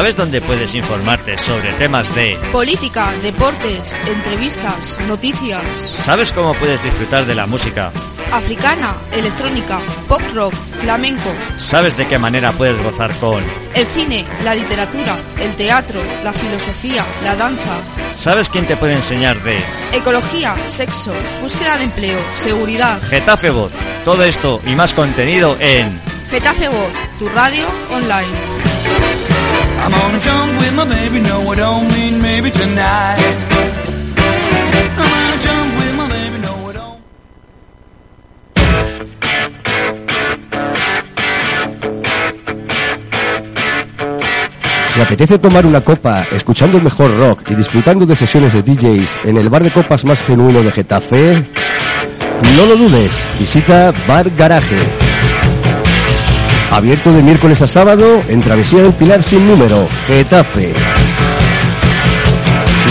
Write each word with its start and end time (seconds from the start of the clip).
¿Sabes 0.00 0.16
dónde 0.16 0.40
puedes 0.40 0.74
informarte 0.74 1.36
sobre 1.36 1.74
temas 1.74 2.14
de 2.14 2.34
política, 2.50 3.12
deportes, 3.22 3.94
entrevistas, 4.08 4.96
noticias? 5.06 5.62
¿Sabes 5.94 6.32
cómo 6.32 6.54
puedes 6.54 6.82
disfrutar 6.82 7.26
de 7.26 7.34
la 7.34 7.46
música? 7.46 7.92
Africana, 8.32 8.96
electrónica, 9.12 9.78
pop 10.08 10.22
rock, 10.32 10.54
flamenco. 10.80 11.28
¿Sabes 11.58 11.98
de 11.98 12.06
qué 12.06 12.18
manera 12.18 12.50
puedes 12.52 12.82
gozar 12.82 13.14
con 13.16 13.44
el 13.74 13.86
cine, 13.88 14.24
la 14.42 14.54
literatura, 14.54 15.18
el 15.38 15.54
teatro, 15.54 16.00
la 16.24 16.32
filosofía, 16.32 17.04
la 17.22 17.36
danza? 17.36 17.76
¿Sabes 18.16 18.48
quién 18.48 18.64
te 18.64 18.78
puede 18.78 18.94
enseñar 18.94 19.42
de 19.42 19.62
ecología, 19.92 20.56
sexo, 20.68 21.12
búsqueda 21.42 21.76
de 21.76 21.84
empleo, 21.84 22.18
seguridad? 22.38 23.02
Getafe 23.02 23.50
Voz. 23.50 23.70
Todo 24.06 24.24
esto 24.24 24.62
y 24.64 24.74
más 24.74 24.94
contenido 24.94 25.58
en 25.60 26.00
Getafe 26.30 26.68
Voz, 26.68 26.90
tu 27.18 27.28
radio 27.28 27.66
online. 27.92 28.59
I'm 29.82 29.90
gonna 29.90 30.20
jump 30.20 30.58
with 30.60 30.74
my 30.76 30.86
baby, 30.86 31.20
no 31.20 31.52
I 31.52 31.54
don't 31.56 31.88
mean 31.88 32.22
maybe 32.22 32.50
tonight. 32.50 33.60
¿Te 44.94 45.02
apetece 45.02 45.38
tomar 45.38 45.64
una 45.64 45.80
copa, 45.80 46.26
escuchando 46.30 46.76
el 46.76 46.84
mejor 46.84 47.16
rock 47.16 47.50
y 47.50 47.54
disfrutando 47.54 48.04
de 48.04 48.14
sesiones 48.14 48.52
de 48.52 48.62
DJs 48.62 49.20
en 49.24 49.38
el 49.38 49.48
bar 49.48 49.62
de 49.62 49.70
copas 49.70 50.04
más 50.04 50.20
genuino 50.20 50.62
de 50.62 50.70
Getafe? 50.70 51.42
No 52.54 52.66
lo 52.66 52.76
dudes, 52.76 53.10
visita 53.38 53.94
Bar 54.06 54.28
Garaje 54.36 55.09
Abierto 56.70 57.12
de 57.12 57.22
miércoles 57.22 57.60
a 57.62 57.66
sábado 57.66 58.22
en 58.28 58.40
Travesía 58.40 58.82
del 58.82 58.94
Pilar 58.94 59.22
sin 59.22 59.46
número, 59.46 59.88
Getafe. 60.06 60.72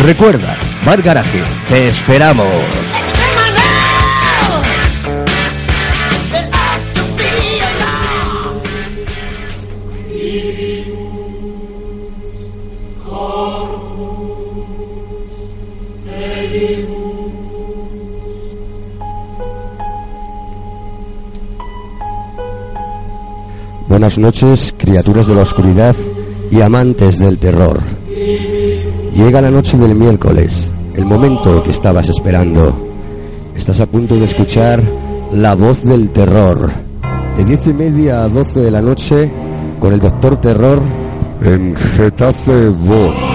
Recuerda, 0.05 0.57
Bar 0.85 1.01
Garaje, 1.01 1.41
te 1.67 1.87
esperamos. 1.87 2.78
Buenas 23.89 24.19
noches, 24.19 24.71
criaturas 24.77 25.25
de 25.25 25.33
la 25.33 25.41
oscuridad 25.41 25.95
y 26.51 26.61
amantes 26.61 27.17
del 27.17 27.39
terror. 27.39 27.79
Llega 29.15 29.41
la 29.41 29.49
noche 29.49 29.79
del 29.79 29.95
miércoles, 29.95 30.69
el 30.93 31.05
momento 31.05 31.63
que 31.63 31.71
estabas 31.71 32.07
esperando. 32.07 32.71
Estás 33.57 33.79
a 33.79 33.87
punto 33.87 34.13
de 34.13 34.25
escuchar 34.25 34.83
La 35.33 35.55
Voz 35.55 35.83
del 35.83 36.11
Terror, 36.11 36.71
de 37.35 37.43
diez 37.43 37.65
y 37.65 37.73
media 37.73 38.25
a 38.25 38.29
doce 38.29 38.59
de 38.59 38.69
la 38.69 38.81
noche, 38.83 39.27
con 39.79 39.91
el 39.91 39.99
Doctor 39.99 40.39
Terror 40.39 40.79
en 41.41 41.75
Getafe 41.75 42.69
Voz. 42.69 43.28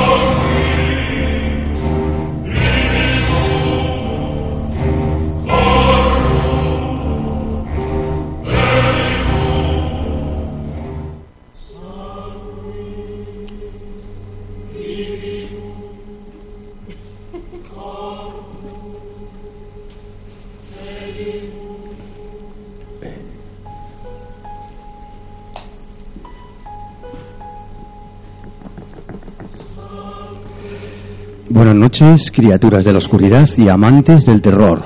Noches, 32.00 32.32
criaturas 32.32 32.84
de 32.84 32.92
la 32.92 32.98
oscuridad 32.98 33.48
y 33.56 33.68
amantes 33.68 34.27
del 34.27 34.42
terror. 34.42 34.84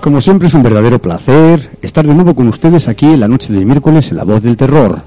Como 0.00 0.20
siempre 0.20 0.48
es 0.48 0.54
un 0.54 0.62
verdadero 0.64 0.98
placer 0.98 1.70
estar 1.80 2.04
de 2.04 2.14
nuevo 2.14 2.34
con 2.34 2.48
ustedes 2.48 2.88
aquí 2.88 3.06
en 3.06 3.20
la 3.20 3.28
noche 3.28 3.52
del 3.52 3.64
miércoles 3.64 4.10
en 4.10 4.16
La 4.16 4.24
Voz 4.24 4.42
del 4.42 4.56
Terror. 4.56 5.00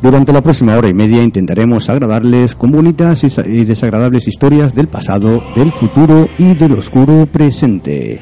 Durante 0.00 0.32
la 0.32 0.42
próxima 0.42 0.76
hora 0.76 0.88
y 0.88 0.94
media 0.94 1.24
intentaremos 1.24 1.88
agradarles 1.88 2.54
con 2.54 2.70
bonitas 2.70 3.24
y 3.24 3.64
desagradables 3.64 4.28
historias 4.28 4.74
del 4.74 4.86
pasado, 4.86 5.42
del 5.56 5.72
futuro 5.72 6.28
y 6.38 6.54
del 6.54 6.74
oscuro 6.74 7.26
presente. 7.26 8.20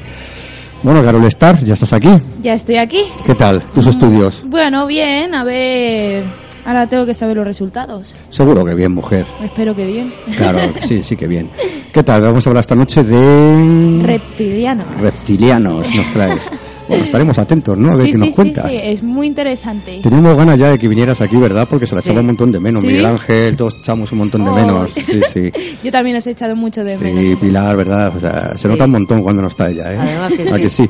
Bueno, 0.81 1.03
Carol 1.03 1.25
Star, 1.25 1.63
¿ya 1.63 1.75
estás 1.75 1.93
aquí? 1.93 2.09
Ya 2.41 2.53
estoy 2.55 2.77
aquí. 2.77 3.03
¿Qué 3.23 3.35
tal 3.35 3.61
tus 3.75 3.85
mm, 3.85 3.89
estudios? 3.89 4.43
Bueno, 4.47 4.87
bien, 4.87 5.35
a 5.35 5.43
ver 5.43 6.46
Ahora 6.67 6.85
tengo 6.85 7.05
que 7.05 7.13
saber 7.13 7.37
los 7.37 7.47
resultados. 7.47 8.13
Seguro 8.29 8.65
que 8.65 8.75
bien, 8.75 8.91
mujer. 8.91 9.25
Espero 9.41 9.73
que 9.73 9.85
bien. 9.85 10.11
Claro, 10.35 10.59
sí, 10.85 11.01
sí 11.01 11.15
que 11.15 11.25
bien. 11.25 11.49
¿Qué 11.93 12.03
tal? 12.03 12.21
Vamos 12.21 12.45
a 12.45 12.49
hablar 12.49 12.59
esta 12.59 12.75
noche 12.75 13.05
de... 13.05 14.03
Reptilianos. 14.03 14.99
Reptilianos 14.99 15.95
nos 15.95 16.05
traes. 16.07 16.51
Bueno, 16.89 17.05
estaremos 17.05 17.39
atentos, 17.39 17.77
¿no? 17.77 17.93
A 17.93 17.95
ver 17.95 18.07
qué 18.07 18.17
nos 18.17 18.35
cuentas. 18.35 18.65
Sí, 18.69 18.77
sí, 18.77 18.81
es 18.83 19.01
muy 19.01 19.27
interesante. 19.27 20.01
Teníamos 20.03 20.35
ganas 20.35 20.59
ya 20.59 20.71
de 20.71 20.77
que 20.77 20.89
vinieras 20.89 21.21
aquí, 21.21 21.37
¿verdad? 21.37 21.65
Porque 21.69 21.87
se 21.87 21.95
la 21.95 22.01
echaba 22.01 22.19
un 22.19 22.27
montón 22.27 22.51
de 22.51 22.59
menos. 22.59 22.83
Miguel 22.83 23.05
Ángel, 23.05 23.55
todos 23.55 23.75
echamos 23.79 24.11
un 24.11 24.17
montón 24.17 24.43
de 24.43 24.51
menos. 24.51 24.91
Sí, 24.93 25.21
sí. 25.33 25.51
Yo 25.81 25.89
también 25.89 26.17
os 26.17 26.27
he 26.27 26.31
echado 26.31 26.53
mucho 26.57 26.83
de 26.83 26.97
menos. 26.97 27.23
Sí, 27.23 27.35
Pilar, 27.37 27.77
¿verdad? 27.77 28.13
O 28.13 28.19
sea, 28.19 28.57
se 28.57 28.67
nota 28.67 28.83
un 28.83 28.91
montón 28.91 29.23
cuando 29.23 29.41
no 29.41 29.47
está 29.47 29.69
ella, 29.69 29.93
¿eh? 29.93 29.97
Además 29.99 30.33
que, 30.33 30.49
¿A 30.49 30.57
que 30.57 30.69
sí? 30.69 30.89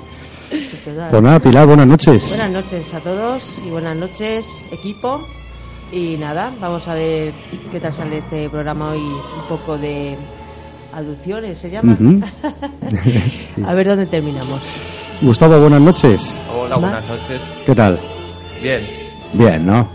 Pues 1.12 1.22
nada, 1.22 1.40
Pilar, 1.40 1.68
buenas 1.68 1.86
noches. 1.86 2.28
Buenas 2.30 2.52
noches 2.52 2.94
a 2.96 3.00
todos 3.00 3.62
y 3.64 3.70
buenas 3.70 3.96
noches, 3.96 4.46
equipo. 4.72 5.22
Y 5.92 6.18
nada, 6.18 6.52
vamos 6.60 6.88
a 6.88 6.96
ver 6.96 7.34
qué 7.72 7.80
tal 7.80 7.94
sale 7.94 8.18
este 8.18 8.50
programa 8.50 8.92
hoy, 8.92 9.00
un 9.00 9.48
poco 9.48 9.78
de 9.78 10.18
aducciones 10.94 11.58
se 11.58 11.70
llama. 11.70 11.98
A 13.66 13.74
ver 13.74 13.88
dónde 13.88 14.06
terminamos. 14.06 14.62
Gustavo, 15.22 15.60
buenas 15.60 15.82
noches. 15.82 16.34
Hola, 16.54 16.76
buenas 16.76 17.08
noches. 17.08 17.42
¿Qué 17.66 17.74
tal? 17.74 18.00
Bien. 18.62 18.82
Bien, 19.34 19.66
¿no? 19.66 19.88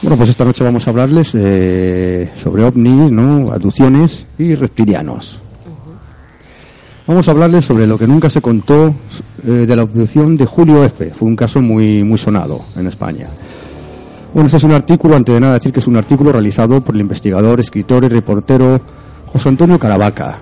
Bueno, 0.00 0.16
pues 0.16 0.30
esta 0.30 0.44
noche 0.44 0.64
vamos 0.64 0.86
a 0.86 0.90
hablarles 0.90 1.34
eh, 1.34 2.30
sobre 2.36 2.64
ovnis, 2.64 3.10
¿no? 3.10 3.52
Abducciones 3.52 4.26
y 4.38 4.54
reptilianos. 4.54 5.42
Vamos 7.08 7.26
a 7.26 7.30
hablarles 7.30 7.64
sobre 7.64 7.86
lo 7.86 7.96
que 7.96 8.06
nunca 8.06 8.28
se 8.28 8.42
contó 8.42 8.94
eh, 9.42 9.50
de 9.50 9.74
la 9.74 9.80
abducción 9.80 10.36
de 10.36 10.44
Julio 10.44 10.84
F. 10.84 11.10
Fue 11.14 11.26
un 11.26 11.36
caso 11.36 11.62
muy, 11.62 12.04
muy 12.04 12.18
sonado 12.18 12.66
en 12.76 12.86
España. 12.86 13.30
Bueno, 14.34 14.44
este 14.44 14.58
es 14.58 14.62
un 14.62 14.72
artículo, 14.72 15.16
antes 15.16 15.34
de 15.34 15.40
nada 15.40 15.54
decir 15.54 15.72
que 15.72 15.80
es 15.80 15.86
un 15.86 15.96
artículo 15.96 16.32
realizado 16.32 16.82
por 16.82 16.94
el 16.94 17.00
investigador, 17.00 17.60
escritor 17.60 18.04
y 18.04 18.08
reportero 18.08 18.78
José 19.24 19.48
Antonio 19.48 19.78
Caravaca. 19.78 20.40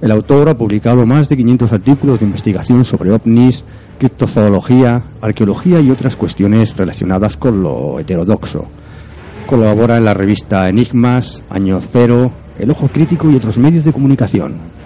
El 0.00 0.12
autor 0.12 0.48
ha 0.48 0.56
publicado 0.56 1.04
más 1.04 1.28
de 1.28 1.36
500 1.36 1.70
artículos 1.74 2.20
de 2.20 2.24
investigación 2.24 2.86
sobre 2.86 3.12
ovnis, 3.12 3.62
criptozoología, 3.98 5.02
arqueología 5.20 5.78
y 5.80 5.90
otras 5.90 6.16
cuestiones 6.16 6.74
relacionadas 6.74 7.36
con 7.36 7.62
lo 7.62 8.00
heterodoxo. 8.00 8.64
Colabora 9.46 9.98
en 9.98 10.06
la 10.06 10.14
revista 10.14 10.70
Enigmas, 10.70 11.44
Año 11.50 11.80
Cero, 11.82 12.32
El 12.58 12.70
Ojo 12.70 12.88
Crítico 12.88 13.30
y 13.30 13.36
otros 13.36 13.58
medios 13.58 13.84
de 13.84 13.92
comunicación. 13.92 14.81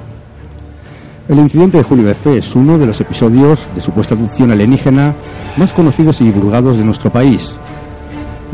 El 1.29 1.41
incidente 1.41 1.79
de 1.79 1.83
Julio 1.83 2.09
F. 2.09 2.39
es 2.39 2.55
uno 2.55 2.79
de 2.79 2.87
los 2.87 3.01
episodios 3.01 3.69
de 3.75 3.81
supuesta 3.81 4.15
abducción 4.15 4.53
alienígena 4.53 5.17
más 5.57 5.73
conocidos 5.73 6.21
y 6.21 6.25
divulgados 6.25 6.77
de 6.77 6.85
nuestro 6.85 7.11
país. 7.11 7.57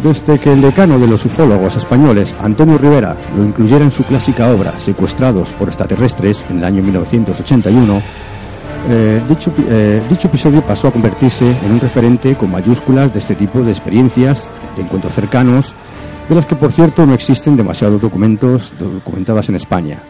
Desde 0.03 0.39
que 0.39 0.55
el 0.55 0.63
decano 0.63 0.99
de 0.99 1.07
los 1.07 1.23
ufólogos 1.27 1.77
españoles, 1.77 2.35
Antonio 2.41 2.79
Rivera, 2.79 3.15
lo 3.37 3.45
incluyera 3.45 3.85
en 3.85 3.91
su 3.91 4.05
clásica 4.05 4.51
obra 4.51 4.79
Secuestrados 4.79 5.53
por 5.53 5.69
extraterrestres 5.69 6.47
en 6.49 6.59
el 6.59 6.65
año 6.65 6.83
1981, 6.83 8.03
eh, 8.89 9.23
dicho, 9.29 9.53
eh, 9.69 10.01
dicho 10.09 10.29
episodio 10.29 10.63
pasó 10.63 10.89
a 10.89 10.93
convertirse 10.93 11.55
en 11.65 11.73
un 11.73 11.81
referente 11.81 12.35
con 12.37 12.51
mayúsculas 12.51 13.13
de 13.13 13.19
este 13.19 13.35
tipo 13.35 13.61
de 13.61 13.71
experiencias, 13.71 14.49
de 14.77 14.83
encuentros 14.83 15.15
cercanos, 15.15 15.75
de 16.27 16.35
las 16.35 16.47
que 16.47 16.57
por 16.57 16.73
cierto 16.73 17.05
no 17.05 17.13
existen 17.13 17.55
demasiados 17.55 18.01
documentos 18.01 18.73
documentadas 18.79 19.51
en 19.51 19.57
España. 19.57 20.03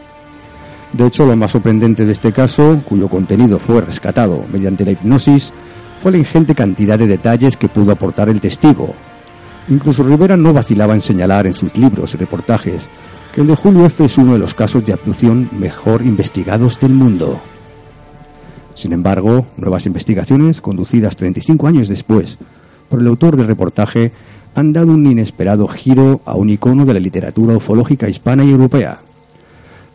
De 0.93 1.07
hecho, 1.07 1.25
lo 1.25 1.35
más 1.35 1.51
sorprendente 1.51 2.05
de 2.05 2.11
este 2.11 2.31
caso, 2.31 2.81
cuyo 2.85 3.09
contenido 3.09 3.57
fue 3.57 3.81
rescatado 3.81 4.45
mediante 4.51 4.85
la 4.85 4.91
hipnosis, 4.91 5.51
fue 6.01 6.11
la 6.11 6.19
ingente 6.19 6.53
cantidad 6.53 6.99
de 6.99 7.07
detalles 7.07 7.57
que 7.57 7.67
pudo 7.67 7.91
aportar 7.91 8.29
el 8.29 8.39
testigo. 8.39 8.93
Incluso 9.69 10.03
Rivera 10.03 10.37
no 10.37 10.53
vacilaba 10.53 10.93
en 10.93 11.01
señalar 11.01 11.47
en 11.47 11.55
sus 11.55 11.75
libros 11.75 12.13
y 12.13 12.17
reportajes 12.17 12.89
que 13.33 13.41
el 13.41 13.47
de 13.47 13.55
Julio 13.55 13.85
F. 13.85 14.05
es 14.05 14.17
uno 14.19 14.33
de 14.33 14.39
los 14.39 14.53
casos 14.53 14.85
de 14.85 14.93
abducción 14.93 15.49
mejor 15.57 16.03
investigados 16.03 16.79
del 16.79 16.93
mundo. 16.93 17.39
Sin 18.75 18.93
embargo, 18.93 19.47
nuevas 19.57 19.87
investigaciones, 19.87 20.61
conducidas 20.61 21.15
35 21.15 21.67
años 21.67 21.87
después 21.87 22.37
por 22.89 22.99
el 22.99 23.07
autor 23.07 23.35
del 23.37 23.47
reportaje, 23.47 24.11
han 24.53 24.73
dado 24.73 24.91
un 24.91 25.07
inesperado 25.07 25.67
giro 25.67 26.21
a 26.25 26.35
un 26.35 26.51
icono 26.51 26.85
de 26.85 26.93
la 26.93 26.99
literatura 26.99 27.57
ufológica 27.57 28.07
hispana 28.07 28.43
y 28.43 28.51
europea. 28.51 28.99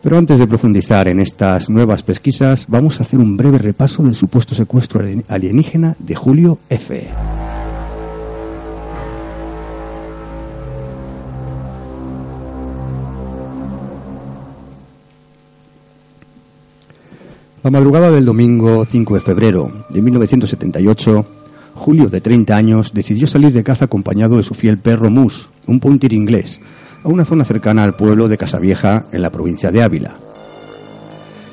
Pero 0.01 0.17
antes 0.17 0.39
de 0.39 0.47
profundizar 0.47 1.09
en 1.09 1.19
estas 1.19 1.69
nuevas 1.69 2.03
pesquisas, 2.03 2.65
vamos 2.69 2.99
a 2.99 3.03
hacer 3.03 3.19
un 3.19 3.35
breve 3.35 3.57
repaso 3.57 4.01
del 4.01 4.15
supuesto 4.15 4.55
secuestro 4.55 5.01
alienígena 5.27 5.95
de 5.99 6.15
Julio 6.15 6.59
F. 6.69 7.09
La 17.61 17.69
madrugada 17.69 18.09
del 18.09 18.23
domingo 18.23 18.85
5 18.85 19.15
de 19.15 19.19
febrero 19.21 19.85
de 19.89 20.01
1978, 20.01 21.25
Julio, 21.75 22.07
de 22.07 22.21
30 22.21 22.55
años, 22.55 22.93
decidió 22.93 23.27
salir 23.27 23.51
de 23.51 23.63
caza 23.63 23.85
acompañado 23.85 24.37
de 24.37 24.43
su 24.43 24.53
fiel 24.53 24.77
perro 24.77 25.09
Mus, 25.09 25.49
un 25.67 25.81
pointer 25.81 26.13
inglés, 26.13 26.61
a 27.03 27.07
una 27.07 27.25
zona 27.25 27.45
cercana 27.45 27.83
al 27.83 27.95
pueblo 27.95 28.27
de 28.27 28.37
Casavieja, 28.37 29.05
en 29.11 29.21
la 29.21 29.31
provincia 29.31 29.71
de 29.71 29.83
Ávila. 29.83 30.15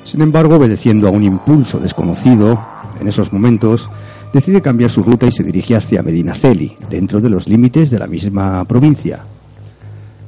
Sin 0.05 0.23
embargo, 0.23 0.57
obedeciendo 0.57 1.09
a 1.09 1.11
un 1.11 1.23
impulso 1.23 1.79
desconocido, 1.79 2.59
en 3.01 3.09
esos 3.09 3.33
momentos, 3.33 3.91
decide 4.33 4.63
cambiar 4.63 4.91
su 4.91 5.03
ruta 5.03 5.27
y 5.27 5.33
se 5.33 5.43
dirige 5.43 5.77
hacia 5.77 6.03
Medinaceli, 6.03 6.77
dentro 6.89 7.21
de 7.21 7.31
los 7.31 7.49
límites 7.49 7.91
de 7.91 7.99
la 7.99 8.07
misma 8.07 8.65
provincia. 8.65 9.25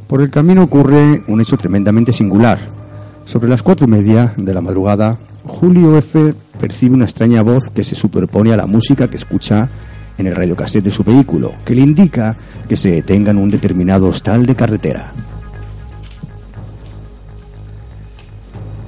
Por 0.06 0.22
el 0.22 0.30
camino 0.30 0.64
ocurre 0.64 1.22
un 1.28 1.40
hecho 1.40 1.56
tremendamente 1.56 2.12
singular. 2.12 2.58
Sobre 3.24 3.48
las 3.48 3.62
cuatro 3.62 3.86
y 3.86 3.90
media 3.90 4.32
de 4.36 4.54
la 4.54 4.62
madrugada, 4.62 5.18
Julio 5.44 5.96
F. 5.98 6.34
percibe 6.58 6.94
una 6.94 7.04
extraña 7.04 7.42
voz 7.42 7.68
que 7.68 7.84
se 7.84 7.94
superpone 7.94 8.52
a 8.52 8.56
la 8.56 8.66
música 8.66 9.08
que 9.08 9.16
escucha 9.16 9.68
en 10.18 10.26
el 10.26 10.34
radiocassette 10.34 10.84
de 10.84 10.90
su 10.90 11.04
vehículo, 11.04 11.54
que 11.64 11.74
le 11.74 11.82
indica 11.82 12.36
que 12.68 12.76
se 12.76 12.90
detenga 12.90 13.30
en 13.30 13.38
un 13.38 13.50
determinado 13.50 14.08
hostal 14.08 14.44
de 14.44 14.54
carretera. 14.54 15.12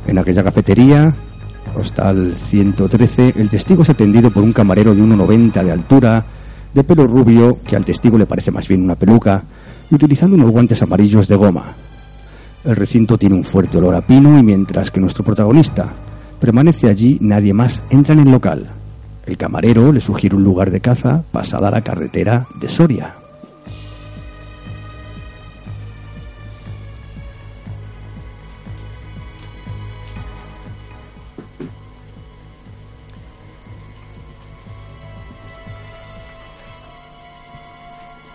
En 0.06 0.18
aquella 0.18 0.42
cafetería, 0.42 1.14
hostal 1.74 2.34
113, 2.36 3.34
el 3.36 3.48
testigo 3.48 3.82
es 3.82 3.90
atendido 3.90 4.30
por 4.30 4.42
un 4.42 4.52
camarero 4.52 4.92
de 4.92 5.00
1,90 5.00 5.62
de 5.62 5.70
altura, 5.70 6.26
de 6.74 6.84
pelo 6.84 7.06
rubio, 7.06 7.58
que 7.64 7.76
al 7.76 7.84
testigo 7.84 8.18
le 8.18 8.26
parece 8.26 8.50
más 8.50 8.66
bien 8.66 8.82
una 8.82 8.96
peluca, 8.96 9.44
y 9.88 9.94
utilizando 9.94 10.36
unos 10.36 10.50
guantes 10.50 10.82
amarillos 10.82 11.28
de 11.28 11.36
goma. 11.36 11.74
El 12.64 12.76
recinto 12.76 13.16
tiene 13.16 13.36
un 13.36 13.44
fuerte 13.44 13.78
olor 13.78 13.94
a 13.94 14.02
pino 14.02 14.38
y 14.38 14.42
mientras 14.42 14.90
que 14.90 15.00
nuestro 15.00 15.24
protagonista 15.24 15.94
permanece 16.40 16.88
allí, 16.88 17.18
nadie 17.20 17.54
más 17.54 17.82
entra 17.88 18.14
en 18.14 18.20
el 18.20 18.30
local. 18.30 18.79
El 19.26 19.36
camarero 19.36 19.92
le 19.92 20.00
sugiere 20.00 20.36
un 20.36 20.44
lugar 20.44 20.70
de 20.70 20.80
caza 20.80 21.22
pasada 21.30 21.70
la 21.70 21.82
carretera 21.82 22.46
de 22.60 22.68
Soria. 22.68 23.14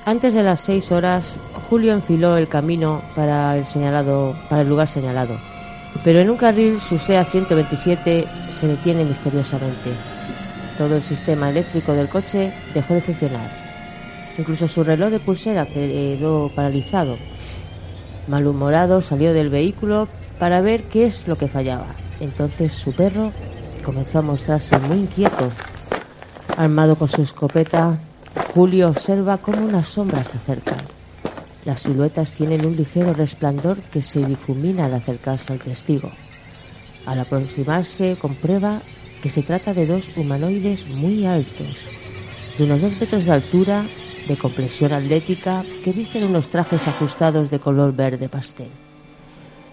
Antes 0.06 0.36
de 0.36 0.44
las 0.44 0.60
seis 0.60 0.92
horas, 0.92 1.36
Julio 1.68 1.92
enfiló 1.92 2.38
el 2.38 2.48
camino 2.48 3.02
para 3.16 3.58
el 3.58 3.66
señalado, 3.66 4.36
para 4.50 4.62
el 4.62 4.70
lugar 4.70 4.88
señalado. 4.88 5.36
Pero 6.04 6.20
en 6.20 6.30
un 6.30 6.38
carril 6.38 6.80
su 6.80 7.00
SEA 7.00 7.26
127 7.26 8.28
se 8.52 8.68
detiene 8.68 9.04
misteriosamente. 9.04 10.15
Todo 10.78 10.98
el 10.98 11.04
sistema 11.04 11.50
eléctrico 11.50 11.94
del 11.94 12.10
coche 12.10 12.54
dejó 12.74 12.96
de 12.96 13.02
funcionar. 13.02 13.50
Incluso 14.38 14.68
su 14.68 14.84
reloj 14.84 15.10
de 15.10 15.20
pulsera 15.20 15.66
quedó 15.66 16.52
paralizado. 16.54 17.18
Malhumorado 18.28 19.02
salió 19.02 19.34
del 19.34 19.50
vehículo 19.50 20.10
para 20.40 20.60
ver 20.62 20.84
qué 20.84 21.06
es 21.06 21.28
lo 21.28 21.38
que 21.38 21.48
fallaba. 21.48 21.88
Entonces 22.20 22.74
su 22.74 22.92
perro 22.94 23.32
comenzó 23.84 24.20
a 24.20 24.24
mostrarse 24.24 24.78
muy 24.80 24.98
inquieto. 24.98 25.50
Armado 26.58 26.96
con 26.96 27.08
su 27.08 27.22
escopeta, 27.22 27.98
Julio 28.54 28.90
observa 28.90 29.38
cómo 29.38 29.66
unas 29.66 29.88
sombras 29.88 30.28
se 30.28 30.38
acercan. 30.38 30.80
Las 31.64 31.82
siluetas 31.82 32.34
tienen 32.34 32.66
un 32.66 32.76
ligero 32.76 33.14
resplandor 33.14 33.78
que 33.82 34.02
se 34.02 34.26
difumina 34.26 34.86
al 34.86 34.94
acercarse 34.94 35.54
al 35.54 35.60
testigo. 35.60 36.12
Al 37.06 37.20
aproximarse 37.20 38.18
comprueba 38.20 38.82
que 39.22 39.30
se 39.30 39.44
trata 39.44 39.74
de 39.74 39.86
dos 39.86 40.10
humanoides 40.16 40.88
muy 40.88 41.26
altos, 41.26 41.86
de 42.58 42.64
unos 42.64 42.82
dos 42.82 43.00
metros 43.00 43.26
de 43.26 43.32
altura, 43.32 43.86
de 44.28 44.38
complexión 44.38 44.94
atlética, 44.94 45.64
que 45.84 45.92
visten 45.92 46.24
unos 46.24 46.50
trajes 46.50 46.88
ajustados 46.88 47.50
de 47.50 47.60
color 47.60 47.96
verde 47.96 48.30
pastel. 48.30 48.70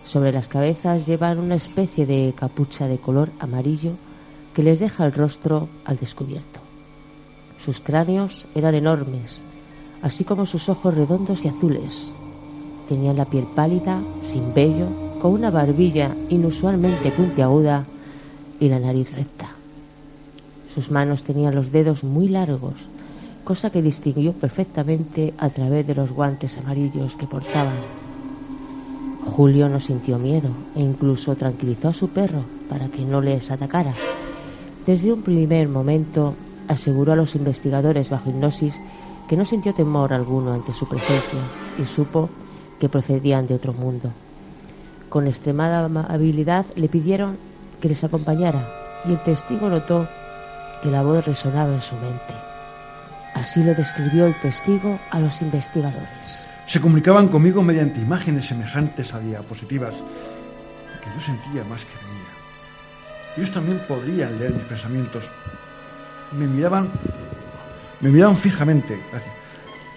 Sobre 0.04 0.32
las 0.32 0.49
cabezas 0.49 1.06
llevan 1.06 1.38
una 1.38 1.54
especie 1.54 2.06
de 2.06 2.34
capucha 2.37 2.88
de 2.88 2.99
color 2.99 3.30
amarillo 3.38 3.92
que 4.54 4.62
les 4.62 4.80
deja 4.80 5.04
el 5.04 5.12
rostro 5.12 5.68
al 5.84 5.96
descubierto. 5.96 6.61
Sus 7.58 7.80
cráneos 7.80 8.46
eran 8.54 8.75
enormes, 8.75 9.40
así 10.02 10.25
como 10.25 10.46
sus 10.46 10.68
ojos 10.68 10.94
redondos 10.94 11.44
y 11.44 11.49
azules. 11.49 12.11
Tenían 12.88 13.16
la 13.16 13.25
piel 13.25 13.44
pálida, 13.44 14.02
sin 14.20 14.52
vello, 14.52 14.88
con 15.20 15.32
una 15.32 15.50
barbilla 15.50 16.14
inusualmente 16.28 17.12
puntiaguda 17.12 17.84
y 18.62 18.69
la 18.69 18.78
nariz 18.78 19.12
recta. 19.12 19.49
Sus 20.73 20.92
manos 20.92 21.25
tenían 21.25 21.52
los 21.52 21.73
dedos 21.73 22.04
muy 22.04 22.28
largos, 22.28 22.75
cosa 23.42 23.71
que 23.71 23.83
distinguió 23.83 24.35
perfectamente 24.35 25.35
a 25.37 25.50
través 25.50 25.85
de 25.85 25.97
los 25.97 26.12
guantes 26.12 26.57
amarillos 26.59 27.16
que 27.16 27.26
portaban. 27.26 27.75
Julio 29.25 29.69
no 29.69 29.81
sintió 29.81 30.16
miedo 30.16 30.50
e 30.76 30.81
incluso 30.81 31.35
tranquilizó 31.35 31.88
a 31.88 31.92
su 31.92 32.11
perro 32.11 32.45
para 32.69 32.87
que 32.87 33.04
no 33.04 33.21
les 33.21 33.50
atacara. 33.50 33.95
Desde 34.87 35.12
un 35.12 35.23
primer 35.23 35.69
momento 35.69 36.35
aseguró 36.69 37.14
a 37.14 37.16
los 37.16 37.35
investigadores 37.35 38.11
bajo 38.11 38.31
hipnosis 38.31 38.75
que 39.28 39.37
no 39.37 39.45
sintió 39.45 39.75
temor 39.75 40.12
alguno 40.12 40.52
ante 40.52 40.73
su 40.73 40.88
presencia 40.88 41.40
y 41.81 41.85
supo 41.85 42.31
que 42.78 42.88
procedían 42.88 43.49
de 43.49 43.57
otro 43.57 43.73
mundo. 43.73 44.12
Con 45.09 45.26
extremada 45.26 45.85
amabilidad 45.85 46.64
le 46.76 46.88
pidieron 46.88 47.51
que 47.83 47.89
les 47.89 48.05
acompañara 48.05 49.03
y 49.05 49.11
el 49.11 49.23
testigo 49.25 49.69
notó 49.69 50.09
que 50.83 50.91
la 50.91 51.03
voz 51.03 51.27
resonaba 51.27 51.75
en 51.75 51.83
su 51.83 51.97
mente. 51.97 52.35
Así 53.35 53.62
lo 53.62 53.75
describió 53.75 54.27
el 54.27 54.41
testigo 54.41 55.01
a 55.11 55.19
los 55.19 55.43
investigadores. 55.43 56.49
Se 56.67 56.81
comunicaban 56.81 57.29
conmigo 57.29 57.61
mediante 57.61 58.01
imágenes 58.01 58.47
semejantes 58.47 59.12
a 59.12 59.19
diapositivas 59.19 59.97
que 59.97 61.11
yo 61.12 61.21
sentía 61.21 61.65
más 61.65 61.85
que 61.85 61.95
veía. 62.07 63.37
Ellos 63.37 63.53
también 63.53 63.81
podrían 63.89 64.39
leer 64.39 64.53
mis 64.53 64.65
pensamientos. 64.65 65.25
Me 66.33 66.47
miraban, 66.47 66.89
me 68.01 68.11
miraban 68.11 68.37
fijamente, 68.37 68.97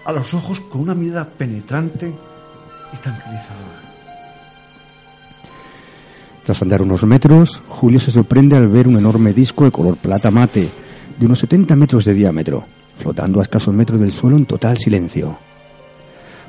a 0.06 0.12
los 0.12 0.34
ojos 0.34 0.60
con 0.60 0.82
una 0.82 0.96
mirada 0.96 1.26
penetrante 1.26 2.12
y 2.92 2.98
tranquilizadora. 2.98 3.85
Tras 6.46 6.62
andar 6.62 6.84
unos 6.84 7.04
metros, 7.06 7.60
Julio 7.68 8.00
se 8.00 8.12
sorprende 8.12 8.56
al 8.56 8.68
ver 8.68 8.88
un 8.88 8.98
enorme 8.98 9.34
disco 9.34 9.64
de 9.66 9.72
color 9.72 9.98
plata 9.98 10.30
mate, 10.30 10.70
de 11.20 11.26
unos 11.26 11.40
70 11.40 11.76
metros 11.76 12.06
de 12.06 12.14
diámetro, 12.14 12.66
flotando 13.00 13.40
a 13.40 13.42
escasos 13.42 13.74
metros 13.74 14.00
del 14.00 14.12
suelo 14.12 14.38
en 14.38 14.46
total 14.46 14.78
silencio. 14.78 15.36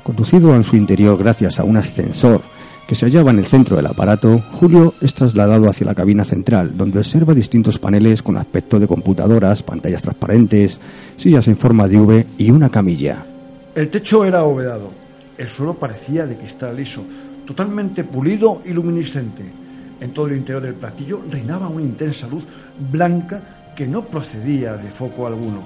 Conducido 0.03 0.55
en 0.55 0.63
su 0.63 0.75
interior 0.75 1.17
gracias 1.17 1.59
a 1.59 1.63
un 1.63 1.77
ascensor 1.77 2.41
que 2.87 2.93
se 2.93 3.07
hallaba 3.07 3.31
en 3.31 3.39
el 3.39 3.47
centro 3.47 3.75
del 3.75 3.87
aparato, 3.87 4.39
Julio 4.59 4.93
es 5.01 5.15
trasladado 5.15 5.67
hacia 5.67 5.87
la 5.87 5.95
cabina 5.95 6.23
central, 6.23 6.77
donde 6.77 6.99
observa 6.99 7.33
distintos 7.33 7.79
paneles 7.79 8.21
con 8.21 8.37
aspecto 8.37 8.79
de 8.79 8.87
computadoras, 8.87 9.63
pantallas 9.63 10.03
transparentes, 10.03 10.79
sillas 11.17 11.47
en 11.47 11.57
forma 11.57 11.87
de 11.87 11.97
V 11.97 12.27
y 12.37 12.51
una 12.51 12.69
camilla. 12.69 13.25
El 13.73 13.89
techo 13.89 14.23
era 14.23 14.41
abovedado. 14.41 14.91
El 15.39 15.47
suelo 15.47 15.73
parecía 15.73 16.27
de 16.27 16.37
cristal 16.37 16.77
liso, 16.77 17.03
totalmente 17.47 18.03
pulido 18.03 18.61
y 18.63 18.73
luminiscente. 18.73 19.66
En 19.99 20.13
todo 20.13 20.27
el 20.27 20.37
interior 20.37 20.61
del 20.61 20.75
platillo 20.75 21.21
reinaba 21.29 21.67
una 21.67 21.81
intensa 21.81 22.27
luz 22.27 22.43
blanca 22.91 23.41
que 23.75 23.87
no 23.87 24.03
procedía 24.03 24.73
de 24.73 24.91
foco 24.91 25.27
alguno, 25.27 25.65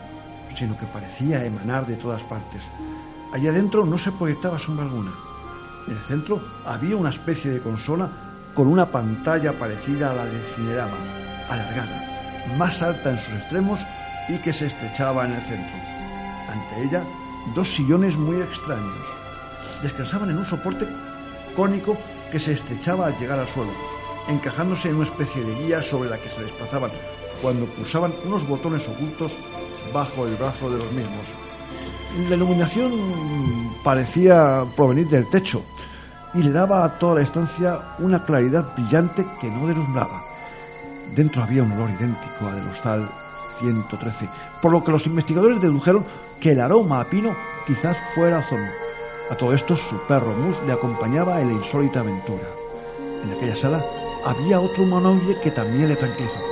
sino 0.55 0.77
que 0.77 0.85
parecía 0.85 1.45
emanar 1.45 1.85
de 1.85 1.95
todas 1.95 2.21
partes. 2.23 2.69
Allí 3.33 3.47
adentro 3.47 3.85
no 3.85 3.97
se 3.97 4.11
proyectaba 4.11 4.59
sombra 4.59 4.85
alguna. 4.85 5.11
En 5.88 5.93
el 5.93 6.03
centro 6.03 6.41
había 6.65 6.95
una 6.95 7.09
especie 7.09 7.51
de 7.51 7.61
consola 7.61 8.09
con 8.53 8.67
una 8.67 8.85
pantalla 8.85 9.53
parecida 9.53 10.11
a 10.11 10.13
la 10.13 10.25
de 10.25 10.39
Cinerama, 10.55 10.97
alargada, 11.50 12.45
más 12.57 12.81
alta 12.81 13.11
en 13.11 13.17
sus 13.17 13.33
extremos 13.33 13.79
y 14.27 14.38
que 14.38 14.53
se 14.53 14.67
estrechaba 14.67 15.25
en 15.25 15.33
el 15.33 15.41
centro. 15.41 15.75
Ante 16.50 16.83
ella, 16.83 17.03
dos 17.55 17.73
sillones 17.73 18.17
muy 18.17 18.41
extraños. 18.41 19.07
Descansaban 19.81 20.29
en 20.29 20.38
un 20.38 20.45
soporte 20.45 20.85
cónico 21.55 21.97
que 22.31 22.39
se 22.39 22.53
estrechaba 22.53 23.07
al 23.07 23.17
llegar 23.17 23.39
al 23.39 23.47
suelo, 23.47 23.71
encajándose 24.28 24.90
en 24.90 24.96
una 24.96 25.06
especie 25.06 25.44
de 25.44 25.56
guía 25.56 25.82
sobre 25.82 26.10
la 26.10 26.18
que 26.18 26.30
se 26.30 26.42
desplazaban 26.42 26.92
cuando 27.42 27.66
pulsaban 27.66 28.13
unos 28.25 28.48
botones 28.48 28.88
ocultos 28.88 29.36
bajo 29.94 30.25
el 30.25 30.36
brazo 30.36 30.70
de 30.70 30.78
los 30.78 30.92
mismos. 30.92 31.28
La 32.30 32.36
iluminación 32.36 32.92
parecía 33.84 34.66
provenir 34.75 35.08
del 35.08 35.30
techo 35.30 35.63
y 36.34 36.44
le 36.44 36.51
daba 36.51 36.84
a 36.84 37.00
toda 37.00 37.16
la 37.16 37.22
estancia 37.22 37.96
una 38.00 38.24
claridad 38.24 38.74
brillante 38.75 39.25
que 39.40 39.50
no 39.50 39.68
deslumbraba. 39.68 40.24
Dentro 41.16 41.44
había 41.44 41.63
un 41.63 41.72
olor 41.74 41.90
idéntico 41.90 42.48
al 42.48 42.56
del 42.56 42.68
hostal 42.70 43.10
113, 43.60 44.30
por 44.62 44.72
lo 44.72 44.84
que 44.84 44.92
los 44.92 45.06
investigadores 45.06 45.62
dedujeron 45.62 46.06
que 46.40 46.51
el 46.51 46.62
aroma 46.62 47.01
a 47.01 47.06
pino 47.06 47.36
quizás 47.68 47.98
fuera 48.16 48.40
ozono. 48.40 48.70
A 49.30 49.36
todo 49.36 49.54
esto 49.54 49.78
su 49.78 49.98
perro 50.08 50.34
Mus 50.34 50.58
le 50.66 50.74
acompañaba 50.74 51.42
en 51.42 51.48
la 51.48 51.54
insólita 51.54 52.01
aventura. 52.01 52.48
En 53.24 53.32
aquella 53.32 53.56
sala 53.56 53.86
había 54.24 54.60
otro 54.60 54.84
humanoide 54.84 55.40
que 55.42 55.51
también 55.51 55.90
le 55.90 55.96
tranquilizaba. 55.96 56.46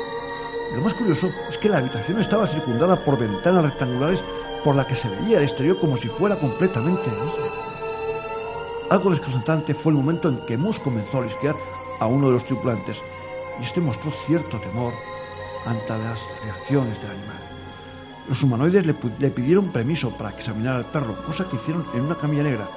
Lo 0.76 0.82
más 0.82 0.94
curioso 0.94 1.30
es 1.50 1.58
que 1.58 1.70
la 1.70 1.78
habitación 1.78 2.20
estaba 2.20 2.48
circundada 2.48 3.04
por 3.04 3.18
ventanas 3.18 3.64
rectangulares 3.64 4.24
por 4.64 4.76
la 4.76 4.86
que 4.86 4.96
se 4.96 5.10
veía 5.10 5.38
el 5.38 5.44
exterior 5.44 5.80
como 5.80 5.98
si 5.98 6.08
fuera 6.08 6.40
completamente 6.40 7.10
lisa. 7.10 7.70
Algo 8.90 9.12
desconcertante 9.12 9.74
fue 9.74 9.92
el 9.92 9.98
momento 9.98 10.30
en 10.30 10.46
que 10.46 10.58
Mus 10.58 10.80
comenzó 10.80 11.20
a 11.20 11.24
risquear 11.24 11.56
a 12.00 12.06
uno 12.08 12.28
de 12.28 12.34
los 12.34 12.46
tripulantes 12.46 13.02
y 13.60 13.64
este 13.64 13.82
mostró 13.82 14.12
cierto 14.26 14.60
temor 14.60 14.94
ante 15.66 15.90
las 15.90 16.22
reacciones 16.44 17.02
del 17.02 17.12
animal. 17.12 17.38
Los 18.28 18.44
humanoides 18.44 18.86
le, 18.86 18.96
le, 19.20 19.30
pidieron 19.32 19.70
permiso 19.70 20.12
para 20.12 20.30
examinar 20.30 20.76
al 20.76 20.86
perro, 20.86 21.16
cosa 21.26 21.48
que 21.50 21.56
hicieron 21.56 21.86
en 21.94 22.02
una 22.02 22.16
camilla 22.16 22.44
negra 22.44 22.70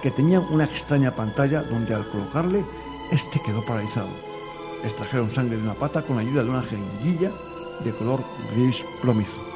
que 0.00 0.10
tenía 0.10 0.40
una 0.40 0.64
extraña 0.64 1.12
pantalla 1.12 1.62
donde 1.62 1.94
al 1.94 2.08
colocarle 2.08 2.64
este 3.10 3.40
quedó 3.40 3.64
paralizado. 3.64 4.31
Extrajeron 4.84 5.30
sangre 5.30 5.56
de 5.56 5.62
una 5.62 5.74
pata 5.74 6.02
con 6.02 6.18
ayuda 6.18 6.42
de 6.42 6.50
una 6.50 6.62
jeringuilla 6.62 7.30
de 7.84 7.90
color 7.92 8.20
gris 8.54 8.84
plomizo. 9.00 9.52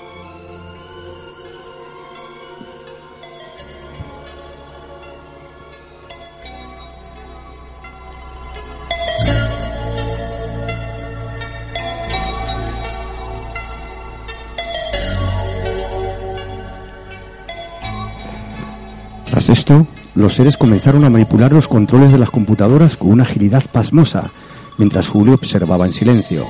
Tras 19.37 19.49
esto, 19.51 19.87
los 20.15 20.33
seres 20.33 20.57
comenzaron 20.57 21.05
a 21.05 21.11
manipular 21.11 21.53
los 21.53 21.69
controles 21.69 22.11
de 22.11 22.19
las 22.19 22.31
computadoras 22.31 22.97
con 22.97 23.11
una 23.11 23.25
agilidad 23.25 23.63
pasmosa, 23.71 24.31
mientras 24.79 25.09
Julio 25.09 25.35
observaba 25.35 25.87
en 25.87 25.93
silencio. 25.93 26.45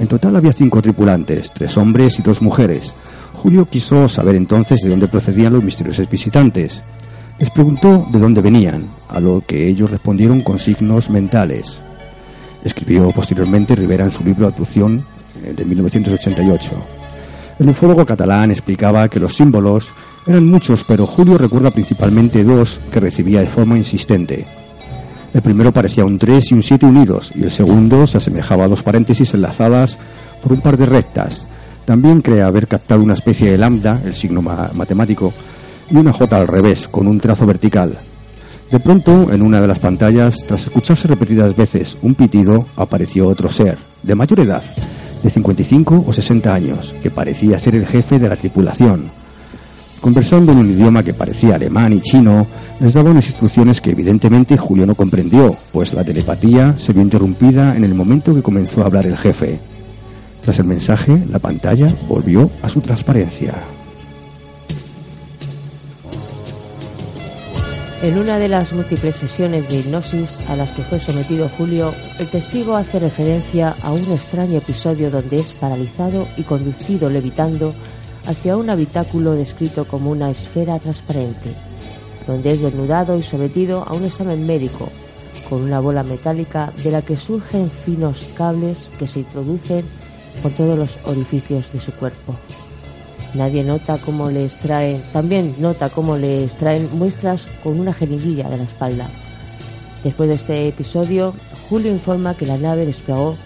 En 0.00 0.06
total 0.06 0.36
había 0.36 0.52
cinco 0.52 0.80
tripulantes, 0.80 1.50
tres 1.52 1.76
hombres 1.76 2.18
y 2.18 2.22
dos 2.22 2.40
mujeres. 2.40 2.92
Julio 3.34 3.66
quiso 3.66 4.08
saber 4.08 4.36
entonces 4.36 4.80
de 4.80 4.88
dónde 4.88 5.08
procedían 5.08 5.52
los 5.52 5.64
misteriosos 5.64 6.08
visitantes. 6.08 6.82
Les 7.38 7.50
preguntó 7.50 8.06
de 8.10 8.18
dónde 8.18 8.40
venían, 8.40 8.88
a 9.08 9.20
lo 9.20 9.42
que 9.46 9.66
ellos 9.66 9.90
respondieron 9.90 10.40
con 10.40 10.58
signos 10.58 11.10
mentales. 11.10 11.80
Escribió 12.64 13.08
posteriormente 13.10 13.76
Rivera 13.76 14.04
en 14.04 14.10
su 14.10 14.24
libro 14.24 14.46
Abducción 14.46 15.04
eh, 15.44 15.52
de 15.52 15.64
1988. 15.64 16.70
El 17.60 17.68
ufólogo 17.68 18.06
catalán 18.06 18.50
explicaba 18.50 19.08
que 19.08 19.20
los 19.20 19.34
símbolos 19.34 19.92
eran 20.26 20.46
muchos, 20.46 20.84
pero 20.86 21.06
Julio 21.06 21.38
recuerda 21.38 21.70
principalmente 21.70 22.44
dos 22.44 22.80
que 22.92 23.00
recibía 23.00 23.40
de 23.40 23.46
forma 23.46 23.76
insistente. 23.76 24.44
El 25.34 25.42
primero 25.42 25.72
parecía 25.72 26.04
un 26.04 26.18
3 26.18 26.52
y 26.52 26.54
un 26.54 26.62
7 26.62 26.86
unidos, 26.86 27.32
y 27.34 27.42
el 27.42 27.50
segundo 27.50 28.06
se 28.06 28.16
asemejaba 28.16 28.64
a 28.64 28.68
dos 28.68 28.82
paréntesis 28.82 29.34
enlazadas 29.34 29.98
por 30.42 30.52
un 30.52 30.60
par 30.60 30.76
de 30.76 30.86
rectas. 30.86 31.46
También 31.84 32.22
cree 32.22 32.42
haber 32.42 32.66
captado 32.66 33.02
una 33.02 33.14
especie 33.14 33.50
de 33.50 33.58
lambda, 33.58 34.00
el 34.04 34.14
signo 34.14 34.42
ma 34.42 34.70
matemático, 34.74 35.32
y 35.90 35.96
una 35.96 36.12
J 36.12 36.36
al 36.36 36.48
revés, 36.48 36.88
con 36.88 37.06
un 37.06 37.20
trazo 37.20 37.46
vertical. 37.46 37.98
De 38.70 38.80
pronto, 38.80 39.32
en 39.32 39.40
una 39.42 39.60
de 39.60 39.68
las 39.68 39.78
pantallas, 39.78 40.36
tras 40.46 40.66
escucharse 40.66 41.08
repetidas 41.08 41.56
veces 41.56 41.96
un 42.02 42.14
pitido, 42.14 42.66
apareció 42.76 43.26
otro 43.26 43.48
ser, 43.48 43.78
de 44.02 44.14
mayor 44.14 44.40
edad, 44.40 44.62
de 45.22 45.30
55 45.30 46.04
o 46.06 46.12
60 46.12 46.54
años, 46.54 46.94
que 47.02 47.10
parecía 47.10 47.58
ser 47.58 47.74
el 47.74 47.86
jefe 47.86 48.18
de 48.18 48.28
la 48.28 48.36
tripulación. 48.36 49.10
Conversando 50.00 50.52
en 50.52 50.58
un 50.58 50.70
idioma 50.70 51.02
que 51.02 51.12
parecía 51.12 51.56
alemán 51.56 51.92
y 51.92 52.00
chino, 52.00 52.46
les 52.80 52.92
daba 52.92 53.10
unas 53.10 53.26
instrucciones 53.26 53.80
que 53.80 53.90
evidentemente 53.90 54.56
Julio 54.56 54.86
no 54.86 54.94
comprendió, 54.94 55.56
pues 55.72 55.92
la 55.94 56.04
telepatía 56.04 56.78
se 56.78 56.92
vio 56.92 57.02
interrumpida 57.02 57.76
en 57.76 57.84
el 57.84 57.94
momento 57.94 58.34
que 58.34 58.42
comenzó 58.42 58.82
a 58.82 58.86
hablar 58.86 59.06
el 59.06 59.16
jefe. 59.16 59.58
Tras 60.42 60.60
el 60.60 60.66
mensaje, 60.66 61.12
la 61.28 61.40
pantalla 61.40 61.88
volvió 62.08 62.48
a 62.62 62.68
su 62.68 62.80
transparencia. 62.80 63.54
En 68.00 68.16
una 68.16 68.38
de 68.38 68.48
las 68.48 68.72
múltiples 68.72 69.16
sesiones 69.16 69.68
de 69.68 69.80
hipnosis 69.80 70.48
a 70.48 70.54
las 70.54 70.70
que 70.70 70.82
fue 70.82 71.00
sometido 71.00 71.48
Julio, 71.48 71.92
el 72.20 72.28
testigo 72.28 72.76
hace 72.76 73.00
referencia 73.00 73.74
a 73.82 73.90
un 73.90 74.12
extraño 74.12 74.58
episodio 74.58 75.10
donde 75.10 75.38
es 75.38 75.50
paralizado 75.50 76.28
y 76.36 76.42
conducido 76.42 77.10
levitando 77.10 77.74
hacia 78.28 78.56
un 78.58 78.68
habitáculo 78.68 79.32
descrito 79.32 79.86
como 79.86 80.10
una 80.10 80.30
esfera 80.30 80.78
transparente, 80.78 81.50
donde 82.26 82.50
es 82.50 82.60
desnudado 82.60 83.16
y 83.16 83.22
sometido 83.22 83.84
a 83.88 83.94
un 83.94 84.04
examen 84.04 84.46
médico 84.46 84.88
con 85.48 85.62
una 85.62 85.80
bola 85.80 86.02
metálica 86.02 86.70
de 86.84 86.90
la 86.90 87.00
que 87.00 87.16
surgen 87.16 87.70
finos 87.70 88.30
cables 88.36 88.90
que 88.98 89.06
se 89.06 89.20
introducen 89.20 89.84
por 90.42 90.52
todos 90.52 90.78
los 90.78 90.98
orificios 91.04 91.72
de 91.72 91.80
su 91.80 91.90
cuerpo. 91.92 92.34
Nadie 93.32 93.64
nota 93.64 93.98
cómo 93.98 94.30
le 94.30 94.44
extraen, 94.44 95.02
también 95.12 95.54
nota 95.58 95.88
cómo 95.88 96.16
le 96.16 96.44
extraen 96.44 96.88
muestras 96.98 97.46
con 97.62 97.80
una 97.80 97.94
jeringuilla 97.94 98.48
de 98.50 98.58
la 98.58 98.64
espalda. 98.64 99.08
Después 100.04 100.28
de 100.28 100.34
este 100.36 100.68
episodio, 100.68 101.32
Julio 101.68 101.90
informa 101.90 102.34
que 102.34 102.46
la 102.46 102.58
nave 102.58 102.84
despegó 102.84 103.36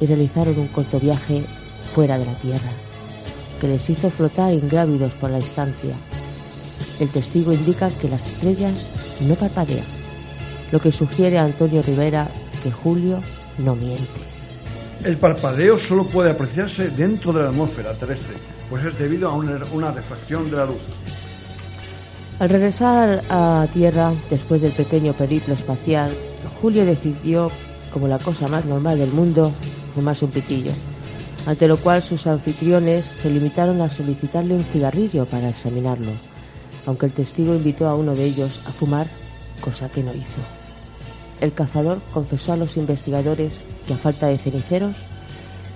y 0.00 0.06
realizaron 0.06 0.58
un 0.58 0.68
corto 0.68 1.00
viaje 1.00 1.42
fuera 1.94 2.18
de 2.18 2.26
la 2.26 2.34
Tierra, 2.34 2.72
que 3.62 3.68
les 3.68 3.88
hizo 3.88 4.10
flotar 4.10 4.52
ingrávidos 4.52 5.12
por 5.12 5.30
la 5.30 5.38
estancia. 5.38 5.94
El 6.98 7.08
testigo 7.10 7.52
indica 7.52 7.90
que 7.90 8.08
las 8.08 8.26
estrellas 8.26 8.74
no 9.20 9.36
parpadean, 9.36 9.86
lo 10.72 10.80
que 10.80 10.90
sugiere 10.90 11.38
a 11.38 11.44
Antonio 11.44 11.80
Rivera 11.80 12.26
que 12.64 12.72
Julio 12.72 13.20
no 13.58 13.76
miente. 13.76 14.02
El 15.04 15.16
parpadeo 15.16 15.78
solo 15.78 16.02
puede 16.04 16.30
apreciarse 16.30 16.90
dentro 16.90 17.32
de 17.32 17.44
la 17.44 17.50
atmósfera 17.50 17.94
terrestre, 17.94 18.34
pues 18.68 18.84
es 18.84 18.98
debido 18.98 19.28
a 19.28 19.34
una, 19.34 19.60
una 19.72 19.92
refracción 19.92 20.50
de 20.50 20.56
la 20.56 20.66
luz. 20.66 20.82
Al 22.40 22.48
regresar 22.48 23.22
a 23.30 23.68
Tierra, 23.72 24.12
después 24.28 24.60
del 24.60 24.72
pequeño 24.72 25.12
periplo 25.12 25.54
espacial, 25.54 26.12
Julio 26.60 26.84
decidió, 26.84 27.48
como 27.92 28.08
la 28.08 28.18
cosa 28.18 28.48
más 28.48 28.64
normal 28.64 28.98
del 28.98 29.12
mundo, 29.12 29.52
fumarse 29.94 30.24
un 30.24 30.32
pitillo, 30.32 30.72
ante 31.46 31.68
lo 31.68 31.76
cual 31.76 32.02
sus 32.02 32.26
anfitriones 32.26 33.04
se 33.06 33.30
limitaron 33.30 33.80
a 33.80 33.90
solicitarle 33.90 34.54
un 34.54 34.64
cigarrillo 34.64 35.26
para 35.26 35.48
examinarlo, 35.48 36.12
aunque 36.86 37.06
el 37.06 37.12
testigo 37.12 37.54
invitó 37.54 37.88
a 37.88 37.96
uno 37.96 38.14
de 38.14 38.24
ellos 38.24 38.62
a 38.66 38.70
fumar, 38.70 39.06
cosa 39.60 39.88
que 39.88 40.02
no 40.02 40.12
hizo. 40.12 40.40
El 41.40 41.52
cazador 41.52 42.00
confesó 42.12 42.52
a 42.52 42.56
los 42.56 42.76
investigadores 42.76 43.52
que 43.86 43.94
a 43.94 43.96
falta 43.96 44.28
de 44.28 44.38
ceniceros, 44.38 44.94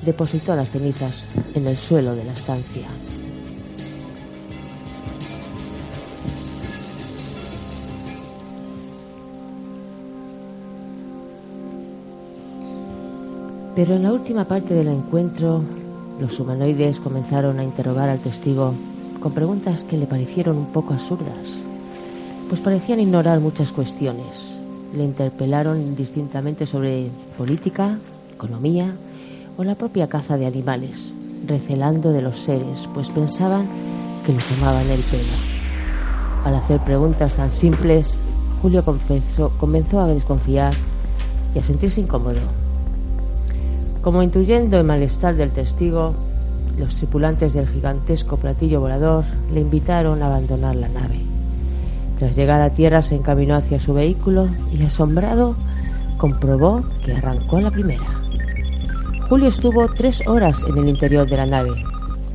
depositó 0.02 0.54
las 0.54 0.70
cenizas 0.70 1.24
en 1.54 1.66
el 1.66 1.76
suelo 1.76 2.14
de 2.14 2.24
la 2.24 2.32
estancia. 2.32 2.86
Pero 13.76 13.94
en 13.94 14.04
la 14.04 14.12
última 14.14 14.46
parte 14.46 14.72
del 14.72 14.88
encuentro, 14.88 15.62
los 16.18 16.40
humanoides 16.40 16.98
comenzaron 16.98 17.58
a 17.58 17.62
interrogar 17.62 18.08
al 18.08 18.20
testigo 18.20 18.72
con 19.20 19.32
preguntas 19.32 19.84
que 19.84 19.98
le 19.98 20.06
parecieron 20.06 20.56
un 20.56 20.72
poco 20.72 20.94
absurdas, 20.94 21.60
pues 22.48 22.62
parecían 22.62 23.00
ignorar 23.00 23.38
muchas 23.40 23.72
cuestiones. 23.72 24.58
Le 24.94 25.04
interpelaron 25.04 25.78
indistintamente 25.78 26.64
sobre 26.64 27.10
política, 27.36 27.98
economía 28.32 28.94
o 29.58 29.64
la 29.64 29.74
propia 29.74 30.08
caza 30.08 30.38
de 30.38 30.46
animales, 30.46 31.12
recelando 31.46 32.12
de 32.12 32.22
los 32.22 32.38
seres, 32.38 32.88
pues 32.94 33.10
pensaban 33.10 33.68
que 34.24 34.32
les 34.32 34.46
tomaban 34.46 34.88
el 34.88 35.00
pelo. 35.02 35.36
Al 36.46 36.54
hacer 36.54 36.80
preguntas 36.80 37.34
tan 37.34 37.52
simples, 37.52 38.14
Julio 38.62 38.82
confesó, 38.82 39.52
comenzó 39.58 40.00
a 40.00 40.06
desconfiar 40.06 40.72
y 41.54 41.58
a 41.58 41.62
sentirse 41.62 42.00
incómodo. 42.00 42.65
Como 44.06 44.22
intuyendo 44.22 44.78
el 44.78 44.84
malestar 44.84 45.34
del 45.34 45.50
testigo, 45.50 46.14
los 46.78 46.94
tripulantes 46.94 47.54
del 47.54 47.66
gigantesco 47.66 48.36
platillo 48.36 48.80
volador 48.80 49.24
le 49.52 49.58
invitaron 49.58 50.22
a 50.22 50.26
abandonar 50.26 50.76
la 50.76 50.88
nave. 50.88 51.18
Tras 52.16 52.36
llegar 52.36 52.62
a 52.62 52.70
tierra 52.70 53.02
se 53.02 53.16
encaminó 53.16 53.56
hacia 53.56 53.80
su 53.80 53.94
vehículo 53.94 54.46
y 54.72 54.84
asombrado 54.84 55.56
comprobó 56.18 56.84
que 57.04 57.14
arrancó 57.14 57.58
la 57.58 57.72
primera. 57.72 58.06
Julio 59.28 59.48
estuvo 59.48 59.88
tres 59.88 60.24
horas 60.28 60.62
en 60.68 60.78
el 60.78 60.88
interior 60.88 61.28
de 61.28 61.38
la 61.38 61.46
nave. 61.46 61.72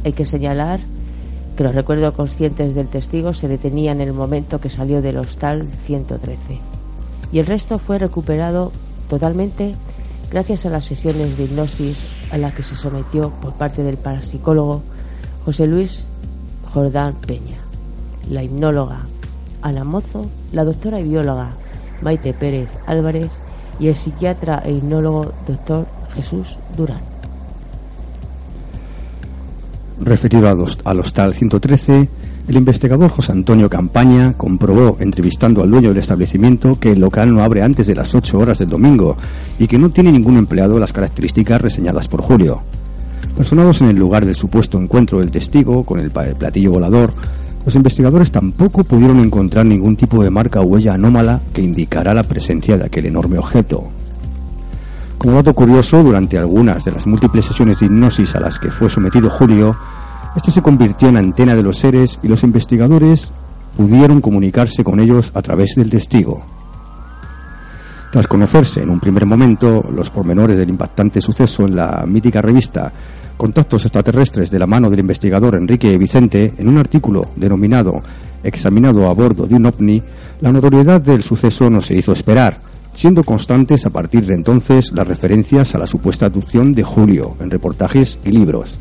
Hay 0.03 0.11
que 0.11 0.25
señalar 0.25 0.81
que 1.55 1.63
los 1.63 1.73
recuerdos 1.73 2.13
conscientes 2.15 2.75
del 2.75 2.89
testigo 2.89 3.31
se 3.31 3.47
detenían 3.47 4.01
en 4.01 4.09
el 4.09 4.13
momento 4.13 4.59
que 4.59 4.69
salió 4.69 5.01
del 5.01 5.15
hostal 5.15 5.69
113 5.85 6.59
y 7.31 7.39
el 7.39 7.45
resto 7.45 7.79
fue 7.79 7.97
recuperado 7.97 8.73
totalmente 9.07 9.73
gracias 10.31 10.65
a 10.65 10.69
las 10.69 10.85
sesiones 10.85 11.37
de 11.37 11.43
hipnosis 11.43 12.05
a 12.31 12.37
las 12.37 12.53
que 12.53 12.63
se 12.63 12.75
sometió 12.75 13.29
por 13.29 13.53
parte 13.53 13.83
del 13.83 13.97
parapsicólogo 13.97 14.81
José 15.45 15.65
Luis 15.65 16.05
Jordán 16.73 17.15
Peña, 17.15 17.57
la 18.29 18.43
hipnóloga 18.43 18.99
Ana 19.61 19.83
Mozo, 19.83 20.29
la 20.53 20.63
doctora 20.63 20.99
y 20.99 21.03
bióloga 21.03 21.51
Maite 22.01 22.33
Pérez 22.33 22.69
Álvarez 22.87 23.29
y 23.79 23.87
el 23.87 23.95
psiquiatra 23.95 24.61
e 24.65 24.71
hipnólogo 24.71 25.33
doctor 25.45 25.85
Jesús 26.15 26.57
Durán. 26.75 27.01
Referido 29.99 30.49
al 30.83 30.99
hostal 30.99 31.33
113, 31.33 32.09
el 32.47 32.57
investigador 32.57 33.11
José 33.11 33.31
Antonio 33.31 33.69
Campaña 33.69 34.33
comprobó, 34.33 34.97
entrevistando 34.99 35.61
al 35.61 35.71
dueño 35.71 35.89
del 35.89 35.99
establecimiento, 35.99 36.79
que 36.79 36.91
el 36.91 36.99
local 36.99 37.33
no 37.33 37.43
abre 37.43 37.61
antes 37.61 37.87
de 37.87 37.95
las 37.95 38.13
8 38.13 38.37
horas 38.37 38.59
del 38.59 38.69
domingo 38.69 39.15
y 39.59 39.67
que 39.67 39.77
no 39.77 39.89
tiene 39.89 40.11
ningún 40.11 40.37
empleado 40.37 40.79
las 40.79 40.91
características 40.91 41.61
reseñadas 41.61 42.07
por 42.07 42.21
Julio. 42.21 42.61
Personados 43.37 43.81
en 43.81 43.87
el 43.87 43.95
lugar 43.95 44.25
del 44.25 44.35
supuesto 44.35 44.77
encuentro 44.77 45.19
del 45.19 45.31
testigo 45.31 45.83
con 45.83 45.99
el 45.99 46.11
platillo 46.11 46.71
volador, 46.71 47.13
los 47.65 47.75
investigadores 47.75 48.31
tampoco 48.31 48.83
pudieron 48.83 49.19
encontrar 49.19 49.65
ningún 49.65 49.95
tipo 49.95 50.23
de 50.23 50.31
marca 50.31 50.61
o 50.61 50.65
huella 50.65 50.95
anómala 50.95 51.39
que 51.53 51.61
indicara 51.61 52.13
la 52.13 52.23
presencia 52.23 52.77
de 52.77 52.85
aquel 52.85 53.05
enorme 53.05 53.37
objeto. 53.37 53.91
Como 55.17 55.33
dato 55.33 55.53
curioso, 55.53 56.01
durante 56.01 56.39
algunas 56.39 56.83
de 56.83 56.91
las 56.91 57.05
múltiples 57.05 57.45
sesiones 57.45 57.79
de 57.79 57.85
hipnosis 57.85 58.35
a 58.35 58.39
las 58.39 58.57
que 58.57 58.71
fue 58.71 58.89
sometido 58.89 59.29
Julio, 59.29 59.75
este 60.35 60.51
se 60.51 60.61
convirtió 60.61 61.09
en 61.09 61.17
antena 61.17 61.55
de 61.55 61.63
los 61.63 61.77
seres 61.77 62.19
y 62.23 62.27
los 62.27 62.43
investigadores 62.43 63.31
pudieron 63.75 64.21
comunicarse 64.21 64.83
con 64.83 64.99
ellos 64.99 65.31
a 65.33 65.41
través 65.41 65.75
del 65.75 65.89
testigo. 65.89 66.43
Tras 68.11 68.27
conocerse 68.27 68.81
en 68.81 68.89
un 68.89 68.99
primer 68.99 69.25
momento 69.25 69.85
los 69.89 70.09
pormenores 70.09 70.57
del 70.57 70.69
impactante 70.69 71.21
suceso 71.21 71.63
en 71.63 71.75
la 71.75 72.03
mítica 72.05 72.41
revista 72.41 72.91
Contactos 73.41 73.85
extraterrestres 73.85 74.51
de 74.51 74.59
la 74.59 74.67
mano 74.67 74.87
del 74.87 74.99
investigador 74.99 75.55
Enrique 75.55 75.97
Vicente, 75.97 76.53
en 76.59 76.67
un 76.67 76.77
artículo 76.77 77.31
denominado 77.35 77.93
Examinado 78.43 79.09
a 79.09 79.15
bordo 79.15 79.47
de 79.47 79.55
un 79.55 79.65
ovni, 79.65 79.99
la 80.41 80.51
notoriedad 80.51 81.01
del 81.01 81.23
suceso 81.23 81.67
no 81.67 81.81
se 81.81 81.95
hizo 81.95 82.11
esperar, 82.11 82.61
siendo 82.93 83.23
constantes 83.23 83.87
a 83.87 83.89
partir 83.89 84.27
de 84.27 84.35
entonces 84.35 84.91
las 84.91 85.07
referencias 85.07 85.73
a 85.73 85.79
la 85.79 85.87
supuesta 85.87 86.27
abducción 86.27 86.71
de 86.73 86.83
Julio 86.83 87.35
en 87.39 87.49
reportajes 87.49 88.19
y 88.23 88.31
libros. 88.31 88.79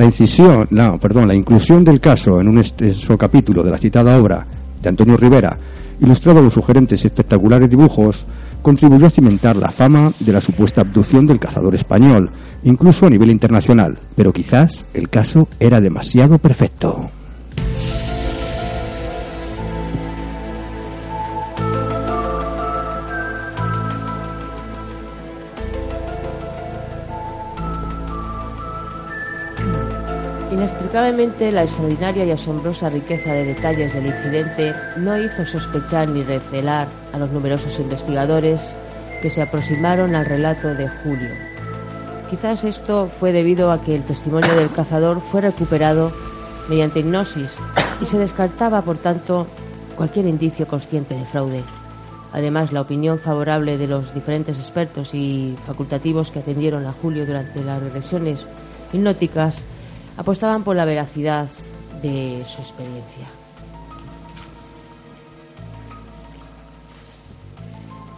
La 0.00 0.06
incisión, 0.06 0.66
no, 0.70 0.98
perdón, 0.98 1.28
la 1.28 1.34
inclusión 1.34 1.84
del 1.84 2.00
caso 2.00 2.40
en 2.40 2.48
un 2.48 2.56
extenso 2.56 3.18
capítulo 3.18 3.62
de 3.62 3.70
la 3.70 3.76
citada 3.76 4.18
obra 4.18 4.46
de 4.80 4.88
Antonio 4.88 5.14
Rivera, 5.14 5.58
ilustrado 6.00 6.40
los 6.40 6.54
sugerentes 6.54 7.04
y 7.04 7.08
espectaculares 7.08 7.68
dibujos, 7.68 8.24
contribuyó 8.62 9.08
a 9.08 9.10
cimentar 9.10 9.56
la 9.56 9.68
fama 9.68 10.10
de 10.18 10.32
la 10.32 10.40
supuesta 10.40 10.80
abducción 10.80 11.26
del 11.26 11.38
cazador 11.38 11.74
español, 11.74 12.30
incluso 12.64 13.04
a 13.04 13.10
nivel 13.10 13.30
internacional, 13.30 13.98
pero 14.16 14.32
quizás 14.32 14.86
el 14.94 15.10
caso 15.10 15.48
era 15.58 15.82
demasiado 15.82 16.38
perfecto. 16.38 17.10
Inexplicablemente, 30.60 31.50
la 31.52 31.62
extraordinaria 31.62 32.26
y 32.26 32.32
asombrosa 32.32 32.90
riqueza 32.90 33.32
de 33.32 33.46
detalles 33.46 33.94
del 33.94 34.08
incidente 34.08 34.74
no 34.98 35.18
hizo 35.18 35.46
sospechar 35.46 36.06
ni 36.10 36.22
recelar 36.22 36.86
a 37.14 37.18
los 37.18 37.30
numerosos 37.30 37.80
investigadores 37.80 38.60
que 39.22 39.30
se 39.30 39.40
aproximaron 39.40 40.14
al 40.14 40.26
relato 40.26 40.68
de 40.74 40.86
Julio. 40.86 41.30
Quizás 42.28 42.64
esto 42.64 43.06
fue 43.06 43.32
debido 43.32 43.72
a 43.72 43.80
que 43.80 43.94
el 43.94 44.02
testimonio 44.02 44.54
del 44.54 44.70
cazador 44.70 45.22
fue 45.22 45.40
recuperado 45.40 46.12
mediante 46.68 47.00
hipnosis 47.00 47.56
y 48.02 48.04
se 48.04 48.18
descartaba, 48.18 48.82
por 48.82 48.98
tanto, 48.98 49.46
cualquier 49.96 50.26
indicio 50.26 50.68
consciente 50.68 51.14
de 51.14 51.24
fraude. 51.24 51.62
Además, 52.34 52.70
la 52.70 52.82
opinión 52.82 53.18
favorable 53.18 53.78
de 53.78 53.86
los 53.86 54.12
diferentes 54.12 54.58
expertos 54.58 55.14
y 55.14 55.56
facultativos 55.66 56.30
que 56.30 56.40
atendieron 56.40 56.84
a 56.84 56.92
Julio 56.92 57.24
durante 57.24 57.64
las 57.64 57.80
regresiones 57.80 58.46
hipnóticas 58.92 59.64
apostaban 60.20 60.62
por 60.62 60.76
la 60.76 60.84
veracidad 60.84 61.48
de 62.02 62.42
su 62.44 62.60
experiencia. 62.60 63.26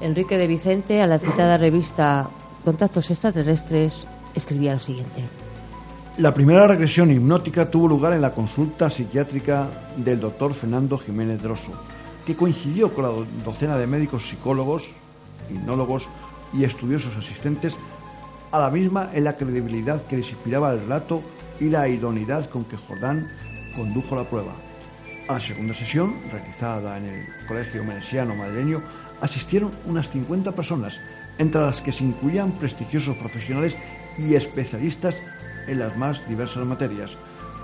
Enrique 0.01 0.37
de 0.37 0.49
Vicente, 0.49 1.01
a 1.01 1.07
la 1.07 1.21
citada 1.21 1.57
revista 1.59 2.29
Contactos 2.65 3.09
Extraterrestres, 3.13 4.05
escribía 4.35 4.73
lo 4.73 4.81
siguiente. 4.81 5.23
La 6.19 6.35
primera 6.35 6.67
regresión 6.67 7.13
hipnótica 7.13 7.71
tuvo 7.71 7.87
lugar 7.87 8.15
en 8.15 8.23
la 8.23 8.33
consulta 8.33 8.91
psiquiátrica 8.91 9.69
del 9.97 10.19
doctor 10.19 10.55
Fernando 10.55 10.99
Jiménez 10.99 11.41
Droso, 11.41 11.71
que 12.27 12.35
coincidió 12.35 12.93
con 12.93 13.05
la 13.05 13.13
docena 13.45 13.79
de 13.79 13.87
médicos 13.87 14.27
psicólogos, 14.27 14.89
hipnólogos 15.49 16.09
y 16.53 16.65
estudiosos 16.65 17.17
asistentes 17.17 17.77
a 18.51 18.59
la 18.59 18.71
misma 18.71 19.11
en 19.15 19.23
la 19.23 19.37
credibilidad 19.37 20.03
que 20.03 20.17
les 20.17 20.31
inspiraba 20.31 20.73
el 20.73 20.81
relato 20.81 21.23
y 21.63 21.69
la 21.69 21.89
idoneidad 21.89 22.51
con 22.51 22.65
que 22.65 22.77
Jordán 22.77 23.29
condujo 23.77 24.17
la 24.17 24.25
prueba. 24.25 24.53
A 25.29 25.35
la 25.35 25.41
segunda 25.41 25.73
sesión, 25.73 26.17
realizada 26.33 26.99
en 26.99 27.07
el 27.07 27.47
Colegio 27.47 27.85
Menesiano 27.85 28.35
Madrileño, 28.35 28.83
asistieron 29.21 29.71
unas 29.87 30.11
50 30.11 30.51
personas, 30.53 30.99
entre 31.39 31.61
las 31.61 31.81
que 31.81 31.93
se 31.93 32.03
incluían 32.03 32.51
prestigiosos 32.53 33.17
profesionales 33.17 33.77
y 34.19 34.35
especialistas 34.35 35.17
en 35.69 35.79
las 35.79 35.97
más 35.97 36.29
diversas 36.29 36.67
materias, 36.67 37.17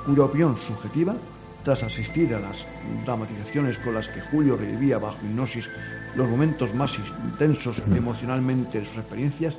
cuya 0.07 0.23
opinión 0.23 0.57
subjetiva, 0.57 1.17
tras 1.65 1.83
asistir 1.83 2.33
a 2.35 2.39
las 2.39 2.67
dramatizaciones 3.05 3.79
con 3.79 3.95
las 3.95 4.07
que 4.07 4.21
Julio 4.21 4.57
revivía 4.57 4.99
bajo 4.99 5.19
hipnosis 5.27 5.69
los 6.15 6.29
momentos 6.29 6.73
más 6.73 6.97
intensos 7.25 7.83
emocionalmente 7.91 8.79
de 8.79 8.87
sus 8.87 8.99
experiencias, 8.99 9.55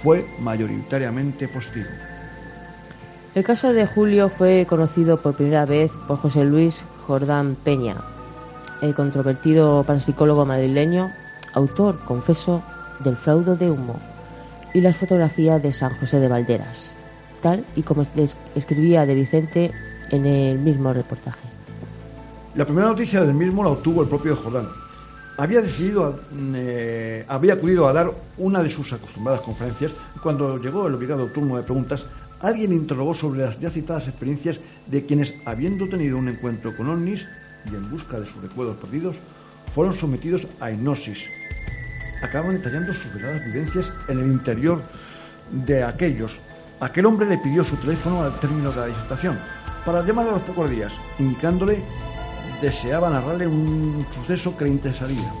fue 0.00 0.24
mayoritariamente 0.38 1.48
positivo. 1.48 1.90
El 3.34 3.44
caso 3.44 3.72
de 3.72 3.86
Julio 3.86 4.28
fue 4.28 4.66
conocido 4.68 5.16
por 5.20 5.34
primera 5.34 5.64
vez 5.64 5.92
por 6.08 6.18
José 6.18 6.44
Luis 6.44 6.82
Jordán 7.06 7.56
Peña, 7.62 7.96
el 8.80 8.94
controvertido 8.94 9.84
parapsicólogo 9.84 10.44
madrileño, 10.44 11.10
autor, 11.54 11.98
confeso, 12.04 12.62
del 13.00 13.16
fraude 13.16 13.56
de 13.56 13.70
humo 13.70 13.98
y 14.74 14.80
las 14.80 14.96
fotografías 14.96 15.62
de 15.62 15.72
San 15.72 15.94
José 15.98 16.18
de 16.20 16.28
Valderas, 16.28 16.90
tal 17.40 17.64
y 17.76 17.82
como 17.82 18.02
es- 18.02 18.36
escribía 18.54 19.06
de 19.06 19.14
Vicente 19.14 19.70
en 20.10 20.26
el 20.26 20.58
mismo 20.58 20.92
reportaje. 20.92 21.38
La 22.56 22.64
primera 22.64 22.88
noticia 22.88 23.20
del 23.22 23.34
mismo 23.34 23.62
la 23.62 23.70
obtuvo 23.70 24.02
el 24.02 24.08
propio 24.08 24.36
Jordán. 24.36 24.68
Había 25.38 25.62
decidido, 25.62 26.04
a- 26.04 26.16
eh, 26.56 27.24
había 27.28 27.54
acudido 27.54 27.88
a 27.88 27.92
dar 27.92 28.10
una 28.38 28.62
de 28.62 28.68
sus 28.68 28.92
acostumbradas 28.92 29.40
conferencias 29.40 29.92
cuando 30.22 30.58
llegó 30.58 30.86
el 30.88 30.94
obligado 30.96 31.26
turno 31.28 31.56
de 31.56 31.62
preguntas, 31.62 32.04
alguien 32.40 32.72
interrogó 32.72 33.14
sobre 33.14 33.40
las 33.40 33.58
ya 33.60 33.70
citadas 33.70 34.08
experiencias 34.08 34.60
de 34.86 35.04
quienes, 35.06 35.34
habiendo 35.44 35.88
tenido 35.88 36.18
un 36.18 36.28
encuentro 36.28 36.76
con 36.76 36.88
ovnis 36.88 37.26
y 37.70 37.74
en 37.74 37.90
busca 37.90 38.18
de 38.18 38.26
sus 38.26 38.42
recuerdos 38.42 38.76
perdidos, 38.76 39.16
fueron 39.74 39.94
sometidos 39.94 40.46
a 40.58 40.70
hipnosis. 40.70 41.26
Acaban 42.22 42.54
detallando 42.54 42.92
sus 42.92 43.12
veladas 43.14 43.44
vivencias 43.44 43.92
en 44.08 44.18
el 44.18 44.26
interior 44.26 44.82
de 45.50 45.82
aquellos. 45.84 46.38
Aquel 46.80 47.06
hombre 47.06 47.26
le 47.26 47.38
pidió 47.38 47.62
su 47.62 47.76
teléfono 47.76 48.22
al 48.22 48.38
término 48.40 48.70
de 48.70 48.76
la 48.76 48.86
disertación 48.86 49.38
para 49.84 50.04
llamarle 50.04 50.30
a 50.30 50.34
los 50.34 50.42
pocos 50.42 50.70
días, 50.70 50.92
indicándole 51.18 51.82
deseaba 52.60 53.08
narrarle 53.08 53.46
un 53.46 54.06
suceso 54.14 54.56
que 54.56 54.64
le 54.64 54.70
interesaría. 54.70 55.32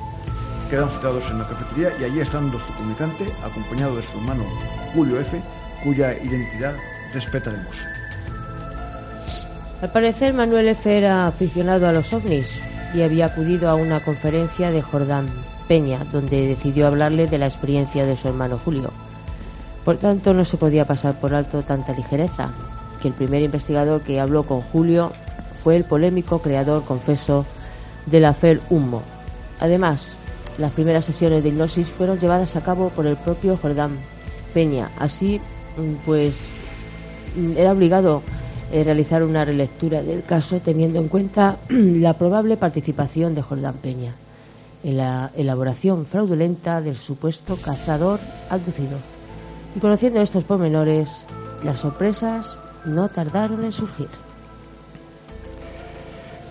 Quedan 0.70 0.88
citados 0.90 1.30
en 1.30 1.38
la 1.38 1.48
cafetería 1.48 1.92
y 2.00 2.04
allí 2.04 2.20
estando 2.20 2.58
su 2.58 2.72
comunicante, 2.74 3.26
acompañado 3.44 3.96
de 3.96 4.02
su 4.02 4.18
hermano 4.18 4.44
Julio 4.94 5.20
F., 5.20 5.40
cuya 5.82 6.12
identidad 6.12 6.74
respetaremos. 7.12 7.76
Al 9.82 9.90
parecer, 9.90 10.34
Manuel 10.34 10.68
F. 10.68 10.96
era 10.96 11.26
aficionado 11.26 11.88
a 11.88 11.92
los 11.92 12.12
ovnis 12.12 12.50
y 12.94 13.02
había 13.02 13.26
acudido 13.26 13.70
a 13.70 13.74
una 13.74 14.00
conferencia 14.00 14.70
de 14.70 14.82
Jordán 14.82 15.26
Peña, 15.68 16.04
donde 16.12 16.48
decidió 16.48 16.86
hablarle 16.86 17.26
de 17.28 17.38
la 17.38 17.46
experiencia 17.46 18.04
de 18.04 18.16
su 18.16 18.28
hermano 18.28 18.58
Julio. 18.58 18.90
Por 19.84 19.96
tanto, 19.96 20.34
no 20.34 20.44
se 20.44 20.58
podía 20.58 20.84
pasar 20.84 21.18
por 21.18 21.34
alto 21.34 21.62
tanta 21.62 21.92
ligereza, 21.92 22.50
que 23.00 23.08
el 23.08 23.14
primer 23.14 23.42
investigador 23.42 24.02
que 24.02 24.20
habló 24.20 24.42
con 24.42 24.60
Julio 24.60 25.12
fue 25.62 25.76
el 25.76 25.84
polémico 25.84 26.40
creador 26.40 26.84
confeso 26.84 27.46
de 28.06 28.20
la 28.20 28.34
FER 28.34 28.60
Humo. 28.68 29.02
Además, 29.60 30.12
las 30.58 30.72
primeras 30.72 31.04
sesiones 31.04 31.42
de 31.42 31.48
hipnosis 31.48 31.88
fueron 31.88 32.18
llevadas 32.18 32.56
a 32.56 32.60
cabo 32.60 32.90
por 32.90 33.06
el 33.06 33.16
propio 33.16 33.56
Jordán 33.56 33.98
Peña. 34.52 34.90
Así, 34.98 35.40
pues, 36.04 36.36
mm, 37.36 37.56
era 37.56 37.72
obligado 37.72 38.22
eh, 38.72 38.84
realizar 38.84 39.22
una 39.22 39.44
relectura 39.44 40.02
del 40.02 40.22
caso 40.22 40.60
teniendo 40.60 41.00
en 41.00 41.08
cuenta 41.08 41.58
la 41.68 42.14
probable 42.14 42.56
participación 42.56 43.34
de 43.34 43.42
Jordán 43.42 43.74
Peña 43.74 44.14
en 44.82 44.96
la 44.96 45.30
elaboración 45.36 46.06
fraudulenta 46.06 46.80
del 46.80 46.96
supuesto 46.96 47.56
cazador 47.56 48.20
abducido. 48.48 48.98
Y 49.76 49.80
conociendo 49.80 50.20
estos 50.20 50.44
pormenores, 50.44 51.10
las 51.62 51.80
sorpresas 51.80 52.56
no 52.84 53.08
tardaron 53.08 53.62
en 53.64 53.72
surgir. 53.72 54.08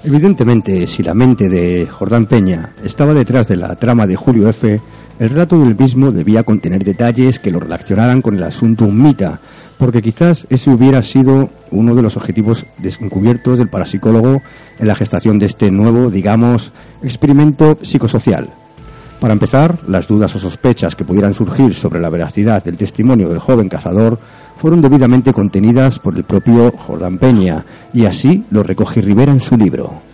Evidentemente, 0.04 0.88
si 0.88 1.04
la 1.04 1.14
mente 1.14 1.50
de 1.50 1.86
Jordán 1.86 2.26
Peña 2.26 2.74
estaba 2.84 3.14
detrás 3.14 3.48
de 3.48 3.58
la 3.58 3.76
trama 3.76 4.08
de 4.08 4.16
Julio 4.16 4.48
F., 4.50 4.80
el 5.20 5.30
relato 5.30 5.60
del 5.60 5.78
mismo 5.78 6.12
debía 6.12 6.44
contener 6.44 6.84
detalles 6.84 7.40
que 7.40 7.52
lo 7.52 7.60
relacionaran 7.60 8.22
con 8.22 8.36
el 8.36 8.44
asunto 8.44 8.86
Humita, 8.86 9.42
porque 9.78 10.02
quizás 10.02 10.48
ese 10.50 10.70
hubiera 10.70 11.04
sido 11.04 11.50
uno 11.72 11.94
de 11.94 12.02
los 12.02 12.16
objetivos 12.16 12.66
descubiertos 12.78 13.60
del 13.60 13.68
parapsicólogo 13.68 14.42
en 14.80 14.88
la 14.88 14.96
gestación 14.96 15.38
de 15.38 15.48
este 15.48 15.72
nuevo, 15.72 16.10
digamos, 16.10 16.72
experimento 17.04 17.78
psicosocial. 17.82 18.50
Para 19.20 19.34
empezar, 19.34 19.80
las 19.90 20.08
dudas 20.08 20.34
o 20.36 20.40
sospechas 20.40 20.96
que 20.96 21.04
pudieran 21.04 21.34
surgir 21.34 21.76
sobre 21.76 22.00
la 22.00 22.10
veracidad 22.10 22.64
del 22.64 22.78
testimonio 22.78 23.28
del 23.28 23.40
joven 23.40 23.68
cazador 23.68 24.18
fueron 24.56 24.82
debidamente 24.82 25.34
contenidas 25.34 26.00
por 26.00 26.16
el 26.16 26.24
propio 26.24 26.72
Jordán 26.72 27.18
Peña, 27.18 27.66
y 27.94 28.06
así 28.06 28.46
lo 28.52 28.64
recoge 28.64 29.02
Rivera 29.02 29.34
en 29.34 29.42
su 29.42 29.58
libro. 29.58 30.09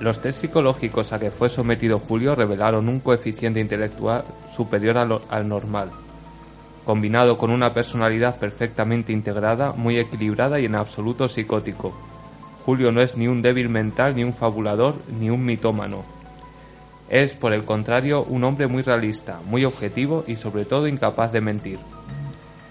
Los 0.00 0.20
test 0.20 0.40
psicológicos 0.40 1.12
a 1.12 1.18
que 1.18 1.30
fue 1.30 1.48
sometido 1.50 1.98
Julio 1.98 2.34
revelaron 2.34 2.88
un 2.88 3.00
coeficiente 3.00 3.60
intelectual 3.60 4.24
superior 4.54 4.96
a 4.96 5.04
lo- 5.04 5.22
al 5.28 5.46
normal, 5.46 5.90
combinado 6.86 7.36
con 7.36 7.50
una 7.50 7.74
personalidad 7.74 8.38
perfectamente 8.38 9.12
integrada, 9.12 9.72
muy 9.72 9.98
equilibrada 9.98 10.58
y 10.58 10.64
en 10.64 10.74
absoluto 10.74 11.28
psicótico. 11.28 11.92
Julio 12.64 12.92
no 12.92 13.02
es 13.02 13.16
ni 13.16 13.28
un 13.28 13.42
débil 13.42 13.68
mental, 13.68 14.16
ni 14.16 14.24
un 14.24 14.32
fabulador, 14.32 14.94
ni 15.18 15.28
un 15.28 15.44
mitómano. 15.44 16.02
Es, 17.10 17.34
por 17.34 17.52
el 17.52 17.64
contrario, 17.64 18.22
un 18.24 18.44
hombre 18.44 18.68
muy 18.68 18.82
realista, 18.82 19.40
muy 19.44 19.64
objetivo 19.64 20.24
y 20.26 20.36
sobre 20.36 20.64
todo 20.64 20.86
incapaz 20.86 21.32
de 21.32 21.40
mentir. 21.40 21.78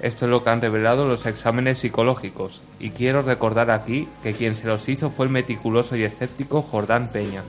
Esto 0.02 0.26
es 0.26 0.32
lo 0.32 0.44
que 0.44 0.50
han 0.50 0.62
revelado 0.62 1.08
los 1.08 1.26
exámenes 1.26 1.80
psicológicos, 1.80 2.62
y 2.80 2.92
quiero 2.92 3.22
recordar 3.22 3.70
aquí 3.70 4.08
que 4.24 4.34
quien 4.34 4.56
se 4.56 4.68
los 4.68 4.88
hizo 4.88 5.12
fue 5.12 5.26
el 5.26 5.32
meticuloso 5.32 5.96
y 5.98 6.04
escéptico 6.04 6.62
Jordán 6.62 7.10
Peña. 7.10 7.44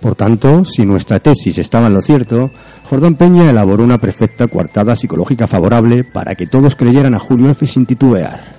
Por 0.00 0.14
tanto, 0.14 0.64
si 0.64 0.84
nuestra 0.84 1.20
tesis 1.20 1.56
estaba 1.58 1.86
en 1.86 1.94
lo 1.94 2.02
cierto, 2.02 2.50
Jordán 2.90 3.14
Peña 3.14 3.48
elaboró 3.48 3.84
una 3.84 3.98
perfecta 3.98 4.48
coartada 4.48 4.96
psicológica 4.96 5.46
favorable 5.46 6.04
para 6.04 6.34
que 6.34 6.46
todos 6.46 6.74
creyeran 6.74 7.14
a 7.14 7.20
Julio 7.20 7.50
F. 7.50 7.66
sin 7.66 7.86
titubear. 7.86 8.56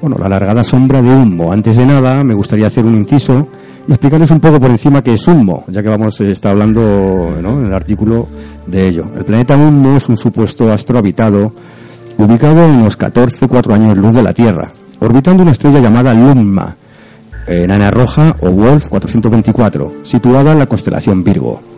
Bueno, 0.00 0.16
la 0.18 0.26
alargada 0.26 0.64
sombra 0.64 1.00
de 1.00 1.14
humo. 1.14 1.52
Antes 1.52 1.76
de 1.76 1.86
nada, 1.86 2.24
me 2.24 2.34
gustaría 2.34 2.66
hacer 2.66 2.84
un 2.84 2.96
inciso 2.96 3.48
y 3.86 3.92
explicarles 3.92 4.30
un 4.30 4.40
poco 4.40 4.60
por 4.60 4.70
encima 4.70 5.02
qué 5.02 5.14
es 5.14 5.26
humo, 5.26 5.64
ya 5.68 5.82
que 5.82 5.88
vamos 5.88 6.20
a 6.20 6.24
estar 6.24 6.52
hablando 6.52 6.80
en 7.38 7.66
el 7.66 7.74
artículo 7.74 8.28
de 8.66 8.88
ello. 8.88 9.04
El 9.16 9.24
planeta 9.24 9.56
Humo 9.56 9.96
es 9.96 10.08
un 10.08 10.16
supuesto 10.16 10.70
astro 10.72 10.98
habitado 10.98 11.52
ubicado 12.18 12.62
a 12.62 12.66
unos 12.66 12.96
14 12.96 13.48
4 13.48 13.74
años 13.74 13.96
luz 13.96 14.14
de 14.14 14.22
la 14.22 14.32
Tierra, 14.32 14.70
orbitando 15.00 15.42
una 15.42 15.52
estrella 15.52 15.80
llamada 15.80 16.14
Lumma, 16.14 16.76
enana 17.46 17.90
roja 17.90 18.36
o 18.40 18.50
Wolf 18.50 18.88
424, 18.88 19.92
situada 20.04 20.52
en 20.52 20.58
la 20.58 20.66
constelación 20.66 21.24
Virgo. 21.24 21.71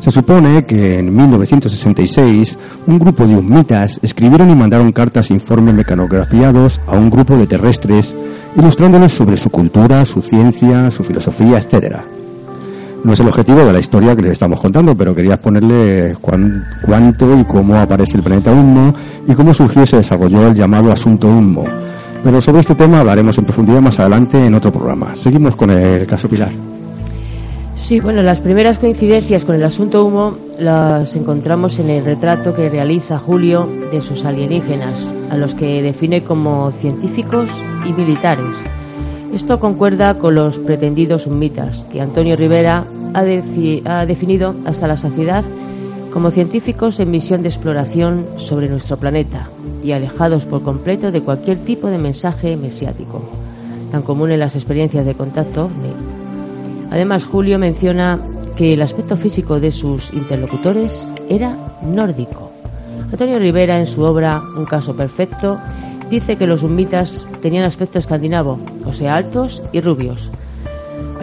Se 0.00 0.10
supone 0.12 0.64
que 0.64 1.00
en 1.00 1.14
1966 1.14 2.56
un 2.86 2.98
grupo 2.98 3.26
de 3.26 3.36
humitas 3.36 3.98
escribieron 4.02 4.48
y 4.50 4.54
mandaron 4.54 4.92
cartas 4.92 5.30
e 5.30 5.34
informes 5.34 5.74
mecanografiados 5.74 6.80
a 6.86 6.92
un 6.96 7.10
grupo 7.10 7.36
de 7.36 7.46
terrestres 7.46 8.14
ilustrándoles 8.56 9.12
sobre 9.12 9.36
su 9.36 9.50
cultura, 9.50 10.04
su 10.04 10.22
ciencia, 10.22 10.90
su 10.90 11.02
filosofía, 11.02 11.58
etcétera. 11.58 12.04
No 13.04 13.12
es 13.12 13.20
el 13.20 13.28
objetivo 13.28 13.64
de 13.64 13.72
la 13.72 13.78
historia 13.80 14.14
que 14.16 14.22
les 14.22 14.32
estamos 14.32 14.60
contando, 14.60 14.96
pero 14.96 15.14
quería 15.14 15.36
ponerle 15.40 16.16
cuán- 16.20 16.64
cuánto 16.84 17.36
y 17.38 17.44
cómo 17.44 17.76
aparece 17.76 18.16
el 18.16 18.22
planeta 18.22 18.52
Humo 18.52 18.94
y 19.26 19.32
cómo 19.34 19.52
surgió 19.52 19.82
y 19.82 19.86
se 19.86 19.98
desarrolló 19.98 20.46
el 20.46 20.54
llamado 20.54 20.90
asunto 20.92 21.28
Humo. 21.28 21.64
Pero 22.24 22.40
sobre 22.40 22.60
este 22.60 22.74
tema 22.74 23.00
hablaremos 23.00 23.36
en 23.38 23.44
profundidad 23.44 23.80
más 23.80 23.98
adelante 24.00 24.38
en 24.38 24.54
otro 24.54 24.72
programa. 24.72 25.14
Seguimos 25.14 25.54
con 25.54 25.70
el 25.70 26.06
caso 26.06 26.28
Pilar. 26.28 26.50
Sí, 27.88 28.00
bueno, 28.00 28.20
las 28.20 28.40
primeras 28.40 28.76
coincidencias 28.76 29.46
con 29.46 29.54
el 29.54 29.64
asunto 29.64 30.04
humo 30.04 30.36
las 30.58 31.16
encontramos 31.16 31.78
en 31.78 31.88
el 31.88 32.04
retrato 32.04 32.54
que 32.54 32.68
realiza 32.68 33.18
Julio 33.18 33.66
de 33.90 34.02
sus 34.02 34.26
alienígenas, 34.26 35.10
a 35.30 35.38
los 35.38 35.54
que 35.54 35.80
define 35.80 36.22
como 36.22 36.70
científicos 36.70 37.48
y 37.86 37.94
militares. 37.94 38.54
Esto 39.32 39.58
concuerda 39.58 40.18
con 40.18 40.34
los 40.34 40.58
pretendidos 40.58 41.26
humitas, 41.26 41.86
que 41.90 42.02
Antonio 42.02 42.36
Rivera 42.36 42.84
ha, 43.14 43.22
defi- 43.24 43.80
ha 43.86 44.04
definido 44.04 44.54
hasta 44.66 44.86
la 44.86 44.98
saciedad 44.98 45.42
como 46.12 46.30
científicos 46.30 47.00
en 47.00 47.10
misión 47.10 47.40
de 47.40 47.48
exploración 47.48 48.26
sobre 48.36 48.68
nuestro 48.68 48.98
planeta 48.98 49.48
y 49.82 49.92
alejados 49.92 50.44
por 50.44 50.62
completo 50.62 51.10
de 51.10 51.22
cualquier 51.22 51.56
tipo 51.56 51.86
de 51.86 51.96
mensaje 51.96 52.54
mesiático, 52.58 53.22
tan 53.90 54.02
común 54.02 54.30
en 54.30 54.40
las 54.40 54.56
experiencias 54.56 55.06
de 55.06 55.14
contacto. 55.14 55.70
Además, 56.90 57.26
Julio 57.26 57.58
menciona 57.58 58.18
que 58.56 58.74
el 58.74 58.82
aspecto 58.82 59.16
físico 59.16 59.60
de 59.60 59.70
sus 59.70 60.12
interlocutores 60.12 61.08
era 61.28 61.56
nórdico. 61.82 62.50
Antonio 63.10 63.38
Rivera, 63.38 63.78
en 63.78 63.86
su 63.86 64.02
obra 64.02 64.42
Un 64.56 64.64
caso 64.64 64.96
perfecto, 64.96 65.58
dice 66.10 66.36
que 66.36 66.46
los 66.46 66.62
humitas 66.62 67.26
tenían 67.40 67.64
aspecto 67.64 67.98
escandinavo, 67.98 68.58
o 68.84 68.92
sea, 68.92 69.16
altos 69.16 69.62
y 69.72 69.80
rubios. 69.80 70.30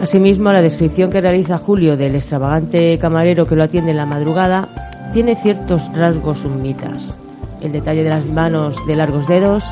Asimismo, 0.00 0.52
la 0.52 0.62
descripción 0.62 1.10
que 1.10 1.20
realiza 1.20 1.58
Julio 1.58 1.96
del 1.96 2.14
extravagante 2.14 2.98
camarero 2.98 3.46
que 3.46 3.56
lo 3.56 3.64
atiende 3.64 3.92
en 3.92 3.96
la 3.96 4.06
madrugada 4.06 4.68
tiene 5.12 5.36
ciertos 5.36 5.82
rasgos 5.94 6.44
humitas. 6.44 7.16
El 7.60 7.72
detalle 7.72 8.04
de 8.04 8.10
las 8.10 8.26
manos 8.26 8.76
de 8.86 8.96
largos 8.96 9.26
dedos, 9.26 9.64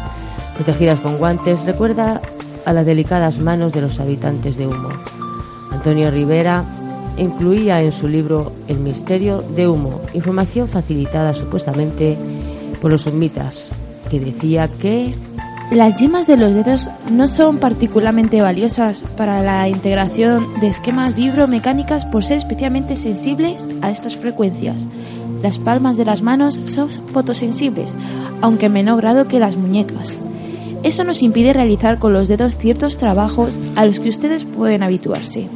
protegidas 0.55 1.01
con 1.01 1.19
guantes, 1.19 1.65
recuerda 1.67 2.21
a 2.65 2.73
las 2.73 2.87
delicadas 2.87 3.39
manos 3.39 3.73
de 3.73 3.83
los 3.83 4.01
habitantes 4.01 4.57
de 4.57 4.67
Humo. 4.67 4.89
Antonio 5.85 6.11
Rivera 6.11 6.65
incluía 7.19 7.83
en 7.83 7.93
su 7.93 8.09
libro 8.09 8.53
El 8.69 8.79
misterio 8.79 9.43
de 9.43 9.69
humo, 9.69 10.01
información 10.15 10.67
facilitada 10.67 11.35
supuestamente 11.35 12.17
por 12.81 12.91
los 12.91 13.05
humitas, 13.05 13.71
que 14.09 14.19
decía 14.19 14.67
que 14.67 15.15
Las 15.71 16.01
yemas 16.01 16.27
de 16.27 16.39
los 16.39 16.55
dedos 16.55 16.89
no 17.13 17.29
son 17.29 17.59
particularmente 17.59 18.41
valiosas 18.41 19.03
para 19.19 19.43
la 19.43 19.69
integración 19.69 20.59
de 20.59 20.69
esquemas 20.69 21.15
vibromecánicas 21.15 22.07
por 22.07 22.25
ser 22.25 22.39
especialmente 22.39 22.97
sensibles 22.97 23.69
a 23.83 23.91
estas 23.91 24.17
frecuencias. 24.17 24.87
Las 25.43 25.59
palmas 25.59 25.99
de 25.99 26.07
las 26.07 26.23
manos 26.23 26.59
son 26.65 26.89
fotosensibles, 26.89 27.95
aunque 28.41 28.67
en 28.67 28.73
menor 28.73 29.03
grado 29.03 29.29
que 29.29 29.39
las 29.39 29.59
muñecas. 29.59 30.17
Eso 30.83 31.05
nos 31.05 31.23
impide 31.23 31.53
realizar 31.53 31.99
con 31.99 32.15
los 32.15 32.29
dedos 32.29 32.57
ciertos 32.57 32.97
trabajos 32.97 33.59
a 33.77 33.85
los 33.85 34.01
que 34.01 34.09
ustedes 34.09 34.45
pueden 34.45 34.83
habituarse. 34.83 35.47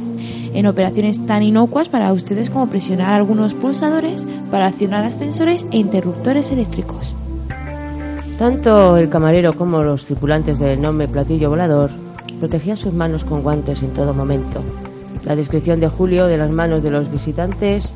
En 0.53 0.67
operaciones 0.67 1.25
tan 1.25 1.43
inocuas 1.43 1.89
para 1.89 2.11
ustedes 2.11 2.49
como 2.49 2.67
presionar 2.67 3.13
algunos 3.13 3.53
pulsadores 3.53 4.25
para 4.49 4.67
accionar 4.67 5.05
ascensores 5.05 5.67
e 5.71 5.77
interruptores 5.77 6.51
eléctricos. 6.51 7.15
Tanto 8.37 8.97
el 8.97 9.09
camarero 9.09 9.53
como 9.53 9.83
los 9.83 10.05
tripulantes 10.05 10.59
del 10.59 10.79
enorme 10.79 11.07
platillo 11.07 11.49
volador 11.49 11.91
protegían 12.39 12.77
sus 12.77 12.93
manos 12.93 13.23
con 13.25 13.43
guantes 13.43 13.83
en 13.83 13.93
todo 13.93 14.13
momento. 14.13 14.63
La 15.25 15.35
descripción 15.35 15.79
de 15.79 15.89
Julio 15.89 16.27
de 16.27 16.37
las 16.37 16.49
manos 16.49 16.81
de 16.81 16.89
los 16.89 17.11
visitantes 17.11 17.93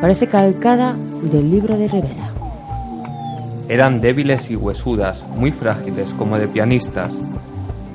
parece 0.00 0.26
calcada 0.26 0.96
del 1.30 1.50
libro 1.50 1.76
de 1.76 1.88
Rivera. 1.88 2.30
Eran 3.68 4.00
débiles 4.00 4.50
y 4.50 4.56
huesudas, 4.56 5.24
muy 5.36 5.52
frágiles, 5.52 6.12
como 6.14 6.38
de 6.38 6.48
pianistas. 6.48 7.14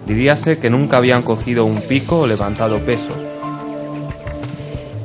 Diríase 0.07 0.57
que 0.57 0.69
nunca 0.69 0.97
habían 0.97 1.21
cogido 1.21 1.65
un 1.65 1.81
pico 1.81 2.21
o 2.21 2.27
levantado 2.27 2.79
peso. 2.79 3.26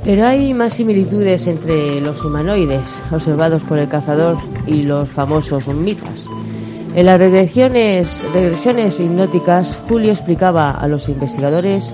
Pero 0.04 0.26
hay 0.26 0.52
más 0.52 0.74
similitudes 0.74 1.46
entre 1.46 2.00
los 2.00 2.24
humanoides 2.24 3.00
observados 3.12 3.62
por 3.62 3.78
el 3.78 3.88
cazador 3.88 4.36
y 4.66 4.82
los 4.82 5.08
famosos 5.08 5.66
humitas. 5.68 6.24
En 6.94 7.06
las 7.06 7.18
regresiones, 7.18 8.20
regresiones 8.34 8.98
hipnóticas, 9.00 9.78
Julio 9.88 10.10
explicaba 10.12 10.72
a 10.72 10.88
los 10.88 11.08
investigadores 11.08 11.84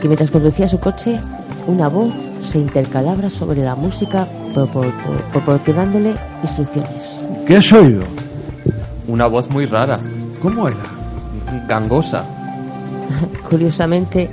que 0.00 0.08
mientras 0.08 0.30
conducía 0.30 0.68
su 0.68 0.78
coche, 0.78 1.18
una 1.66 1.88
voz 1.88 2.12
se 2.42 2.58
intercalabra 2.58 3.30
sobre 3.30 3.62
la 3.64 3.74
música 3.74 4.28
propor- 4.54 4.92
proporcionándole 5.32 6.14
instrucciones. 6.42 6.90
¿Qué 7.46 7.56
has 7.56 7.72
oído? 7.72 8.02
Una 9.08 9.26
voz 9.26 9.48
muy 9.50 9.64
rara, 9.66 9.98
¿Cómo 10.42 10.68
era? 10.68 10.76
gangosa. 11.66 12.24
Curiosamente, 13.50 14.30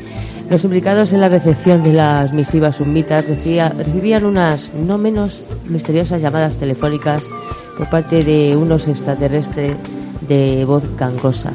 los 0.50 0.64
implicados 0.64 1.12
en 1.14 1.22
la 1.22 1.30
recepción 1.30 1.82
de 1.84 1.94
las 1.94 2.32
misivas 2.34 2.76
sumitas 2.78 3.26
recibía- 3.28 3.70
recibían 3.70 4.26
unas 4.26 4.72
no 4.74 4.98
menos 4.98 5.44
misteriosas 5.68 6.22
llamadas 6.22 6.56
telefónicas 6.56 7.24
por 7.78 7.90
parte 7.90 8.24
de 8.24 8.56
unos 8.56 8.88
extraterrestres 8.88 9.76
de 10.28 10.64
voz 10.66 10.84
gangosa. 10.98 11.52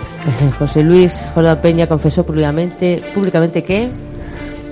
José 0.58 0.82
Luis 0.82 1.24
Jordán 1.34 1.60
Peña 1.60 1.86
confesó 1.86 2.24
públicamente, 2.24 3.02
que 3.64 3.90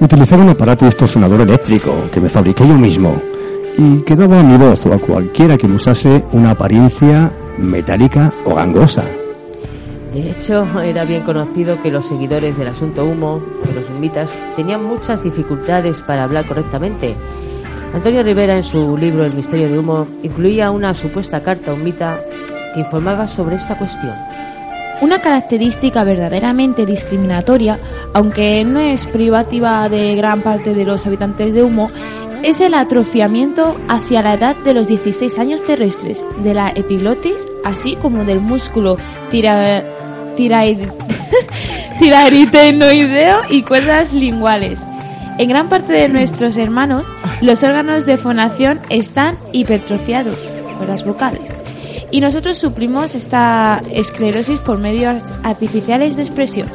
Utilizar 0.00 0.40
un 0.40 0.48
aparato 0.48 0.86
distorsionador 0.86 1.42
eléctrico 1.42 1.92
que 2.12 2.20
me 2.20 2.28
fabriqué 2.30 2.66
yo 2.66 2.74
mismo 2.74 3.20
y 3.76 3.98
que 4.02 4.16
daba 4.16 4.40
a 4.40 4.42
mi 4.42 4.56
voz 4.56 4.86
o 4.86 4.94
a 4.94 4.98
cualquiera 4.98 5.56
que 5.58 5.66
usase 5.74 6.24
una 6.32 6.52
apariencia 6.52 7.30
metálica 7.58 8.32
o 8.46 8.54
gangosa. 8.54 9.04
De 10.12 10.30
hecho, 10.30 10.64
era 10.82 11.04
bien 11.04 11.22
conocido 11.22 11.80
que 11.80 11.90
los 11.90 12.08
seguidores 12.08 12.56
del 12.58 12.68
asunto 12.68 13.04
humo, 13.04 13.40
de 13.64 13.74
los 13.74 13.88
humitas, 13.88 14.32
tenían 14.56 14.84
muchas 14.84 15.22
dificultades 15.22 16.00
para 16.02 16.24
hablar 16.24 16.46
correctamente. 16.46 17.14
Antonio 17.94 18.22
Rivera, 18.22 18.56
en 18.56 18.64
su 18.64 18.96
libro 18.96 19.24
El 19.24 19.34
misterio 19.34 19.68
de 19.68 19.78
humo, 19.78 20.06
incluía 20.22 20.70
una 20.70 20.94
supuesta 20.94 21.42
carta 21.42 21.74
humita 21.74 22.20
que 22.74 22.80
informaba 22.80 23.26
sobre 23.26 23.56
esta 23.56 23.78
cuestión. 23.78 24.14
Una 25.00 25.20
característica 25.20 26.04
verdaderamente 26.04 26.84
discriminatoria, 26.84 27.78
aunque 28.12 28.64
no 28.64 28.80
es 28.80 29.06
privativa 29.06 29.88
de 29.88 30.14
gran 30.14 30.42
parte 30.42 30.74
de 30.74 30.84
los 30.84 31.06
habitantes 31.06 31.54
de 31.54 31.62
Humo, 31.62 31.90
es 32.42 32.60
el 32.60 32.74
atrofiamiento 32.74 33.76
hacia 33.88 34.22
la 34.22 34.34
edad 34.34 34.56
de 34.56 34.74
los 34.74 34.88
16 34.88 35.38
años 35.38 35.64
terrestres 35.64 36.24
de 36.42 36.54
la 36.54 36.70
epiglotis, 36.70 37.46
así 37.64 37.96
como 37.96 38.24
del 38.24 38.40
músculo 38.40 38.96
tira, 39.30 39.82
tiraritenoideo 41.98 43.40
y 43.48 43.62
cuerdas 43.62 44.12
linguales. 44.12 44.80
En 45.38 45.48
gran 45.48 45.68
parte 45.68 45.92
de 45.92 46.08
nuestros 46.08 46.56
hermanos, 46.56 47.06
los 47.40 47.62
órganos 47.62 48.04
de 48.04 48.18
fonación 48.18 48.80
están 48.90 49.38
hipertrofiados, 49.52 50.36
cuerdas 50.76 51.04
vocales, 51.04 51.62
y 52.10 52.20
nosotros 52.20 52.58
suplimos 52.58 53.14
esta 53.14 53.82
esclerosis 53.90 54.58
por 54.58 54.78
medios 54.78 55.22
artificiales 55.42 56.16
de 56.16 56.24
expresión. 56.24 56.68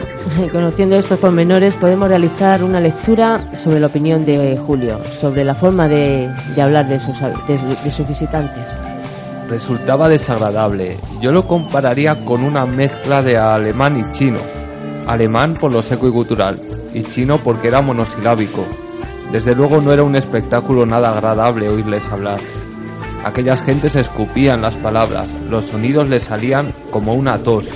Conociendo 0.52 0.96
estos 0.96 1.18
pormenores, 1.18 1.74
podemos 1.76 2.08
realizar 2.08 2.62
una 2.62 2.80
lectura 2.80 3.40
sobre 3.54 3.80
la 3.80 3.86
opinión 3.86 4.24
de 4.24 4.56
Julio, 4.58 5.00
sobre 5.20 5.44
la 5.44 5.54
forma 5.54 5.88
de, 5.88 6.30
de 6.54 6.62
hablar 6.62 6.88
de 6.88 6.98
sus, 6.98 7.18
de, 7.20 7.58
de 7.84 7.90
sus 7.90 8.08
visitantes. 8.08 8.91
Resultaba 9.48 10.08
desagradable. 10.08 10.98
Yo 11.20 11.32
lo 11.32 11.46
compararía 11.46 12.24
con 12.24 12.42
una 12.42 12.66
mezcla 12.66 13.22
de 13.22 13.38
alemán 13.38 13.98
y 13.98 14.12
chino. 14.12 14.38
Alemán 15.06 15.56
por 15.60 15.72
lo 15.72 15.82
seco 15.82 16.06
y 16.06 16.10
gutural, 16.10 16.60
y 16.94 17.02
chino 17.02 17.38
porque 17.38 17.68
era 17.68 17.82
monosilábico. 17.82 18.64
Desde 19.30 19.54
luego 19.54 19.80
no 19.80 19.92
era 19.92 20.02
un 20.02 20.14
espectáculo 20.14 20.86
nada 20.86 21.12
agradable 21.12 21.68
oírles 21.68 22.06
hablar. 22.08 22.38
Aquellas 23.24 23.62
gentes 23.62 23.94
escupían 23.94 24.62
las 24.62 24.76
palabras, 24.76 25.28
los 25.48 25.66
sonidos 25.66 26.08
les 26.08 26.24
salían 26.24 26.72
como 26.90 27.14
una 27.14 27.38
tos. 27.38 27.66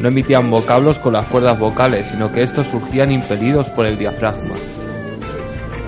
No 0.00 0.08
emitían 0.08 0.50
vocablos 0.50 0.98
con 0.98 1.14
las 1.14 1.26
cuerdas 1.26 1.58
vocales, 1.58 2.06
sino 2.10 2.30
que 2.30 2.42
estos 2.42 2.66
surgían 2.66 3.12
impelidos 3.12 3.70
por 3.70 3.86
el 3.86 3.96
diafragma. 3.96 4.54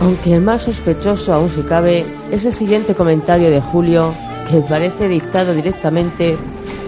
Aunque 0.00 0.34
el 0.34 0.42
más 0.42 0.62
sospechoso, 0.62 1.34
aún 1.34 1.50
si 1.50 1.62
cabe, 1.62 2.04
es 2.30 2.44
el 2.44 2.52
siguiente 2.52 2.94
comentario 2.94 3.50
de 3.50 3.60
Julio, 3.60 4.14
que 4.48 4.60
parece 4.60 5.08
dictado 5.08 5.54
directamente 5.54 6.36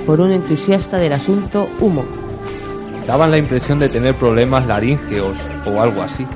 por 0.06 0.20
un 0.20 0.32
entusiasta 0.32 0.96
del 0.98 1.12
asunto 1.12 1.68
humo. 1.80 2.04
Daban 3.06 3.30
la 3.30 3.38
impresión 3.38 3.78
de 3.78 3.88
tener 3.88 4.14
problemas 4.14 4.66
laríngeos 4.66 5.36
o 5.66 5.80
algo 5.80 6.02
así. 6.02 6.26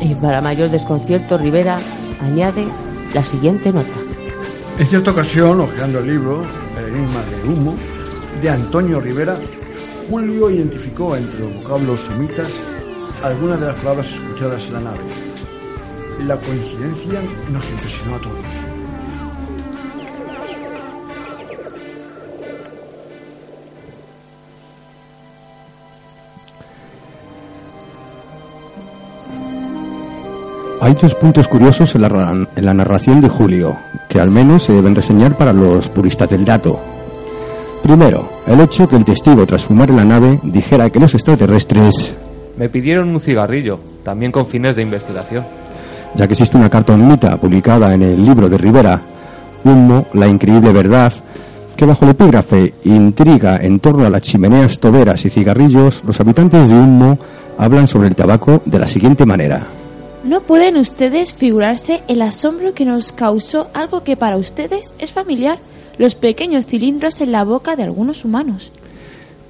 Y 0.00 0.14
para 0.14 0.40
mayor 0.40 0.70
desconcierto, 0.70 1.38
Rivera 1.38 1.78
añade 2.20 2.66
la 3.14 3.24
siguiente 3.24 3.72
nota. 3.72 3.88
En 4.78 4.86
cierta 4.86 5.10
ocasión, 5.10 5.60
hojeando 5.60 5.98
el 5.98 6.06
libro 6.06 6.42
El 6.78 6.94
enigma 6.94 7.20
de 7.24 7.48
humo 7.48 7.74
de 8.40 8.50
Antonio 8.50 9.00
Rivera, 9.00 9.38
Julio 10.10 10.50
identificó 10.50 11.16
entre 11.16 11.40
los 11.40 11.54
vocablos 11.62 12.00
sumitas 12.00 12.48
algunas 13.22 13.60
de 13.60 13.66
las 13.66 13.76
palabras 13.76 14.10
escuchadas 14.12 14.64
en 14.64 14.72
la 14.72 14.80
nave. 14.80 14.98
La 16.26 16.36
coincidencia 16.36 17.22
nos 17.50 17.64
impresionó 17.70 18.16
a 18.16 18.18
todos. 18.18 18.61
Hay 30.82 30.94
dos 30.94 31.14
puntos 31.14 31.46
curiosos 31.46 31.94
en 31.94 32.02
la, 32.02 32.48
en 32.56 32.66
la 32.66 32.74
narración 32.74 33.20
de 33.20 33.28
Julio, 33.28 33.78
que 34.08 34.18
al 34.18 34.32
menos 34.32 34.64
se 34.64 34.72
deben 34.72 34.96
reseñar 34.96 35.36
para 35.36 35.52
los 35.52 35.88
puristas 35.88 36.28
del 36.28 36.44
dato. 36.44 36.80
Primero, 37.84 38.28
el 38.48 38.58
hecho 38.58 38.88
que 38.88 38.96
el 38.96 39.04
testigo, 39.04 39.46
tras 39.46 39.62
fumar 39.62 39.90
en 39.90 39.96
la 39.98 40.04
nave, 40.04 40.40
dijera 40.42 40.90
que 40.90 40.98
los 40.98 41.14
extraterrestres, 41.14 42.16
Me 42.56 42.68
pidieron 42.68 43.10
un 43.10 43.20
cigarrillo, 43.20 43.78
también 44.02 44.32
con 44.32 44.44
fines 44.44 44.74
de 44.74 44.82
investigación. 44.82 45.44
ya 46.16 46.26
que 46.26 46.32
existe 46.32 46.56
una 46.56 46.68
carta 46.68 46.94
omnita 46.94 47.36
publicada 47.36 47.94
en 47.94 48.02
el 48.02 48.26
libro 48.26 48.48
de 48.48 48.58
Rivera, 48.58 49.00
Humo, 49.62 50.06
la 50.14 50.26
increíble 50.26 50.72
verdad, 50.72 51.12
que 51.76 51.86
bajo 51.86 52.04
el 52.04 52.10
epígrafe 52.10 52.74
Intriga 52.82 53.58
en 53.58 53.78
torno 53.78 54.04
a 54.04 54.10
las 54.10 54.22
chimeneas 54.22 54.80
toberas 54.80 55.24
y 55.26 55.30
cigarrillos, 55.30 56.02
los 56.04 56.18
habitantes 56.18 56.68
de 56.68 56.74
Humo 56.74 57.16
hablan 57.56 57.86
sobre 57.86 58.08
el 58.08 58.16
tabaco 58.16 58.60
de 58.64 58.80
la 58.80 58.88
siguiente 58.88 59.24
manera. 59.24 59.64
No 60.24 60.40
pueden 60.40 60.76
ustedes 60.76 61.32
figurarse 61.32 62.02
el 62.06 62.22
asombro 62.22 62.74
que 62.74 62.84
nos 62.84 63.10
causó 63.12 63.68
algo 63.74 64.04
que 64.04 64.16
para 64.16 64.36
ustedes 64.36 64.94
es 64.98 65.12
familiar, 65.12 65.58
los 65.98 66.14
pequeños 66.14 66.66
cilindros 66.66 67.20
en 67.20 67.32
la 67.32 67.44
boca 67.44 67.74
de 67.74 67.82
algunos 67.82 68.24
humanos. 68.24 68.70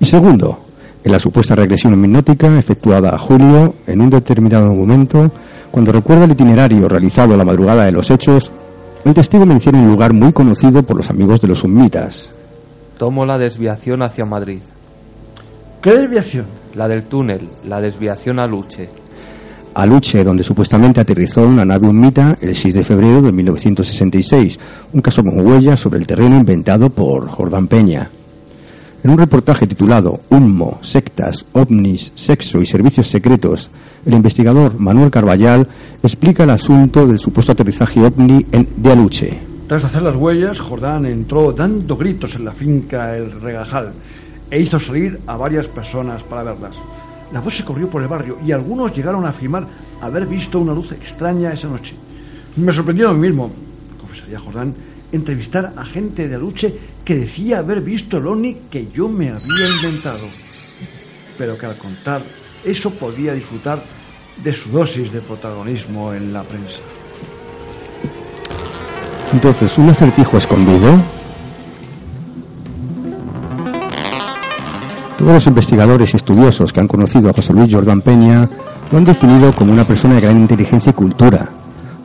Y 0.00 0.06
segundo, 0.06 0.58
en 1.04 1.12
la 1.12 1.18
supuesta 1.18 1.54
regresión 1.54 1.92
hipnótica 1.92 2.58
efectuada 2.58 3.14
a 3.14 3.18
Julio 3.18 3.74
en 3.87 4.00
un 4.00 4.08
determinado 4.08 4.74
momento, 4.74 5.30
cuando 5.70 5.92
recuerda 5.92 6.24
el 6.24 6.32
itinerario 6.32 6.88
realizado 6.88 7.37
la 7.37 7.44
madrugada 7.44 7.85
de 7.85 7.92
los 7.92 8.11
hechos, 8.11 8.50
el 9.04 9.12
testigo 9.12 9.44
menciona 9.44 9.78
un 9.78 9.90
lugar 9.90 10.14
muy 10.14 10.32
conocido 10.32 10.82
por 10.82 10.96
los 10.96 11.11
amigos 11.11 11.40
de 11.40 11.48
los 11.48 11.58
summitas. 11.58 12.30
Tomo 12.96 13.26
la 13.26 13.37
desviación 13.37 14.02
hacia 14.02 14.24
Madrid. 14.24 14.62
¿Qué 15.82 15.92
desviación? 15.92 16.46
La 16.74 16.88
del 16.88 17.04
túnel, 17.04 17.48
la 17.64 17.80
desviación 17.80 18.38
a 18.38 18.46
Luche. 18.46 19.02
Aluche, 19.74 20.24
donde 20.24 20.44
supuestamente 20.44 21.00
aterrizó 21.00 21.46
una 21.46 21.64
nave 21.64 21.88
humita 21.88 22.38
el 22.40 22.54
6 22.54 22.74
de 22.74 22.85
febrero 22.85 23.22
de 23.22 23.32
1966, 23.32 24.58
un 24.92 25.00
caso 25.00 25.22
con 25.22 25.44
huellas 25.46 25.80
sobre 25.80 25.98
el 25.98 26.06
terreno 26.06 26.37
inventado 26.37 26.90
por 26.90 27.28
Jordán 27.28 27.68
Peña. 27.68 28.11
En 29.04 29.11
un 29.11 29.18
reportaje 29.18 29.66
titulado 29.66 30.20
Unmo, 30.30 30.78
sectas, 30.80 31.44
ovnis, 31.52 32.12
sexo 32.14 32.61
y 32.61 32.66
servicios 32.66 33.08
secretos, 33.08 33.70
el 34.06 34.14
investigador 34.14 34.78
Manuel 34.78 35.11
Carballal 35.11 35.66
explica 36.02 36.44
el 36.44 36.50
asunto 36.50 37.06
del 37.06 37.18
supuesto 37.18 37.52
aterrizaje 37.52 38.00
ovni 38.00 38.46
en 38.52 38.68
de 38.76 38.92
Aluche. 38.92 39.40
Tras 39.66 39.85
hacer 39.85 40.02
las 40.02 40.16
huellas, 40.16 40.61
Jordán 40.61 41.06
entró 41.06 41.52
dando 41.52 41.96
gritos 41.96 42.35
en 42.35 42.44
la 42.44 42.52
finca 42.52 43.16
El 43.16 43.40
Regajal 43.40 43.92
e 44.50 44.61
hizo 44.61 44.78
salir 44.78 45.18
a 45.26 45.37
varias 45.37 45.66
personas 45.66 46.22
para 46.22 46.42
verlas. 46.42 46.76
La 47.33 47.40
voz 47.40 47.57
se 47.57 47.64
corrió 47.64 47.88
por 47.88 48.03
el 48.03 48.09
barrio 48.09 48.38
y 48.45 48.53
algunos 48.53 48.95
llegaron 48.95 49.25
a 49.25 49.31
afirmar 49.31 49.66
haber 50.01 50.27
visto 50.27 50.59
una 50.59 50.75
luz 50.75 50.92
extraña 50.92 51.53
esa 51.53 51.68
noche. 51.68 51.95
Me 52.57 52.73
sorprendió 52.73 53.09
a 53.09 53.14
mí 53.14 53.21
mismo, 53.21 53.51
confesaría 53.99 54.38
Jordán, 54.38 54.75
entrevistar 55.11 55.73
a 55.77 55.85
gente 55.85 56.29
de 56.29 56.35
Aluche 56.35 56.75
que 57.05 57.16
decía 57.16 57.59
haber 57.59 57.81
visto 57.81 58.18
el 58.18 58.27
ovni 58.27 58.55
que 58.71 58.88
yo 58.92 59.09
me 59.09 59.31
había 59.31 59.68
inventado, 59.77 60.27
pero 61.38 61.57
que 61.57 61.66
al 61.66 61.77
contar 61.77 62.23
eso 62.64 62.90
podía 62.90 63.35
disfrutar 63.35 63.83
de 64.42 64.53
su 64.53 64.71
dosis 64.71 65.12
de 65.12 65.21
protagonismo 65.21 66.12
en 66.12 66.33
la 66.33 66.42
prensa. 66.42 66.81
Entonces, 69.33 69.77
¿un 69.79 69.88
acertijo 69.88 70.37
escondido? 70.37 71.01
Todos 75.22 75.35
los 75.35 75.46
investigadores 75.46 76.12
y 76.12 76.16
estudiosos 76.16 76.72
que 76.72 76.80
han 76.80 76.88
conocido 76.88 77.30
a 77.30 77.32
José 77.32 77.52
Luis 77.52 77.72
Jordán 77.72 78.00
Peña 78.00 78.50
lo 78.90 78.98
han 78.98 79.04
definido 79.04 79.54
como 79.54 79.72
una 79.72 79.87
persona 79.87 80.16
de 80.16 80.22
gran 80.22 80.37
inteligencia 80.37 80.90
y 80.90 80.94
cultura, 80.94 81.48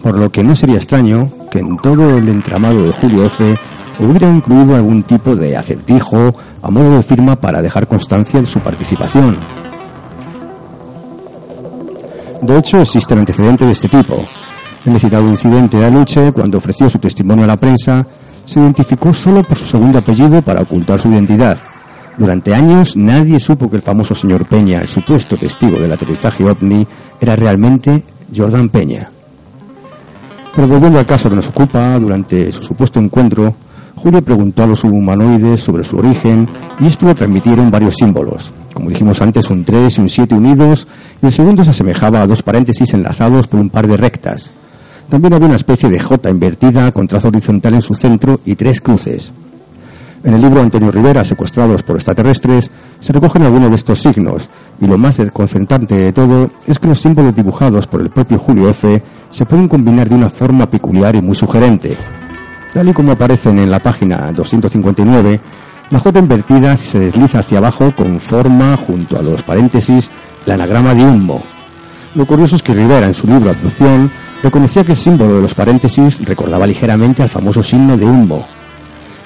por 0.04 0.16
lo 0.16 0.32
que 0.32 0.44
no 0.44 0.56
sería 0.56 0.76
extraño 0.76 1.32
que 1.50 1.58
en 1.58 1.78
todo 1.78 2.16
el 2.16 2.30
entramado 2.30 2.84
de 2.84 2.92
Julio 2.92 3.26
F 3.26 3.58
hubiera 3.98 4.30
incluido 4.30 4.76
algún 4.76 5.02
tipo 5.02 5.36
de 5.36 5.58
acertijo 5.58 6.36
a 6.62 6.70
modo 6.70 6.98
de 6.98 7.02
firma 7.02 7.36
para 7.36 7.60
dejar 7.60 7.88
constancia 7.88 8.40
de 8.40 8.46
su 8.46 8.60
participación. 8.60 9.36
De 12.44 12.56
hecho, 12.56 12.82
existen 12.82 13.18
antecedentes 13.18 13.66
de 13.66 13.74
este 13.74 13.90
tipo. 13.90 14.24
En 14.86 14.94
el 14.94 15.00
citado 15.00 15.28
incidente 15.28 15.78
de 15.78 15.88
Aluche, 15.88 16.32
cuando 16.32 16.60
ofreció 16.60 16.88
su 16.88 17.00
testimonio 17.00 17.46
a 17.46 17.48
la 17.48 17.58
prensa, 17.58 18.06
se 18.46 18.60
identificó 18.60 19.12
solo 19.12 19.42
por 19.42 19.58
su 19.58 19.66
segundo 19.66 19.98
apellido 19.98 20.44
para 20.44 20.62
ocultar 20.62 21.02
su 21.02 21.08
identidad. 21.08 21.58
Durante 22.18 22.54
años 22.56 22.96
nadie 22.96 23.40
supo 23.40 23.70
que 23.70 23.76
el 23.76 23.84
famoso 23.84 24.16
señor 24.16 24.48
Peña, 24.48 24.82
el 24.82 24.88
supuesto 24.88 25.38
testigo 25.38 25.80
del 25.80 25.92
aterrizaje 25.92 26.44
ovni, 26.44 26.86
era 27.22 27.36
realmente 27.36 28.04
Jordan 28.36 28.70
Peña. 28.70 29.12
Pero 30.56 30.68
volviendo 30.68 30.98
al 30.98 31.06
caso 31.06 31.30
que 31.30 31.36
nos 31.36 31.50
ocupa, 31.50 32.00
durante 32.00 32.52
su 32.52 32.64
supuesto 32.64 33.00
encuentro, 33.00 33.54
Julio 33.96 34.24
preguntó 34.24 34.64
a 34.64 34.68
los 34.68 34.84
humanoides 34.84 35.60
sobre 35.60 35.84
su 35.84 35.98
origen 35.98 36.50
y 36.80 36.88
esto 36.88 37.06
le 37.06 37.14
transmitieron 37.14 37.70
varios 37.70 37.96
símbolos. 37.96 38.52
Como 38.74 38.90
dijimos 38.90 39.22
antes, 39.22 39.48
un 39.52 39.64
3 39.64 39.98
y 39.98 40.02
un 40.02 40.10
7 40.10 40.34
unidos, 40.34 40.88
y 41.22 41.28
el 41.28 41.32
segundo 41.32 41.64
se 41.64 41.70
asemejaba 41.70 42.22
a 42.22 42.28
dos 42.28 42.42
paréntesis 42.42 42.94
enlazados 42.96 43.48
por 43.48 43.60
un 43.60 43.70
par 43.70 43.88
de 43.88 43.98
rectas. 43.98 44.52
También 45.10 45.34
había 45.34 45.48
una 45.48 45.56
especie 45.56 45.90
de 45.90 46.00
J 46.00 46.30
invertida 46.30 46.92
con 46.92 47.08
trazo 47.08 47.28
horizontal 47.28 47.76
en 47.76 47.82
su 47.82 47.94
centro 47.94 48.40
y 48.44 48.56
tres 48.56 48.82
cruces. 48.82 49.32
En 50.24 50.34
el 50.34 50.42
libro 50.42 50.62
Antonio 50.62 50.92
Rivera, 50.92 51.24
Secuestrados 51.24 51.84
por 51.84 51.96
extraterrestres, 51.96 52.72
se 53.00 53.14
recogen 53.14 53.44
algunos 53.44 53.70
de 53.70 53.76
estos 53.76 54.02
signos, 54.02 54.50
y 54.82 54.88
lo 54.88 54.98
más 54.98 55.18
desconcertante 55.18 55.96
de 55.96 56.12
todo 56.12 56.50
es 56.66 56.80
que 56.80 56.88
los 56.88 57.00
símbolos 57.00 57.36
dibujados 57.36 57.86
por 57.88 58.02
el 58.02 58.10
propio 58.10 58.40
Julio 58.40 58.70
F. 58.70 59.02
se 59.30 59.46
pueden 59.46 59.68
combinar 59.68 60.10
de 60.10 60.16
una 60.16 60.30
forma 60.30 60.66
peculiar 60.66 61.16
y 61.16 61.22
muy 61.22 61.36
sugerente. 61.36 61.96
Tal 62.74 62.90
y 62.90 62.94
como 62.94 63.12
aparecen 63.12 63.60
en 63.60 63.70
la 63.70 63.80
página 63.80 64.32
259, 64.32 65.40
la 65.92 66.00
J 66.00 66.20
invertida 66.20 66.76
si 66.76 66.88
se 66.88 67.00
desliza 67.00 67.40
hacia 67.40 67.60
abajo 67.60 67.94
conforma, 67.96 68.76
junto 68.76 69.18
a 69.18 69.22
los 69.22 69.44
paréntesis, 69.44 70.10
el 70.46 70.54
anagrama 70.54 70.94
de 70.94 71.04
Humbo. 71.04 71.42
Lo 72.16 72.26
curioso 72.26 72.56
es 72.56 72.64
que 72.64 72.74
Rivera, 72.74 73.06
en 73.06 73.14
su 73.14 73.28
libro 73.28 73.52
Abducción, 73.52 74.12
reconocía 74.42 74.84
que 74.84 74.94
el 74.94 74.98
símbolo 74.98 75.36
de 75.36 75.42
los 75.42 75.54
paréntesis 75.54 76.20
recordaba 76.26 76.66
ligeramente 76.66 77.22
al 77.22 77.30
famoso 77.30 77.62
signo 77.62 77.96
de 77.96 78.06
Humbo. 78.06 78.46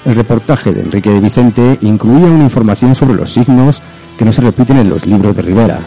El 0.06 0.16
reportaje 0.16 0.72
de 0.72 0.82
Enrique 0.82 1.12
de 1.12 1.20
Vicente 1.20 1.78
incluía 1.82 2.28
una 2.28 2.44
información 2.44 2.96
sobre 2.96 3.16
los 3.16 3.32
signos 3.32 3.82
que 4.18 4.26
no 4.26 4.34
se 4.34 4.42
repiten 4.42 4.78
en 4.78 4.90
los 4.90 5.06
libros 5.06 5.36
de 5.36 5.42
Rivera. 5.44 5.80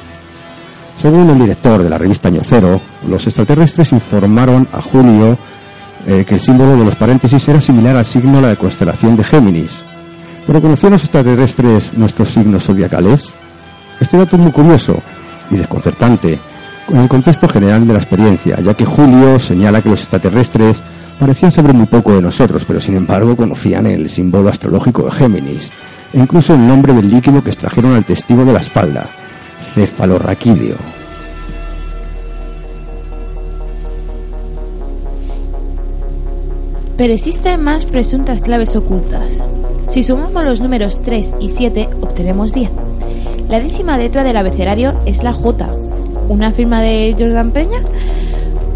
Según 0.96 1.28
el 1.30 1.38
director 1.38 1.82
de 1.82 1.90
la 1.90 1.98
revista 1.98 2.28
Año 2.28 2.42
Cero, 2.44 2.80
los 3.08 3.26
extraterrestres 3.26 3.92
informaron 3.92 4.68
a 4.72 4.80
Julio 4.80 5.36
eh, 6.06 6.24
que 6.26 6.34
el 6.34 6.40
símbolo 6.40 6.76
de 6.76 6.84
los 6.84 6.94
paréntesis 6.94 7.48
era 7.48 7.60
similar 7.60 7.96
al 7.96 8.04
signo 8.04 8.40
de 8.40 8.48
la 8.48 8.56
constelación 8.56 9.16
de 9.16 9.24
Géminis. 9.24 9.72
¿Pero 10.46 10.60
conocían 10.60 10.92
los 10.92 11.02
extraterrestres 11.02 11.94
nuestros 11.94 12.30
signos 12.30 12.64
zodiacales? 12.64 13.32
Este 14.00 14.16
dato 14.16 14.36
es 14.36 14.42
muy 14.42 14.52
curioso 14.52 15.02
y 15.50 15.56
desconcertante 15.56 16.38
con 16.86 17.00
el 17.00 17.08
contexto 17.08 17.48
general 17.48 17.86
de 17.86 17.92
la 17.92 17.98
experiencia, 17.98 18.60
ya 18.60 18.74
que 18.74 18.84
Julio 18.84 19.38
señala 19.38 19.80
que 19.80 19.88
los 19.88 20.00
extraterrestres 20.00 20.82
parecían 21.18 21.50
saber 21.50 21.74
muy 21.74 21.86
poco 21.86 22.12
de 22.12 22.20
nosotros, 22.20 22.64
pero 22.66 22.80
sin 22.80 22.96
embargo 22.96 23.36
conocían 23.36 23.86
el 23.86 24.08
símbolo 24.08 24.48
astrológico 24.50 25.04
de 25.04 25.12
Géminis, 25.12 25.70
e 26.12 26.18
incluso 26.18 26.54
el 26.54 26.66
nombre 26.66 26.92
del 26.92 27.10
líquido 27.10 27.42
que 27.42 27.50
extrajeron 27.50 27.92
al 27.92 28.04
testigo 28.04 28.44
de 28.44 28.52
la 28.52 28.60
espalda, 28.60 29.06
cefalorraquídeo. 29.74 30.76
Pero 36.96 37.12
existen 37.12 37.62
más 37.62 37.86
presuntas 37.86 38.40
claves 38.40 38.76
ocultas. 38.76 39.42
Si 39.88 40.02
sumamos 40.02 40.44
los 40.44 40.60
números 40.60 41.02
3 41.02 41.34
y 41.40 41.48
7, 41.48 41.88
obtenemos 42.00 42.52
10. 42.52 42.70
La 43.48 43.58
décima 43.58 43.98
letra 43.98 44.22
del 44.22 44.36
abecedario 44.36 44.94
es 45.04 45.22
la 45.24 45.32
J. 45.32 45.83
¿Una 46.28 46.52
firma 46.52 46.80
de 46.82 47.14
Jordan 47.18 47.50
Peña? 47.50 47.78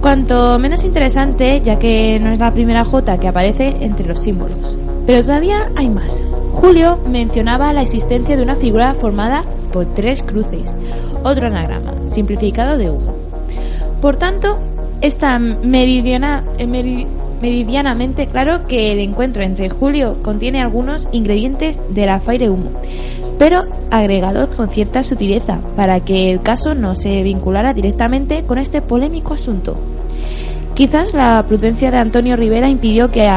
Cuanto 0.01 0.59
menos 0.59 0.85
interesante, 0.85 1.61
ya 1.63 1.79
que 1.79 2.21
no 2.23 2.31
es 2.31 2.39
la 2.39 2.53
primera 2.53 2.85
J 2.85 3.19
que 3.19 3.29
aparece 3.29 3.77
entre 3.81 4.07
los 4.07 4.21
símbolos. 4.21 4.77
Pero 5.07 5.23
todavía 5.23 5.71
hay 5.75 5.89
más. 5.89 6.23
Julio 6.53 6.99
mencionaba 7.09 7.73
la 7.73 7.83
existencia 7.83 8.37
de 8.37 8.43
una 8.43 8.57
figura 8.57 8.95
formada 8.95 9.45
por 9.73 9.87
tres 9.87 10.23
cruces, 10.23 10.77
otro 11.25 11.47
anagrama, 11.47 11.95
simplificado 12.09 12.77
de 12.79 12.91
uno. 12.91 13.13
Por 14.01 14.17
tanto, 14.17 14.59
está 15.01 15.37
eh, 15.37 15.41
meri- 15.41 17.07
meridianamente 17.41 18.27
claro 18.27 18.67
que 18.67 18.93
el 18.93 18.99
encuentro 19.01 19.43
entre 19.43 19.69
Julio 19.69 20.17
contiene 20.23 20.61
algunos 20.61 21.09
ingredientes 21.13 21.81
de 21.91 22.07
la 22.07 22.21
Fire 22.21 22.51
Humo, 22.51 22.71
pero 23.39 23.65
agregados 23.91 24.49
con 24.51 24.69
cierta 24.69 25.03
sutileza 25.03 25.61
para 25.77 26.01
que 26.01 26.31
el 26.31 26.43
caso 26.43 26.75
no 26.75 26.95
se 26.95 27.23
vinculara 27.23 27.73
directamente 27.73 28.43
con 28.43 28.59
este 28.59 28.83
polémico 28.83 29.35
asunto. 29.35 29.77
Quizás 30.75 31.13
la 31.13 31.45
prudencia 31.47 31.91
de 31.91 31.99
Antonio 31.99 32.37
Rivera 32.37 32.69
impidió 32.69 33.11
que, 33.11 33.29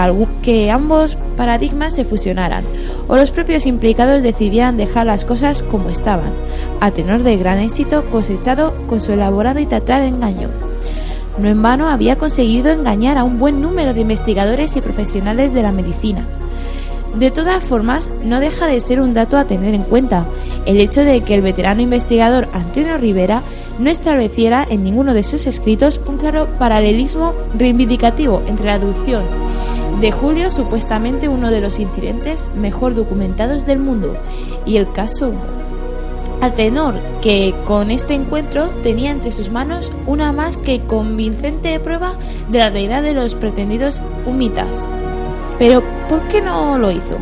que 0.43 0.69
ambos 0.69 1.17
paradigmas 1.37 1.95
se 1.95 2.03
fusionaran, 2.03 2.63
o 3.07 3.15
los 3.15 3.31
propios 3.31 3.65
implicados 3.65 4.21
decidieran 4.21 4.77
dejar 4.77 5.07
las 5.07 5.25
cosas 5.25 5.63
como 5.63 5.89
estaban, 5.89 6.33
a 6.81 6.91
tenor 6.91 7.23
del 7.23 7.39
gran 7.39 7.57
éxito 7.57 8.05
cosechado 8.11 8.75
con 8.85 9.01
su 9.01 9.13
elaborado 9.13 9.59
y 9.59 9.65
teatral 9.65 10.07
engaño. 10.07 10.49
No 11.39 11.49
en 11.49 11.63
vano 11.63 11.89
había 11.89 12.15
conseguido 12.15 12.71
engañar 12.71 13.17
a 13.17 13.23
un 13.23 13.39
buen 13.39 13.59
número 13.59 13.95
de 13.95 14.01
investigadores 14.01 14.75
y 14.75 14.81
profesionales 14.81 15.51
de 15.51 15.63
la 15.63 15.71
medicina. 15.71 16.27
De 17.15 17.29
todas 17.29 17.63
formas, 17.63 18.09
no 18.23 18.39
deja 18.39 18.67
de 18.67 18.79
ser 18.79 19.01
un 19.01 19.13
dato 19.13 19.37
a 19.37 19.45
tener 19.45 19.75
en 19.75 19.83
cuenta 19.83 20.25
el 20.65 20.79
hecho 20.79 21.03
de 21.03 21.21
que 21.21 21.35
el 21.35 21.41
veterano 21.41 21.81
investigador 21.81 22.47
Antonio 22.53 22.97
Rivera 22.97 23.41
no 23.79 23.89
estableciera 23.89 24.65
en 24.69 24.83
ninguno 24.83 25.13
de 25.13 25.23
sus 25.23 25.47
escritos 25.47 25.99
un 26.07 26.17
claro 26.17 26.47
paralelismo 26.57 27.33
reivindicativo 27.53 28.41
entre 28.47 28.67
la 28.67 28.75
aducción 28.75 29.23
de 30.01 30.11
Julio, 30.11 30.49
supuestamente 30.49 31.27
uno 31.27 31.51
de 31.51 31.61
los 31.61 31.79
incidentes 31.79 32.43
mejor 32.55 32.95
documentados 32.95 33.65
del 33.65 33.79
mundo, 33.79 34.17
y 34.65 34.77
el 34.77 34.91
caso. 34.91 35.31
Al 36.41 36.55
tenor 36.55 36.95
que 37.21 37.53
con 37.67 37.91
este 37.91 38.15
encuentro 38.15 38.69
tenía 38.81 39.11
entre 39.11 39.31
sus 39.31 39.51
manos 39.51 39.91
una 40.07 40.31
más 40.31 40.57
que 40.57 40.81
convincente 40.81 41.79
prueba 41.79 42.15
de 42.49 42.57
la 42.57 42.71
realidad 42.71 43.03
de 43.03 43.13
los 43.13 43.35
pretendidos 43.35 44.01
humitas. 44.25 44.83
Pero, 45.59 45.83
¿por 46.11 46.27
qué 46.27 46.41
no 46.41 46.77
lo 46.77 46.91
hizo? 46.91 47.17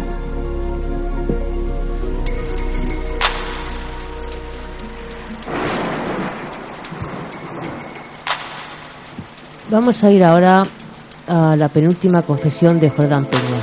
Vamos 9.70 10.04
a 10.04 10.12
ir 10.12 10.24
ahora 10.24 10.66
a 11.28 11.56
la 11.56 11.70
penúltima 11.70 12.22
confesión 12.24 12.80
de 12.80 12.90
Jordán 12.90 13.26
Peña. 13.26 13.62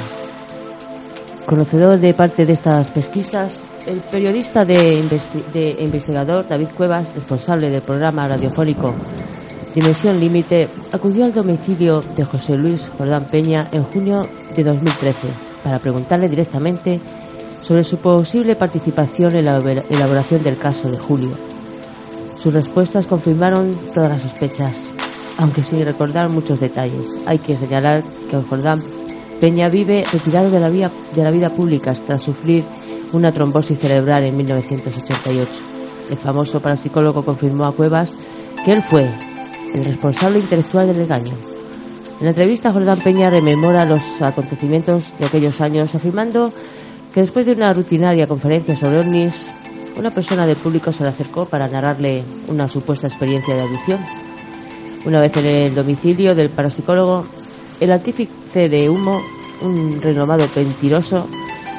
Conocedor 1.47 1.99
de 1.99 2.14
parte 2.14 2.47
de 2.47 2.53
estas 2.53 2.89
pesquisas, 2.89 3.61
el 3.87 3.99
periodista 3.99 4.64
de, 4.64 5.01
investi- 5.03 5.45
de 5.53 5.77
investigador 5.81 6.47
David 6.49 6.68
Cuevas, 6.77 7.12
responsable 7.14 7.70
del 7.70 7.83
programa 7.83 8.27
radiofónico 8.29 8.95
Dimensión 9.74 10.18
Límite, 10.18 10.68
acudió 10.93 11.24
al 11.24 11.35
domicilio 11.35 12.01
de 12.01 12.24
José 12.24 12.55
Luis 12.55 12.89
Jordán 12.97 13.24
Peña 13.27 13.68
en 13.72 13.83
junio 13.85 14.22
de 14.57 14.64
2013 14.64 15.28
para 15.62 15.78
preguntarle 15.78 16.28
directamente 16.28 17.00
sobre 17.61 17.84
su 17.84 17.98
posible 17.98 18.57
participación 18.57 19.34
en 19.34 19.44
la 19.46 19.57
elaboración 19.57 20.42
del 20.42 20.57
caso 20.57 20.90
de 20.90 20.98
Julio. 20.98 21.30
Sus 22.38 22.52
respuestas 22.52 23.07
confirmaron 23.07 23.72
todas 23.92 24.11
las 24.11 24.22
sospechas, 24.22 24.72
aunque 25.38 25.62
sin 25.62 25.84
recordar 25.84 26.28
muchos 26.28 26.61
detalles. 26.61 27.24
Hay 27.26 27.38
que 27.38 27.54
señalar 27.54 28.04
que 28.30 28.36
Jordán 28.36 28.82
Peña 29.40 29.68
vive 29.68 30.04
retirado 30.12 30.50
de 30.50 30.61
la, 30.61 30.70
vida, 30.70 30.90
de 31.14 31.22
la 31.22 31.30
vida 31.30 31.50
pública 31.50 31.92
tras 32.07 32.22
sufrir 32.22 32.64
una 33.12 33.32
trombosis 33.32 33.78
cerebral 33.78 34.24
en 34.24 34.36
1988. 34.36 35.48
El 36.11 36.16
famoso 36.16 36.61
parapsicólogo 36.61 37.24
confirmó 37.24 37.64
a 37.64 37.72
Cuevas 37.72 38.12
que 38.64 38.72
él 38.72 38.82
fue 38.82 39.11
el 39.74 39.84
responsable 39.84 40.38
intelectual 40.38 40.86
del 40.86 41.02
engaño. 41.02 41.55
En 42.18 42.24
la 42.24 42.30
entrevista, 42.30 42.72
Jordán 42.72 42.98
Peña 43.00 43.28
rememora 43.28 43.84
los 43.84 44.00
acontecimientos 44.22 45.12
de 45.18 45.26
aquellos 45.26 45.60
años, 45.60 45.94
afirmando 45.94 46.50
que 47.12 47.20
después 47.20 47.44
de 47.44 47.52
una 47.52 47.74
rutinaria 47.74 48.26
conferencia 48.26 48.74
sobre 48.74 49.00
ovnis, 49.00 49.50
una 49.98 50.10
persona 50.10 50.46
del 50.46 50.56
público 50.56 50.92
se 50.92 51.02
le 51.02 51.10
acercó 51.10 51.44
para 51.44 51.68
narrarle 51.68 52.24
una 52.48 52.68
supuesta 52.68 53.06
experiencia 53.06 53.54
de 53.54 53.62
audición. 53.62 53.98
Una 55.04 55.20
vez 55.20 55.36
en 55.36 55.44
el 55.44 55.74
domicilio 55.74 56.34
del 56.34 56.48
parapsicólogo, 56.48 57.26
el 57.80 57.92
artífice 57.92 58.70
de 58.70 58.88
humo, 58.88 59.20
un 59.60 60.00
renomado 60.00 60.48
mentiroso, 60.56 61.28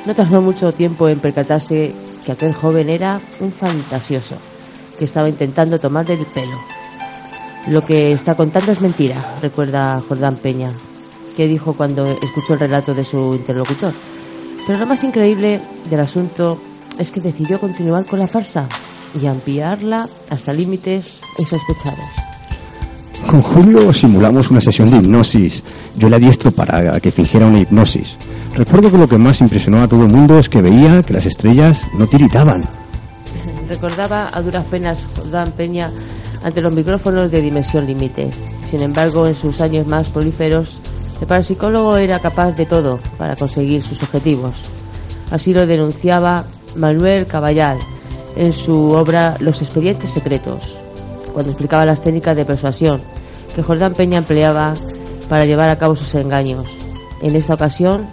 no 0.05 0.13
tardó 0.13 0.43
mucho 0.43 0.71
tiempo 0.71 1.09
en 1.09 1.19
percatarse 1.19 1.91
que 2.23 2.31
aquel 2.31 2.53
joven 2.53 2.89
era 2.89 3.19
un 3.39 3.51
fantasioso 3.51 4.35
que 4.99 5.05
estaba 5.05 5.29
intentando 5.29 5.79
tomarle 5.79 6.13
el 6.13 6.25
pelo. 6.27 6.76
Lo 7.70 7.86
que 7.86 8.13
está 8.13 8.36
contando 8.36 8.72
es 8.72 8.80
mentira, 8.80 9.36
recuerda 9.41 10.01
Jordán 10.07 10.38
Peña, 10.38 10.72
que 11.36 11.47
dijo 11.47 11.74
cuando 11.74 12.07
escuchó 12.07 12.53
el 12.53 12.59
relato 12.59 12.93
de 12.93 13.03
su 13.03 13.18
interlocutor. 13.34 13.93
Pero 14.65 14.80
lo 14.80 14.86
más 14.86 15.03
increíble 15.03 15.59
del 15.89 15.99
asunto 15.99 16.61
es 16.97 17.11
que 17.11 17.20
decidió 17.20 17.59
continuar 17.59 18.05
con 18.05 18.20
la 18.20 18.28
farsa 18.28 18.68
y 19.20 19.28
ampliarla 19.28 20.07
hasta 20.30 20.53
límites 20.53 21.20
insospechados. 21.38 22.05
Con 23.30 23.41
Julio 23.41 23.91
simulamos 23.91 24.49
una 24.49 24.61
sesión 24.61 24.89
de 24.89 24.97
hipnosis. 24.97 25.61
Yo 25.97 26.07
le 26.07 26.15
adiestro 26.15 26.51
para 26.51 26.97
que 27.01 27.11
fingiera 27.11 27.47
una 27.47 27.59
hipnosis. 27.59 28.15
Recuerdo 28.55 28.89
que 28.89 28.97
lo 28.97 29.07
que 29.07 29.18
más 29.18 29.41
impresionó 29.41 29.82
a 29.82 29.88
todo 29.88 30.03
el 30.03 30.11
mundo 30.11 30.39
es 30.39 30.47
que 30.47 30.61
veía 30.61 31.03
que 31.03 31.13
las 31.13 31.26
estrellas 31.26 31.82
no 31.97 32.07
tiritaban. 32.07 32.63
Recordaba 33.68 34.30
a 34.32 34.41
duras 34.41 34.65
penas 34.65 35.05
Jordán 35.15 35.51
Peña 35.51 35.91
ante 36.43 36.61
los 36.61 36.73
micrófonos 36.73 37.31
de 37.31 37.41
dimensión 37.41 37.85
límite. 37.85 38.29
Sin 38.69 38.83
embargo, 38.83 39.27
en 39.27 39.35
sus 39.35 39.61
años 39.61 39.88
más 39.88 40.09
prolíferos, 40.09 40.79
el 41.21 41.27
parapsicólogo 41.27 41.97
era 41.97 42.19
capaz 42.19 42.51
de 42.51 42.65
todo 42.65 42.99
para 43.17 43.35
conseguir 43.35 43.81
sus 43.81 44.03
objetivos. 44.03 44.55
Así 45.31 45.53
lo 45.53 45.65
denunciaba 45.65 46.45
Manuel 46.75 47.25
Caballal 47.25 47.77
en 48.35 48.53
su 48.53 48.88
obra 48.89 49.35
Los 49.39 49.61
expedientes 49.61 50.11
secretos, 50.11 50.77
cuando 51.33 51.51
explicaba 51.51 51.85
las 51.85 52.01
técnicas 52.01 52.38
de 52.38 52.45
persuasión 52.45 53.01
que 53.55 53.63
Jordán 53.63 53.93
Peña 53.93 54.19
empleaba 54.19 54.75
para 55.27 55.45
llevar 55.45 55.69
a 55.69 55.77
cabo 55.77 55.95
sus 55.95 56.13
engaños. 56.15 56.65
En 57.21 57.35
esta 57.35 57.55
ocasión, 57.55 58.07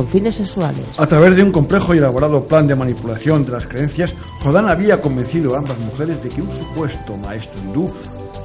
con 0.00 0.08
fines 0.08 0.36
sexuales. 0.36 0.86
A 0.96 1.06
través 1.06 1.36
de 1.36 1.42
un 1.42 1.52
complejo 1.52 1.94
y 1.94 1.98
elaborado 1.98 2.42
plan 2.44 2.66
de 2.66 2.74
manipulación 2.74 3.44
de 3.44 3.52
las 3.52 3.66
creencias, 3.66 4.14
Jordán 4.42 4.66
había 4.66 4.98
convencido 4.98 5.54
a 5.54 5.58
ambas 5.58 5.78
mujeres 5.78 6.22
de 6.22 6.30
que 6.30 6.40
un 6.40 6.50
supuesto 6.50 7.18
maestro 7.18 7.60
hindú 7.60 7.90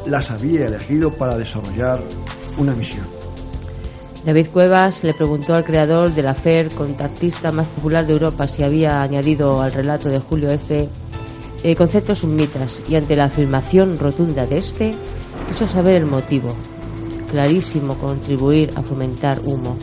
las 0.05 0.31
había 0.31 0.67
elegido 0.67 1.11
para 1.11 1.37
desarrollar 1.37 2.01
una 2.57 2.73
misión. 2.73 3.05
David 4.25 4.47
Cuevas 4.51 5.01
le 5.05 5.13
preguntó 5.13 5.53
al 5.53 5.63
creador 5.63 6.11
de 6.11 6.23
la 6.23 6.33
FER, 6.33 6.73
contactista 6.73 7.53
más 7.53 7.67
popular 7.67 8.05
de 8.05 8.11
Europa, 8.11 8.49
si 8.49 8.61
había 8.61 9.01
añadido 9.01 9.61
al 9.61 9.71
relato 9.71 10.09
de 10.09 10.19
Julio 10.19 10.49
F. 10.49 10.89
Eh, 11.63 11.75
conceptos 11.77 12.19
sumitas 12.19 12.81
y 12.89 12.97
ante 12.97 13.15
la 13.15 13.25
afirmación 13.25 13.97
rotunda 13.97 14.45
de 14.45 14.57
este, 14.57 14.93
quiso 15.47 15.67
saber 15.67 15.95
el 15.95 16.05
motivo. 16.05 16.53
Clarísimo 17.31 17.95
contribuir 17.95 18.73
a 18.75 18.81
fomentar 18.81 19.39
humo. 19.45 19.77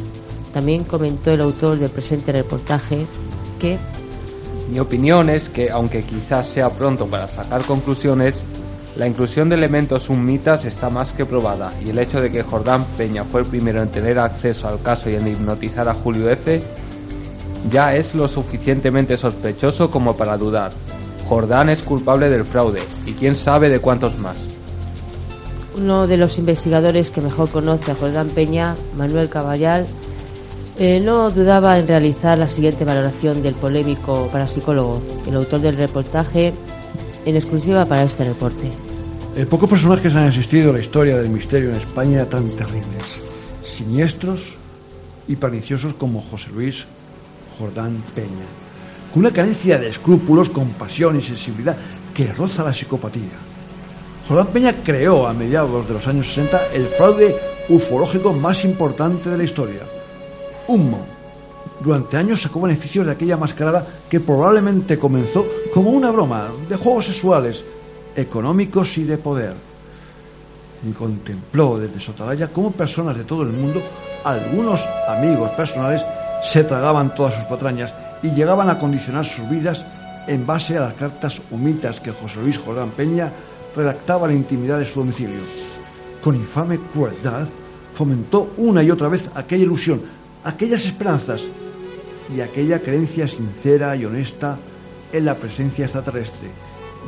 También 0.53 0.84
comentó 0.84 1.30
el 1.30 1.40
autor 1.40 1.78
del 1.78 1.90
presente 1.90 2.32
reportaje 2.32 3.07
que 3.59 3.78
mi 4.70 4.78
opinión 4.78 5.28
es 5.28 5.48
que, 5.48 5.70
aunque 5.70 6.03
quizás 6.03 6.46
sea 6.46 6.70
pronto 6.70 7.07
para 7.07 7.28
sacar 7.28 7.62
conclusiones, 7.64 8.42
la 8.96 9.07
inclusión 9.07 9.48
de 9.48 9.57
elementos 9.57 10.05
sumitas 10.05 10.64
está 10.64 10.90
más 10.90 11.12
que 11.12 11.26
probada 11.26 11.72
y 11.84 11.90
el 11.90 11.98
hecho 11.98 12.20
de 12.20 12.30
que 12.30 12.42
Jordán 12.42 12.84
Peña 12.96 13.24
fue 13.24 13.40
el 13.40 13.46
primero 13.46 13.82
en 13.82 13.88
tener 13.88 14.18
acceso 14.18 14.68
al 14.68 14.80
caso 14.82 15.11
y 15.11 15.14
en 15.14 15.28
hipnotizar 15.28 15.88
a 15.88 15.94
Julio 15.94 16.28
F. 16.30 16.62
ya 17.70 17.94
es 17.94 18.14
lo 18.14 18.28
suficientemente 18.28 19.16
sospechoso 19.16 19.90
como 19.90 20.16
para 20.16 20.36
dudar. 20.36 20.72
Jordán 21.28 21.70
es 21.70 21.82
culpable 21.82 22.28
del 22.28 22.44
fraude 22.44 22.82
y 23.07 23.12
quién 23.12 23.36
sabe 23.36 23.68
de 23.68 23.78
cuántos 23.78 24.18
más. 24.18 24.36
Uno 25.76 26.07
de 26.07 26.18
los 26.18 26.36
investigadores 26.36 27.11
que 27.11 27.22
mejor 27.22 27.48
conoce 27.48 27.92
a 27.92 27.94
Jordán 27.94 28.28
Peña, 28.28 28.76
Manuel 28.94 29.30
Caballal, 29.30 29.86
eh, 30.83 30.99
no 30.99 31.30
dudaba 31.30 31.78
en 31.78 31.87
realizar 31.87 32.37
la 32.37 32.49
siguiente 32.49 32.85
valoración 32.85 33.41
del 33.41 33.55
polémico 33.55 34.28
parapsicólogo, 34.33 35.01
el 35.28 35.37
autor 35.37 35.61
del 35.61 35.76
reportaje 35.76 36.53
en 37.24 37.37
exclusiva 37.37 37.85
para 37.85 38.03
este 38.03 38.24
reporte. 38.24 38.68
Eh, 39.37 39.47
pocos 39.47 39.70
personajes 39.70 40.12
han 40.16 40.26
existido 40.26 40.70
en 40.70 40.76
la 40.78 40.83
historia 40.83 41.16
del 41.18 41.28
misterio 41.28 41.70
en 41.70 41.76
España 41.76 42.24
tan 42.24 42.51
terribles, 42.51 43.22
siniestros 43.64 44.57
y 45.28 45.37
perniciosos 45.37 45.95
como 45.95 46.20
José 46.20 46.49
Luis 46.53 46.85
Jordán 47.61 48.03
Peña, 48.16 48.49
con 49.14 49.20
una 49.20 49.30
carencia 49.30 49.78
de 49.78 49.87
escrúpulos, 49.87 50.49
compasión 50.49 51.16
y 51.16 51.22
sensibilidad 51.22 51.76
que 52.12 52.33
roza 52.33 52.64
la 52.64 52.74
psicopatía. 52.74 53.39
Jordán 54.26 54.49
Peña 54.49 54.74
creó 54.83 55.28
a 55.28 55.33
mediados 55.33 55.87
de 55.87 55.95
los 55.95 56.09
años 56.09 56.26
60 56.26 56.72
el 56.74 56.89
fraude 56.89 57.37
ufológico 57.68 58.33
más 58.33 58.64
importante 58.64 59.30
de 59.30 59.39
la 59.39 59.45
historia, 59.45 59.91
humo. 60.69 60.99
Durante 61.81 62.17
años 62.17 62.43
sacó 62.43 62.61
beneficios 62.61 63.07
de 63.07 63.13
aquella 63.13 63.37
mascarada 63.37 63.87
que 64.09 64.21
probablemente 64.21 64.99
comenzó 64.99 65.45
como 65.73 65.91
una 65.91 66.11
broma 66.11 66.49
de 66.69 66.77
juegos 66.77 67.07
sexuales, 67.07 67.65
económicos 68.15 68.97
y 68.99 69.05
de 69.05 69.19
poder. 69.19 69.55
Y 70.89 70.93
contempló 70.93 71.79
desde 71.79 72.01
su 72.01 72.11
atalaya 72.11 72.49
cómo 72.49 72.73
personas 72.73 73.17
de 73.17 73.25
todo 73.25 73.43
el 73.43 73.53
mundo, 73.53 73.81
algunos 74.25 74.83
amigos 75.09 75.51
personales, 75.51 76.03
se 76.43 76.65
tragaban 76.65 77.15
todas 77.15 77.35
sus 77.35 77.45
patrañas 77.45 77.93
y 78.23 78.31
llegaban 78.31 78.69
a 78.69 78.79
condicionar 78.79 79.25
sus 79.25 79.49
vidas 79.49 79.85
en 80.27 80.47
base 80.47 80.77
a 80.77 80.83
las 80.83 80.95
cartas 80.95 81.41
humitas 81.51 82.01
que 82.01 82.13
José 82.13 82.41
Luis 82.41 82.59
Jordán 82.59 82.91
Peña 82.91 83.31
redactaba 83.75 84.27
en 84.27 84.33
la 84.33 84.39
intimidad 84.39 84.79
de 84.79 84.87
su 84.87 85.01
domicilio. 85.01 85.41
Con 86.23 86.37
infame 86.37 86.79
crueldad, 86.93 87.49
fomentó 87.95 88.53
una 88.57 88.83
y 88.83 88.91
otra 88.91 89.09
vez 89.09 89.29
aquella 89.35 89.65
ilusión, 89.65 90.03
aquellas 90.45 90.84
esperanzas 90.84 91.45
y 92.34 92.40
aquella 92.40 92.80
creencia 92.80 93.28
sincera 93.28 93.97
y 93.97 94.05
honesta 94.05 94.59
en 95.12 95.24
la 95.24 95.34
presencia 95.34 95.84
extraterrestre 95.84 96.49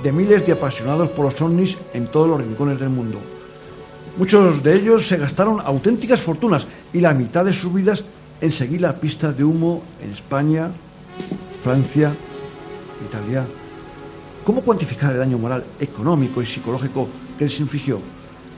de 0.03 0.13
miles 0.13 0.47
de 0.47 0.53
apasionados 0.53 1.11
por 1.11 1.27
los 1.27 1.41
ovnis 1.41 1.77
en 1.93 2.07
todos 2.09 2.29
los 2.29 2.41
rincones 2.41 2.79
del 2.79 2.91
mundo. 2.91 3.19
Muchos 4.17 4.63
de 4.63 4.75
ellos 4.75 5.07
se 5.07 5.17
gastaron 5.17 5.61
auténticas 5.61 6.21
fortunas 6.21 6.67
y 6.93 7.01
la 7.01 7.15
mitad 7.15 7.45
de 7.45 7.53
sus 7.53 7.73
vidas 7.73 8.05
en 8.41 8.53
seguir 8.53 8.81
la 8.81 8.99
pista 8.99 9.33
de 9.33 9.45
humo 9.45 9.83
en 10.03 10.11
España, 10.11 10.71
Francia, 11.63 12.13
Italia. 13.09 13.45
¿Cómo 14.45 14.61
cuantificar 14.61 15.13
el 15.13 15.19
daño 15.19 15.39
moral, 15.39 15.65
económico 15.81 16.43
y 16.43 16.47
psicológico 16.47 17.09
que 17.39 17.45
les 17.45 17.59
infligió? 17.61 18.01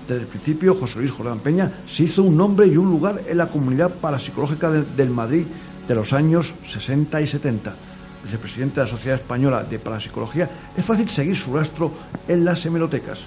Desde 0.06 0.22
el 0.22 0.28
principio, 0.28 0.74
José 0.74 1.00
Luis 1.00 1.10
Jordán 1.10 1.40
Peña 1.40 1.70
se 1.88 2.04
hizo 2.04 2.22
un 2.22 2.36
nombre 2.36 2.68
y 2.68 2.76
un 2.76 2.88
lugar 2.88 3.22
en 3.26 3.38
la 3.38 3.48
comunidad 3.48 3.90
parapsicológica 3.90 4.70
del 4.70 5.10
Madrid 5.10 5.44
de 5.88 5.94
los 5.96 6.12
años 6.12 6.54
60 6.64 7.20
y 7.20 7.26
70. 7.26 7.74
Vicepresidente 8.22 8.76
de 8.76 8.86
la 8.86 8.90
Sociedad 8.90 9.18
Española 9.18 9.64
de 9.64 9.80
Parapsicología, 9.80 10.48
es 10.76 10.84
fácil 10.84 11.08
seguir 11.08 11.36
su 11.36 11.52
rastro 11.52 11.92
en 12.28 12.44
las 12.44 12.64
hemerotecas. 12.66 13.22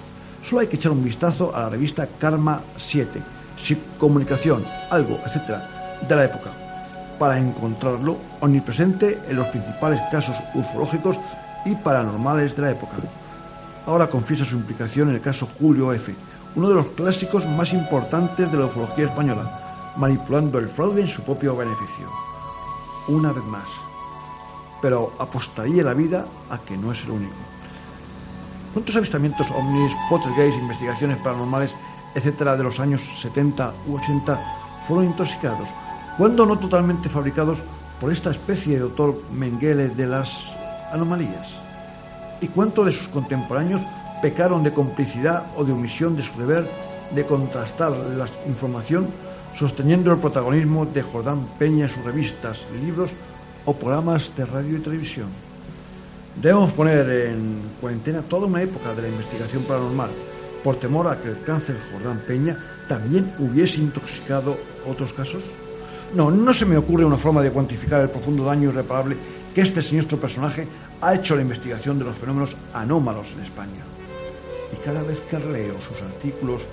Solo 0.47 0.61
hay 0.61 0.67
que 0.67 0.77
echar 0.77 0.93
un 0.93 1.03
vistazo 1.03 1.53
a 1.53 1.63
la 1.63 1.69
revista 1.69 2.07
Karma 2.17 2.61
7, 2.77 3.19
Comunicación, 3.97 4.63
algo, 4.89 5.19
etcétera, 5.25 5.99
de 6.07 6.15
la 6.15 6.25
época, 6.25 6.51
para 7.19 7.37
encontrarlo 7.37 8.17
omnipresente 8.39 9.19
en 9.27 9.35
los 9.35 9.47
principales 9.47 9.99
casos 10.09 10.37
ufológicos 10.55 11.17
y 11.65 11.75
paranormales 11.75 12.55
de 12.55 12.61
la 12.61 12.71
época. 12.71 12.95
Ahora 13.85 14.07
confiesa 14.07 14.45
su 14.45 14.55
implicación 14.55 15.09
en 15.09 15.15
el 15.15 15.21
caso 15.21 15.47
Julio 15.59 15.91
F., 15.93 16.15
uno 16.55 16.69
de 16.69 16.75
los 16.75 16.87
clásicos 16.87 17.45
más 17.47 17.73
importantes 17.73 18.51
de 18.51 18.57
la 18.57 18.65
ufología 18.65 19.05
española, 19.05 19.93
manipulando 19.97 20.57
el 20.57 20.69
fraude 20.69 21.01
en 21.01 21.07
su 21.07 21.21
propio 21.23 21.55
beneficio. 21.55 22.09
Una 23.07 23.31
vez 23.31 23.45
más. 23.45 23.69
Pero 24.81 25.11
apostaría 25.19 25.83
la 25.83 25.93
vida 25.93 26.25
a 26.49 26.57
que 26.57 26.77
no 26.77 26.91
es 26.91 27.03
el 27.03 27.11
único. 27.11 27.35
¿Cuántos 28.73 28.95
avistamientos 28.95 29.49
ovnis, 29.51 29.91
poltergeist, 30.09 30.59
investigaciones 30.59 31.17
paranormales, 31.17 31.75
etcétera, 32.15 32.55
de 32.55 32.63
los 32.63 32.79
años 32.79 33.01
70 33.21 33.73
u 33.87 33.95
80 33.97 34.39
fueron 34.87 35.05
intoxicados? 35.05 35.69
¿Cuándo 36.17 36.45
no 36.45 36.57
totalmente 36.57 37.09
fabricados 37.09 37.59
por 37.99 38.11
esta 38.11 38.31
especie 38.31 38.75
de 38.75 38.81
doctor 38.81 39.21
Mengele 39.33 39.89
de 39.89 40.05
las 40.05 40.55
anomalías? 40.91 41.59
¿Y 42.41 42.47
cuántos 42.47 42.85
de 42.85 42.91
sus 42.93 43.07
contemporáneos 43.09 43.81
pecaron 44.21 44.63
de 44.63 44.73
complicidad 44.73 45.47
o 45.55 45.63
de 45.63 45.73
omisión 45.73 46.15
de 46.15 46.23
su 46.23 46.37
deber 46.39 46.67
de 47.11 47.25
contrastar 47.25 47.91
la 47.91 48.25
información 48.47 49.07
sosteniendo 49.55 50.11
el 50.11 50.19
protagonismo 50.19 50.85
de 50.85 51.01
Jordán 51.01 51.45
Peña 51.57 51.85
en 51.85 51.89
sus 51.89 52.03
revistas, 52.03 52.65
libros 52.81 53.11
o 53.65 53.73
programas 53.73 54.33
de 54.35 54.45
radio 54.45 54.77
y 54.77 54.81
televisión? 54.81 55.27
Debemos 56.41 56.71
poner 56.71 57.09
en 57.09 57.59
cuarentena 57.81 58.21
toda 58.21 58.47
una 58.47 58.61
época 58.61 58.93
de 58.95 59.01
la 59.01 59.09
investigación 59.09 59.63
paranormal, 59.63 60.09
por 60.63 60.75
temor 60.75 61.07
a 61.07 61.19
que 61.19 61.29
el 61.29 61.41
cáncer 61.41 61.77
Jordán 61.91 62.21
Peña 62.25 62.57
también 62.87 63.33
hubiese 63.39 63.79
intoxicado 63.79 64.57
otros 64.85 65.13
casos. 65.13 65.45
No, 66.15 66.31
no 66.31 66.53
se 66.53 66.65
me 66.65 66.77
ocurre 66.77 67.05
una 67.05 67.17
forma 67.17 67.41
de 67.41 67.51
cuantificar 67.51 68.01
el 68.01 68.09
profundo 68.09 68.45
daño 68.45 68.69
irreparable 68.69 69.17
que 69.53 69.61
este 69.61 69.81
siniestro 69.81 70.17
personaje 70.17 70.67
ha 71.01 71.15
hecho 71.15 71.33
a 71.33 71.37
la 71.37 71.43
investigación 71.43 71.99
de 71.99 72.05
los 72.05 72.17
fenómenos 72.17 72.55
anómalos 72.73 73.27
en 73.35 73.43
España. 73.43 73.98
Y 74.73 74.75
cada 74.77 75.03
vez 75.03 75.19
que 75.21 75.39
leo 75.39 75.75
sus 75.79 76.01
artículos 76.01 76.63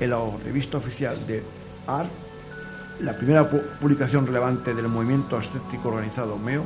en 0.00 0.10
la 0.10 0.18
revista 0.44 0.78
oficial 0.78 1.26
de 1.26 1.42
ART, 1.86 2.10
la 3.00 3.16
primera 3.16 3.48
publicación 3.48 4.26
relevante 4.26 4.74
del 4.74 4.88
movimiento 4.88 5.38
escéptico 5.38 5.88
organizado 5.88 6.36
MEO, 6.36 6.64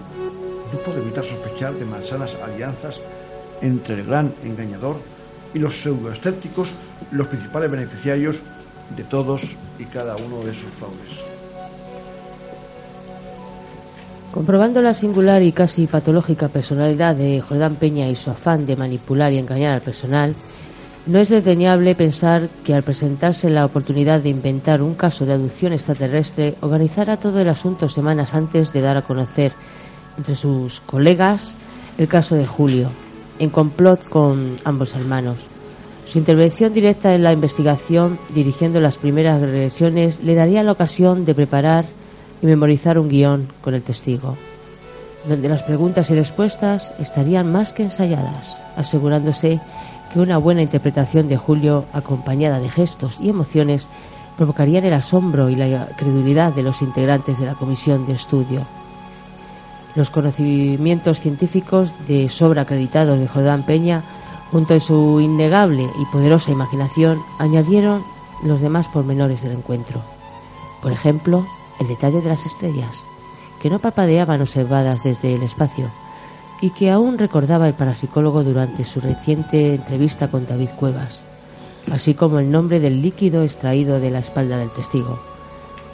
no 0.73 0.79
puedo 0.79 1.01
evitar 1.03 1.25
sospechar 1.25 1.75
de 1.75 1.85
malsanas 1.85 2.35
alianzas 2.43 3.01
entre 3.61 3.95
el 3.95 4.07
gran 4.07 4.33
engañador 4.43 4.97
y 5.55 5.59
los 5.59 5.81
pseudoescépticos, 5.81 6.71
los 7.13 7.27
principales 7.27 7.71
beneficiarios 7.71 8.39
de 8.97 9.05
todos 9.05 9.43
y 9.79 9.85
cada 9.85 10.17
uno 10.17 10.43
de 10.43 10.53
esos 10.53 10.71
fraudes. 10.79 11.33
Comprobando 14.33 14.81
la 14.81 14.95
singular 14.95 15.43
y 15.43 15.53
casi 15.53 15.87
patológica 15.87 16.49
personalidad 16.49 17.15
de 17.15 17.43
Jordán 17.43 17.77
Peña 17.77 18.09
y 18.09 18.17
su 18.17 18.31
afán 18.31 18.65
de 18.65 18.77
manipular 18.77 19.31
y 19.31 19.39
engañar 19.39 19.75
al 19.75 19.83
personal, 19.83 20.35
no 21.07 21.19
es 21.19 21.29
desdeñable 21.29 21.95
pensar 21.95 22.49
que 22.65 22.75
al 22.75 22.83
presentarse 22.83 23.51
la 23.51 23.65
oportunidad 23.65 24.21
de 24.21 24.29
inventar 24.29 24.83
un 24.83 24.95
caso 24.95 25.27
de 25.27 25.33
aducción 25.33 25.73
extraterrestre, 25.73 26.55
organizara 26.61 27.17
todo 27.17 27.41
el 27.41 27.49
asunto 27.49 27.89
semanas 27.89 28.35
antes 28.35 28.73
de 28.73 28.81
dar 28.83 28.97
a 28.97 29.03
conocer 29.03 29.53
entre 30.17 30.37
sus 30.37 30.81
colegas 30.81 31.55
el 31.99 32.07
caso 32.07 32.37
de 32.37 32.47
Julio, 32.47 32.91
en 33.39 33.51
complot 33.51 34.09
con 34.09 34.59
ambos 34.65 34.95
hermanos. 34.95 35.47
Su 36.07 36.19
intervención 36.19 36.73
directa 36.73 37.15
en 37.15 37.25
la 37.25 37.33
investigación, 37.33 38.19
dirigiendo 38.35 38.81
las 38.81 38.97
primeras 38.97 39.43
agresiones, 39.43 40.23
le 40.23 40.35
daría 40.35 40.63
la 40.63 40.73
ocasión 40.73 41.25
de 41.25 41.35
preparar 41.35 41.87
y 42.43 42.47
memorizar 42.47 42.99
un 42.99 43.09
guion 43.09 43.49
con 43.61 43.75
el 43.75 43.83
testigo, 43.83 44.37
donde 45.29 45.49
las 45.49 45.63
preguntas 45.63 46.11
y 46.11 46.15
respuestas 46.15 46.93
estarían 46.99 47.51
más 47.51 47.73
que 47.73 47.85
ensayadas, 47.85 48.59
asegurándose 48.77 49.61
que 50.13 50.21
una 50.21 50.39
buena 50.39 50.63
interpretación 50.63 51.29
de 51.29 51.37
Julio, 51.37 51.87
acompañada 51.93 52.61
de 52.61 52.69
gestos 52.69 53.19
y 53.21 53.31
emociones, 53.31 53.87
provocarían 54.37 54.85
el 54.85 54.93
asombro 54.93 55.49
y 55.49 55.57
la 55.57 55.89
credulidad 55.97 56.53
de 56.53 56.63
los 56.63 56.83
integrantes 56.83 57.39
de 57.39 57.47
la 57.47 57.55
comisión 57.55 58.07
de 58.07 58.15
estudio. 58.15 58.63
Los 59.95 60.11
conocimientos 60.11 61.21
científicos 61.21 61.95
de 62.07 62.29
sobra 62.29 62.63
acreditados 62.63 63.19
de 63.19 63.29
Jordán 63.29 63.65
Peña, 63.65 64.03
junto 64.51 64.75
a 64.75 64.81
su 64.81 65.21
innegable 65.21 65.83
y 65.83 66.13
poderosa 66.13 66.51
imaginación, 66.51 67.19
añadieron 67.39 68.03
los 68.43 68.61
demás 68.61 68.89
pormenores 68.89 69.43
del 69.43 69.53
encuentro. 69.53 70.01
Por 70.83 70.93
ejemplo, 70.93 71.47
el 71.81 71.89
detalle 71.89 72.21
de 72.21 72.29
las 72.29 72.45
estrellas, 72.45 72.97
que 73.61 73.71
no 73.71 73.79
parpadeaban 73.79 74.41
observadas 74.41 75.03
desde 75.03 75.35
el 75.35 75.43
espacio 75.43 75.91
y 76.63 76.71
que 76.71 76.91
aún 76.91 77.19
recordaba 77.19 77.67
el 77.67 77.75
parapsicólogo 77.75 78.45
durante 78.45 78.85
su 78.85 79.01
reciente 79.01 79.75
entrevista 79.75 80.29
con 80.29 80.47
David 80.47 80.71
Cuevas, 80.79 81.21
así 81.91 82.15
como 82.15 82.39
el 82.39 82.51
nombre 82.51 82.79
del 82.79 83.03
líquido 83.03 83.43
extraído 83.43 83.99
de 83.99 84.11
la 84.11 84.21
espalda 84.21 84.57
del 84.57 84.71
testigo. 84.71 85.19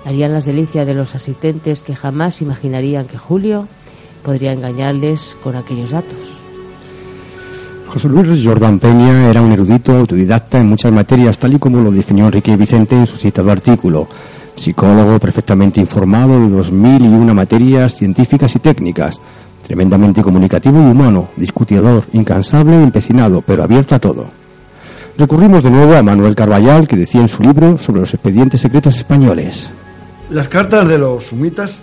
Harían 0.04 0.34
las 0.34 0.44
delicias 0.44 0.86
de 0.86 0.94
los 0.94 1.14
asistentes 1.14 1.80
que 1.80 1.96
jamás 1.96 2.42
imaginarían 2.42 3.06
que 3.06 3.16
Julio 3.16 3.66
podría 4.22 4.52
engañarles 4.52 5.36
con 5.42 5.56
aquellos 5.56 5.90
datos. 5.90 6.38
José 7.88 8.08
Luis 8.10 8.44
Jordán 8.44 8.78
Peña 8.78 9.30
era 9.30 9.40
un 9.40 9.50
erudito 9.50 9.96
autodidacta 9.96 10.58
en 10.58 10.66
muchas 10.68 10.92
materias, 10.92 11.38
tal 11.38 11.54
y 11.54 11.58
como 11.58 11.80
lo 11.80 11.90
definió 11.90 12.26
Enrique 12.26 12.54
Vicente 12.58 12.94
en 12.94 13.06
su 13.06 13.16
citado 13.16 13.50
artículo 13.50 14.06
psicólogo 14.58 15.18
perfectamente 15.18 15.80
informado 15.80 16.40
de 16.40 16.50
dos 16.50 16.72
mil 16.72 17.02
y 17.04 17.08
una 17.08 17.32
materias 17.32 17.94
científicas 17.94 18.54
y 18.56 18.58
técnicas, 18.58 19.20
tremendamente 19.68 20.22
comunicativo 20.22 20.80
y 20.80 20.90
humano, 20.90 21.28
discutidor, 21.36 22.02
incansable 22.14 22.80
y 22.80 22.82
empecinado, 22.84 23.42
pero 23.42 23.62
abierto 23.62 23.94
a 23.94 23.98
todo. 23.98 24.30
Recurrimos 25.18 25.62
de 25.62 25.70
nuevo 25.70 25.94
a 25.94 26.02
Manuel 26.02 26.34
Carballal, 26.34 26.88
que 26.88 26.96
decía 26.96 27.20
en 27.20 27.28
su 27.28 27.42
libro 27.42 27.78
sobre 27.78 28.00
los 28.00 28.14
expedientes 28.14 28.62
secretos 28.62 28.96
españoles. 28.96 29.70
Las 30.30 30.48
cartas 30.48 30.88
de 30.88 30.96
los 30.96 31.26
sumitas 31.26 31.76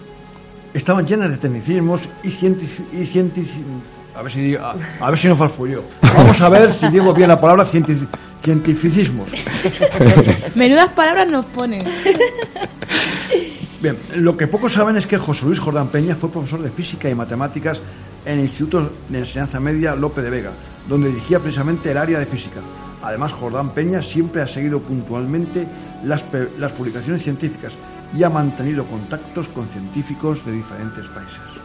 estaban 0.73 1.05
llenas 1.05 1.29
de 1.29 1.37
tecnicismos 1.37 2.01
y 2.23 2.29
cientificismos. 2.29 3.83
A 4.15 4.23
ver 4.23 4.31
si, 4.31 4.55
a, 4.55 4.73
a 4.99 5.09
ver 5.11 5.19
si 5.19 5.27
no 5.27 5.35
farfullo. 5.35 5.83
Vamos 6.01 6.41
a 6.41 6.49
ver 6.49 6.73
si 6.73 6.87
digo 6.89 7.13
bien 7.13 7.27
la 7.27 7.39
palabra 7.39 7.65
cientificismos. 7.65 9.29
Menudas 10.55 10.89
palabras 10.93 11.29
nos 11.29 11.45
ponen. 11.45 11.85
Bien, 13.85 13.99
lo 14.15 14.35
que 14.35 14.47
pocos 14.47 14.73
saben 14.73 14.97
es 14.97 15.05
que 15.05 15.19
José 15.19 15.45
Luis 15.45 15.59
Jordán 15.59 15.89
Peña 15.89 16.15
fue 16.15 16.31
profesor 16.31 16.59
de 16.59 16.71
física 16.71 17.07
y 17.07 17.13
matemáticas 17.13 17.79
en 18.25 18.39
el 18.39 18.45
Instituto 18.45 18.91
de 19.09 19.19
Enseñanza 19.19 19.59
Media 19.59 19.93
Lope 19.93 20.23
de 20.23 20.31
Vega, 20.31 20.53
donde 20.89 21.09
dirigía 21.09 21.37
precisamente 21.37 21.91
el 21.91 21.97
área 21.99 22.17
de 22.17 22.25
física. 22.25 22.61
Además, 23.03 23.31
Jordán 23.33 23.75
Peña 23.75 24.01
siempre 24.01 24.41
ha 24.41 24.47
seguido 24.47 24.79
puntualmente 24.79 25.67
las, 26.03 26.25
las 26.57 26.71
publicaciones 26.71 27.21
científicas 27.21 27.73
y 28.17 28.23
ha 28.23 28.29
mantenido 28.31 28.85
contactos 28.85 29.49
con 29.49 29.67
científicos 29.67 30.43
de 30.43 30.53
diferentes 30.53 31.05
países. 31.05 31.55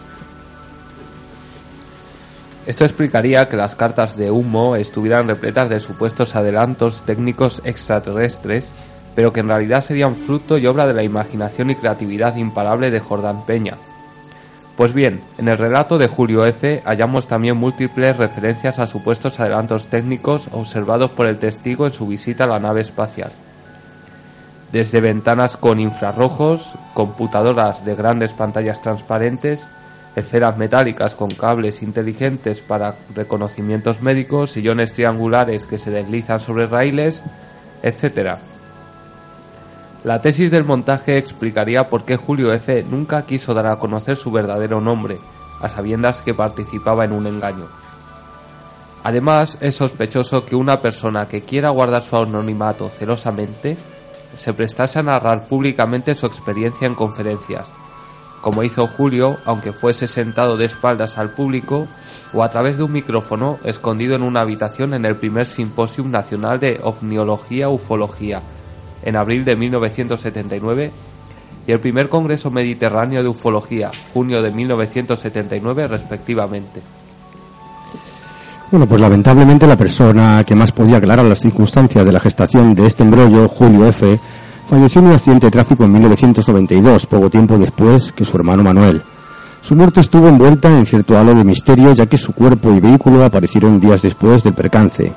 Esto 2.67 2.85
explicaría 2.85 3.49
que 3.49 3.57
las 3.57 3.75
cartas 3.75 4.19
de 4.19 4.31
humo 4.31 4.77
estuvieran 4.77 5.27
repletas 5.27 5.71
de 5.71 5.81
supuestos 5.81 6.37
adelantos 6.37 7.01
técnicos 7.07 7.63
extraterrestres, 7.65 8.71
pero 9.15 9.33
que 9.33 9.41
en 9.41 9.49
realidad 9.49 9.83
serían 9.83 10.17
fruto 10.17 10.59
y 10.59 10.67
obra 10.67 10.87
de 10.87 10.95
la 10.95 11.03
imaginación 11.03 11.71
y 11.71 11.75
creatividad 11.75 12.37
imparable 12.37 12.91
de 12.91 13.01
Jordán 13.01 13.45
Peña. 13.45 13.77
Pues 14.77 14.95
bien, 14.95 15.21
en 15.37 15.49
el 15.49 15.59
relato 15.59 15.99
de 15.99 16.09
Julio 16.09 16.47
F. 16.47 16.81
hallamos 16.87 17.27
también 17.27 17.59
múltiples 17.59 18.17
referencias 18.17 18.79
a 18.79 18.87
supuestos 18.87 19.39
adelantos 19.39 19.89
técnicos 19.89 20.49
observados 20.53 21.11
por 21.11 21.27
el 21.27 21.39
testigo 21.39 21.87
en 21.87 21.93
su 21.93 22.07
visita 22.07 22.45
a 22.45 22.49
la 22.49 22.59
nave 22.59 22.81
espacial. 22.81 23.31
Desde 24.73 25.03
ventanas 25.03 25.57
con 25.59 25.81
infrarrojos, 25.81 26.77
computadoras 26.95 27.85
de 27.85 27.95
grandes 27.95 28.33
pantallas 28.33 28.81
transparentes, 28.81 29.67
esferas 30.17 30.57
metálicas 30.57 31.15
con 31.15 31.29
cables 31.31 31.83
inteligentes 31.83 32.61
para 32.61 32.95
reconocimientos 33.15 34.01
médicos, 34.01 34.53
sillones 34.53 34.93
triangulares 34.93 35.67
que 35.67 35.77
se 35.77 35.91
deslizan 35.91 36.41
sobre 36.41 36.67
raíles, 36.67 37.23
etc. 37.83 38.39
La 40.03 40.23
tesis 40.23 40.51
del 40.51 40.65
montaje 40.65 41.19
explicaría 41.19 41.91
por 41.91 42.05
qué 42.05 42.17
Julio 42.17 42.55
F. 42.55 42.85
nunca 42.85 43.27
quiso 43.27 43.53
dar 43.53 43.67
a 43.67 43.77
conocer 43.77 44.17
su 44.17 44.31
verdadero 44.31 44.81
nombre, 44.81 45.19
a 45.61 45.69
sabiendas 45.69 46.23
que 46.23 46.33
participaba 46.33 47.05
en 47.05 47.13
un 47.13 47.27
engaño. 47.27 47.67
Además, 49.03 49.59
es 49.61 49.75
sospechoso 49.75 50.47
que 50.47 50.57
una 50.57 50.81
persona 50.81 51.29
que 51.29 51.43
quiera 51.43 51.69
guardar 51.69 52.01
su 52.01 52.17
anonimato 52.17 52.89
celosamente 52.89 53.77
se 54.33 54.55
prestase 54.55 55.01
a 55.01 55.03
narrar 55.03 55.47
públicamente 55.47 56.15
su 56.15 56.25
experiencia 56.25 56.87
en 56.87 56.95
conferencias, 56.95 57.67
como 58.41 58.63
hizo 58.63 58.87
Julio, 58.87 59.37
aunque 59.45 59.73
fuese 59.73 60.09
sentado 60.09 60.57
de 60.57 60.65
espaldas 60.65 61.19
al 61.19 61.33
público 61.35 61.87
o 62.33 62.43
a 62.43 62.51
través 62.51 62.79
de 62.79 62.85
un 62.85 62.93
micrófono 62.93 63.59
escondido 63.65 64.15
en 64.15 64.23
una 64.23 64.41
habitación 64.41 64.95
en 64.95 65.05
el 65.05 65.17
primer 65.17 65.45
Simposium 65.45 66.11
Nacional 66.11 66.59
de 66.59 66.81
Ovniología 66.83 67.69
Ufología, 67.69 68.41
en 69.03 69.17
abril 69.17 69.45
de 69.45 69.57
1979, 69.57 70.91
y 71.67 71.73
el 71.73 71.81
primer 71.81 72.09
Congreso 72.09 72.51
Mediterráneo 72.51 73.23
de 73.23 73.29
Ufología, 73.29 73.91
junio 74.13 74.43
de 74.43 74.51
1979, 74.51 75.87
respectivamente. 75.87 76.81
Bueno, 78.71 78.87
pues 78.87 79.01
lamentablemente 79.01 79.67
la 79.67 79.77
persona 79.77 80.45
que 80.47 80.55
más 80.55 80.73
podía 80.73 80.99
aclarar 80.99 81.27
las 81.27 81.41
circunstancias 81.41 82.05
de 82.05 82.13
la 82.13 82.21
gestación 82.21 82.75
de 82.75 82.87
este 82.87 83.03
embrollo, 83.03 83.49
Julio 83.49 83.87
F., 83.87 84.19
Falleció 84.71 85.01
en 85.01 85.09
un 85.09 85.15
accidente 85.15 85.47
de 85.47 85.51
tráfico 85.51 85.83
en 85.83 85.91
1992, 85.91 87.07
poco 87.07 87.29
tiempo 87.29 87.59
después 87.59 88.13
que 88.13 88.25
su 88.25 88.37
hermano 88.37 88.63
Manuel. 88.63 89.03
Su 89.63 89.75
muerte 89.75 90.01
estuvo 90.01 90.29
envuelta 90.29 90.69
en 90.71 90.87
cierto 90.87 91.19
halo 91.19 91.35
de 91.35 91.43
misterio, 91.43 91.93
ya 91.93 92.07
que 92.07 92.17
su 92.17 92.33
cuerpo 92.33 92.73
y 92.73 92.79
vehículo 92.79 93.25
aparecieron 93.25 93.81
días 93.81 94.01
después 94.01 94.45
del 94.45 94.55
percance. 94.55 95.13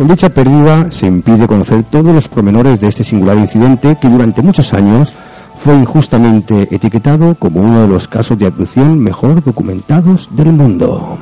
Con 0.00 0.08
dicha 0.08 0.30
pérdida 0.30 0.90
se 0.90 1.06
impide 1.06 1.46
conocer 1.46 1.82
todos 1.82 2.14
los 2.14 2.26
pormenores 2.26 2.80
de 2.80 2.88
este 2.88 3.04
singular 3.04 3.36
incidente 3.36 3.98
que 4.00 4.08
durante 4.08 4.40
muchos 4.40 4.72
años 4.72 5.14
fue 5.62 5.74
injustamente 5.74 6.74
etiquetado 6.74 7.34
como 7.34 7.60
uno 7.60 7.82
de 7.82 7.88
los 7.88 8.08
casos 8.08 8.38
de 8.38 8.46
abducción 8.46 8.98
mejor 8.98 9.44
documentados 9.44 10.26
del 10.34 10.52
mundo. 10.52 11.18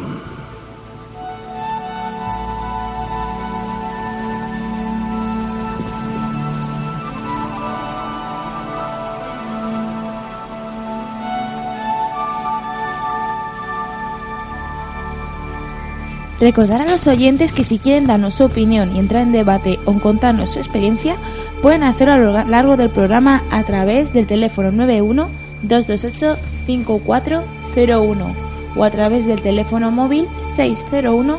Recordar 16.40 16.82
a 16.82 16.86
los 16.88 17.06
oyentes 17.08 17.52
que 17.52 17.64
si 17.64 17.78
quieren 17.78 18.06
darnos 18.06 18.34
su 18.34 18.44
opinión 18.44 18.94
y 18.94 19.00
entrar 19.00 19.22
en 19.22 19.32
debate 19.32 19.78
o 19.86 19.94
contarnos 19.94 20.50
su 20.50 20.60
experiencia, 20.60 21.16
pueden 21.62 21.82
hacerlo 21.82 22.12
a 22.14 22.18
lo 22.44 22.44
largo 22.50 22.76
del 22.76 22.90
programa 22.90 23.42
a 23.50 23.64
través 23.64 24.12
del 24.12 24.26
teléfono 24.28 24.70
91 24.70 25.28
228 25.62 26.36
5401 26.66 28.34
o 28.76 28.84
a 28.84 28.90
través 28.90 29.26
del 29.26 29.40
teléfono 29.42 29.90
móvil 29.90 30.28
601 30.56 31.38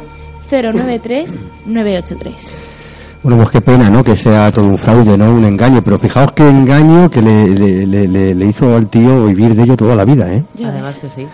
093 0.52 1.38
983. 1.66 2.54
Bueno, 3.22 3.38
pues 3.38 3.50
qué 3.52 3.62
pena, 3.62 3.90
¿no? 3.90 4.04
Que 4.04 4.16
sea 4.16 4.52
todo 4.52 4.66
un 4.66 4.78
fraude, 4.78 5.18
¿no? 5.18 5.30
Un 5.32 5.44
engaño. 5.46 5.80
Pero 5.84 6.00
fijaos 6.00 6.32
qué 6.32 6.48
engaño 6.48 7.10
que 7.10 7.22
le, 7.22 7.34
le- 7.50 7.86
le- 7.86 8.08
le- 8.08 8.34
le 8.36 8.46
hizo 8.46 8.76
al 8.76 8.88
tío 8.88 9.26
vivir 9.26 9.54
de 9.56 9.64
ello 9.64 9.76
toda 9.78 9.96
la 9.96 10.04
vida, 10.06 10.32
¿eh? 10.34 10.44
Además 10.66 10.98
que 11.00 11.08
sí. 11.10 11.28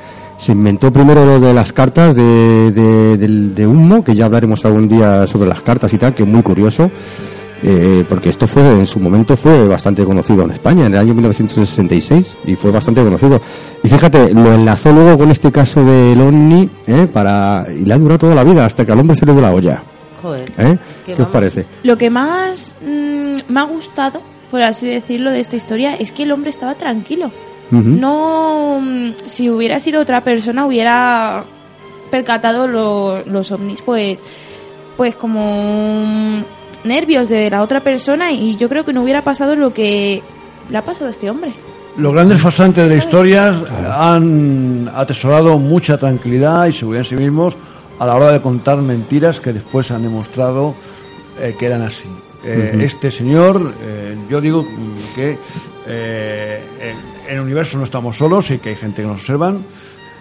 Se 0.46 0.52
inventó 0.52 0.92
primero 0.92 1.26
lo 1.26 1.40
de 1.40 1.54
las 1.56 1.74
cartas 1.74 2.14
de, 2.16 2.72
de, 2.72 3.18
del- 3.18 3.56
de 3.56 3.66
humo, 3.66 4.04
que 4.04 4.14
ya 4.14 4.26
hablaremos 4.26 4.64
algún 4.64 4.88
día 4.88 5.26
sobre 5.26 5.50
las 5.50 5.62
cartas 5.62 5.92
y 5.92 5.98
tal, 5.98 6.14
que 6.14 6.22
es 6.22 6.30
muy 6.30 6.44
curioso, 6.44 6.92
eh, 7.64 8.04
porque 8.08 8.30
esto 8.30 8.46
fue 8.46 8.62
en 8.62 8.86
su 8.86 9.00
momento 9.00 9.36
fue 9.36 9.68
bastante 9.68 10.04
conocido 10.06 10.44
en 10.44 10.52
España, 10.52 10.86
en 10.86 10.94
el 10.94 11.00
año 11.00 11.16
1966, 11.16 12.36
y 12.46 12.54
fue 12.56 12.70
bastante 12.72 13.02
conocido. 13.04 13.42
Y 13.84 13.90
fíjate, 13.90 14.36
lo 14.36 14.54
enlazó 14.54 14.92
luego 14.94 15.18
con 15.18 15.32
este 15.32 15.52
caso 15.52 15.82
del 15.82 16.22
OVNI, 16.22 16.70
¿eh? 16.86 17.08
Para, 17.12 17.66
y 17.74 17.84
le 17.84 17.94
ha 17.94 17.98
durado 17.98 18.20
toda 18.20 18.36
la 18.36 18.44
vida, 18.44 18.66
hasta 18.66 18.86
que 18.86 18.92
al 18.92 19.00
hombre 19.00 19.18
se 19.18 19.26
le 19.26 19.32
dio 19.32 19.42
la 19.42 19.52
olla. 19.52 19.82
Joder. 20.22 20.44
¿eh? 20.60 20.78
Es 20.96 21.02
que 21.02 21.14
¿Qué 21.16 21.22
os 21.24 21.28
parece? 21.30 21.66
Lo 21.82 21.98
que 21.98 22.12
más 22.12 22.76
mm, 22.86 23.52
me 23.52 23.60
ha 23.60 23.64
gustado, 23.64 24.22
por 24.52 24.62
así 24.62 24.86
decirlo, 24.88 25.32
de 25.32 25.40
esta 25.40 25.56
historia 25.56 25.96
es 25.96 26.12
que 26.12 26.22
el 26.22 26.32
hombre 26.32 26.52
estaba 26.52 26.76
tranquilo. 26.76 27.32
No, 27.72 28.80
mm, 28.82 29.12
si 29.26 29.50
hubiera 29.50 29.80
sido 29.80 30.02
otra 30.02 30.22
persona 30.22 30.66
hubiera 30.66 31.44
percatado 32.12 32.68
lo- 32.68 33.24
los 33.26 33.52
ovnis, 33.52 33.82
pues, 33.82 34.18
pues 34.96 35.16
como 35.16 36.04
mm, 36.06 36.44
nervios 36.88 37.30
de 37.30 37.50
la 37.50 37.62
otra 37.64 37.82
persona 37.82 38.32
y 38.32 38.56
yo 38.56 38.70
creo 38.70 38.86
que 38.86 38.94
no 38.94 39.02
hubiera 39.04 39.24
pasado 39.24 39.56
lo 39.56 39.74
que 39.74 40.22
le 40.70 40.78
ha 40.78 40.84
pasado 40.84 41.08
a 41.08 41.10
este 41.10 41.30
hombre. 41.30 41.54
Los 41.98 42.14
grandes 42.14 42.42
farsantes 42.42 42.88
de 42.90 42.96
la 42.98 43.04
historia 43.04 43.54
han 43.98 44.92
atesorado 44.94 45.58
mucha 45.58 45.98
tranquilidad 45.98 46.68
y 46.68 46.74
seguridad 46.74 47.06
en 47.06 47.10
sí 47.10 47.16
mismos 47.16 47.56
a 47.98 48.06
la 48.06 48.16
hora 48.16 48.32
de 48.34 48.42
contar 48.42 48.82
mentiras 48.82 49.40
que 49.40 49.54
después 49.54 49.90
han 49.92 50.04
demostrado 50.04 50.76
eh, 51.40 51.56
que 51.58 51.66
eran 51.66 51.82
así. 51.84 52.06
Eh. 52.44 52.78
Este 52.82 53.10
señor, 53.10 53.74
eh, 53.82 54.16
yo 54.30 54.40
digo 54.42 54.66
que 55.16 55.38
eh, 55.88 56.62
en, 57.28 57.36
el 57.36 57.40
universo 57.40 57.78
no 57.78 57.84
estamos 57.84 58.18
solos 58.18 58.52
y 58.52 58.58
que 58.60 58.70
hay 58.70 58.76
gente 58.76 59.02
que 59.02 59.08
nos 59.08 59.22
observan. 59.22 59.64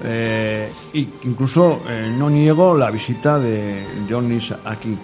Eh, 0.03 0.71
y 0.93 1.09
incluso 1.25 1.83
eh, 1.89 2.13
no 2.17 2.29
niego 2.29 2.77
la 2.77 2.91
visita 2.91 3.39
de 3.39 3.87
Johnny's 4.09 4.55
aquí. 4.65 4.97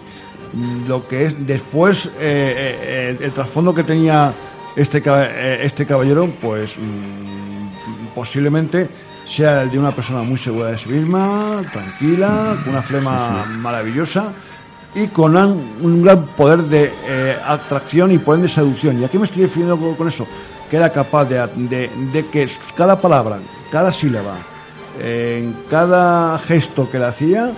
Lo 0.89 1.07
que 1.07 1.27
es 1.27 1.47
después 1.47 2.07
eh, 2.07 2.11
eh, 2.19 3.17
el, 3.17 3.25
el 3.25 3.33
trasfondo 3.33 3.73
que 3.73 3.85
tenía 3.85 4.33
este 4.75 5.03
eh, 5.05 5.61
este 5.63 5.87
caballero, 5.87 6.29
pues 6.41 6.77
mm, 6.77 8.15
posiblemente 8.15 8.89
sea 9.27 9.63
el 9.63 9.71
de 9.71 9.79
una 9.79 9.95
persona 9.95 10.23
muy 10.23 10.39
segura 10.39 10.73
de 10.73 10.79
sí 10.79 10.89
misma, 10.89 11.63
tranquila, 11.73 12.57
con 12.65 12.73
una 12.73 12.83
flema 12.83 13.45
maravillosa 13.45 14.33
y 14.93 15.07
con 15.07 15.37
un, 15.37 15.77
un 15.83 16.03
gran 16.03 16.27
poder 16.27 16.63
de 16.65 16.93
atracción 17.47 18.11
y 18.11 18.19
poder 18.19 18.43
de 18.43 18.49
seducción. 18.49 19.01
¿Y 19.01 19.05
a 19.05 19.09
qué 19.09 19.21
me 19.21 19.27
estoy 19.27 19.43
refiriendo 19.43 19.79
con 19.97 20.09
eso? 20.09 20.27
Que 20.71 20.77
era 20.77 20.91
capaz 20.91 21.25
de, 21.25 21.45
de, 21.57 21.91
de 22.13 22.27
que 22.27 22.49
cada 22.77 23.01
palabra, 23.01 23.39
cada 23.73 23.91
sílaba, 23.91 24.35
eh, 25.01 25.41
en 25.43 25.57
cada 25.69 26.39
gesto 26.39 26.89
que 26.89 26.99
le 26.99 27.07
hacía, 27.07 27.51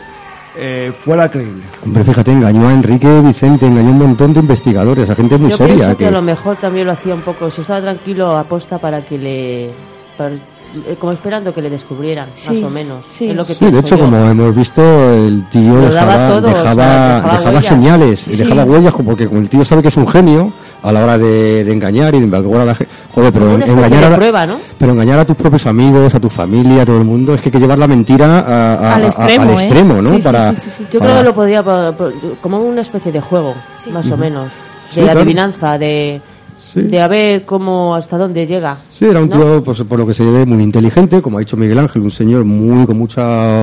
eh, 0.57 0.93
fuera 0.99 1.31
creíble. 1.31 1.63
Hombre, 1.85 2.05
fíjate, 2.05 2.33
engañó 2.33 2.69
a 2.69 2.73
Enrique 2.73 3.21
Vicente, 3.21 3.67
engañó 3.67 3.89
a 3.89 3.93
un 3.93 3.99
montón 3.99 4.33
de 4.33 4.41
investigadores, 4.41 5.11
a 5.11 5.15
gente 5.15 5.37
muy 5.37 5.51
Yo 5.51 5.57
seria. 5.59 5.75
pienso 5.75 5.91
que 5.93 6.05
que- 6.05 6.07
a 6.09 6.11
lo 6.11 6.23
mejor 6.23 6.57
también 6.57 6.87
lo 6.87 6.93
hacía 6.93 7.15
un 7.15 7.21
poco, 7.21 7.51
si 7.51 7.61
estaba 7.61 7.81
tranquilo, 7.83 8.35
aposta 8.37 8.79
para 8.79 9.03
que 9.05 9.19
le. 9.19 9.71
para- 10.17 10.35
eh, 10.35 10.97
como 10.99 11.13
esperando 11.13 11.53
que 11.53 11.61
le 11.61 11.69
descubrieran, 11.69 12.31
Sí, 12.35 12.55
más 12.55 12.63
o 12.63 12.71
menos. 12.71 13.05
sí. 13.11 13.29
Es 13.29 13.37
lo 13.37 13.45
que 13.45 13.55
Sí, 13.55 13.71
de 13.71 13.79
hecho, 13.79 13.95
yo. 13.97 14.05
como 14.05 14.17
hemos 14.25 14.57
visto, 14.57 14.83
el 15.13 15.47
tío 15.51 15.75
dejaba, 15.81 16.29
todo, 16.29 16.49
o 16.49 16.51
sea, 16.51 16.75
dejaba, 16.75 16.85
dejaba 16.85 17.19
dejaba 17.37 17.45
huellas. 17.51 17.65
señales, 17.67 18.21
Sí. 18.21 18.37
dejaba 18.37 18.65
huellas, 18.65 18.93
como- 18.95 19.11
porque 19.11 19.27
como 19.29 19.41
el 19.43 19.51
tío 19.51 19.65
sabe 19.67 19.83
que 19.83 19.89
es 19.89 19.97
un 19.99 20.09
genio 20.09 20.51
a 20.83 20.93
la 20.93 21.03
hora 21.05 21.19
de, 21.19 21.65
de 21.65 21.73
engañar 21.73 22.15
y 22.15 22.19
de 22.19 22.25
engañar 22.27 22.61
a 22.61 22.65
la 22.65 22.75
gente. 22.75 22.93
Joder, 23.15 23.33
pero 23.33 23.51
engañar 23.53 24.05
a, 24.05 24.11
la- 24.11 24.17
prueba, 24.17 24.45
¿no? 24.45 24.59
pero 24.79 24.93
engañar 24.93 25.19
a 25.21 25.25
tus 25.25 25.37
propios 25.37 25.67
amigos, 25.67 26.15
a 26.15 26.21
tu 26.21 26.29
familia, 26.29 26.83
a 26.83 26.87
todo 26.87 26.99
el 26.99 27.05
mundo, 27.05 27.35
es 27.35 27.41
que 27.41 27.49
hay 27.49 27.53
que 27.53 27.59
llevar 27.61 27.79
la 27.79 27.87
mentira 27.87 28.39
a- 28.39 28.75
a- 28.75 28.95
Al 28.97 29.05
a- 29.05 29.07
extremo, 29.07 29.43
al 29.45 29.51
¿eh? 29.51 29.63
extremo, 29.63 30.03
¿no? 30.03 30.11
Sí, 30.11 30.17
sí, 30.17 30.23
para, 30.23 30.55
sí, 30.55 30.61
sí, 30.63 30.71
sí. 30.79 30.85
Yo 30.91 30.99
para- 31.01 31.13
creo 31.13 31.23
que 31.23 31.29
lo 31.29 31.35
podía 31.35 31.63
po- 31.63 31.93
po- 31.97 32.13
como 32.41 32.59
una 32.61 32.81
especie 32.81 33.13
de 33.13 33.21
juego, 33.21 33.55
Sí. 33.83 33.91
más 33.91 34.11
o 34.11 34.17
menos, 34.17 34.51
Sí, 34.91 34.97
de 35.01 35.03
claro. 35.07 35.21
adivinanza, 35.21 35.79
de, 35.79 36.21
Sí. 36.61 36.81
de 36.83 37.01
a 37.03 37.07
ver 37.09 37.45
cómo 37.45 37.95
hasta 37.95 38.17
dónde 38.17 38.47
llega. 38.47 38.79
Sí, 38.91 39.05
era 39.05 39.21
un 39.21 39.29
¿no? 39.29 39.37
tío, 39.37 39.63
pues, 39.63 39.83
por 39.83 39.99
lo 39.99 40.07
que 40.07 40.15
se 40.15 40.25
ve, 40.25 40.47
muy 40.47 40.63
inteligente, 40.63 41.21
como 41.21 41.37
ha 41.37 41.41
dicho 41.41 41.57
Miguel 41.57 41.79
Ángel, 41.79 42.01
un 42.03 42.11
señor 42.11 42.45
muy 42.45 42.87
con 42.87 42.97
mucho 42.99 43.21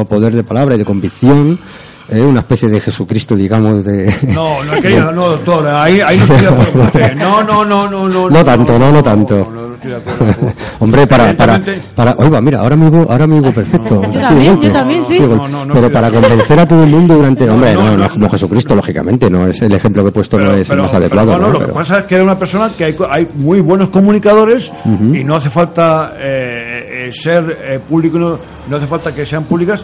poder 0.07 0.35
de 0.35 0.43
palabra 0.43 0.75
y 0.75 0.77
de 0.77 0.85
convicción, 0.85 1.59
¿eh? 2.11 2.21
una 2.21 2.39
especie 2.41 2.69
de 2.69 2.79
Jesucristo, 2.79 3.35
digamos, 3.35 3.83
de... 3.83 4.13
No, 4.33 4.63
no, 4.63 5.11
no, 5.11 5.27
doctor, 5.29 5.67
ahí, 5.67 6.01
ahí 6.01 6.17
no 6.17 6.23
estoy 6.23 6.39
de 6.41 6.47
acuerdo 6.47 6.71
con 6.71 6.81
usted. 6.81 7.15
No, 7.15 7.43
no, 7.43 7.65
no, 7.65 7.87
no, 7.89 8.07
no. 8.09 8.29
No 8.29 8.43
tanto, 8.45 8.77
no, 8.79 8.91
no 8.91 9.03
tanto. 9.03 9.35
No, 9.37 9.51
no, 9.51 9.67
no 9.69 9.73
estoy 9.75 9.91
de 9.91 9.97
acuerdo 9.97 10.25
con- 10.39 10.53
Hombre, 10.79 11.07
para, 11.07 11.33
para, 11.35 11.61
para, 11.95 12.15
oiga, 12.17 12.41
mira, 12.41 12.59
ahora 12.59 12.75
me 12.75 12.89
digo, 12.89 13.11
ahora 13.11 13.27
me 13.27 13.35
digo 13.39 13.51
perfecto. 13.53 14.01
Yo 14.03 14.11
Sí, 14.13 14.19
también, 14.19 14.51
golpe. 14.53 14.67
yo 14.67 14.73
también, 14.73 15.03
sí. 15.05 15.19
pero 15.73 15.91
para 15.91 16.09
convencer 16.11 16.59
a 16.59 16.67
todo 16.67 16.83
el 16.83 16.89
mundo 16.89 17.15
durante, 17.15 17.49
hombre, 17.49 17.73
no, 17.73 17.83
no, 17.83 17.91
no, 17.91 17.97
no, 17.97 18.05
es 18.05 18.11
como. 18.11 18.29
Jesucristo, 18.29 18.75
lógicamente, 18.75 19.29
no 19.29 19.47
es 19.47 19.61
el 19.61 19.73
ejemplo 19.73 20.03
que 20.03 20.09
he 20.09 20.13
puesto, 20.13 20.37
no 20.39 20.51
es 20.53 20.69
el 20.69 20.81
más 20.81 20.93
adecuado. 20.93 21.37
¿no? 21.37 21.49
lo 21.49 21.59
que 21.59 21.67
pasa 21.73 21.99
es 21.99 22.03
que 22.05 22.15
era 22.15 22.23
una 22.23 22.37
persona 22.39 22.71
que 22.77 22.83
hay, 22.85 22.93
co- 22.93 23.07
hay 23.09 23.27
muy 23.35 23.59
buenos 23.61 23.89
comunicadores 23.89 24.71
y 24.85 25.23
no 25.23 25.35
hace 25.35 25.49
falta 25.49 26.13
eh, 26.17 27.07
eh, 27.07 27.11
ser 27.11 27.57
eh, 27.63 27.79
público, 27.87 28.17
no, 28.19 28.37
no 28.69 28.77
hace 28.77 28.87
falta 28.87 29.13
que 29.13 29.25
sean 29.25 29.43
públicas 29.43 29.83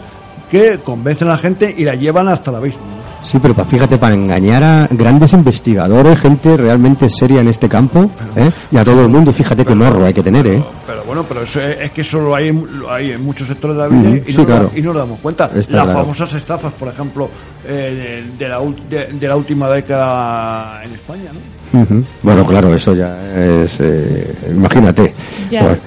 que 0.50 0.78
convencen 0.78 1.28
a 1.28 1.32
la 1.32 1.38
gente 1.38 1.74
y 1.76 1.84
la 1.84 1.94
llevan 1.94 2.28
hasta 2.28 2.50
el 2.50 2.56
abismo. 2.58 2.82
Sí, 3.22 3.38
pero 3.42 3.54
fíjate, 3.64 3.98
para 3.98 4.14
engañar 4.14 4.62
a 4.62 4.86
grandes 4.88 5.32
investigadores, 5.32 6.20
gente 6.20 6.56
realmente 6.56 7.10
seria 7.10 7.40
en 7.40 7.48
este 7.48 7.68
campo, 7.68 8.04
¿eh? 8.36 8.50
y 8.70 8.76
a 8.76 8.84
todo 8.84 9.02
el 9.02 9.08
mundo, 9.08 9.32
fíjate 9.32 9.64
qué 9.64 9.74
morro 9.74 10.04
hay 10.04 10.14
que 10.14 10.22
tener, 10.22 10.46
¿eh? 10.46 10.64
Pero 10.86 11.02
bueno, 11.04 11.24
pero 11.28 11.42
eso 11.42 11.60
es, 11.60 11.80
es 11.80 11.90
que 11.90 12.02
eso 12.02 12.20
lo 12.20 12.36
hay, 12.36 12.52
lo 12.52 12.92
hay 12.92 13.10
en 13.10 13.24
muchos 13.24 13.48
sectores 13.48 13.76
de 13.76 13.82
la 13.82 13.88
vida 13.88 14.22
y, 14.24 14.32
sí, 14.32 14.38
no 14.38 14.46
claro. 14.46 14.62
nos, 14.64 14.76
y 14.76 14.82
no 14.82 14.92
nos 14.92 15.02
damos 15.02 15.18
cuenta. 15.18 15.46
Está 15.46 15.58
Las 15.58 15.66
claro. 15.86 15.92
famosas 16.02 16.32
estafas, 16.34 16.72
por 16.74 16.86
ejemplo, 16.86 17.28
eh, 17.66 18.22
de, 18.38 18.44
de 18.44 18.48
la, 18.48 18.60
ul- 18.60 18.76
de, 18.88 19.06
de 19.06 19.28
la 19.28 19.34
última 19.36 19.68
década 19.70 20.84
en 20.84 20.92
España, 20.92 21.30
¿no? 21.72 21.86
Bueno, 22.22 22.46
claro, 22.46 22.72
eso 22.74 22.94
ya 22.94 23.18
es. 23.36 23.80
eh, 23.80 24.34
imagínate. 24.50 25.12
Ya. 25.50 25.62
Joder. 25.62 25.80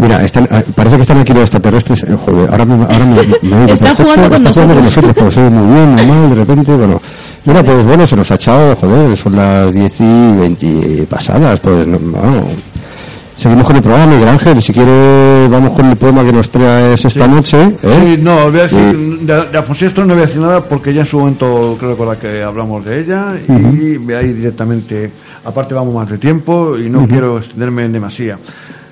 Mira, 0.00 0.24
están, 0.24 0.48
ah, 0.50 0.62
parece 0.74 0.96
que 0.96 1.02
están 1.02 1.18
aquí 1.18 1.32
los 1.32 1.42
extraterrestres. 1.42 2.02
eh, 2.04 2.14
Joder, 2.24 2.50
ahora 2.50 2.64
me, 2.64 2.74
ahora 2.74 2.98
me, 3.42 3.48
me 3.66 3.72
Están 3.72 3.94
jugando 3.96 4.22
con 4.22 4.30
con 4.32 4.42
nosotros. 4.44 4.82
nosotros, 4.82 5.14
pues 5.18 5.36
oye, 5.36 5.50
muy 5.50 5.74
bien, 5.74 5.94
muy 5.94 6.06
mal, 6.06 6.30
de 6.30 6.34
repente, 6.36 6.74
bueno. 6.76 7.02
Mira, 7.44 7.62
pues 7.62 7.84
bueno, 7.86 8.06
se 8.06 8.16
nos 8.16 8.30
ha 8.30 8.34
echado, 8.34 8.76
joder, 8.76 9.16
son 9.16 9.36
las 9.36 9.72
10 9.72 10.00
y 10.00 10.38
20 10.38 11.06
pasadas, 11.08 11.60
pues 11.60 11.86
no, 11.86 11.98
vamos. 12.12 12.44
Seguimos 13.36 13.64
con 13.66 13.76
el 13.76 13.82
programa, 13.82 14.12
Miguel 14.12 14.28
Ángel, 14.28 14.60
si 14.60 14.70
quiere 14.70 15.48
vamos 15.48 15.70
con 15.72 15.86
el 15.86 15.96
poema 15.96 16.22
que 16.22 16.30
nos 16.32 16.50
traes 16.50 17.02
esta 17.02 17.26
noche. 17.26 17.58
¿eh? 17.82 18.16
Sí, 18.16 18.22
no, 18.22 18.36
os 18.44 18.50
voy 18.52 18.60
a 18.60 18.62
decir, 18.64 18.78
Sí. 18.90 19.18
de, 19.24 19.44
de 19.46 19.56
Alfonsín 19.58 19.88
Storni 19.88 20.08
no 20.08 20.14
voy 20.14 20.22
a 20.24 20.26
decir 20.26 20.42
nada 20.42 20.60
porque 20.62 20.92
ya 20.92 21.00
en 21.00 21.06
su 21.06 21.18
momento 21.18 21.74
creo 21.78 21.92
recordar 21.92 22.18
que 22.18 22.42
hablamos 22.42 22.84
de 22.84 23.00
ella 23.00 23.28
y 23.48 23.96
voy 23.96 24.12
a 24.14 24.22
ir 24.22 24.36
directamente, 24.36 25.10
aparte 25.42 25.72
vamos 25.72 25.94
más 25.94 26.10
de 26.10 26.18
tiempo 26.18 26.76
y 26.76 26.90
no 26.90 27.06
quiero 27.08 27.38
extenderme 27.38 27.86
en 27.86 27.92
demasía. 27.92 28.38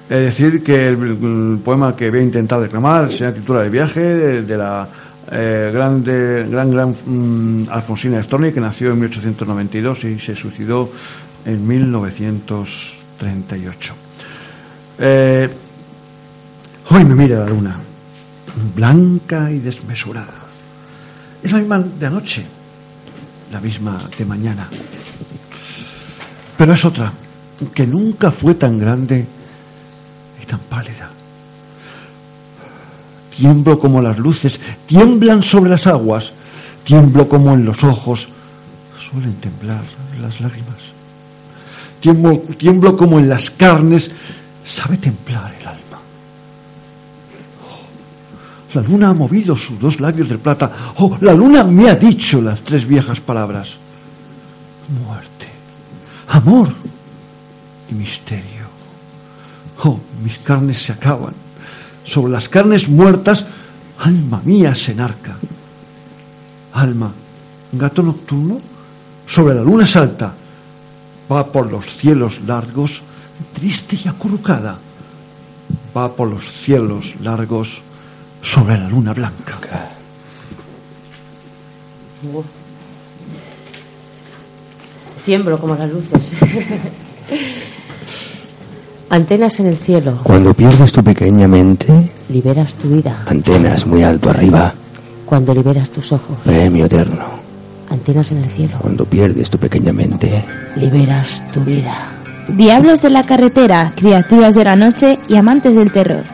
Es 0.08 0.20
decir, 0.20 0.62
que 0.62 0.86
el, 0.86 1.02
el 1.02 1.58
poema 1.62 1.94
que 1.94 2.08
voy 2.10 2.20
a 2.20 2.22
intentar 2.22 2.58
declamar 2.60 3.12
se 3.12 3.30
Titula 3.32 3.60
de 3.62 3.68
viaje 3.68 4.00
de, 4.42 4.56
la 4.56 4.88
eh, 5.30 5.70
grande, 5.72 6.46
gran, 6.48 6.70
gran 6.70 6.96
mm, 7.04 7.66
Alfonsina 7.70 8.22
Storni 8.22 8.52
que 8.52 8.60
nació 8.60 8.92
en 8.92 9.00
1892 9.00 10.04
y 10.04 10.18
se 10.18 10.34
suicidó 10.34 10.90
en 11.44 11.68
1938. 11.68 13.94
Eh, 14.98 15.50
Hoy 16.90 17.04
me 17.04 17.14
mira 17.14 17.40
la 17.40 17.46
luna, 17.46 17.78
blanca 18.74 19.50
y 19.50 19.58
desmesurada. 19.58 20.32
Es 21.42 21.52
la 21.52 21.58
misma 21.58 21.80
de 21.80 22.06
anoche, 22.06 22.46
la 23.52 23.60
misma 23.60 24.08
de 24.16 24.24
mañana. 24.24 24.66
Pero 26.56 26.72
es 26.72 26.84
otra, 26.86 27.12
que 27.74 27.86
nunca 27.86 28.30
fue 28.30 28.54
tan 28.54 28.78
grande 28.78 29.26
tan 30.48 30.58
pálida. 30.60 31.10
Tiemblo 33.36 33.78
como 33.78 34.02
las 34.02 34.18
luces 34.18 34.58
tiemblan 34.86 35.42
sobre 35.42 35.70
las 35.70 35.86
aguas, 35.86 36.32
tiemblo 36.82 37.28
como 37.28 37.54
en 37.54 37.64
los 37.64 37.84
ojos 37.84 38.28
suelen 38.98 39.34
temblar 39.36 39.84
las 40.20 40.40
lágrimas. 40.40 40.98
Tiemblo, 42.00 42.96
como 42.96 43.18
en 43.18 43.28
las 43.28 43.50
carnes 43.50 44.10
sabe 44.64 44.96
templar 44.98 45.52
el 45.60 45.66
alma. 45.66 45.98
Oh, 47.64 48.74
la 48.74 48.82
luna 48.82 49.08
ha 49.08 49.14
movido 49.14 49.56
sus 49.56 49.78
dos 49.78 49.98
labios 49.98 50.28
de 50.28 50.38
plata. 50.38 50.70
Oh, 50.96 51.16
la 51.20 51.32
luna 51.32 51.64
me 51.64 51.88
ha 51.88 51.96
dicho 51.96 52.40
las 52.40 52.60
tres 52.60 52.86
viejas 52.86 53.20
palabras. 53.20 53.76
Muerte, 55.04 55.48
amor 56.28 56.72
y 57.90 57.94
misterio. 57.94 58.57
Oh, 59.84 59.98
mis 60.22 60.38
carnes 60.38 60.82
se 60.82 60.92
acaban. 60.92 61.34
Sobre 62.04 62.32
las 62.32 62.48
carnes 62.48 62.88
muertas, 62.88 63.46
alma 63.98 64.40
mía 64.44 64.74
se 64.74 64.92
enarca. 64.92 65.36
Alma, 66.72 67.12
gato 67.72 68.02
nocturno, 68.02 68.60
sobre 69.26 69.54
la 69.54 69.62
luna 69.62 69.86
salta, 69.86 70.34
va 71.30 71.46
por 71.46 71.70
los 71.70 71.86
cielos 71.86 72.40
largos, 72.46 73.02
triste 73.54 73.98
y 74.02 74.08
acurrucada, 74.08 74.78
va 75.96 76.12
por 76.14 76.28
los 76.28 76.44
cielos 76.44 77.14
largos 77.20 77.82
sobre 78.42 78.78
la 78.78 78.88
luna 78.88 79.12
blanca. 79.12 79.58
Tiemblo 85.24 85.58
como 85.58 85.74
las 85.74 85.90
luces. 85.90 86.32
Antenas 89.10 89.58
en 89.60 89.66
el 89.66 89.76
cielo. 89.76 90.18
Cuando 90.22 90.52
pierdes 90.54 90.92
tu 90.92 91.02
pequeña 91.02 91.48
mente, 91.48 92.10
Liberas 92.28 92.74
tu 92.74 92.88
vida. 92.90 93.22
antenas 93.26 93.86
muy 93.86 94.02
alto 94.02 94.28
arriba, 94.30 94.72
Cuando 95.24 95.54
liberas 95.54 95.88
tus 95.90 96.12
ojos. 96.12 96.36
premio 96.44 96.84
eterno. 96.86 97.24
Antenas 97.90 98.30
en 98.32 98.38
el 98.44 98.50
cielo. 98.50 98.76
Cuando 98.78 99.06
pierdes 99.06 99.48
tu 99.48 99.56
pequeña 99.58 99.92
mente, 99.94 100.44
Liberas 100.76 101.42
tu 101.52 101.60
vida. 101.62 101.94
Diablos 102.48 103.00
de 103.02 103.10
la 103.10 103.24
carretera, 103.24 103.92
criaturas 103.96 104.54
de 104.54 104.64
la 104.64 104.76
noche 104.76 105.18
y 105.28 105.36
amantes 105.36 105.74
del 105.74 105.90
terror. 105.90 106.24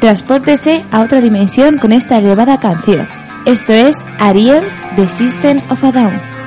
Transpórtese 0.00 0.84
a 0.92 1.00
otra 1.02 1.20
dimensión 1.20 1.78
con 1.78 1.92
esta 1.92 2.18
elevada 2.18 2.58
canción. 2.58 3.06
Esto 3.44 3.72
es 3.72 3.96
Ariels 4.18 4.80
de 4.96 5.08
System 5.08 5.60
of 5.70 5.82
a 5.84 5.92
Down. 5.92 6.39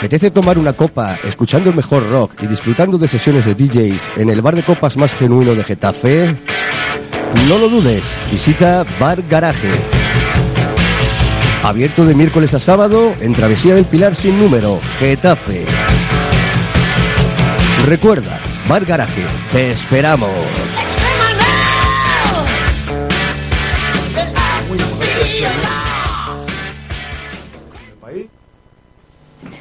Apetece 0.00 0.30
tomar 0.30 0.56
una 0.56 0.72
copa 0.72 1.18
escuchando 1.24 1.68
el 1.68 1.76
mejor 1.76 2.08
rock 2.08 2.32
y 2.42 2.46
disfrutando 2.46 2.96
de 2.96 3.06
sesiones 3.06 3.44
de 3.44 3.54
DJs 3.54 4.00
en 4.16 4.30
el 4.30 4.40
bar 4.40 4.56
de 4.56 4.62
copas 4.62 4.96
más 4.96 5.12
genuino 5.12 5.54
de 5.54 5.62
Getafe? 5.62 6.34
No 7.46 7.58
lo 7.58 7.68
dudes, 7.68 8.02
visita 8.30 8.86
Bar 8.98 9.22
Garaje. 9.28 9.78
Abierto 11.62 12.06
de 12.06 12.14
miércoles 12.14 12.54
a 12.54 12.60
sábado 12.60 13.12
en 13.20 13.34
Travesía 13.34 13.74
del 13.74 13.84
Pilar 13.84 14.14
sin 14.14 14.40
número, 14.40 14.80
Getafe. 14.98 15.66
Recuerda, 17.84 18.40
Bar 18.66 18.86
Garaje, 18.86 19.26
te 19.52 19.70
esperamos. 19.72 20.30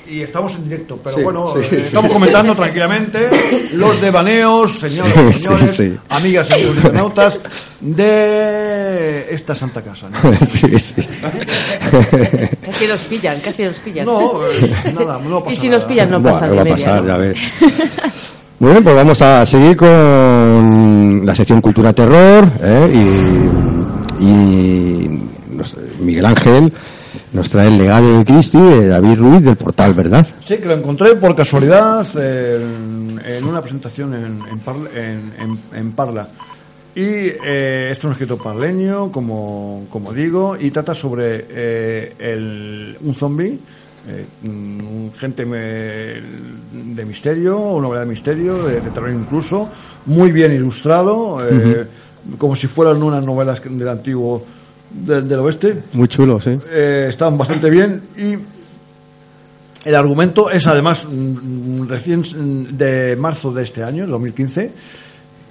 Y 0.10 0.24
estamos 0.24 0.56
en 0.56 0.64
directo, 0.64 1.00
pero 1.04 1.16
Sí, 1.18 1.24
bueno, 1.24 1.48
sí, 1.54 1.60
eh, 1.60 1.68
sí. 1.70 1.76
estamos 1.78 2.12
comentando 2.12 2.56
tranquilamente 2.56 3.70
los 3.74 4.02
devaneos, 4.02 4.80
señores 4.80 5.38
señores, 5.38 5.76
sí. 5.76 5.96
amigas 6.10 6.50
y 6.50 6.54
amigos 6.54 6.76
internautas, 6.78 7.40
de 7.80 9.28
esta 9.34 9.54
santa 9.56 9.82
casa. 9.84 10.08
¿no? 10.10 10.18
sí, 10.48 10.80
sí. 10.80 10.96
Casi 12.66 12.88
los 12.88 13.02
pillan, 13.06 13.40
casi 13.40 13.64
los 13.66 13.78
pillan. 13.80 14.06
No, 14.06 14.46
eh, 14.48 14.94
nada, 14.98 15.20
no 15.20 15.40
pasa 15.44 15.54
y 15.54 15.56
si 15.58 15.68
nada. 15.68 15.78
nos 15.80 15.86
pillan, 15.86 16.10
no 16.10 16.24
pasa 16.24 16.46
¿qué 16.46 16.50
de 16.50 16.56
va 16.56 16.62
a 16.62 16.64
media. 16.64 16.76
pasar? 16.86 17.02
¿no? 17.04 17.08
Ya 17.08 17.18
ves. 17.18 17.38
Muy 18.60 18.72
bien, 18.72 18.84
pues 18.84 18.96
vamos 18.96 19.22
a 19.22 19.46
seguir 19.46 19.78
con 19.78 21.22
la 21.26 21.34
sección 21.36 21.62
Cultura 21.62 21.94
Terror 21.94 22.46
¿eh? 22.62 22.92
y, 24.20 24.30
Miguel 26.04 26.26
Ángel 26.26 26.74
nos 27.34 27.50
trae 27.50 27.68
el 27.68 27.78
legado 27.78 28.18
de 28.18 28.26
Cristi 28.26 28.58
de 28.60 28.88
David 28.88 29.18
Ruiz 29.20 29.44
del 29.44 29.56
portal, 29.56 29.94
¿verdad? 29.94 30.26
Sí, 30.46 30.58
que 30.58 30.66
lo 30.66 30.74
encontré 30.76 31.16
por 31.16 31.36
casualidad 31.36 32.06
en, 32.18 33.22
en 33.24 33.46
una 33.46 33.62
presentación 33.62 34.14
en, 34.14 34.40
en, 34.52 34.60
Parla, 34.60 34.90
en- 34.96 35.92
Parla. 35.92 36.28
Y 36.96 37.02
eh, 37.04 37.90
esto 37.92 38.02
es 38.02 38.06
un 38.06 38.12
escrito 38.14 38.38
parleño, 38.38 39.12
como, 39.12 39.86
como 39.90 40.12
digo, 40.12 40.58
y 40.60 40.72
trata 40.72 40.94
sobre 40.96 41.46
eh, 41.50 42.14
el- 42.18 42.98
un 43.02 43.14
zombie, 43.14 43.60
eh, 44.08 44.26
gente 45.18 45.46
me- 45.46 45.60
de 46.96 47.06
misterio, 47.06 47.58
una 47.60 47.84
novela 47.88 48.02
de 48.02 48.08
misterio, 48.08 48.58
de, 48.64 48.82
de 48.82 48.90
terror 48.90 49.12
incluso, 49.12 49.70
muy 50.08 50.32
bien 50.32 50.52
ilustrado, 50.54 51.38
eh, 51.48 51.86
como 52.38 52.56
si 52.56 52.68
fueran 52.68 53.02
unas 53.04 53.26
novelas 53.26 53.62
del 53.64 53.88
antiguo 53.88 54.44
del, 54.90 55.28
del 55.28 55.40
oeste 55.40 55.84
Muy 55.94 56.08
chulo, 56.08 56.40
sí. 56.42 56.52
eh, 56.72 57.08
están 57.10 57.38
bastante 57.38 57.70
bien 57.70 58.02
y 58.18 58.36
el 59.86 59.96
argumento 59.96 60.50
es 60.50 60.68
además 60.68 61.06
mm, 61.06 61.88
recién 61.88 62.20
mm, 62.22 62.78
de 62.78 63.16
marzo 63.16 63.52
de 63.52 63.64
este 63.64 63.84
año, 63.84 64.04
el 64.04 64.10
2015, 64.10 64.72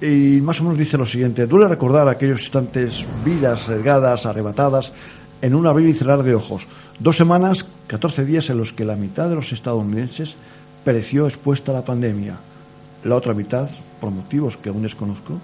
y 0.01 0.39
más 0.41 0.61
o 0.61 0.63
menos 0.63 0.77
dice 0.77 0.97
lo 0.97 1.05
siguiente, 1.05 1.47
duele 1.47 1.67
recordar 1.67 2.07
aquellos 2.07 2.41
instantes, 2.41 3.05
vidas 3.25 3.61
sesgadas, 3.61 4.25
arrebatadas, 4.25 4.93
en 5.41 5.55
un 5.55 5.65
abrir 5.67 5.89
y 5.89 5.93
cerrar 5.93 6.23
de 6.23 6.35
ojos. 6.35 6.67
Dos 6.99 7.17
semanas, 7.17 7.65
14 7.87 8.25
días 8.25 8.49
en 8.49 8.57
los 8.57 8.71
que 8.71 8.85
la 8.85 8.95
mitad 8.95 9.29
de 9.29 9.35
los 9.35 9.51
estadounidenses 9.51 10.35
pereció 10.83 11.25
expuesta 11.25 11.71
a 11.71 11.75
la 11.75 11.85
pandemia. 11.85 12.37
La 13.03 13.15
otra 13.15 13.33
mitad, 13.33 13.69
por 13.99 14.11
motivos 14.11 14.57
que 14.57 14.69
aún 14.69 14.83
desconozco, 14.83 15.39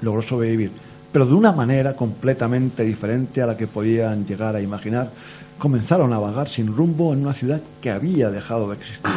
logró 0.00 0.22
sobrevivir, 0.22 0.70
pero 1.12 1.26
de 1.26 1.34
una 1.34 1.52
manera 1.52 1.94
completamente 1.94 2.82
diferente 2.84 3.42
a 3.42 3.46
la 3.46 3.56
que 3.56 3.66
podían 3.66 4.26
llegar 4.26 4.56
a 4.56 4.60
imaginar. 4.62 5.10
Comenzaron 5.58 6.12
a 6.12 6.18
vagar 6.18 6.48
sin 6.48 6.74
rumbo 6.74 7.12
en 7.12 7.22
una 7.22 7.34
ciudad 7.34 7.60
que 7.80 7.90
había 7.90 8.30
dejado 8.30 8.68
de 8.68 8.76
existir. 8.76 9.12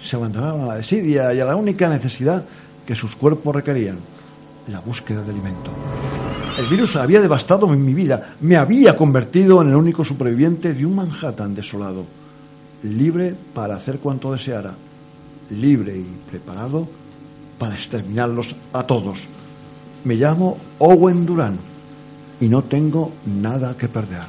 Se 0.00 0.16
abandonaron 0.16 0.62
a 0.62 0.66
la 0.66 0.74
desidia 0.76 1.32
y 1.32 1.40
a 1.40 1.44
la 1.44 1.56
única 1.56 1.88
necesidad 1.88 2.44
que 2.86 2.94
sus 2.94 3.16
cuerpos 3.16 3.56
requerían, 3.56 3.98
la 4.68 4.80
búsqueda 4.80 5.24
de 5.24 5.30
alimento. 5.30 5.72
El 6.58 6.66
virus 6.66 6.96
había 6.96 7.20
devastado 7.20 7.66
mi 7.68 7.94
vida, 7.94 8.34
me 8.40 8.56
había 8.56 8.96
convertido 8.96 9.62
en 9.62 9.68
el 9.68 9.76
único 9.76 10.04
superviviente 10.04 10.74
de 10.74 10.84
un 10.84 10.96
Manhattan 10.96 11.54
desolado, 11.54 12.04
libre 12.82 13.34
para 13.54 13.76
hacer 13.76 13.98
cuanto 13.98 14.32
deseara, 14.32 14.74
libre 15.50 15.96
y 15.96 16.30
preparado 16.30 16.86
para 17.58 17.74
exterminarlos 17.74 18.54
a 18.72 18.82
todos. 18.84 19.26
Me 20.04 20.14
llamo 20.14 20.56
Owen 20.78 21.26
Durán 21.26 21.58
y 22.40 22.48
no 22.48 22.62
tengo 22.62 23.12
nada 23.26 23.76
que 23.76 23.88
perder. 23.88 24.22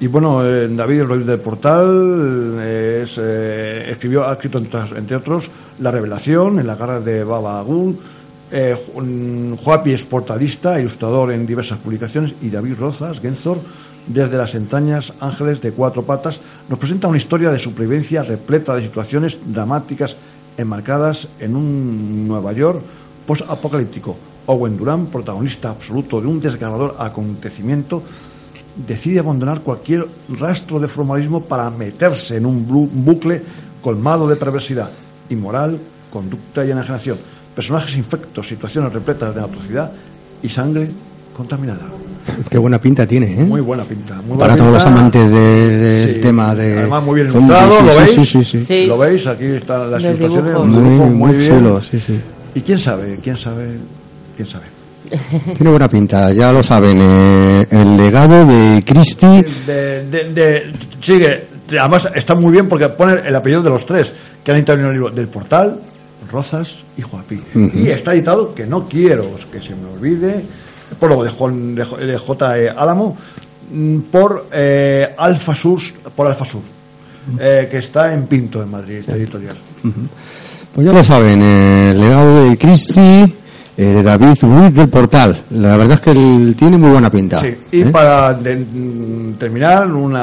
Y 0.00 0.06
bueno, 0.06 0.44
eh, 0.44 0.68
David 0.68 1.02
Ruiz 1.04 1.26
del 1.26 1.40
Portal 1.40 2.56
eh, 2.60 3.06
eh, 3.16 3.86
escribió, 3.90 4.28
ha 4.28 4.32
escrito 4.32 4.58
entre, 4.58 5.16
otros 5.16 5.50
La 5.80 5.90
Revelación, 5.90 6.58
en 6.58 6.66
las 6.66 6.78
garras 6.78 7.04
de 7.04 7.24
Baba 7.24 7.64
Ju- 7.64 7.96
mm, 8.52 9.54
Juapi 9.54 9.92
es 9.92 10.04
portadista, 10.04 10.78
ilustrador 10.80 11.32
en 11.32 11.46
diversas 11.46 11.78
publicaciones, 11.78 12.34
y 12.42 12.50
David 12.50 12.74
Rozas, 12.78 13.20
Genzor, 13.20 13.58
desde 14.06 14.36
las 14.36 14.54
entrañas 14.54 15.12
Ángeles 15.20 15.60
de 15.62 15.72
Cuatro 15.72 16.02
Patas, 16.02 16.40
nos 16.68 16.78
presenta 16.78 17.08
una 17.08 17.16
historia 17.16 17.50
de 17.50 17.58
supervivencia 17.58 18.22
repleta 18.22 18.74
de 18.74 18.82
situaciones 18.82 19.38
dramáticas 19.46 20.16
enmarcadas 20.58 21.28
en 21.40 21.56
un 21.56 22.28
Nueva 22.28 22.52
York 22.52 22.82
post-apocalíptico. 23.26 24.16
Owen 24.46 24.76
Durán, 24.76 25.06
protagonista 25.06 25.70
absoluto 25.70 26.20
de 26.20 26.26
un 26.26 26.40
desgarrador 26.40 26.96
acontecimiento, 26.98 28.02
decide 28.86 29.20
abandonar 29.20 29.60
cualquier 29.60 30.06
rastro 30.38 30.78
de 30.80 30.88
formalismo 30.88 31.40
para 31.42 31.70
meterse 31.70 32.36
en 32.36 32.46
un 32.46 32.66
bucle 33.04 33.42
colmado 33.82 34.28
de 34.28 34.36
perversidad, 34.36 34.90
inmoral, 35.30 35.78
conducta 36.10 36.64
y 36.64 36.70
enajenación, 36.70 37.16
personajes 37.54 37.96
infectos, 37.96 38.46
situaciones 38.48 38.92
repletas 38.92 39.34
de 39.34 39.40
atrocidad 39.40 39.90
y 40.42 40.48
sangre 40.48 40.90
contaminada. 41.36 41.86
Qué 42.50 42.58
buena 42.58 42.80
pinta 42.80 43.06
tiene, 43.06 43.32
¿eh? 43.40 43.44
Muy 43.44 43.60
buena 43.60 43.84
pinta. 43.84 44.14
Muy 44.26 44.38
Para 44.38 44.54
buena 44.54 44.56
todos 44.56 44.72
los 44.72 44.84
amantes 44.84 45.30
de- 45.30 45.78
del 45.78 46.14
Sí. 46.14 46.20
tema 46.20 46.54
de... 46.54 46.78
Además, 46.78 47.04
muy 47.04 47.14
bien 47.16 47.28
ilustrado, 47.28 47.78
sí, 47.78 47.84
¿lo 47.84 47.92
sí, 47.92 47.98
veis? 47.98 48.14
Sí, 48.14 48.24
sí, 48.24 48.44
sí. 48.44 48.64
Sí. 48.64 48.86
¿Lo 48.86 48.98
veis? 48.98 49.26
Aquí 49.26 49.44
están 49.46 49.90
las 49.90 50.02
ilustraciones. 50.02 50.54
Muy, 50.64 50.90
dibujos 50.90 51.10
muy, 51.10 51.36
bien. 51.36 51.50
chulo, 51.58 51.82
sí, 51.82 51.98
sí. 51.98 52.20
Y 52.54 52.60
quién 52.62 52.78
sabe, 52.78 53.18
quién 53.22 53.36
sabe, 53.36 53.66
quién 54.36 54.46
sabe. 54.48 54.66
Tiene 55.56 55.70
buena 55.70 55.88
pinta, 55.88 56.32
ya 56.32 56.50
lo 56.52 56.62
saben. 56.62 56.98
eh, 57.00 57.66
el 57.70 57.96
legado 57.96 58.46
de 58.46 58.82
Christie. 58.86 59.44
de, 59.66 60.04
de, 60.08 60.24
de- 60.32 60.72
sigue 61.00 61.48
además 61.80 62.08
está 62.14 62.34
muy 62.34 62.52
bien 62.52 62.68
porque 62.68 62.88
pone 62.90 63.20
el 63.26 63.34
apellido 63.34 63.62
de 63.62 63.70
los 63.70 63.84
tres 63.86 64.12
que 64.44 64.50
han 64.52 64.58
intervenido 64.58 64.90
en 64.90 64.96
el 64.96 65.00
libro 65.02 65.14
del 65.14 65.28
portal 65.28 65.80
Rozas 66.30 66.84
y 66.96 67.02
Joaquín 67.02 67.42
y 67.74 67.88
está 67.88 68.12
editado 68.14 68.54
que 68.54 68.66
no 68.66 68.86
quiero 68.86 69.34
que 69.50 69.60
se 69.60 69.74
me 69.74 69.88
olvide 69.92 70.42
por 71.00 71.10
lo 71.10 71.22
de, 71.24 71.30
Juan- 71.30 71.74
de 71.74 71.84
J. 71.84 72.04
de 72.04 72.18
J. 72.18 72.58
E. 72.58 72.68
Álamo 72.70 73.16
mm, 73.72 73.98
por 74.10 74.46
eh, 74.52 75.14
Alfa 75.16 75.54
Sur 75.54 75.80
por 76.14 76.26
Alfa 76.26 76.44
Sur 76.44 76.62
eh, 77.40 77.66
que 77.70 77.78
está 77.78 78.12
en 78.12 78.26
Pinto 78.26 78.62
en 78.62 78.70
Madrid 78.70 78.96
esta 78.96 79.16
editorial 79.16 79.56
Pues 80.74 80.86
ya 80.86 80.92
lo 80.92 81.02
saben, 81.04 81.40
eh, 81.42 81.90
el 81.90 82.00
legado 82.00 82.44
de 82.44 82.58
Christie, 82.58 83.32
eh, 83.76 83.84
de 83.84 84.02
David 84.02 84.34
Ruiz 84.42 84.72
del 84.74 84.88
Portal. 84.88 85.36
La 85.50 85.76
verdad 85.76 85.94
es 85.94 86.00
que 86.00 86.10
él 86.10 86.54
tiene 86.58 86.76
muy 86.78 86.90
buena 86.90 87.10
pinta. 87.10 87.40
Sí, 87.40 87.48
y 87.72 87.82
¿eh? 87.82 87.86
para 87.86 88.32
de- 88.34 88.56
mm, 88.56 89.32
terminar, 89.38 89.86
un 89.90 90.14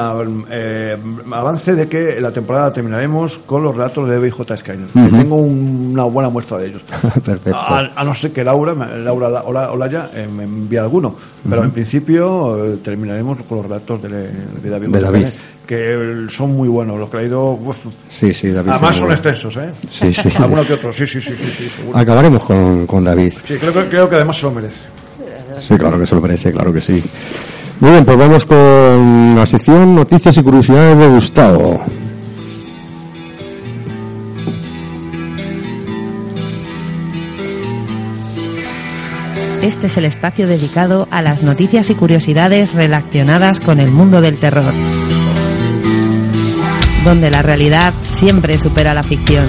avance 1.33 1.75
de 1.75 1.87
que 1.87 2.19
la 2.19 2.31
temporada 2.31 2.71
terminaremos 2.71 3.37
con 3.45 3.63
los 3.63 3.75
relatos 3.75 4.09
de 4.09 4.19
BJ 4.19 4.57
Skyler. 4.57 4.87
que 4.87 4.99
Ujú. 4.99 5.17
Tengo 5.17 5.35
un- 5.35 5.89
una 5.93 6.03
buena 6.05 6.29
muestra 6.29 6.57
de 6.57 6.67
ellos. 6.67 6.81
Perfecto. 7.25 7.55
A, 7.57 7.91
a 7.95 8.03
no 8.03 8.13
ser 8.13 8.31
que 8.31 8.43
Laura, 8.43 8.73
Laura 8.73 9.27
Ola- 9.27 9.43
Ola- 9.45 9.71
Olaya 9.71 10.09
eh, 10.13 10.27
me 10.33 10.43
envíe 10.43 10.77
alguno. 10.77 11.15
Pero 11.49 11.63
en 11.63 11.71
principio 11.71 12.65
eh, 12.73 12.77
terminaremos 12.83 13.39
con 13.47 13.57
los 13.57 13.65
relatos 13.67 14.01
de, 14.03 14.09
de 14.63 14.69
David. 14.69 14.87
De 14.89 15.01
David. 15.01 15.25
Que 15.67 16.25
son 16.29 16.51
muy 16.53 16.67
buenos. 16.67 16.99
Los 16.99 17.09
que 17.09 17.17
he 17.17 17.21
leído. 17.21 17.51
uf, 17.51 17.77
Sí, 18.09 18.33
sí, 18.33 18.49
David. 18.49 18.71
además 18.71 18.95
son 18.95 19.11
extensos, 19.11 19.55
¿eh? 19.57 19.71
Sí, 19.89 20.13
sí. 20.13 20.29
Alguno 20.39 20.65
que 20.65 20.73
otro. 20.73 20.91
Sí, 20.91 21.07
sí, 21.07 21.21
sí, 21.21 21.33
sí, 21.37 21.51
sí, 21.57 21.69
seguro. 21.69 21.97
Acabaremos 21.97 22.43
con, 22.43 22.85
con 22.85 23.03
David. 23.03 23.33
Sí, 23.47 23.55
creo, 23.55 23.73
creo 23.89 24.09
que 24.09 24.15
además 24.15 24.37
se 24.37 24.43
lo 24.43 24.51
merece. 24.51 24.85
Sí, 25.59 25.75
claro 25.77 25.99
que 25.99 26.05
se 26.05 26.15
lo 26.15 26.21
merece, 26.21 26.51
claro 26.51 26.73
que 26.73 26.81
sí. 26.81 27.03
Muy 27.79 27.91
bien, 27.91 28.05
pues 28.05 28.17
vamos 28.17 28.45
con 28.45 29.35
la 29.35 29.45
sección 29.45 29.95
Noticias 29.95 30.37
y 30.37 30.43
Curiosidades 30.43 30.97
de 30.97 31.07
Gustavo. 31.07 31.83
Este 39.61 39.87
es 39.87 39.97
el 39.97 40.05
espacio 40.05 40.47
dedicado 40.47 41.07
a 41.11 41.21
las 41.21 41.43
noticias 41.43 41.89
y 41.91 41.95
curiosidades 41.95 42.73
relacionadas 42.73 43.59
con 43.59 43.79
el 43.79 43.91
mundo 43.91 44.19
del 44.19 44.37
terror, 44.39 44.73
donde 47.03 47.29
la 47.29 47.41
realidad 47.41 47.93
siempre 48.01 48.57
supera 48.59 48.93
la 48.93 49.03
ficción. 49.03 49.47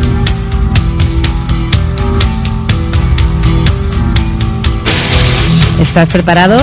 ¿Estás 5.80 6.08
preparado? 6.08 6.58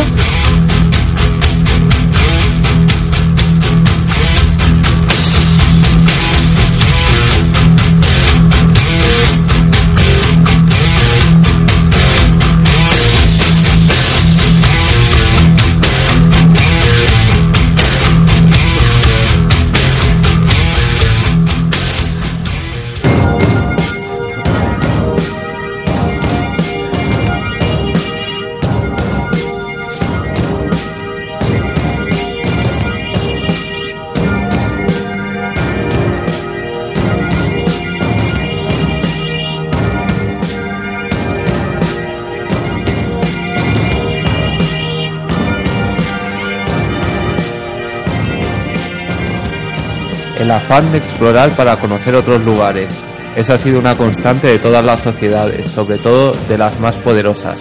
Afán 50.70 50.92
de 50.92 51.00
explorar 51.00 51.52
para 51.56 51.80
conocer 51.80 52.16
otros 52.16 52.46
lugares. 52.46 52.94
Esa 53.36 53.56
ha 53.56 53.58
sido 53.58 53.80
una 53.80 53.98
constante 53.98 54.46
de 54.46 54.60
todas 54.60 54.86
las 54.86 55.00
sociedades, 55.00 55.72
sobre 55.72 55.98
todo 55.98 56.32
de 56.48 56.60
las 56.60 56.80
más 56.80 56.96
poderosas. 56.98 57.56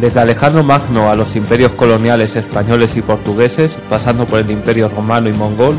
Desde 0.00 0.18
Alejandro 0.18 0.64
Magno 0.64 1.08
a 1.08 1.14
los 1.14 1.36
imperios 1.36 1.74
coloniales 1.74 2.34
españoles 2.34 2.96
y 2.96 3.02
portugueses, 3.02 3.78
pasando 3.88 4.26
por 4.26 4.40
el 4.40 4.50
imperio 4.50 4.88
romano 4.88 5.28
y 5.28 5.32
mongol, 5.32 5.76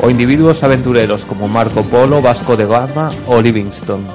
o 0.00 0.10
individuos 0.10 0.62
aventureros 0.62 1.24
como 1.24 1.48
Marco 1.48 1.82
Polo, 1.82 2.22
Vasco 2.22 2.56
de 2.56 2.66
Gama 2.66 3.10
o 3.26 3.40
Livingstone. 3.40 4.06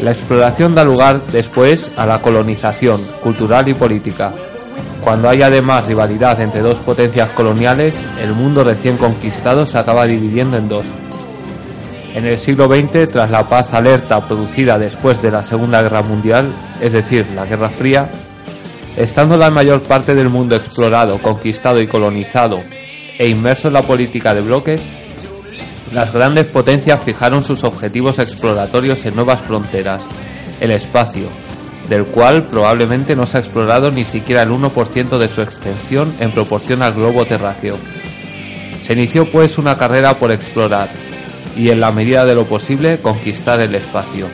La 0.00 0.12
exploración 0.12 0.74
da 0.74 0.84
lugar 0.84 1.20
después 1.30 1.90
a 1.96 2.06
la 2.06 2.18
colonización 2.22 2.98
cultural 3.22 3.68
y 3.68 3.74
política. 3.74 4.32
Cuando 5.04 5.28
hay 5.28 5.42
además 5.42 5.84
rivalidad 5.84 6.40
entre 6.40 6.62
dos 6.62 6.78
potencias 6.78 7.28
coloniales, 7.30 7.94
el 8.18 8.32
mundo 8.32 8.64
recién 8.64 8.96
conquistado 8.96 9.66
se 9.66 9.76
acaba 9.76 10.06
dividiendo 10.06 10.56
en 10.56 10.66
dos. 10.66 10.86
En 12.14 12.24
el 12.24 12.38
siglo 12.38 12.68
XX, 12.68 13.12
tras 13.12 13.30
la 13.30 13.46
paz 13.46 13.74
alerta 13.74 14.26
producida 14.26 14.78
después 14.78 15.20
de 15.20 15.30
la 15.30 15.42
Segunda 15.42 15.82
Guerra 15.82 16.00
Mundial, 16.00 16.54
es 16.80 16.92
decir, 16.92 17.30
la 17.32 17.44
Guerra 17.44 17.68
Fría, 17.68 18.08
estando 18.96 19.36
la 19.36 19.50
mayor 19.50 19.82
parte 19.82 20.14
del 20.14 20.30
mundo 20.30 20.56
explorado, 20.56 21.20
conquistado 21.20 21.82
y 21.82 21.86
colonizado 21.86 22.62
e 23.18 23.28
inmerso 23.28 23.68
en 23.68 23.74
la 23.74 23.82
política 23.82 24.32
de 24.32 24.40
bloques, 24.40 24.86
las 25.92 26.14
grandes 26.14 26.46
potencias 26.46 27.04
fijaron 27.04 27.44
sus 27.44 27.62
objetivos 27.62 28.18
exploratorios 28.18 29.04
en 29.04 29.16
nuevas 29.16 29.42
fronteras, 29.42 30.06
el 30.60 30.70
espacio, 30.70 31.28
del 31.88 32.06
cual 32.06 32.46
probablemente 32.46 33.14
no 33.14 33.26
se 33.26 33.36
ha 33.36 33.40
explorado 33.40 33.90
ni 33.90 34.04
siquiera 34.04 34.42
el 34.42 34.50
1% 34.50 35.18
de 35.18 35.28
su 35.28 35.42
extensión 35.42 36.14
en 36.18 36.30
proporción 36.32 36.82
al 36.82 36.94
globo 36.94 37.24
terráqueo. 37.24 37.76
Se 38.82 38.94
inició 38.94 39.24
pues 39.24 39.58
una 39.58 39.76
carrera 39.76 40.14
por 40.14 40.32
explorar, 40.32 40.88
y 41.56 41.70
en 41.70 41.80
la 41.80 41.92
medida 41.92 42.24
de 42.24 42.34
lo 42.34 42.44
posible 42.44 43.00
conquistar 43.00 43.60
el 43.60 43.74
espacio. 43.74 44.28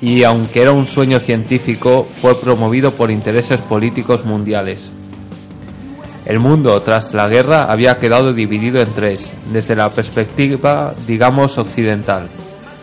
Y 0.00 0.22
aunque 0.24 0.62
era 0.62 0.72
un 0.72 0.86
sueño 0.86 1.18
científico, 1.18 2.06
fue 2.20 2.34
promovido 2.34 2.92
por 2.92 3.10
intereses 3.10 3.60
políticos 3.60 4.24
mundiales. 4.24 4.92
El 6.26 6.40
mundo, 6.40 6.80
tras 6.82 7.14
la 7.14 7.28
guerra, 7.28 7.64
había 7.70 7.94
quedado 7.94 8.32
dividido 8.32 8.80
en 8.80 8.92
tres, 8.92 9.32
desde 9.52 9.76
la 9.76 9.90
perspectiva, 9.90 10.92
digamos, 11.06 11.56
occidental. 11.56 12.28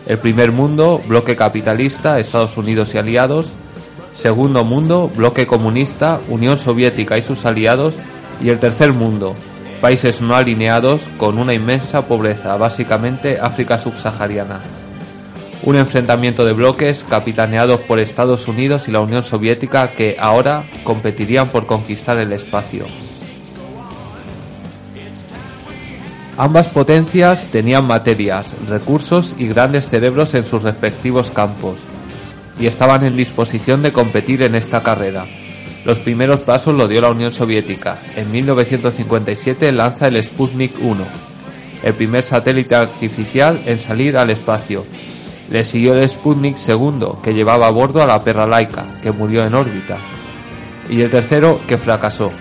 El 0.06 0.18
primer 0.18 0.52
mundo, 0.52 1.00
bloque 1.06 1.34
capitalista, 1.34 2.18
Estados 2.18 2.58
Unidos 2.58 2.94
y 2.94 2.98
aliados. 2.98 3.48
Segundo 4.12 4.62
mundo, 4.62 5.10
bloque 5.14 5.46
comunista, 5.46 6.20
Unión 6.28 6.58
Soviética 6.58 7.16
y 7.16 7.22
sus 7.22 7.46
aliados. 7.46 7.96
Y 8.42 8.50
el 8.50 8.58
tercer 8.58 8.92
mundo, 8.92 9.34
países 9.80 10.20
no 10.20 10.36
alineados 10.36 11.08
con 11.16 11.38
una 11.38 11.54
inmensa 11.54 12.06
pobreza, 12.06 12.56
básicamente 12.56 13.38
África 13.40 13.78
subsahariana. 13.78 14.60
Un 15.62 15.76
enfrentamiento 15.76 16.44
de 16.44 16.52
bloques 16.52 17.06
capitaneados 17.08 17.80
por 17.82 17.98
Estados 17.98 18.46
Unidos 18.46 18.86
y 18.88 18.92
la 18.92 19.00
Unión 19.00 19.24
Soviética 19.24 19.92
que 19.92 20.16
ahora 20.18 20.66
competirían 20.84 21.50
por 21.50 21.66
conquistar 21.66 22.18
el 22.18 22.32
espacio. 22.32 22.84
Ambas 26.36 26.66
potencias 26.66 27.46
tenían 27.46 27.86
materias, 27.86 28.56
recursos 28.68 29.36
y 29.38 29.46
grandes 29.46 29.88
cerebros 29.88 30.34
en 30.34 30.44
sus 30.44 30.64
respectivos 30.64 31.30
campos, 31.30 31.78
y 32.58 32.66
estaban 32.66 33.04
en 33.04 33.16
disposición 33.16 33.82
de 33.82 33.92
competir 33.92 34.42
en 34.42 34.56
esta 34.56 34.82
carrera. 34.82 35.26
Los 35.84 36.00
primeros 36.00 36.40
pasos 36.40 36.74
lo 36.74 36.88
dio 36.88 37.02
la 37.02 37.10
Unión 37.10 37.30
Soviética. 37.30 37.98
En 38.16 38.32
1957 38.32 39.70
lanza 39.70 40.08
el 40.08 40.20
Sputnik 40.20 40.72
1, 40.80 41.04
el 41.84 41.94
primer 41.94 42.22
satélite 42.22 42.74
artificial 42.74 43.60
en 43.64 43.78
salir 43.78 44.18
al 44.18 44.30
espacio. 44.30 44.84
Le 45.50 45.64
siguió 45.64 45.94
el 45.94 46.08
Sputnik 46.08 46.56
2, 46.56 47.18
que 47.22 47.34
llevaba 47.34 47.68
a 47.68 47.70
bordo 47.70 48.02
a 48.02 48.06
la 48.06 48.24
perra 48.24 48.46
laica, 48.46 48.86
que 49.00 49.12
murió 49.12 49.46
en 49.46 49.54
órbita. 49.54 49.98
Y 50.88 51.00
el 51.00 51.10
tercero, 51.10 51.60
que 51.68 51.78
fracasó. 51.78 52.32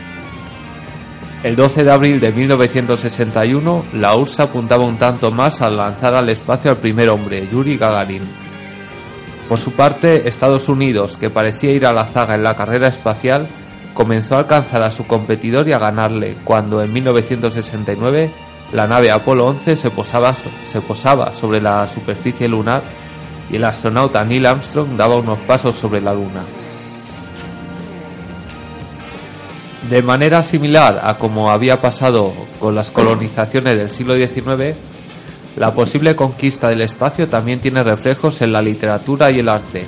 El 1.44 1.58
12 1.58 1.84
de 1.84 1.92
abril 1.92 2.22
de 2.22 2.32
1961, 2.32 3.86
la 3.96 4.16
URSS 4.16 4.40
apuntaba 4.40 4.86
un 4.86 4.98
tanto 4.98 5.30
más 5.30 5.62
al 5.62 5.76
lanzar 5.76 6.16
al 6.16 6.30
espacio 6.30 6.72
al 6.72 6.78
primer 6.78 7.10
hombre, 7.10 7.46
Yuri 7.52 7.76
Gagarin. 7.76 8.24
Por 9.50 9.58
su 9.58 9.74
parte, 9.74 10.26
Estados 10.30 10.70
Unidos, 10.70 11.18
que 11.18 11.30
parecía 11.30 11.74
ir 11.74 11.86
a 11.86 11.92
la 11.92 12.06
zaga 12.06 12.36
en 12.36 12.44
la 12.44 12.56
carrera 12.56 12.88
espacial, 12.88 13.50
comenzó 13.94 14.36
a 14.36 14.40
alcanzar 14.40 14.84
a 14.84 14.90
su 14.90 15.06
competidor 15.06 15.68
y 15.68 15.74
a 15.74 15.80
ganarle 15.80 16.38
cuando 16.46 16.82
en 16.82 16.94
1969 16.94 18.32
la 18.72 18.88
nave 18.88 19.12
Apolo 19.12 19.46
11 19.48 19.76
se 19.76 19.92
posaba, 19.92 20.34
se 20.34 20.80
posaba 20.80 21.34
sobre 21.34 21.60
la 21.60 21.86
superficie 21.88 22.48
lunar 22.48 22.84
y 23.52 23.58
el 23.58 23.66
astronauta 23.66 24.24
Neil 24.24 24.46
Armstrong 24.46 24.96
daba 24.96 25.18
unos 25.18 25.40
pasos 25.40 25.76
sobre 25.76 26.00
la 26.00 26.14
Luna. 26.14 26.42
De 29.90 30.02
manera 30.02 30.42
similar 30.44 31.02
a 31.04 31.18
como 31.18 31.52
había 31.52 31.82
pasado 31.82 32.34
con 32.60 32.74
las 32.74 32.90
colonizaciones 32.90 33.78
del 33.78 33.92
siglo 33.92 34.16
XIX, 34.16 34.76
la 35.58 35.74
posible 35.74 36.16
conquista 36.16 36.70
del 36.70 36.82
espacio 36.82 37.28
también 37.28 37.60
tiene 37.60 37.84
reflejos 37.84 38.42
en 38.42 38.54
la 38.54 38.62
literatura 38.62 39.30
y 39.30 39.40
el 39.40 39.50
arte, 39.50 39.86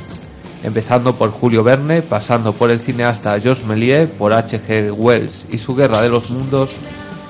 empezando 0.63 1.15
por 1.15 1.31
Julio 1.31 1.63
Verne, 1.63 2.01
pasando 2.01 2.53
por 2.53 2.71
el 2.71 2.81
cineasta 2.81 3.39
Georges 3.39 3.65
Méliès, 3.65 4.13
por 4.13 4.33
H.G. 4.33 4.91
Wells 4.91 5.47
y 5.49 5.57
su 5.57 5.73
Guerra 5.73 6.01
de 6.01 6.09
los 6.09 6.29
Mundos, 6.29 6.71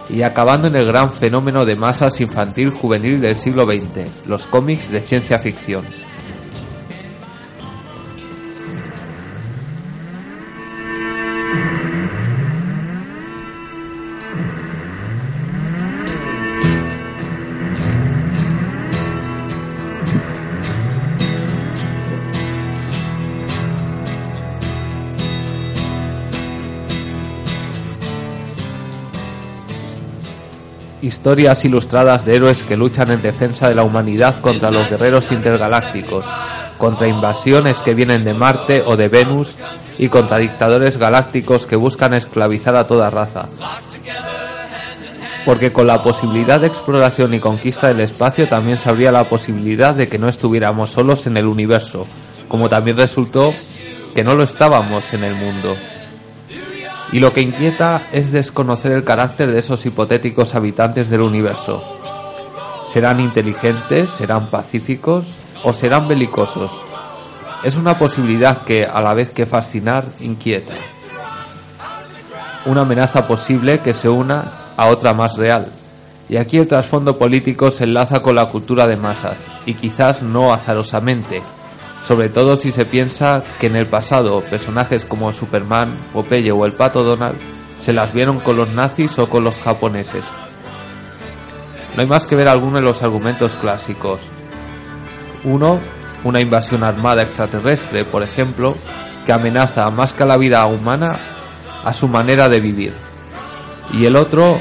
y 0.09 0.23
acabando 0.23 0.67
en 0.67 0.75
el 0.75 0.87
gran 0.87 1.13
fenómeno 1.13 1.65
de 1.65 1.75
masas 1.75 2.19
infantil 2.19 2.71
juvenil 2.71 3.21
del 3.21 3.37
siglo 3.37 3.65
XX, 3.65 4.27
los 4.27 4.47
cómics 4.47 4.89
de 4.89 5.01
ciencia 5.01 5.37
ficción. 5.37 5.85
Historias 31.25 31.65
ilustradas 31.65 32.23
de 32.23 32.35
héroes 32.35 32.61
que 32.61 32.77
luchan 32.77 33.09
en 33.09 33.19
defensa 33.19 33.67
de 33.67 33.73
la 33.73 33.81
humanidad 33.81 34.41
contra 34.41 34.69
los 34.69 34.87
guerreros 34.87 35.31
intergalácticos, 35.31 36.23
contra 36.77 37.07
invasiones 37.07 37.79
que 37.79 37.95
vienen 37.95 38.23
de 38.23 38.35
Marte 38.35 38.83
o 38.85 38.95
de 38.95 39.07
Venus 39.07 39.55
y 39.97 40.07
contra 40.07 40.37
dictadores 40.37 40.97
galácticos 40.97 41.65
que 41.65 41.77
buscan 41.77 42.13
esclavizar 42.13 42.75
a 42.75 42.85
toda 42.85 43.09
raza. 43.09 43.49
Porque 45.45 45.71
con 45.73 45.87
la 45.87 46.03
posibilidad 46.03 46.59
de 46.59 46.67
exploración 46.67 47.33
y 47.33 47.39
conquista 47.39 47.87
del 47.87 48.01
espacio 48.01 48.47
también 48.47 48.77
se 48.77 48.91
abría 48.91 49.11
la 49.11 49.23
posibilidad 49.23 49.95
de 49.95 50.07
que 50.07 50.19
no 50.19 50.29
estuviéramos 50.29 50.91
solos 50.91 51.25
en 51.25 51.37
el 51.37 51.47
universo, 51.47 52.05
como 52.47 52.69
también 52.69 52.97
resultó 52.97 53.51
que 54.13 54.23
no 54.23 54.35
lo 54.35 54.43
estábamos 54.43 55.11
en 55.11 55.23
el 55.23 55.33
mundo 55.33 55.75
y 57.15 57.19
lo 57.21 57.31
que 57.31 57.41
inquieta 57.41 58.09
es 58.11 58.33
desconocer 58.33 58.91
el 58.91 59.05
carácter 59.05 59.49
de 59.49 59.59
esos 59.59 59.85
hipotéticos 59.85 60.53
habitantes 60.53 61.09
del 61.09 61.21
universo. 61.21 61.81
¿Serán 62.89 63.21
inteligentes? 63.21 64.09
¿Serán 64.09 64.47
pacíficos? 64.47 65.23
¿O 65.63 65.71
serán 65.71 66.09
belicosos? 66.09 66.69
Es 67.63 67.77
una 67.77 67.93
posibilidad 67.93 68.63
que, 68.63 68.83
a 68.83 69.01
la 69.01 69.13
vez 69.13 69.31
que 69.31 69.45
fascinar, 69.45 70.03
inquieta. 70.19 70.73
Una 72.65 72.81
amenaza 72.81 73.25
posible 73.25 73.79
que 73.79 73.93
se 73.93 74.09
una 74.09 74.73
a 74.75 74.89
otra 74.89 75.13
más 75.13 75.37
real. 75.37 75.71
Y 76.27 76.35
aquí 76.35 76.57
el 76.57 76.67
trasfondo 76.67 77.17
político 77.17 77.71
se 77.71 77.85
enlaza 77.85 78.19
con 78.19 78.35
la 78.35 78.47
cultura 78.47 78.87
de 78.87 78.97
masas, 78.97 79.37
y 79.65 79.75
quizás 79.75 80.21
no 80.21 80.53
azarosamente, 80.53 81.41
sobre 82.05 82.29
todo 82.29 82.55
si 82.55 82.71
se 82.71 82.85
piensa 82.85 83.43
que 83.59 83.67
en 83.67 83.75
el 83.75 83.87
pasado 83.87 84.41
personajes 84.41 85.05
como 85.05 85.31
Superman, 85.31 86.09
Popeye 86.13 86.51
o 86.51 86.65
el 86.65 86.73
Pato 86.73 87.03
Donald 87.03 87.37
se 87.79 87.93
las 87.93 88.13
vieron 88.13 88.39
con 88.39 88.57
los 88.57 88.69
nazis 88.73 89.17
o 89.17 89.27
con 89.27 89.43
los 89.43 89.59
japoneses. 89.59 90.25
No 91.95 92.01
hay 92.01 92.07
más 92.07 92.27
que 92.27 92.35
ver 92.35 92.47
algunos 92.47 92.75
de 92.75 92.81
los 92.81 93.01
argumentos 93.01 93.53
clásicos. 93.55 94.19
Uno, 95.43 95.79
una 96.23 96.41
invasión 96.41 96.83
armada 96.83 97.23
extraterrestre, 97.23 98.05
por 98.05 98.21
ejemplo, 98.21 98.75
que 99.25 99.33
amenaza 99.33 99.89
más 99.89 100.13
que 100.13 100.23
a 100.23 100.27
la 100.27 100.37
vida 100.37 100.65
humana 100.67 101.11
a 101.83 101.93
su 101.93 102.07
manera 102.07 102.49
de 102.49 102.59
vivir. 102.59 102.93
Y 103.93 104.05
el 104.05 104.15
otro, 104.15 104.59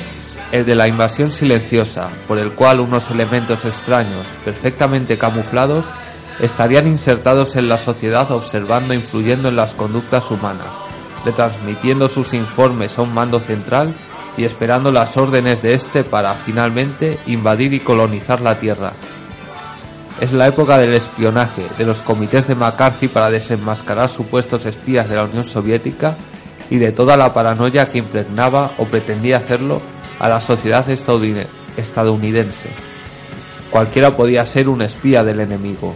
el 0.51 0.65
de 0.65 0.75
la 0.77 0.89
invasión 0.89 1.31
silenciosa, 1.31 2.09
por 2.27 2.39
el 2.39 2.53
cual 2.53 2.81
unos 2.81 3.11
elementos 3.11 3.65
extraños, 3.65 4.27
perfectamente 4.45 5.19
camuflados, 5.19 5.85
estarían 6.41 6.89
insertados 6.89 7.57
en 7.57 7.69
la 7.69 7.79
sociedad 7.79 8.31
observando 8.31 8.93
e 8.93 8.97
influyendo 8.97 9.49
en 9.49 9.57
las 9.57 9.73
conductas 9.73 10.31
humanas, 10.31 10.67
retransmitiendo 11.25 12.09
sus 12.09 12.33
informes 12.35 12.99
a 12.99 13.03
un 13.03 13.15
mando 13.15 13.41
central 13.41 13.95
y 14.37 14.45
esperando 14.45 14.91
las 14.91 15.17
órdenes 15.17 15.63
de 15.63 15.75
éste 15.75 16.05
para 16.05 16.35
finalmente 16.35 17.19
invadir 17.27 17.73
y 17.73 17.81
colonizar 17.81 18.41
la 18.41 18.59
Tierra. 18.59 18.93
Es 20.21 20.33
la 20.33 20.47
época 20.47 20.79
del 20.79 20.95
espionaje, 20.95 21.67
de 21.77 21.85
los 21.85 22.03
comités 22.03 22.47
de 22.47 22.55
McCarthy 22.55 23.09
para 23.09 23.31
desenmascarar 23.31 24.09
supuestos 24.09 24.65
espías 24.67 25.09
de 25.09 25.17
la 25.17 25.25
Unión 25.25 25.45
Soviética 25.45 26.17
y 26.71 26.79
de 26.79 26.93
toda 26.93 27.17
la 27.17 27.35
paranoia 27.35 27.91
que 27.91 27.99
impregnaba 27.99 28.73
o 28.79 28.87
pretendía 28.87 29.39
hacerlo 29.39 29.83
a 30.19 30.29
la 30.29 30.41
sociedad 30.41 30.89
estadounidense. 30.89 32.69
Cualquiera 33.71 34.17
podía 34.17 34.47
ser 34.47 34.69
un 34.69 34.83
espía 34.83 35.25
del 35.25 35.41
enemigo. 35.41 35.95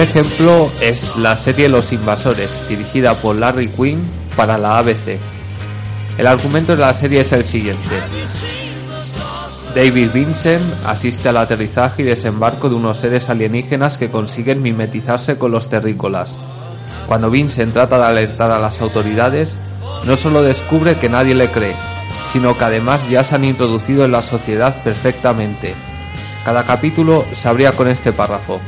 Ejemplo 0.00 0.70
es 0.80 1.16
la 1.16 1.36
serie 1.36 1.68
Los 1.68 1.92
Invasores, 1.92 2.68
dirigida 2.68 3.14
por 3.14 3.36
Larry 3.36 3.68
Quinn 3.68 4.00
para 4.36 4.56
la 4.56 4.78
ABC. 4.78 5.18
El 6.18 6.26
argumento 6.26 6.76
de 6.76 6.82
la 6.82 6.94
serie 6.94 7.20
es 7.20 7.32
el 7.32 7.44
siguiente. 7.44 7.96
David 9.74 10.10
Vincent 10.12 10.64
asiste 10.86 11.28
al 11.28 11.36
aterrizaje 11.36 12.02
y 12.02 12.06
desembarco 12.06 12.68
de 12.68 12.74
unos 12.74 12.98
seres 12.98 13.30
alienígenas 13.30 13.98
que 13.98 14.10
consiguen 14.10 14.62
mimetizarse 14.62 15.38
con 15.38 15.52
los 15.52 15.68
terrícolas. 15.68 16.32
Cuando 17.06 17.30
Vincent 17.30 17.72
trata 17.72 17.98
de 17.98 18.04
alertar 18.04 18.50
a 18.50 18.58
las 18.58 18.80
autoridades, 18.80 19.54
no 20.04 20.16
solo 20.16 20.42
descubre 20.42 20.96
que 20.96 21.08
nadie 21.08 21.34
le 21.34 21.48
cree, 21.48 21.74
sino 22.32 22.56
que 22.56 22.64
además 22.64 23.00
ya 23.08 23.24
se 23.24 23.34
han 23.34 23.44
introducido 23.44 24.04
en 24.04 24.12
la 24.12 24.22
sociedad 24.22 24.74
perfectamente. 24.82 25.74
Cada 26.44 26.64
capítulo 26.64 27.24
se 27.32 27.48
abría 27.48 27.72
con 27.72 27.88
este 27.88 28.12
párrafo. 28.12 28.60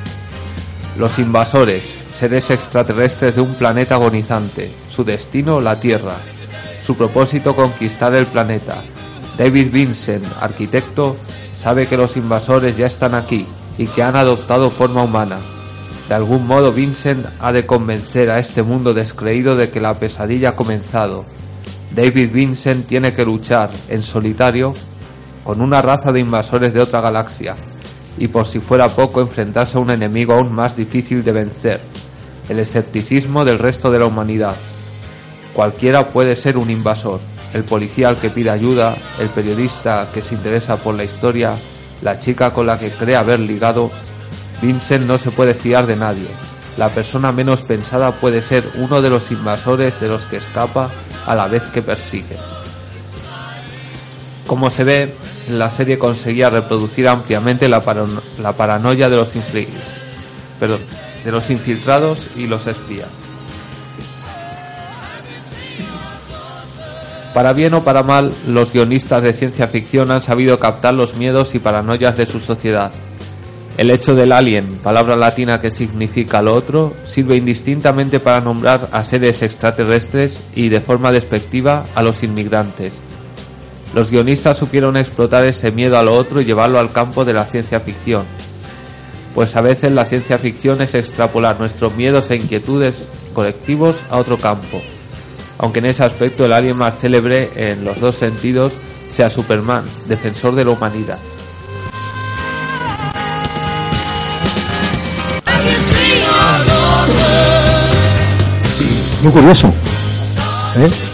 Los 1.03 1.19
invasores, 1.19 1.83
seres 2.13 2.53
extraterrestres 2.53 3.35
de 3.35 3.41
un 3.41 3.55
planeta 3.55 3.97
agonizante. 3.97 4.71
Su 4.89 5.03
destino, 5.03 5.61
la 5.61 5.75
Tierra. 5.75 6.15
Su 6.87 6.97
propósito, 6.97 7.57
conquistar 7.57 8.15
el 8.15 8.27
planeta. 8.27 8.77
David 9.37 9.73
Vincent, 9.73 10.25
arquitecto, 10.41 11.17
sabe 11.57 11.89
que 11.89 11.97
los 11.97 12.17
invasores 12.17 12.77
ya 12.77 12.87
están 12.87 13.17
aquí 13.17 13.45
y 13.79 13.89
que 13.89 14.05
han 14.05 14.15
adoptado 14.15 14.71
forma 14.71 15.03
humana. 15.03 15.39
De 16.09 16.15
algún 16.15 16.47
modo 16.47 16.71
Vincent 16.71 17.27
ha 17.41 17.51
de 17.51 17.67
convencer 17.67 18.31
a 18.31 18.39
este 18.39 18.63
mundo 18.63 18.95
descreído 18.95 19.57
de 19.57 19.71
que 19.71 19.81
la 19.81 19.95
pesadilla 19.95 20.51
ha 20.51 20.57
comenzado. 20.57 21.25
David 21.97 22.31
Vincent 22.33 22.87
tiene 22.87 23.13
que 23.13 23.25
luchar, 23.25 23.71
en 23.89 24.05
solitario, 24.05 24.73
con 25.43 25.63
una 25.63 25.83
raza 25.83 26.13
de 26.13 26.21
invasores 26.21 26.73
de 26.73 26.81
otra 26.81 27.01
galaxia, 27.01 27.57
y 28.19 28.29
por 28.29 28.47
si 28.47 28.59
fuera 28.59 28.89
poco 28.89 29.21
enfrentarse 29.21 29.77
a 29.77 29.81
un 29.81 29.91
enemigo 29.91 30.35
aún 30.35 30.55
más 30.55 30.77
difícil 30.77 31.25
de 31.25 31.33
vencer, 31.33 31.81
el 32.49 32.59
escepticismo 32.59 33.45
del 33.45 33.59
resto 33.59 33.91
de 33.91 33.99
la 33.99 34.07
humanidad. 34.07 34.55
Cualquiera 35.55 36.09
puede 36.09 36.37
ser 36.37 36.57
un 36.57 36.71
invasor, 36.71 37.21
el 37.53 37.65
policía 37.65 38.09
al 38.09 38.17
que 38.17 38.31
pide 38.31 38.51
ayuda, 38.51 38.97
el 39.19 39.29
periodista 39.29 40.09
que 40.13 40.23
se 40.23 40.35
interesa 40.35 40.77
por 40.77 40.95
la 40.95 41.05
historia, 41.05 41.55
la 42.01 42.19
chica 42.19 42.53
con 42.53 42.67
la 42.67 42.79
que 42.79 42.91
cree 42.91 43.17
haber 43.17 43.41
ligado. 43.41 43.91
Vincent 44.61 45.07
no 45.07 45.19
se 45.19 45.31
puede 45.31 45.55
fiar 45.55 45.87
de 45.87 45.97
nadie. 45.97 46.29
La 46.77 46.89
persona 46.89 47.33
menos 47.33 47.63
pensada 47.63 48.13
puede 48.13 48.41
ser 48.41 48.65
uno 48.77 49.03
de 49.03 49.11
los 49.11 49.31
invasores 49.31 50.01
de 50.01 50.09
los 50.09 50.25
que 50.25 50.39
escapa 50.39 50.91
a 51.27 51.35
la 51.35 51.47
vez 51.47 51.63
que 51.65 51.83
persigue. 51.83 52.37
Como 54.47 54.71
se 54.71 54.85
ve, 54.85 55.15
la 55.51 55.71
serie 55.71 55.99
conseguía 55.99 56.51
reproducir 56.51 57.09
ampliamente 57.09 57.69
la, 57.69 57.83
la 58.41 58.53
paranoia 58.53 59.09
de 59.09 59.17
los, 59.17 59.33
de 59.33 61.33
los 61.33 61.51
infiltrados 61.51 62.37
y 62.37 62.47
los 62.47 62.67
espías. 62.67 63.09
Para 67.35 67.55
bien 67.55 67.73
o 67.73 67.83
para 67.83 68.03
mal, 68.03 68.31
los 68.49 68.73
guionistas 68.73 69.23
de 69.23 69.33
ciencia 69.33 69.67
ficción 69.67 70.11
han 70.11 70.21
sabido 70.21 70.59
captar 70.59 70.93
los 70.93 71.17
miedos 71.17 71.55
y 71.55 71.61
paranoias 71.61 72.17
de 72.17 72.27
su 72.27 72.41
sociedad. 72.41 72.93
El 73.79 73.91
hecho 73.91 74.15
del 74.15 74.33
alien, 74.33 74.79
palabra 74.83 75.17
latina 75.17 75.59
que 75.59 75.71
significa 75.71 76.43
lo 76.43 76.55
otro, 76.55 76.93
sirve 77.05 77.37
indistintamente 77.37 78.21
para 78.21 78.43
nombrar 78.43 78.89
a 78.93 79.03
seres 79.03 79.41
extraterrestres 79.41 80.41
y 80.55 80.69
de 80.69 80.83
forma 80.83 81.11
despectiva 81.11 81.87
a 81.95 82.03
los 82.03 82.23
inmigrantes. 82.23 82.93
Los 83.95 84.11
guionistas 84.11 84.57
supieron 84.57 84.97
explotar 84.97 85.45
ese 85.45 85.71
miedo 85.71 85.99
a 85.99 86.03
lo 86.03 86.15
otro 86.15 86.41
y 86.41 86.45
llevarlo 86.45 86.79
al 86.79 86.93
campo 86.93 87.25
de 87.25 87.35
la 87.35 87.45
ciencia 87.45 87.79
ficción. 87.81 88.25
Pues 89.35 89.55
a 89.57 89.61
veces 89.61 89.93
la 89.93 90.07
ciencia 90.07 90.39
ficción 90.39 90.81
es 90.81 90.95
extrapolar 90.95 91.59
nuestros 91.59 91.95
miedos 91.95 92.31
e 92.31 92.37
inquietudes 92.37 93.07
colectivos 93.35 93.97
a 94.11 94.19
otro 94.19 94.39
campo. 94.39 94.81
Aunque 95.59 95.81
en 95.81 95.87
ese 95.87 96.05
aspecto 96.05 96.47
el 96.47 96.53
alien 96.53 96.77
más 96.77 96.99
célebre 96.99 97.51
en 97.55 97.85
los 97.85 98.01
dos 98.01 98.15
sentidos 98.17 98.73
sea 99.11 99.29
Superman, 99.29 99.85
defensor 100.07 100.55
de 100.55 100.65
la 100.65 100.71
humanidad. 100.71 101.19
Muy 109.23 109.33
curioso. 109.33 109.73
¿eh? 110.77 111.12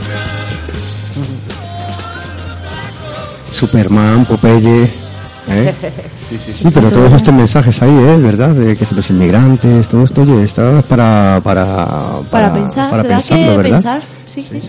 Superman, 3.59 4.25
Popeye. 4.25 4.85
¿eh? 4.85 5.75
Sí, 6.29 6.37
sí, 6.39 6.53
sí. 6.53 6.65
Sí, 6.65 6.69
pero 6.75 6.91
todos 6.91 7.11
estos 7.15 7.33
mensajes 7.33 7.81
ahí, 7.81 7.89
¿eh? 7.91 8.19
¿Verdad? 8.23 8.51
De 8.51 8.77
que 8.77 8.85
los 8.95 9.09
inmigrantes, 9.09 9.89
todo 9.89 10.05
esto, 10.05 10.21
oye, 10.21 10.45
está 10.45 10.83
para, 10.83 11.41
para, 11.43 11.87
Para, 12.31 12.53
pensar, 12.53 12.91
para 12.91 13.03
te 13.03 13.09
da 13.09 13.17
pensarlo, 13.17 13.47
que 13.53 13.57
¿verdad? 13.57 13.71
pensar. 13.71 14.03
Sí, 14.27 14.47
sí. 14.51 14.61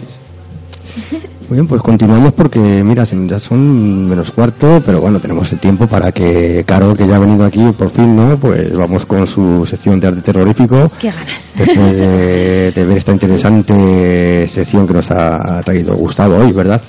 Muy 1.50 1.58
bien, 1.58 1.68
pues 1.68 1.82
continuamos 1.82 2.32
porque, 2.32 2.60
mira, 2.60 3.06
se- 3.06 3.28
ya 3.28 3.40
son 3.40 4.08
menos 4.08 4.32
cuarto, 4.32 4.82
pero 4.86 5.02
bueno, 5.02 5.20
tenemos 5.20 5.52
el 5.52 5.60
tiempo 5.60 5.86
para 5.86 6.14
que 6.14 6.64
Caro, 6.66 6.94
que 6.94 7.06
ya 7.08 7.18
ha 7.18 7.20
venido 7.20 7.44
aquí 7.46 7.60
por 7.78 7.90
fin, 7.92 8.16
¿no? 8.16 8.38
Pues 8.38 8.74
vamos 8.78 9.04
con 9.06 9.28
su 9.28 9.66
sección 9.66 10.00
de 10.00 10.08
arte 10.08 10.22
terrorífico. 10.22 10.90
Qué 10.98 11.10
ganas. 11.12 11.52
Después 11.58 11.94
de, 11.96 12.72
de 12.72 12.86
ver 12.86 12.98
esta 12.98 13.12
interesante 13.12 14.48
sección 14.48 14.88
que 14.88 14.94
nos 14.94 15.12
ha 15.12 15.62
traído 15.66 15.94
Gustavo 15.98 16.38
hoy, 16.38 16.54
¿verdad? 16.54 16.82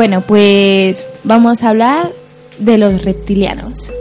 Bueno, 0.00 0.22
pues 0.22 1.04
vamos 1.24 1.62
a 1.62 1.68
hablar 1.68 2.10
de 2.58 2.78
los 2.78 3.04
reptilianos. 3.04 3.92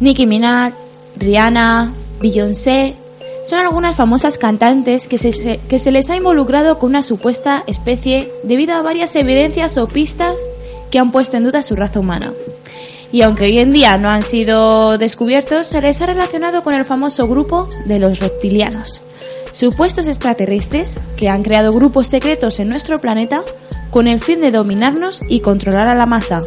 Nicki 0.00 0.24
Minaj, 0.24 0.72
Rihanna, 1.18 1.92
Beyoncé 2.18 2.94
son 3.44 3.58
algunas 3.58 3.94
famosas 3.94 4.38
cantantes 4.38 5.06
que 5.06 5.18
se, 5.18 5.60
que 5.68 5.78
se 5.78 5.90
les 5.90 6.08
ha 6.08 6.16
involucrado 6.16 6.78
con 6.78 6.88
una 6.88 7.02
supuesta 7.02 7.62
especie 7.66 8.32
debido 8.42 8.74
a 8.74 8.80
varias 8.80 9.14
evidencias 9.16 9.76
o 9.76 9.86
pistas 9.86 10.34
que 10.90 10.98
han 10.98 11.12
puesto 11.12 11.36
en 11.36 11.44
duda 11.44 11.62
su 11.62 11.76
raza 11.76 12.00
humana. 12.00 12.32
Y 13.12 13.20
aunque 13.20 13.44
hoy 13.44 13.58
en 13.58 13.70
día 13.70 13.98
no 13.98 14.08
han 14.08 14.22
sido 14.22 14.96
descubiertos, 14.96 15.66
se 15.66 15.82
les 15.82 16.00
ha 16.00 16.06
relacionado 16.06 16.62
con 16.62 16.72
el 16.72 16.86
famoso 16.86 17.28
grupo 17.28 17.68
de 17.84 17.98
los 17.98 18.18
reptilianos, 18.18 19.02
supuestos 19.52 20.06
extraterrestres 20.06 20.98
que 21.16 21.28
han 21.28 21.42
creado 21.42 21.72
grupos 21.72 22.08
secretos 22.08 22.58
en 22.60 22.68
nuestro 22.68 23.00
planeta 23.00 23.42
con 23.90 24.08
el 24.08 24.20
fin 24.20 24.40
de 24.40 24.50
dominarnos 24.50 25.20
y 25.28 25.40
controlar 25.40 25.88
a 25.88 25.94
la 25.94 26.06
masa. 26.06 26.42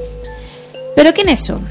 ¿Pero 0.95 1.13
quiénes 1.13 1.41
son? 1.41 1.67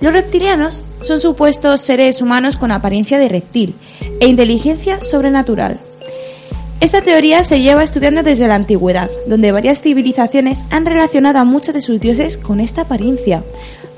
Los 0.00 0.12
reptilianos 0.12 0.84
son 1.02 1.20
supuestos 1.20 1.82
seres 1.82 2.20
humanos 2.20 2.56
con 2.56 2.72
apariencia 2.72 3.18
de 3.18 3.28
reptil 3.28 3.74
e 4.18 4.26
inteligencia 4.26 5.00
sobrenatural. 5.02 5.80
Esta 6.80 7.02
teoría 7.02 7.44
se 7.44 7.60
lleva 7.60 7.84
estudiando 7.84 8.24
desde 8.24 8.48
la 8.48 8.56
antigüedad, 8.56 9.08
donde 9.28 9.52
varias 9.52 9.80
civilizaciones 9.80 10.64
han 10.70 10.84
relacionado 10.84 11.38
a 11.38 11.44
muchos 11.44 11.74
de 11.74 11.80
sus 11.80 12.00
dioses 12.00 12.36
con 12.36 12.58
esta 12.58 12.82
apariencia. 12.82 13.44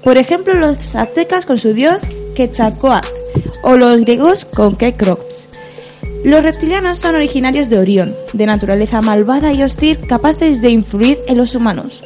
Por 0.03 0.19
ejemplo, 0.19 0.53
los 0.53 0.95
aztecas 0.95 1.47
con 1.47 1.57
su 1.57 1.73
dios 1.73 2.03
Quetzalcoatl 2.35 3.09
o 3.63 3.79
los 3.79 4.01
griegos 4.01 4.45
con 4.45 4.77
Kekrops. 4.77 5.49
Los 6.25 6.43
reptilianos 6.43 7.01
son 7.01 7.15
originarios 7.15 7.69
de 7.69 7.79
Orión, 7.79 8.17
de 8.33 8.47
naturaleza 8.47 9.03
malvada 9.03 9.53
y 9.53 9.63
hostil, 9.63 9.99
capaces 10.07 10.63
de 10.63 10.71
influir 10.71 11.19
en 11.27 11.37
los 11.37 11.55
humanos. 11.55 12.03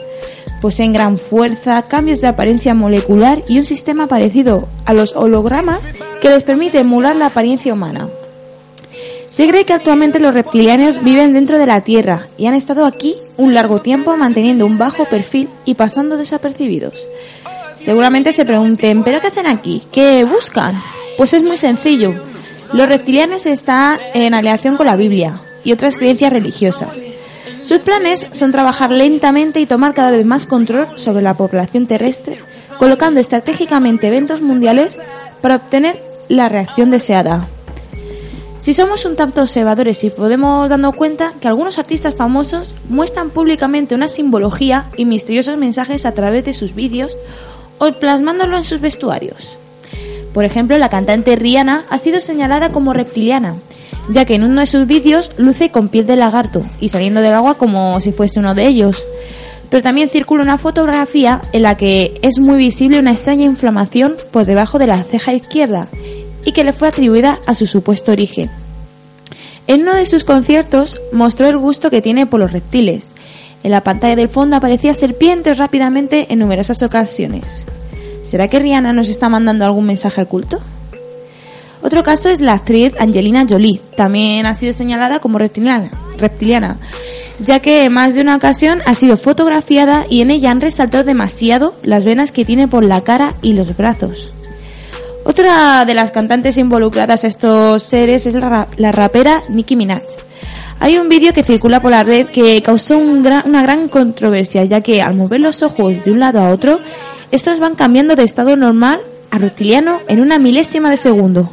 Poseen 0.61 0.93
gran 0.93 1.19
fuerza, 1.19 1.81
cambios 1.83 2.21
de 2.21 2.27
apariencia 2.27 2.75
molecular 2.75 3.45
y 3.47 3.59
un 3.59 3.65
sistema 3.65 4.09
parecido 4.09 4.67
a 4.87 4.93
los 4.93 5.15
hologramas 5.15 5.93
que 6.21 6.31
les 6.31 6.43
permite 6.43 6.81
emular 6.81 7.15
la 7.15 7.27
apariencia 7.27 7.73
humana. 7.73 8.09
Se 9.29 9.47
cree 9.47 9.65
que 9.65 9.75
actualmente 9.75 10.19
los 10.19 10.35
reptilianos 10.35 11.05
viven 11.05 11.33
dentro 11.33 11.57
de 11.57 11.67
la 11.67 11.83
Tierra 11.83 12.27
y 12.37 12.47
han 12.47 12.55
estado 12.55 12.87
aquí 12.87 13.15
un 13.37 13.55
largo 13.55 13.83
tiempo 13.83 14.17
manteniendo 14.17 14.67
un 14.67 14.79
bajo 14.79 15.05
perfil 15.05 15.49
y 15.65 15.75
pasando 15.75 16.17
desapercibidos. 16.17 17.07
Seguramente 17.77 18.33
se 18.33 18.45
pregunten, 18.45 19.05
¿pero 19.05 19.21
qué 19.21 19.29
hacen 19.29 19.47
aquí? 19.47 19.85
¿Qué 19.93 20.25
buscan? 20.25 20.83
Pues 21.17 21.35
es 21.35 21.43
muy 21.45 21.57
sencillo. 21.57 22.15
Los 22.73 22.89
reptilianos 22.89 23.47
están 23.47 23.99
en 24.15 24.35
aleación 24.35 24.77
con 24.77 24.87
la 24.87 24.97
Biblia 24.97 25.41
y 25.65 25.73
otras 25.73 25.97
creencias 25.97 26.33
religiosas. 26.33 27.03
Sus 27.63 27.79
planes 27.79 28.27
son 28.33 28.53
trabajar 28.53 28.91
lentamente 28.91 29.61
y 29.61 29.67
tomar 29.67 29.95
cada 29.95 30.11
vez 30.11 30.25
más 30.25 30.47
control 30.47 30.87
sobre 30.97 31.23
la 31.23 31.35
población 31.35 31.87
terrestre, 31.87 32.39
colocando 32.79 33.21
estratégicamente 33.21 34.07
eventos 34.07 34.41
mundiales 34.41 34.99
para 35.41 35.57
obtener 35.57 36.03
la 36.29 36.49
reacción 36.49 36.91
deseada. 36.91 37.49
Si 38.59 38.75
somos 38.75 39.05
un 39.05 39.17
tanto 39.17 39.43
observadores 39.43 40.03
y 40.05 40.11
podemos 40.11 40.69
darnos 40.69 40.95
cuenta 40.95 41.33
que 41.41 41.49
algunos 41.49 41.79
artistas 41.79 42.17
famosos 42.17 42.75
muestran 42.89 43.31
públicamente 43.31 43.95
una 43.95 44.09
simbología 44.09 44.87
y 44.97 45.05
misteriosos 45.05 45.57
mensajes 45.57 46.05
a 46.07 46.13
través 46.13 46.45
de 46.45 46.53
sus 46.53 46.75
vídeos 46.75 47.17
o 47.79 47.93
plasmándolo 47.93 48.57
en 48.57 48.65
sus 48.65 48.81
vestuarios. 48.81 49.59
Por 50.39 50.45
ejemplo, 50.45 50.79
la 50.79 50.89
cantante 50.89 51.35
Rihanna 51.35 51.87
ha 51.91 51.99
sido 51.99 52.21
señalada 52.21 52.71
como 52.71 52.93
reptiliana, 52.93 53.57
ya 54.09 54.25
que 54.25 54.37
en 54.37 54.45
uno 54.45 54.61
de 54.61 54.69
sus 54.69 54.87
vídeos 54.87 55.33
luce 55.37 55.73
con 55.73 55.89
piel 55.89 56.07
de 56.07 56.15
lagarto 56.15 56.65
y 56.79 56.91
saliendo 56.91 57.21
del 57.21 57.35
agua 57.35 57.59
como 57.59 58.01
si 58.01 58.13
fuese 58.13 58.39
uno 58.39 58.55
de 58.55 58.69
ellos. 58.69 59.05
Pero 59.69 59.83
también 59.83 60.09
circula 60.09 60.45
una 60.45 60.57
fotografía 60.57 61.43
en 61.53 61.63
la 61.63 61.75
que 61.75 62.21
es 62.23 62.39
muy 62.39 62.57
visible 62.57 63.01
una 63.01 63.11
extraña 63.11 63.47
inflamación 63.47 64.15
por 64.31 64.45
debajo 64.45 64.79
de 64.79 64.87
la 64.87 65.03
ceja 65.03 65.35
izquierda 65.35 65.89
y 66.45 66.53
que 66.53 66.63
le 66.63 66.73
fue 66.73 66.87
atribuida 66.87 67.41
a 67.49 67.57
su 67.57 67.67
supuesto 67.67 68.13
origen. 68.13 68.49
En 69.67 69.81
uno 69.81 69.95
de 69.95 70.07
sus 70.07 70.23
conciertos 70.23 71.01
mostró 71.11 71.49
el 71.49 71.59
gusto 71.59 71.91
que 71.91 72.01
tiene 72.01 72.27
por 72.27 72.39
los 72.39 72.53
reptiles. 72.53 73.11
En 73.65 73.73
la 73.73 73.83
pantalla 73.83 74.15
del 74.15 74.29
fondo 74.29 74.55
aparecía 74.55 74.95
serpientes 74.95 75.59
rápidamente 75.59 76.29
en 76.33 76.39
numerosas 76.39 76.81
ocasiones. 76.83 77.65
¿Será 78.29 78.49
que 78.49 78.59
Rihanna 78.59 78.93
nos 78.93 79.09
está 79.09 79.31
mandando 79.31 79.65
algún 79.65 79.87
mensaje 79.87 80.21
oculto? 80.21 80.61
Otro 81.81 82.03
caso 82.03 82.29
es 82.29 82.43
la 82.43 82.53
actriz 82.53 82.93
Angelina 82.99 83.47
Jolie. 83.49 83.81
También 83.97 84.45
ha 84.45 84.55
sido 84.55 84.75
señalada 84.75 85.19
como 85.19 85.39
reptiliana, 85.39 85.91
reptiliana, 86.19 86.77
ya 87.39 87.61
que 87.61 87.87
en 87.87 87.93
más 87.95 88.15
de 88.15 88.21
una 88.21 88.37
ocasión 88.37 88.83
ha 88.85 88.95
sido 88.95 89.17
fotografiada 89.17 90.05
y 90.11 90.21
en 90.21 90.31
ella 90.31 90.51
han 90.51 90.61
resaltado 90.61 91.05
demasiado 91.05 91.75
las 91.83 92.05
venas 92.05 92.31
que 92.31 92.45
tiene 92.45 92.69
por 92.69 92.85
la 92.85 93.01
cara 93.01 93.35
y 93.41 93.55
los 93.55 93.75
brazos. 93.75 94.31
Otra 95.25 95.87
de 95.87 95.95
las 95.95 96.13
cantantes 96.13 96.59
involucradas 96.59 97.25
a 97.25 97.29
estos 97.29 97.83
seres 97.83 98.27
es 98.27 98.35
la, 98.35 98.69
la 98.77 98.93
rapera 98.93 99.41
Nicki 99.49 99.75
Minaj. 99.75 100.03
Hay 100.81 100.99
un 100.99 101.09
vídeo 101.09 101.33
que 101.33 101.43
circula 101.43 101.81
por 101.81 101.93
la 101.93 102.03
red 102.05 102.27
que 102.27 102.61
causó 102.63 102.99
una 102.99 103.63
gran 103.63 103.89
controversia, 103.89 104.65
ya 104.65 104.83
que 104.83 105.01
al 105.01 105.17
mover 105.17 105.41
los 105.41 105.63
ojos 105.63 106.05
de 106.05 106.13
un 106.13 106.21
lado 106.21 106.41
a 106.41 106.51
otro, 106.51 106.79
estos 107.31 107.61
van 107.61 107.75
cambiando 107.75 108.17
de 108.17 108.25
estado 108.25 108.57
normal 108.57 109.01
a 109.31 109.39
reptiliano 109.39 110.01
en 110.09 110.21
una 110.21 110.39
milésima 110.39 110.91
de 110.91 110.97
segundo. 110.97 111.51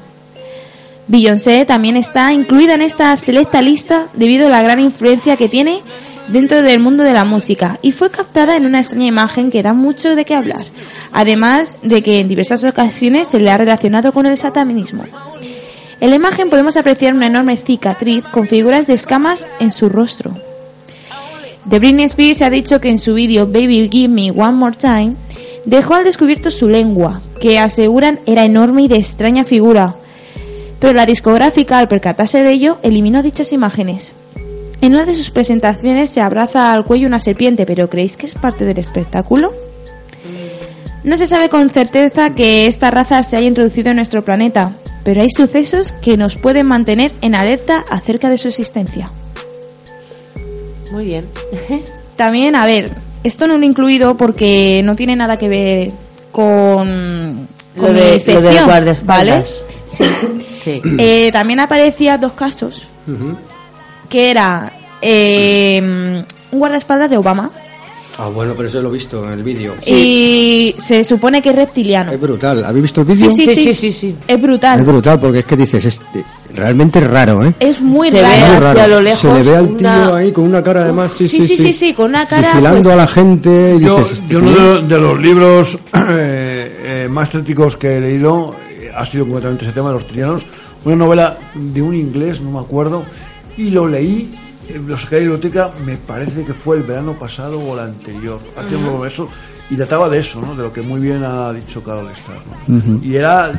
Beyoncé 1.08 1.66
también 1.66 1.98
está 1.98 2.34
incluida 2.34 2.74
en 2.74 2.82
esta 2.82 3.16
selecta 3.18 3.62
lista 3.62 4.08
debido 4.14 4.48
a 4.48 4.50
la 4.50 4.64
gran 4.64 4.80
influencia 4.80 5.38
que 5.38 5.50
tiene 5.50 5.82
dentro 6.30 6.64
del 6.64 6.80
mundo 6.80 7.04
de 7.04 7.14
la 7.14 7.26
música 7.26 7.78
y 7.82 7.92
fue 7.92 8.10
captada 8.10 8.56
en 8.56 8.66
una 8.66 8.80
extraña 8.80 9.06
imagen 9.06 9.52
que 9.52 9.62
da 9.62 9.74
mucho 9.74 10.16
de 10.16 10.26
qué 10.26 10.34
hablar, 10.34 10.66
además 11.12 11.78
de 11.84 12.02
que 12.02 12.20
en 12.20 12.28
diversas 12.28 12.64
ocasiones 12.64 13.28
se 13.28 13.40
le 13.40 13.52
ha 13.52 13.58
relacionado 13.58 14.12
con 14.14 14.26
el 14.26 14.38
satanismo. 14.38 15.04
En 16.00 16.10
la 16.10 16.16
imagen 16.16 16.50
podemos 16.50 16.76
apreciar 16.76 17.14
una 17.14 17.28
enorme 17.28 17.58
cicatriz 17.58 18.24
con 18.26 18.48
figuras 18.48 18.88
de 18.88 18.94
escamas 18.94 19.48
en 19.60 19.72
su 19.72 19.90
rostro. 19.90 20.36
De 21.66 21.80
Britney 21.80 22.06
Spears 22.06 22.42
ha 22.42 22.50
dicho 22.50 22.80
que 22.80 22.90
en 22.90 23.00
su 23.00 23.14
vídeo 23.14 23.48
Baby 23.48 23.90
Give 23.92 24.08
Me 24.08 24.32
One 24.32 24.54
More 24.54 24.76
Time 24.76 25.16
dejó 25.66 25.96
al 25.96 26.04
descubierto 26.04 26.52
su 26.52 26.68
lengua, 26.68 27.22
que 27.40 27.60
aseguran 27.60 28.20
era 28.26 28.46
enorme 28.46 28.84
y 28.84 28.88
de 28.88 28.98
extraña 28.98 29.44
figura, 29.44 29.96
pero 30.80 30.94
la 30.94 31.06
discográfica, 31.06 31.80
al 31.80 31.88
percatarse 31.88 32.44
de 32.44 32.52
ello, 32.52 32.78
eliminó 32.84 33.24
dichas 33.24 33.52
imágenes. 33.54 34.14
En 34.82 34.94
una 34.94 35.06
de 35.06 35.16
sus 35.16 35.30
presentaciones 35.30 36.10
se 36.10 36.22
abraza 36.22 36.72
al 36.72 36.86
cuello 36.86 37.08
una 37.08 37.20
serpiente, 37.20 37.66
pero 37.66 37.90
¿creéis 37.90 38.18
que 38.18 38.26
es 38.26 38.36
parte 38.36 38.66
del 38.66 38.78
espectáculo? 38.78 39.54
No 41.04 41.18
se 41.18 41.28
sabe 41.28 41.50
con 41.50 41.70
certeza 41.70 42.36
que 42.36 42.68
esta 42.68 42.92
raza 42.92 43.24
se 43.24 43.38
haya 43.38 43.48
introducido 43.48 43.92
en 43.92 43.98
nuestro 43.98 44.24
planeta, 44.24 44.74
pero 45.04 45.22
hay 45.22 45.30
sucesos 45.30 45.92
que 45.92 46.18
nos 46.18 46.36
pueden 46.36 46.68
mantener 46.68 47.12
en 47.22 47.36
alerta 47.36 47.86
acerca 47.90 48.30
de 48.30 48.38
su 48.38 48.48
existencia. 48.48 49.12
Muy 50.92 51.06
bien. 51.06 51.26
También, 52.16 52.56
a 52.56 52.66
ver, 52.66 52.92
esto 53.26 53.48
no 53.48 53.58
lo 53.58 53.64
he 53.64 53.68
incluido 53.68 54.16
porque 54.16 54.82
no 54.84 54.96
tiene 54.96 55.16
nada 55.16 55.38
que 55.38 55.48
ver 55.50 55.92
con, 56.32 57.48
Lo 57.76 57.84
con 57.84 57.96
de- 57.96 58.22
mi 58.26 58.34
lo 58.34 58.66
guardaespaldas. 58.66 59.04
¿vale? 59.06 59.44
Sí. 59.88 60.04
Sí. 60.64 60.82
Eh, 60.98 61.30
también 61.32 61.60
aparecía 61.60 62.18
dos 62.18 62.34
casos, 62.34 62.88
que 64.10 64.32
era 64.32 64.72
eh, 65.02 65.80
un 66.52 66.60
guardaespaldas 66.60 67.10
de 67.10 67.18
Obama 67.18 67.52
Ah, 68.18 68.30
bueno, 68.30 68.54
pero 68.56 68.70
eso 68.70 68.82
lo 68.82 68.90
he 68.90 68.94
visto 68.94 69.26
en 69.26 69.34
el 69.34 69.44
vídeo. 69.44 69.74
y 69.86 70.74
se 70.78 71.04
supone 71.04 71.42
que 71.42 71.50
es 71.50 71.56
reptiliano. 71.56 72.12
Es 72.12 72.20
brutal. 72.20 72.64
¿Habéis 72.64 72.84
visto 72.84 73.02
el 73.02 73.08
vídeo? 73.08 73.30
sí, 73.30 73.44
Sí, 73.46 73.56
sí, 73.56 73.64
sí, 73.64 73.74
sí, 73.74 73.92
sí. 73.92 74.16
Es 74.28 74.42
brutal. 74.42 74.80
Es 74.80 74.86
brutal 74.86 75.20
porque 75.20 75.40
es 75.40 75.46
que 75.46 75.56
dices, 75.58 75.84
es 75.86 76.02
realmente 76.54 77.02
raro, 77.02 77.44
¿eh? 77.44 77.54
Es 77.60 77.82
muy 77.82 78.08
Se 78.10 78.16
ve 78.16 78.22
raro. 78.22 78.36
Hacia 78.68 78.74
raro. 78.74 78.88
lo 78.96 79.02
lejos 79.02 79.20
Se 79.20 79.28
le 79.28 79.44
ve 79.44 79.56
al 79.58 79.68
tío 79.76 79.88
una- 79.90 80.16
ahí 80.16 80.32
con 80.32 80.46
una 80.46 80.64
cara 80.64 80.84
además, 80.84 81.12
sí, 81.18 81.28
Sí, 81.28 81.42
sí, 81.44 81.58
sí, 81.58 81.74
sí, 81.74 81.94
con 81.94 82.06
una 82.10 82.26
cara, 82.26 82.52
Vigilando 82.54 82.82
pues- 82.84 82.94
a 82.94 82.98
la 82.98 83.08
gente. 83.08 83.76
y 83.76 83.80
Yo, 83.84 83.98
dices, 83.98 84.12
este 84.22 84.34
yo 84.34 84.40
uno 84.40 84.52
de, 84.52 84.60
los- 84.62 84.88
de 84.90 84.98
los 85.00 85.22
libros 85.22 85.78
eh, 85.94 87.04
eh, 87.04 87.08
más 87.10 87.30
críticos 87.30 87.76
que 87.76 87.98
he 87.98 88.00
leído 88.00 88.56
eh, 88.80 88.90
ha 88.96 89.06
sido 89.06 89.26
completamente 89.26 89.66
ese 89.66 89.74
tema 89.74 89.90
de 89.90 89.96
los 89.96 90.08
trianos. 90.08 90.46
Una 90.86 90.96
novela 90.96 91.38
de 91.54 91.82
un 91.82 91.94
inglés, 91.96 92.40
no 92.42 92.52
me 92.52 92.60
acuerdo, 92.60 93.04
y 93.58 93.72
lo 93.72 93.88
leí, 93.90 94.34
lo 94.86 94.98
saqué 94.98 95.16
de 95.16 95.22
la 95.22 95.32
biblioteca, 95.32 95.72
me 95.86 95.96
parece 95.98 96.44
que 96.46 96.54
fue 96.54 96.78
el 96.78 96.84
verano 96.84 97.18
pasado 97.18 97.60
o 97.60 97.74
el 97.74 97.80
anterior. 97.80 98.40
Hace 98.58 98.76
un 98.76 99.30
y 99.70 99.76
trataba 99.76 100.08
de 100.10 100.20
eso, 100.20 100.40
¿no? 100.42 100.56
de 100.56 100.62
lo 100.64 100.72
que 100.72 100.82
muy 100.82 101.00
bien 101.00 101.24
ha 101.24 101.52
dicho 101.52 101.84
Carol 101.84 102.08
Star. 102.12 102.38
¿no? 102.68 103.04
Y 103.04 103.16
era 103.16 103.52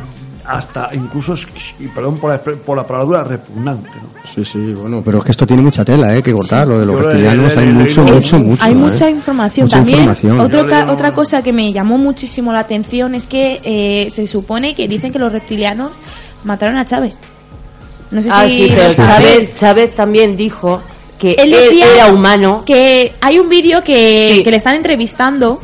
hasta 0.44 0.90
incluso, 0.94 1.34
y 1.80 1.88
perdón 1.88 2.18
por 2.18 2.30
la, 2.30 2.40
por 2.40 2.76
la 2.76 2.86
palabra, 2.86 3.24
repugnante. 3.24 3.90
¿no? 3.90 4.08
Sí, 4.24 4.44
sí, 4.44 4.72
bueno, 4.72 5.02
pero 5.04 5.18
es 5.18 5.24
que 5.24 5.30
esto 5.32 5.44
tiene 5.44 5.62
mucha 5.62 5.84
tela, 5.84 6.16
¿eh? 6.16 6.22
Que 6.22 6.32
cortar, 6.32 6.68
lo 6.68 6.78
de 6.78 6.86
los 6.86 7.02
reptilianos, 7.02 7.56
hay 7.56 7.66
mucho, 7.66 8.04
mucho, 8.04 8.38
mucho. 8.38 8.62
Hay 8.64 8.72
¿eh? 8.72 8.76
mucha 8.76 9.10
información 9.10 9.64
Mucha 9.66 9.76
también. 9.78 9.98
información. 9.98 10.38
Otro 10.40 10.66
ca- 10.68 10.92
Otra 10.92 11.12
cosa 11.12 11.42
que 11.42 11.52
me 11.52 11.72
llamó 11.72 11.98
muchísimo 11.98 12.52
la 12.52 12.60
atención 12.60 13.16
es 13.16 13.26
que 13.26 13.60
eh, 13.64 14.08
se 14.12 14.28
supone 14.28 14.76
que 14.76 14.86
dicen 14.86 15.12
que 15.12 15.18
los 15.18 15.32
reptilianos 15.32 15.90
mataron 16.44 16.76
a 16.76 16.84
Chávez. 16.86 17.14
No 18.12 18.22
sé 18.22 18.28
Ah, 18.30 18.48
si 18.48 18.68
sí, 18.68 18.72
pero 18.72 18.88
Sí. 18.90 18.96
Chávez. 18.96 19.56
Chávez 19.58 19.94
también 19.96 20.36
dijo 20.36 20.80
que 21.18 21.32
Él 21.32 21.52
él, 21.54 21.60
decía 21.70 21.86
era 21.94 22.06
humano. 22.12 22.62
Que 22.66 23.12
hay 23.20 23.38
un 23.38 23.48
vídeo 23.48 23.82
que, 23.82 24.34
Sí. 24.36 24.42
que 24.42 24.50
le 24.50 24.56
están 24.56 24.76
entrevistando 24.76 25.60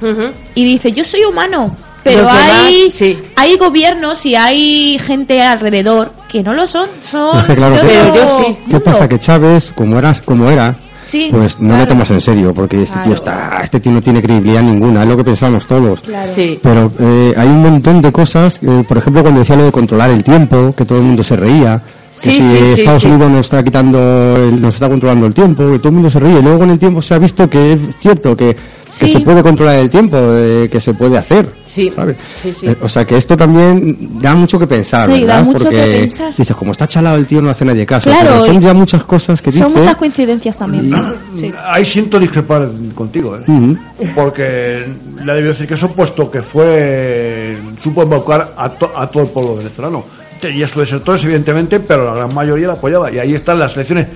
y 0.54 0.64
dice, 0.64 0.92
yo 0.92 1.04
soy 1.04 1.24
humano, 1.24 1.74
pero 2.04 2.18
demás, 2.18 2.50
hay, 2.64 2.90
sí. 2.90 3.18
hay 3.36 3.56
gobiernos 3.56 4.24
y 4.26 4.34
hay 4.34 4.98
gente 4.98 5.40
alrededor 5.42 6.12
que 6.28 6.42
no 6.42 6.52
lo 6.54 6.66
son. 6.66 6.88
Son 7.02 7.38
Es 7.40 7.46
que 7.46 7.54
claro, 7.56 7.74
de 7.76 7.80
que- 7.82 7.86
Pero 7.88 8.08
otro 8.10 8.22
yo 8.24 8.38
sí. 8.38 8.44
¿Qué 8.44 8.60
mundo. 8.72 8.80
pasa? 8.84 9.08
Que 9.08 9.18
Chávez, 9.18 9.72
como 9.74 9.98
era, 9.98 10.14
como 10.24 10.50
era 10.50 10.74
Sí, 11.04 11.28
pues 11.32 11.58
no 11.58 11.70
claro. 11.70 11.82
lo 11.82 11.88
tomas 11.88 12.10
en 12.12 12.20
serio, 12.20 12.52
porque 12.54 12.82
este 12.84 12.96
tío 13.00 13.14
está, 13.14 13.60
este 13.64 13.80
tío 13.80 13.90
no 13.90 14.00
tiene 14.00 14.22
credibilidad 14.22 14.62
ninguna, 14.62 15.02
es 15.02 15.08
lo 15.08 15.16
que 15.16 15.24
pensamos 15.24 15.66
todos. 15.66 16.00
Claro. 16.00 16.32
Sí. 16.32 16.60
Pero 16.62 16.92
eh, 17.00 17.34
hay 17.36 17.48
un 17.48 17.60
montón 17.60 18.00
de 18.00 18.12
cosas, 18.12 18.60
eh, 18.62 18.84
por 18.86 18.98
ejemplo, 18.98 19.22
cuando 19.22 19.40
decía 19.40 19.56
lo 19.56 19.64
de 19.64 19.72
controlar 19.72 20.10
el 20.10 20.22
tiempo, 20.22 20.72
que 20.76 20.84
todo 20.84 20.98
el 21.00 21.04
mundo 21.06 21.24
se 21.24 21.34
reía, 21.36 21.82
que 22.20 22.30
Sí, 22.30 22.36
si 22.36 22.43
sí, 22.43 22.80
Estados 22.80 23.02
sí. 23.02 23.09
Unidos 23.09 23.30
nos 23.30 23.40
está 23.40 23.62
quitando, 23.64 24.36
el- 24.36 24.60
nos 24.60 24.74
está 24.74 24.89
controlando 24.89 25.26
el 25.26 25.34
tiempo, 25.34 25.70
que 25.70 25.78
todo 25.78 25.89
el 25.89 25.94
mundo 25.94 26.10
se 26.10 26.20
ríe. 26.20 26.39
Y 26.39 26.43
luego 26.43 26.59
con 26.60 26.70
el 26.70 26.78
tiempo 26.78 27.01
se 27.01 27.14
ha 27.14 27.18
visto 27.18 27.48
que 27.48 27.72
es 27.72 27.80
cierto, 28.01 28.36
que, 28.36 28.55
se 28.90 29.20
puede 29.20 29.43
controlar 29.43 29.76
el 29.76 29.89
tiempo, 29.89 30.18
eh, 30.20 30.68
que 30.70 30.78
se 30.78 30.93
puede 30.93 31.16
hacer. 31.16 31.51
Sí, 31.66 31.90
¿sabes? 31.97 32.16
sí, 32.43 32.52
sí. 32.52 32.66
Eh, 32.66 32.76
o 32.82 32.86
sea 32.89 33.06
que 33.06 33.16
esto 33.16 33.34
también 33.34 34.20
da 34.20 34.34
mucho 34.34 34.59
que 34.59 34.66
pensar, 34.66 35.06
Sí, 35.06 35.12
da 35.12 35.18
¿verdad? 35.39 35.44
mucho 35.47 35.59
Porque 35.64 35.76
que 35.84 35.90
pensar. 36.01 36.34
dices, 36.36 36.55
como 36.55 36.72
está 36.72 36.86
chalado 36.86 37.16
el 37.16 37.26
tío, 37.26 37.40
no 37.40 37.48
hace 37.48 37.64
nadie 37.64 37.86
caso. 37.86 38.10
Claro, 38.10 38.28
pero 38.43 38.44
son 38.52 38.60
ya 38.60 38.74
muchas 38.74 39.02
cosas 39.05 39.40
que 39.40 39.51
dice. 39.51 39.64
Son 39.64 39.72
muchas 39.72 39.97
coincidencias 39.97 40.59
también. 40.59 40.93
Sí. 41.39 41.51
Ahí 41.66 41.86
siento 41.86 42.18
discrepar 42.20 42.70
contigo, 42.94 43.39
¿eh? 43.39 43.76
Porque 44.14 44.84
le 45.24 45.32
ha 45.32 45.34
debido 45.34 45.52
decir 45.52 45.66
que 45.66 45.74
eso, 45.74 45.90
puesto 45.93 46.30
que 46.30 46.43
fue 46.43 47.56
supo 47.80 48.02
embaucar 48.02 48.52
a, 48.56 48.68
to- 48.68 48.93
a 48.94 49.06
todo 49.10 49.22
el 49.22 49.28
pueblo 49.30 49.56
venezolano. 49.56 50.05
Tenía 50.43 50.66
sus 50.66 50.78
desertores, 50.78 51.23
evidentemente, 51.24 51.78
pero 51.81 52.05
la 52.05 52.14
gran 52.14 52.35
mayoría 52.35 52.66
la 52.66 52.73
apoyaba. 52.74 53.10
Y 53.12 53.19
ahí 53.20 53.35
están 53.36 53.60
las 53.60 53.74
elecciones, 53.77 54.09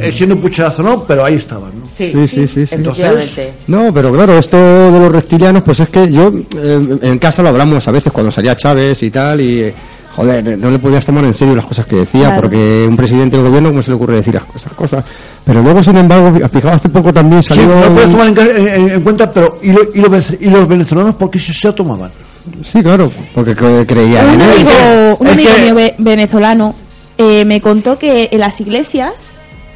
eh, 0.00 0.12
siendo 0.12 0.36
un 0.36 0.40
pucherazo 0.40 0.84
no, 0.84 1.02
pero 1.04 1.24
ahí 1.24 1.34
estaban. 1.34 1.72
¿no? 1.80 1.86
Sí, 1.94 2.12
Sí, 2.14 2.28
sí, 2.28 2.46
sí, 2.46 2.66
sí. 2.66 2.74
efectivamente. 2.76 3.52
No, 3.66 3.92
pero 3.92 4.12
claro, 4.12 4.38
esto 4.38 4.56
de 4.56 4.98
los 5.00 5.10
reptilianos, 5.10 5.64
pues 5.64 5.80
es 5.80 5.88
que 5.88 6.10
yo 6.12 6.30
eh, 6.56 6.98
en 7.02 7.18
casa 7.18 7.42
lo 7.42 7.48
hablamos 7.48 7.86
a 7.88 7.90
veces 7.90 8.12
cuando 8.12 8.30
salía 8.30 8.54
Chávez 8.56 9.02
y 9.02 9.10
tal, 9.10 9.40
y 9.40 9.62
eh, 9.62 9.74
joder, 10.14 10.56
no 10.56 10.70
le 10.70 10.78
podías 10.78 11.04
tomar 11.04 11.24
en 11.24 11.34
serio 11.34 11.56
las 11.56 11.64
cosas 11.66 11.86
que 11.86 11.96
decía, 11.96 12.28
Claro. 12.28 12.42
porque 12.42 12.86
un 12.88 12.96
presidente 12.96 13.36
del 13.36 13.46
gobierno, 13.46 13.70
¿cómo 13.70 13.82
se 13.82 13.90
le 13.90 13.96
ocurre 13.96 14.14
decir 14.14 14.40
esas 14.54 14.72
cosas? 14.74 15.04
Pero 15.44 15.60
luego, 15.60 15.82
sin 15.82 15.96
embargo, 15.96 16.32
fijaba 16.48 16.74
hace 16.76 16.88
poco 16.88 17.12
también 17.12 17.42
Sí, 17.42 17.52
salió... 17.52 17.74
no 17.74 17.92
puedes 17.92 18.10
tomar 18.10 18.28
en, 18.28 18.34
ca- 18.34 18.46
en- 18.46 18.88
en 18.90 19.00
cuenta, 19.02 19.28
pero 19.30 19.58
¿y, 19.60 19.72
lo- 19.72 19.88
y 19.92 19.98
los, 20.00 20.30
y 20.40 20.50
los 20.50 20.68
venezolanos 20.68 21.16
por 21.16 21.30
qué 21.32 21.40
se, 21.40 21.52
se 21.52 21.66
lo 21.66 21.74
tomaban? 21.74 22.12
Sí, 22.62 22.82
claro, 22.82 23.10
porque 23.34 23.56
cre- 23.56 23.86
creían 23.86 24.26
Un 24.28 24.34
en 24.34 24.40
él. 24.42 24.50
amigo, 24.52 25.16
un 25.20 25.26
es 25.28 25.32
amigo 25.32 25.50
que- 25.54 25.62
mío 25.62 25.74
ve- 25.74 25.94
venezolano 25.98 26.74
eh, 27.16 27.44
me 27.44 27.60
contó 27.60 27.98
que 27.98 28.28
en 28.32 28.40
las 28.40 28.60
iglesias 28.60 29.12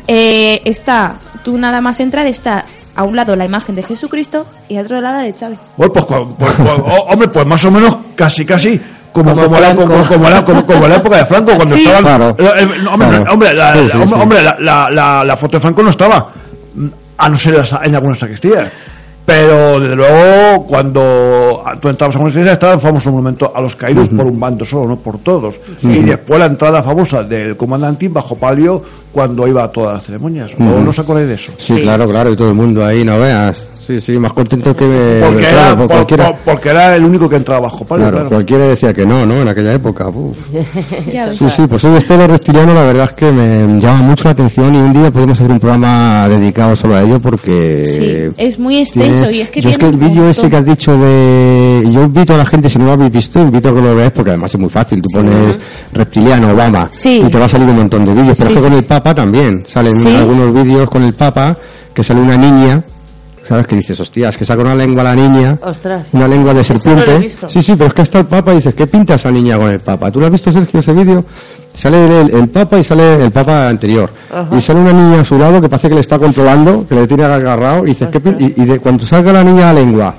eh, 0.07 0.61
está, 0.65 1.17
tú 1.45 1.57
nada 1.59 1.81
más 1.81 2.01
entrar, 2.01 2.27
está 2.27 2.65
a 2.95 3.05
un 3.05 3.15
lado 3.17 3.37
la 3.37 3.45
imagen 3.45 3.75
de 3.75 3.83
Jesucristo 3.83 4.47
y 4.69 4.77
a 4.77 4.83
otro 4.83 5.01
lado 5.01 5.19
la 5.19 5.23
de 5.25 5.35
Chávez. 5.35 5.59
Pues, 5.77 5.91
cu- 5.91 6.35
pues, 6.39 6.53
pues, 6.57 6.69
oh, 6.85 7.07
hombre, 7.11 7.29
pues 7.29 7.47
más 7.47 7.65
o 7.65 7.71
menos 7.71 7.97
casi, 8.17 8.45
casi 8.45 8.79
como, 9.13 9.31
Como 9.35 9.45
como, 9.45 9.61
la, 9.61 9.75
como, 9.75 10.05
como 10.07 10.29
la, 10.31 10.45
como, 10.45 10.67
como 10.67 10.89
la 10.89 10.97
época 10.97 11.17
de 11.19 11.25
Franco, 11.27 11.53
cuando 11.57 11.75
Sí. 11.75 11.85
estaban... 11.85 12.03
Claro. 12.05 12.37
no, 12.83 12.91
hombre, 12.93 13.09
Claro. 13.09 13.33
hombre, 13.33 13.53
la, 13.55 13.73
Sí, 13.73 13.79
la- 13.79 13.87
sí, 13.93 13.97
hombre, 13.99 14.09
sí. 14.17 14.23
hombre, 14.23 14.43
la, 14.43 14.57
la, 14.61 14.89
la, 14.91 15.25
la 15.25 15.37
foto 15.37 15.57
de 15.57 15.61
Franco 15.61 15.83
no 15.83 15.91
estaba, 15.91 16.31
a 17.17 17.29
no 17.29 17.37
ser 17.37 17.63
en 17.85 17.95
algunas 17.95 18.19
sacristías. 18.19 18.69
Pero, 19.29 19.79
desde 19.79 19.95
luego, 19.95 20.65
cuando 20.67 21.63
tú 21.83 21.91
entrabas 21.91 22.17
a 22.17 22.19
una 22.19 22.31
iglesia, 22.31 22.53
estaba 22.53 22.73
el 22.73 22.81
famoso 22.81 23.11
monumento 23.11 23.53
a 23.55 23.61
los 23.61 23.77
caídos 23.77 24.09
por 24.09 24.25
un 24.27 24.41
bando 24.41 24.65
solo, 24.65 24.89
no 24.89 24.97
por 24.97 25.19
todos. 25.19 25.61
Y 25.83 25.99
después 25.99 26.41
la 26.41 26.47
entrada 26.47 26.83
famosa 26.83 27.23
del 27.23 27.55
comandante 27.55 28.09
bajo 28.09 28.37
palio 28.37 28.83
cuando 29.13 29.47
iba 29.47 29.65
a 29.65 29.69
todas 29.71 29.93
las 29.93 30.05
ceremonias. 30.05 30.53
¿O 30.59 30.63
no 30.81 30.89
os 30.89 30.99
acordáis 30.99 31.29
de 31.29 31.35
eso? 31.35 31.53
Sí, 31.59 31.75
Sí. 31.77 31.83
claro, 31.83 32.09
claro, 32.09 32.33
y 32.33 32.37
todo 32.37 32.49
el 32.49 32.55
mundo 32.55 32.83
ahí, 32.83 33.05
no 33.05 33.19
veas. 33.19 33.63
Sí, 33.89 34.03
sí, 34.03 34.19
más 34.19 34.35
contento 34.35 34.77
que... 34.77 35.23
Porque, 35.25 35.41
claro, 35.41 35.57
era, 35.59 35.69
por 35.71 35.79
por- 35.79 35.97
cualquiera, 35.97 36.27
por- 36.27 36.39
porque 36.41 36.69
era 36.69 36.95
el 36.95 37.05
único 37.07 37.27
que 37.27 37.37
entraba 37.37 37.61
bajo 37.63 37.87
palio, 37.87 38.03
claro, 38.05 38.17
claro. 38.19 38.29
cualquiera 38.29 38.67
decía 38.69 38.93
que 38.93 39.07
no, 39.07 39.25
¿no? 39.25 39.41
En 39.41 39.49
aquella 39.49 39.73
época. 39.73 40.05
Sí, 41.33 41.49
sí, 41.49 41.63
pues 41.67 41.83
hoy 41.85 41.97
esto 41.97 42.19
de 42.19 42.27
reptiliano 42.27 42.75
la 42.75 42.83
verdad 42.83 43.07
es 43.07 43.13
que 43.15 43.33
me 43.33 43.81
llama 43.81 44.03
mucho 44.03 44.25
la 44.25 44.31
atención 44.33 44.75
y 44.75 44.79
un 44.79 44.93
día 44.93 45.11
podemos 45.11 45.39
hacer 45.41 45.51
un 45.51 45.59
programa 45.59 46.29
dedicado 46.29 46.77
solo 46.77 46.97
a 46.97 47.03
ello 47.03 47.19
porque... 47.19 48.31
Sí, 48.31 48.35
es 48.37 48.59
muy 48.59 48.77
extenso 48.79 49.21
tiene- 49.23 49.37
y 49.37 49.41
es 49.41 49.51
que 49.51 49.61
yo 49.63 49.71
es 49.71 49.79
que 49.79 49.87
tiene 49.87 50.05
el 50.05 50.11
vídeo 50.11 50.29
ese 50.29 50.51
que 50.51 50.57
has 50.57 50.67
dicho 50.67 50.95
de... 50.99 51.85
Yo 51.91 52.03
invito 52.03 52.35
a 52.35 52.37
la 52.37 52.45
gente, 52.45 52.69
si 52.69 52.79
no 52.79 52.85
lo 52.85 52.93
habéis 52.93 53.11
visto, 53.13 53.41
invito 53.41 53.71
a 53.71 53.75
que 53.75 53.81
lo 53.81 53.97
veáis 53.97 54.13
porque 54.13 54.31
además 54.33 54.55
es 54.55 54.61
muy 54.61 54.69
fácil. 54.71 55.01
Tú 55.01 55.09
pones 55.15 55.59
reptiliano, 55.95 56.51
Obama 56.51 56.89
Sí. 56.91 57.23
y 57.25 57.31
te 57.31 57.39
va 57.39 57.47
a 57.47 57.49
salir 57.49 57.69
un 57.71 57.77
montón 57.77 58.05
de 58.05 58.13
vídeos. 58.13 58.37
Pero 58.37 58.49
Sí, 58.51 58.55
es 58.55 58.63
que 58.63 58.69
con 58.69 58.79
el 58.79 58.85
Papa 58.85 59.15
también. 59.15 59.65
Salen 59.67 59.95
Sí. 59.99 60.09
algunos 60.15 60.53
vídeos 60.53 60.91
con 60.91 61.03
el 61.05 61.15
Papa 61.15 61.57
que 61.95 62.05
sale 62.05 62.21
una 62.21 62.37
niña... 62.37 62.83
¿Sabes? 63.49 63.67
Que 63.67 63.77
dices, 63.77 63.99
hostias, 63.99 64.37
que 64.37 64.45
saca 64.45 64.61
una 64.61 64.75
lengua 64.75 65.03
la 65.03 65.15
niña 65.17 65.59
Ostras. 65.63 66.07
una 66.13 66.29
lengua 66.29 66.53
de 66.53 66.61
Eso 66.61 66.75
no 66.75 66.79
serpiente. 66.79 67.11
lo 67.11 67.17
he 67.17 67.21
visto. 67.21 67.49
sí, 67.49 67.63
sí, 67.63 67.73
pero 67.73 67.87
es 67.87 67.95
que 67.95 68.03
está 68.03 68.19
el 68.19 68.27
Papa 68.27 68.53
y 68.53 68.57
dices, 68.57 68.75
¿qué 68.75 68.87
pinta 68.87 69.15
esa 69.15 69.31
niña 69.31 69.57
con 69.57 69.71
el 69.71 69.81
Papa? 69.81 70.11
¿Tú 70.11 70.21
lo 70.21 70.27
has 70.27 70.33
visto, 70.33 70.53
Sergio, 70.53 70.81
ese 70.81 70.93
vídeo? 70.93 71.25
Sale 71.73 72.21
el, 72.21 72.31
el 72.35 72.49
Papa 72.49 72.79
y 72.79 72.85
sale 72.85 73.25
el 73.25 73.31
Papa 73.31 73.69
anterior. 73.69 74.11
Ajá. 74.31 74.55
Y 74.57 74.61
sale 74.61 74.81
una 74.81 74.93
niña 74.93 75.21
a 75.21 75.25
su 75.25 75.39
lado 75.39 75.61
que 75.61 75.69
parece 75.69 75.89
que 75.89 75.95
le 75.95 76.01
está 76.03 76.19
controlando, 76.19 76.85
que 76.87 76.95
le 76.95 77.07
tiene 77.07 77.25
agarrado, 77.25 77.85
y 77.85 77.89
dices, 77.89 78.09
¿qué 78.13 78.21
pin-?" 78.21 78.37
y, 78.57 78.63
y 78.63 78.65
de 78.67 78.79
cuando 78.81 79.07
salga 79.07 79.33
la 79.33 79.43
niña 79.45 79.73
la 79.73 79.81
lengua, 79.81 80.15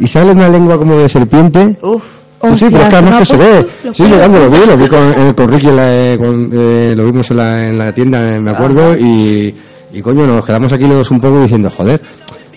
y 0.00 0.08
sale 0.08 0.32
una 0.32 0.48
lengua 0.48 0.76
como 0.76 0.96
de 0.96 1.08
serpiente, 1.08 1.76
Uf. 1.82 2.02
Sí, 2.42 2.56
sí, 2.58 2.66
pero 2.70 2.82
es 2.82 2.88
que 2.88 2.96
además 2.96 3.12
no, 3.12 3.18
que 3.20 3.26
se 3.26 3.36
pues, 3.36 3.48
ve. 3.52 3.66
lo 3.84 3.94
Sí, 3.94 4.02
yo 4.10 4.16
cuando 4.18 4.38
lo 4.40 4.50
vi, 4.50 4.58
lo 4.66 4.76
vi 4.76 4.88
con, 4.88 4.98
eh, 4.98 5.32
con 5.36 5.48
Ricky, 5.52 5.68
en 5.68 5.76
la- 5.76 6.16
con, 6.18 6.50
eh, 6.52 6.94
lo 6.96 7.04
vimos 7.04 7.30
en 7.30 7.36
la, 7.36 7.66
en 7.68 7.78
la 7.78 7.92
tienda, 7.92 8.34
eh, 8.34 8.40
me 8.40 8.50
acuerdo, 8.50 8.96
y, 8.98 9.54
y 9.92 10.02
coño, 10.02 10.26
nos 10.26 10.44
quedamos 10.44 10.72
aquí 10.72 10.82
los 10.84 11.08
un 11.12 11.20
poco 11.20 11.40
diciendo, 11.42 11.70
joder, 11.70 12.00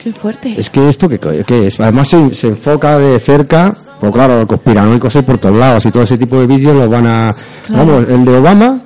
Qué 0.05 0.11
fuerte. 0.13 0.53
es 0.55 0.69
que 0.69 0.87
esto 0.87 1.09
que, 1.09 1.17
que 1.19 1.65
es, 1.67 1.79
además 1.79 2.07
se, 2.07 2.33
se 2.35 2.47
enfoca 2.49 2.99
de 2.99 3.19
cerca, 3.19 3.73
pues 3.99 4.13
claro, 4.13 4.45
conspiranoicos 4.45 5.15
hay 5.15 5.23
por 5.23 5.39
todos 5.39 5.57
lados 5.57 5.83
y 5.87 5.91
todo 5.91 6.03
ese 6.03 6.15
tipo 6.15 6.37
de 6.39 6.45
vídeos 6.45 6.75
los 6.75 6.87
van 6.87 7.07
a, 7.07 7.31
vamos, 7.69 8.05
el 8.07 8.23
de 8.23 8.37
Obama 8.37 8.79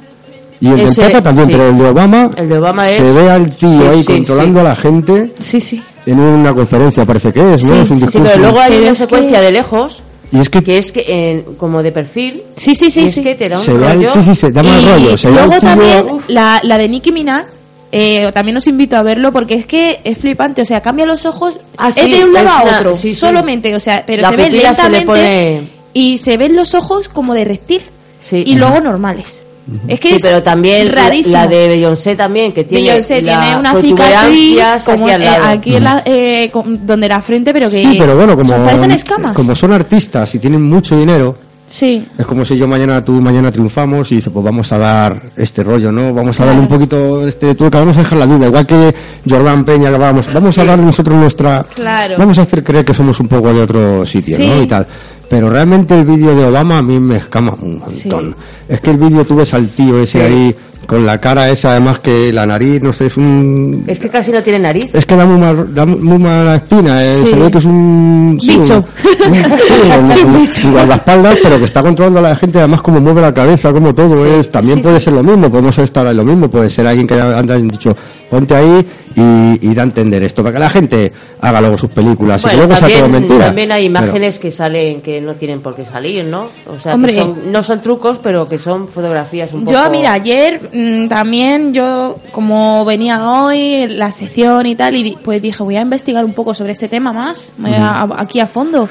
y 0.61 0.69
el 0.69 0.79
Ese, 0.79 1.01
del 1.01 1.11
Papa 1.11 1.23
también, 1.25 1.47
sí. 1.47 1.51
pero 1.53 1.69
el 1.69 1.77
de 1.77 1.87
Obama, 1.89 2.31
El 2.37 2.47
de 2.49 2.57
Obama 2.57 2.85
se 2.85 2.97
es- 3.09 3.15
ve 3.15 3.29
al 3.29 3.53
tío 3.53 3.69
sí, 3.81 3.87
ahí 3.87 3.99
sí, 3.99 4.05
controlando 4.13 4.59
sí. 4.61 4.65
a 4.65 4.69
la 4.69 4.75
gente 4.77 5.33
Sí, 5.39 5.59
sí. 5.59 5.83
en 6.05 6.19
una 6.21 6.53
conferencia, 6.53 7.05
parece 7.05 7.33
que 7.33 7.53
es, 7.53 7.65
¿no? 7.65 7.73
Sí, 7.75 7.79
es 7.81 7.89
un 7.89 7.99
sí, 7.99 7.99
Sí, 7.99 8.05
discurso. 8.05 8.23
pero 8.31 8.41
luego 8.43 8.59
hay 8.61 8.71
Pero 8.71 8.83
una 8.83 8.95
secuencia 8.95 9.37
que- 9.39 9.45
de 9.45 9.51
lejos 9.51 10.01
y 10.31 10.39
es 10.39 10.49
que, 10.49 10.63
que 10.63 10.77
es 10.77 10.91
que 10.93 11.03
en- 11.07 11.41
como 11.55 11.83
de 11.83 11.91
perfil. 11.91 12.43
Sí, 12.55 12.75
sí, 12.75 12.89
sí. 12.89 13.01
es 13.05 13.13
sí. 13.13 13.21
que 13.23 13.35
te 13.35 13.49
da 13.49 13.59
un 13.59 13.65
se 13.65 13.73
ve 13.77 13.85
al, 13.87 13.95
rollo. 13.97 14.07
sí, 14.13 14.23
sí, 14.23 14.35
se 14.35 14.51
da 14.51 14.63
más 14.63 14.81
Y 14.81 14.85
rollo, 14.87 15.17
se 15.17 15.31
luego 15.31 15.49
tío- 15.49 15.59
también 15.59 16.05
la, 16.29 16.59
la 16.63 16.77
de 16.77 16.87
Nicki 16.87 17.11
Minaj, 17.11 17.45
eh, 17.91 18.29
también 18.33 18.57
os 18.57 18.67
invito 18.67 18.95
a 18.97 19.03
verlo 19.03 19.31
porque 19.31 19.55
es 19.55 19.65
que 19.65 19.99
es 20.03 20.17
flipante, 20.17 20.61
o 20.61 20.65
sea, 20.65 20.81
cambia 20.81 21.05
los 21.05 21.25
ojos 21.25 21.59
Ah, 21.77 21.89
es 21.89 21.95
de 21.95 22.23
un 22.23 22.33
lado 22.33 22.49
a 22.49 22.77
otro, 22.79 22.95
sí, 22.95 23.13
sí. 23.13 23.19
solamente, 23.19 23.75
o 23.75 23.79
sea, 23.79 24.03
pero 24.05 24.21
La 24.21 24.29
se 24.29 24.35
ve 24.35 24.43
pupila 24.45 24.75
se 24.75 24.81
le 24.83 24.89
lentamente 24.89 25.05
pone- 25.05 25.61
y 25.93 26.17
se 26.17 26.37
ven 26.37 26.55
los 26.55 26.75
ojos 26.75 27.09
como 27.09 27.33
de 27.33 27.45
reptil 27.45 27.81
Sí. 28.21 28.43
y 28.45 28.55
luego 28.55 28.79
normales. 28.79 29.43
Es 29.87 29.99
que 29.99 30.09
Sí, 30.09 30.15
es 30.15 30.21
pero 30.23 30.41
también 30.41 30.87
la- 30.87 31.03
rarísimo. 31.03 31.35
la 31.35 31.45
de 31.47 31.67
Beyoncé 31.67 32.15
también, 32.15 32.51
que 32.51 32.63
tiene, 32.63 32.89
Beyoncé 32.89 33.21
la 33.21 33.39
tiene 33.41 33.57
una 33.59 33.81
cicatriz 33.81 34.83
como, 34.83 35.05
aquí 35.05 35.13
al 35.13 35.21
eh, 35.21 35.25
lado. 35.25 35.43
aquí 35.45 35.75
en 35.75 35.83
la, 35.83 36.01
eh, 36.05 36.49
con- 36.51 36.87
donde 36.87 37.07
la 37.07 37.21
frente, 37.21 37.53
pero 37.53 37.69
que 37.69 37.79
Sí, 37.79 37.95
pero 37.99 38.15
bueno, 38.15 38.35
como, 38.35 38.49
son- 38.49 38.65
parecen 38.65 38.91
escamas. 38.91 39.33
como 39.35 39.55
son 39.55 39.71
artistas 39.73 40.33
y 40.33 40.39
tienen 40.39 40.63
mucho 40.63 40.97
dinero, 40.97 41.35
Sí. 41.69 42.05
Es 42.17 42.25
como 42.25 42.43
si 42.43 42.57
yo 42.57 42.67
mañana, 42.67 43.03
tú 43.05 43.13
mañana 43.13 43.51
triunfamos 43.51 44.11
y 44.11 44.15
dice, 44.15 44.31
pues 44.31 44.43
vamos 44.43 44.71
a 44.71 44.77
dar 44.79 45.21
este 45.37 45.63
rollo, 45.63 45.91
¿no? 45.91 46.13
Vamos 46.13 46.35
a 46.39 46.43
Claro. 46.43 46.47
darle 46.51 46.61
un 46.63 46.67
poquito 46.67 47.27
este 47.27 47.55
que 47.55 47.69
vamos 47.69 47.95
a 47.95 47.99
dejar 48.01 48.17
la 48.19 48.25
duda, 48.25 48.47
igual 48.47 48.65
que 48.65 48.95
Jordán 49.29 49.63
Peña, 49.63 49.91
que 49.91 49.97
vamos, 49.97 50.33
vamos 50.33 50.57
a 50.57 50.65
darle 50.65 50.85
nosotros 50.85 51.17
nuestra, 51.17 51.63
Claro. 51.75 52.15
vamos 52.17 52.37
a 52.39 52.41
hacer 52.41 52.63
creer 52.63 52.83
que 52.83 52.93
somos 52.93 53.19
un 53.19 53.27
poco 53.27 53.53
de 53.53 53.61
otro 53.61 54.05
sitio, 54.05 54.35
Sí. 54.35 54.47
¿no? 54.47 54.61
Y 54.63 54.67
tal. 54.67 54.87
Pero 55.29 55.47
realmente 55.49 55.93
el 55.93 56.05
vídeo 56.05 56.35
de 56.35 56.45
Obama 56.47 56.79
a 56.79 56.81
mí 56.81 56.99
me 56.99 57.17
escama 57.17 57.53
un 57.61 57.77
montón. 57.77 58.35
Es 58.67 58.79
que 58.81 58.89
el 58.89 58.97
vídeo 58.97 59.23
tú 59.23 59.35
ves 59.35 59.53
al 59.53 59.69
tío 59.69 59.99
ese 59.99 60.19
Sí. 60.27 60.33
ahí 60.33 60.55
con 60.89 61.05
la 61.05 61.19
cara 61.19 61.51
esa, 61.51 61.69
además 61.69 61.99
que 61.99 62.33
la 62.33 62.47
nariz, 62.47 62.81
no 62.81 62.91
sé, 62.91 63.05
es 63.05 63.15
un... 63.15 63.83
Es 63.85 63.99
que 63.99 64.09
casi 64.09 64.31
no 64.31 64.41
tiene 64.41 64.57
nariz. 64.57 64.85
Es 64.91 65.05
que 65.05 65.15
da 65.15 65.23
muy, 65.23 65.39
mal, 65.39 65.71
da 65.71 65.85
muy 65.85 66.17
mala 66.17 66.55
espina, 66.55 67.05
eh, 67.05 67.15
Sí. 67.23 67.29
se 67.29 67.35
ve 67.35 67.51
que 67.51 67.57
es 67.59 67.65
un... 67.65 68.39
sí, 68.41 68.57
Bicho. 68.57 68.83
un- 69.27 69.33
un- 69.33 70.07
sí, 70.07 70.21
un 70.65 70.67
un 70.69 70.73
guardaespaldas, 70.73 71.37
pero 71.43 71.59
que 71.59 71.65
está 71.65 71.83
controlando 71.83 72.17
a 72.19 72.23
la 72.23 72.35
gente, 72.35 72.57
además 72.57 72.81
como 72.81 72.99
mueve 72.99 73.21
la 73.21 73.31
cabeza, 73.31 73.71
como 73.71 73.93
todo 73.93 74.25
es, 74.25 74.49
también 74.51 74.81
puede 74.81 74.99
ser 74.99 75.13
lo 75.13 75.21
mismo, 75.21 75.47
podemos 75.51 75.77
estar 75.77 76.07
en 76.07 76.17
lo 76.17 76.25
mismo, 76.25 76.49
puede 76.49 76.71
ser 76.71 76.87
alguien 76.87 77.05
que 77.05 77.13
y 77.15 77.61
dicho, 77.67 77.95
ponte 78.29 78.55
ahí 78.55 78.85
y, 79.15 79.69
y 79.69 79.73
da 79.73 79.81
a 79.81 79.85
entender 79.85 80.21
esto, 80.23 80.43
para 80.43 80.53
que 80.53 80.59
la 80.59 80.69
gente 80.69 81.11
haga 81.41 81.59
luego 81.61 81.77
sus 81.77 81.91
películas 81.91 82.43
y 82.45 82.49
que 82.49 82.55
luego 82.55 82.75
sea 82.75 82.87
todo 82.87 82.89
también, 83.01 83.11
mentira. 83.11 83.45
también 83.47 83.71
hay 83.71 83.89
Pero- 83.89 84.03
imágenes 84.05 84.39
que 84.39 84.51
salen 84.51 85.01
que 85.01 85.19
no 85.19 85.33
tienen 85.33 85.61
por 85.61 85.75
qué 85.75 85.83
salir, 85.85 86.25
¿no? 86.25 86.47
O 86.67 86.77
sea, 86.77 86.93
Hombre. 86.95 87.13
que 87.15 87.19
son, 87.21 87.51
no 87.51 87.63
son 87.63 87.81
trucos, 87.81 88.19
pero 88.19 88.47
que 88.47 88.57
son 88.57 88.87
fotografías 88.87 89.51
un 89.53 89.65
poco... 89.65 89.73
Yo, 89.73 89.89
mira, 89.89 90.13
ayer 90.13 90.69
mm, 90.71 91.07
también 91.07 91.73
yo, 91.73 92.19
como 92.31 92.85
venía 92.85 93.29
hoy, 93.31 93.87
la 93.87 94.11
sección 94.11 94.65
y 94.67 94.75
tal, 94.75 94.95
y 94.95 95.17
pues 95.23 95.41
dije, 95.41 95.63
voy 95.63 95.77
a 95.77 95.81
investigar 95.81 96.23
un 96.23 96.33
poco 96.33 96.53
sobre 96.53 96.73
este 96.73 96.87
tema 96.87 97.11
más, 97.11 97.53
voy 97.57 97.73
a- 97.73 98.07
aquí 98.17 98.39
a 98.39 98.47
fondo. 98.47 98.87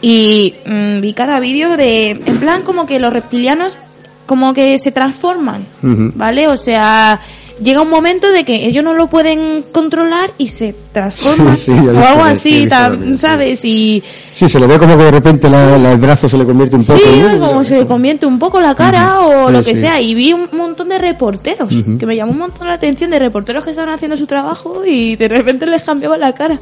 Y 0.00 0.54
mm, 0.64 1.00
vi 1.00 1.12
cada 1.12 1.40
vídeo 1.40 1.76
de, 1.76 2.10
en 2.10 2.38
plan, 2.38 2.62
como 2.62 2.86
que 2.86 2.98
los 3.00 3.12
reptilianos 3.12 3.78
como 4.26 4.52
que 4.52 4.78
se 4.78 4.92
transforman. 4.92 5.64
¿vale? 5.82 6.48
O 6.48 6.56
sea, 6.56 7.18
llega 7.62 7.82
un 7.82 7.90
momento 7.90 8.30
de 8.30 8.44
que 8.44 8.66
ellos 8.66 8.82
no 8.84 8.94
lo 8.94 9.08
pueden 9.08 9.62
controlar 9.72 10.30
y 10.38 10.48
se 10.48 10.74
Sí, 11.10 11.30
sí, 11.56 11.72
he 11.72 11.88
o 11.90 12.04
algo 12.06 12.22
así. 12.24 12.68
¿sabes? 13.16 13.64
Y 13.64 14.02
Sí, 14.32 14.48
se 14.48 14.58
le 14.58 14.66
ve 14.66 14.78
como 14.78 14.96
que 14.96 15.04
de 15.04 15.10
repente 15.12 15.48
la- 15.48 15.78
la- 15.78 15.92
el 15.92 15.98
brazo 15.98 16.28
se 16.28 16.36
le 16.36 16.44
convierte 16.44 16.76
un 16.76 16.84
poco. 16.84 16.98
Sí, 16.98 17.20
¿no? 17.20 17.46
como 17.46 17.64
se 17.64 17.86
convierte 17.86 18.26
un 18.26 18.38
poco 18.38 18.60
la 18.60 18.74
cara 18.74 19.20
o 19.20 19.50
lo 19.50 19.62
que 19.62 19.76
sea. 19.76 20.00
Y 20.00 20.14
vi 20.14 20.32
un 20.32 20.48
montón 20.52 20.88
de 20.88 20.98
reporteros, 20.98 21.72
que 21.98 22.06
me 22.06 22.16
llamó 22.16 22.32
un 22.32 22.38
montón 22.38 22.66
la 22.66 22.74
atención 22.74 23.10
de 23.10 23.18
reporteros 23.18 23.64
que 23.64 23.70
estaban 23.70 23.94
haciendo 23.94 24.16
su 24.16 24.26
trabajo 24.26 24.84
y 24.84 25.16
de 25.16 25.28
repente 25.28 25.66
les 25.66 25.82
cambiaba 25.82 26.18
la 26.18 26.32
cara. 26.32 26.58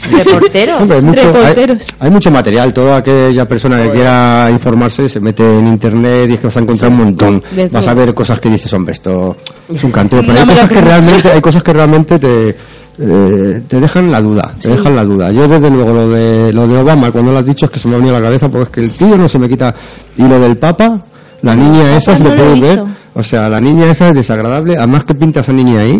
Reporteros. 0.24 0.82
Hombre, 0.82 0.96
hay, 0.96 1.02
mucho, 1.02 1.20
hay, 1.20 1.32
Reporteros. 1.32 1.86
hay 1.98 2.10
mucho 2.10 2.30
material. 2.30 2.72
Toda 2.72 2.98
aquella 2.98 3.46
persona 3.46 3.82
que 3.82 3.90
quiera 3.90 4.46
informarse 4.50 5.08
se 5.08 5.20
mete 5.20 5.58
en 5.58 5.66
internet 5.66 6.30
y 6.30 6.34
es 6.34 6.40
que 6.40 6.46
vas 6.46 6.56
a 6.56 6.60
encontrar 6.60 6.90
un 6.90 6.98
montón. 6.98 7.42
Vas 7.70 7.86
a 7.86 7.94
ver 7.94 8.14
cosas 8.14 8.40
que 8.40 8.50
dices, 8.50 8.72
hombre, 8.72 8.92
esto 8.92 9.36
es 9.72 9.84
un 9.84 9.92
canteo. 9.92 10.20
Pero 10.20 10.32
No 10.32 10.40
hay, 10.40 10.46
cosas 10.46 10.68
que 10.68 10.80
realmente, 10.80 11.32
hay 11.32 11.40
cosas 11.40 11.62
que 11.62 11.72
realmente 11.72 12.18
te, 12.18 12.56
eh, 13.02 13.62
te 13.66 13.80
dejan 13.80 14.10
la 14.10 14.20
duda. 14.20 14.54
Te 14.60 14.68
dejan 14.68 14.94
la 14.94 15.04
duda. 15.04 15.32
Yo, 15.32 15.46
desde 15.46 15.70
luego, 15.70 15.92
lo 15.92 16.08
de, 16.10 16.52
lo 16.52 16.66
de 16.66 16.78
Obama, 16.78 17.10
cuando 17.10 17.32
lo 17.32 17.38
has 17.38 17.46
dicho, 17.46 17.66
es 17.66 17.70
que 17.70 17.78
se 17.78 17.88
me 17.88 17.94
ha 17.94 17.98
venido 17.98 18.16
a 18.16 18.20
la 18.20 18.26
cabeza 18.26 18.48
porque 18.48 18.80
es 18.80 18.98
que 18.98 19.04
el 19.04 19.08
tío 19.10 19.18
no 19.18 19.28
se 19.28 19.38
me 19.38 19.48
quita. 19.48 19.74
Y 20.16 20.22
lo 20.22 20.38
del 20.38 20.56
Papa, 20.56 21.02
la 21.42 21.56
niña 21.56 21.96
esa, 21.96 22.16
si 22.16 22.22
no 22.22 22.30
lo 22.30 22.36
puedes 22.36 22.60
ver. 22.60 22.82
O 23.14 23.22
sea, 23.22 23.48
la 23.48 23.60
niña 23.60 23.90
esa 23.90 24.10
es 24.10 24.14
desagradable. 24.14 24.76
Además, 24.76 25.04
que 25.04 25.14
pinta 25.14 25.40
esa 25.40 25.52
niña 25.52 25.80
ahí, 25.80 25.96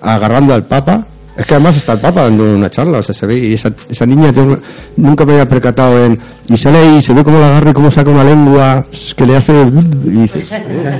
agarrando 0.00 0.54
al 0.54 0.64
Papa. 0.64 1.06
Es 1.38 1.46
que 1.46 1.54
además 1.54 1.76
está 1.76 1.92
el 1.92 2.00
Papa 2.00 2.22
dando 2.24 2.42
una 2.42 2.68
charla, 2.68 2.98
o 2.98 3.02
sea, 3.02 3.14
se 3.14 3.24
ve, 3.24 3.38
y 3.38 3.54
esa, 3.54 3.70
esa 3.88 4.04
niña 4.04 4.32
tengo- 4.32 4.58
nunca 4.96 5.24
me 5.24 5.34
había 5.34 5.46
percatado 5.46 6.04
en, 6.04 6.18
y 6.48 6.58
sale 6.58 6.78
ahí, 6.78 7.00
se 7.00 7.14
ve 7.14 7.22
cómo 7.22 7.38
la 7.38 7.46
agarra 7.46 7.70
y 7.70 7.74
cómo 7.74 7.90
saca 7.92 8.10
una 8.10 8.24
lengua 8.24 8.84
que 9.16 9.24
le 9.24 9.36
hace, 9.36 9.52
y 9.52 10.08
dices, 10.10 10.50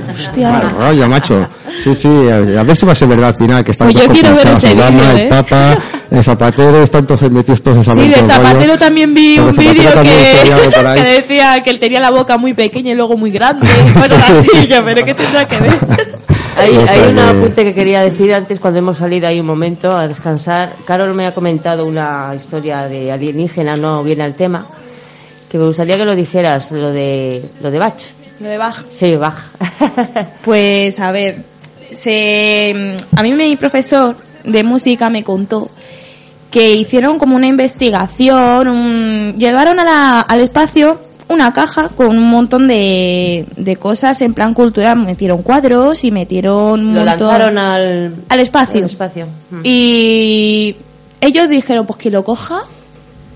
Hostia. 0.09 0.49
mal 0.49 0.71
rollo, 0.71 1.09
macho. 1.09 1.35
Sí, 1.83 1.93
sí, 1.93 2.07
a, 2.07 2.37
a 2.61 2.63
ver 2.63 2.75
si 2.75 2.85
va 2.85 2.93
a 2.93 2.95
ser 2.95 3.09
verdad 3.09 3.29
al 3.29 3.35
final, 3.35 3.63
que 3.65 3.71
están 3.71 3.91
Pues 3.91 4.01
yo 4.05 4.09
quiero 4.13 4.33
ver 4.33 4.47
ese 4.47 4.71
Obama, 4.71 4.89
vídeo, 4.91 5.11
el 5.11 5.19
¿eh? 5.19 5.27
Papa, 5.29 5.77
el 6.09 6.23
Zapatero, 6.23 6.83
están 6.83 7.05
todos 7.05 7.31
metidos 7.31 7.61
todos 7.61 7.75
en 7.77 7.81
esa 7.81 7.93
Sí, 7.93 7.99
de 7.99 8.05
del 8.07 8.19
rollo. 8.21 8.33
Zapatero 8.33 8.77
también 8.77 9.13
vi 9.13 9.35
Pero 9.35 9.47
un 9.47 9.53
Zapatero 9.53 9.73
vídeo 9.73 9.91
que, 10.03 11.01
que 11.01 11.07
decía 11.09 11.63
que 11.63 11.69
él 11.69 11.79
tenía 11.79 11.99
la 11.99 12.11
boca 12.11 12.37
muy 12.37 12.53
pequeña 12.53 12.93
y 12.93 12.95
luego 12.95 13.17
muy 13.17 13.31
grande. 13.31 13.67
Bueno, 13.93 14.15
así, 14.31 14.67
yo, 14.67 14.85
pero 14.85 15.03
¿qué 15.05 15.13
tendrá 15.13 15.45
que 15.45 15.59
ver? 15.59 15.73
Hay, 16.59 16.77
O 16.77 16.85
sea 16.87 16.93
hay 17.05 17.09
un 17.09 17.15
que- 17.15 17.21
apunte 17.21 17.63
que 17.63 17.73
quería 17.73 18.01
decir 18.01 18.33
antes 18.33 18.59
cuando 18.59 18.79
hemos 18.79 18.97
salido 18.97 19.27
ahí 19.27 19.39
un 19.39 19.45
momento 19.45 19.91
a 19.95 20.07
descansar. 20.07 20.73
Carol 20.85 21.13
me 21.13 21.25
ha 21.27 21.33
comentado 21.33 21.85
una 21.85 22.33
historia 22.35 22.87
de 22.87 23.11
alienígena, 23.11 23.75
no 23.75 24.03
viene 24.03 24.23
al 24.23 24.33
tema, 24.35 24.65
que 25.49 25.57
me 25.57 25.65
gustaría 25.65 25.97
que 25.97 26.05
lo 26.05 26.15
dijeras, 26.15 26.71
lo 26.71 26.91
de 26.91 27.43
lo 27.61 27.71
de 27.71 27.79
Bach. 27.79 28.01
Lo 28.39 28.47
de 28.47 28.57
Bach. 28.57 28.83
Sí, 28.89 29.15
Bach. 29.15 29.37
Pues 30.43 30.99
a 30.99 31.11
ver, 31.11 31.37
se, 31.93 32.95
a 33.15 33.23
mí 33.23 33.33
mi 33.33 33.55
profesor 33.55 34.15
de 34.43 34.63
música 34.63 35.09
me 35.09 35.23
contó 35.23 35.69
que 36.51 36.71
hicieron 36.73 37.19
como 37.19 37.35
una 37.35 37.47
investigación, 37.47 38.67
un- 38.67 39.35
llevaron 39.37 39.79
a 39.79 39.83
la- 39.83 40.21
al 40.21 40.41
espacio 40.41 40.99
una 41.29 41.53
caja 41.53 41.89
con 41.89 42.09
un 42.17 42.29
montón 42.29 42.67
de, 42.67 43.45
de 43.55 43.75
cosas 43.77 44.21
en 44.21 44.33
plan 44.33 44.53
cultural, 44.53 44.97
metieron 44.99 45.41
cuadros 45.43 46.03
y 46.03 46.11
metieron 46.11 46.79
un 46.87 46.93
Lo 46.95 47.01
montón- 47.05 47.05
lanzaron 47.05 47.57
al, 47.57 48.15
al 48.27 48.39
espacio. 48.39 48.79
al 48.79 48.85
espacio. 48.85 49.27
Mm. 49.51 49.59
Y 49.63 50.75
ellos 51.21 51.47
dijeron, 51.49 51.85
pues 51.85 51.97
que 51.99 52.09
lo 52.11 52.23
coja, 52.23 52.61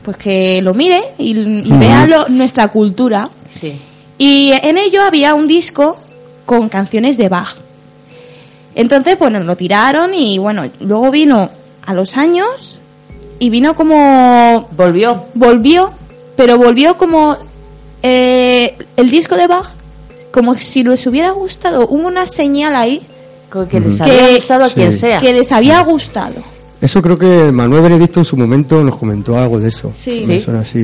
pues 0.04 0.18
que 0.18 0.62
lo 0.62 0.74
mire 0.74 1.02
y, 1.18 1.38
y 1.40 1.70
Ujú. 1.70 1.80
vea 1.80 2.06
lo- 2.08 2.28
nuestra 2.30 2.68
cultura. 2.70 3.30
Sí. 3.54 3.80
Y 4.18 4.52
en 4.64 4.78
ello 4.78 5.02
había 5.04 5.36
un 5.36 5.48
disco 5.48 5.98
con 6.46 6.70
canciones 6.70 7.18
de 7.18 7.30
Bach. 7.30 7.56
Entonces, 8.76 9.18
bueno, 9.20 9.40
lo 9.40 9.56
tiraron 9.56 10.14
y 10.14 10.38
bueno, 10.40 10.64
luego 10.80 11.12
vino 11.12 11.50
a 11.86 11.94
los 11.94 12.18
años 12.18 12.80
y 13.40 13.50
vino 13.50 13.76
como... 13.76 14.68
Volvió. 14.76 15.26
Volvió, 15.36 15.92
pero 16.36 16.58
volvió 16.58 16.98
como 16.98 17.38
eh, 18.04 18.76
el 18.98 19.10
disco 19.10 19.36
de 19.36 19.48
Bach, 19.48 19.68
como 20.32 20.58
si 20.58 20.84
les 20.84 21.06
hubiera 21.08 21.32
gustado. 21.32 21.88
Hubo 21.90 22.08
una 22.08 22.26
señal 22.26 22.76
ahí 22.76 23.02
Como 23.50 23.68
que 23.68 23.80
les 23.80 24.00
había 24.02 24.26
Que- 24.28 24.36
gustado 24.36 24.64
a 24.66 24.70
quien 24.70 24.92
Sí. 24.94 25.00
sea. 25.00 25.18
que 25.20 25.32
les 25.34 25.52
había 25.52 25.82
gustado. 25.84 26.36
Eso 26.82 27.02
creo 27.02 27.18
que 27.18 27.52
Manuel 27.52 27.84
Benedicto 27.84 28.20
en 28.20 28.26
su 28.26 28.36
momento 28.36 28.84
nos 28.84 28.96
comentó 28.98 29.38
algo 29.38 29.60
de 29.60 29.70
eso. 29.70 29.92
Sí. 29.94 30.42
Suena 30.44 30.66
sí. 30.66 30.84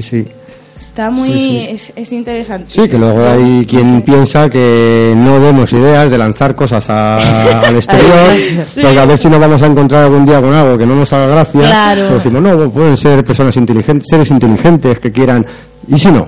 Está 0.79 1.09
muy... 1.09 1.27
Sí, 1.29 1.37
sí. 1.37 1.67
Es, 1.71 1.93
es 1.95 2.11
interesante. 2.13 2.67
Sí, 2.69 2.87
que 2.87 2.97
luego 2.97 3.21
hay 3.27 3.65
quien 3.65 4.01
piensa 4.03 4.49
que 4.49 5.13
no 5.17 5.37
demos 5.41 5.73
ideas 5.73 6.09
de 6.09 6.17
lanzar 6.17 6.55
cosas 6.55 6.89
a- 6.89 7.15
al 7.67 7.75
exterior, 7.75 8.65
Sí. 8.65 8.79
porque 8.81 8.99
a 8.99 9.05
ver 9.05 9.17
si 9.17 9.27
nos 9.27 9.39
vamos 9.41 9.61
a 9.61 9.65
encontrar 9.65 10.03
algún 10.05 10.25
día 10.25 10.39
con 10.39 10.53
algo 10.53 10.77
que 10.77 10.85
no 10.85 10.95
nos 10.95 11.11
haga 11.11 11.25
gracia. 11.27 11.61
Claro. 11.61 12.01
Pero 12.03 12.15
decimos, 12.15 12.41
no, 12.43 12.69
pueden 12.71 12.95
ser 12.95 13.25
personas 13.25 13.57
inteligentes, 13.57 14.07
seres 14.09 14.29
inteligentes 14.31 14.99
que 14.99 15.11
quieran. 15.11 15.45
¿Y 15.87 15.97
si 15.97 16.09
no? 16.11 16.25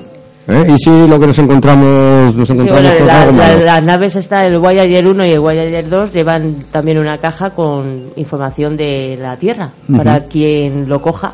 ¿Eh? 0.48 0.66
¿Y 0.74 0.78
si 0.80 0.90
lo 1.08 1.20
que 1.20 1.28
nos 1.28 1.38
encontramos, 1.40 2.36
nos 2.36 2.48
Sí, 2.48 2.54
encontramos 2.54 2.82
bueno, 2.84 2.98
con 2.98 3.08
la- 3.08 3.22
algo 3.22 3.38
la- 3.38 3.44
malo? 3.48 3.66
las 3.66 3.84
naves 3.84 4.16
está 4.16 4.46
el 4.48 4.58
Voyager 4.58 5.08
1 5.08 5.26
y 5.26 5.30
el 5.30 5.40
Voyager 5.40 5.88
2 5.90 6.14
llevan 6.14 6.56
también 6.72 6.98
una 6.98 7.18
caja 7.20 7.52
con 7.52 8.06
información 8.16 8.76
de 8.76 9.18
la 9.22 9.36
Tierra 9.38 9.70
para 9.96 10.26
quien 10.26 10.90
lo 10.90 11.02
coja 11.02 11.34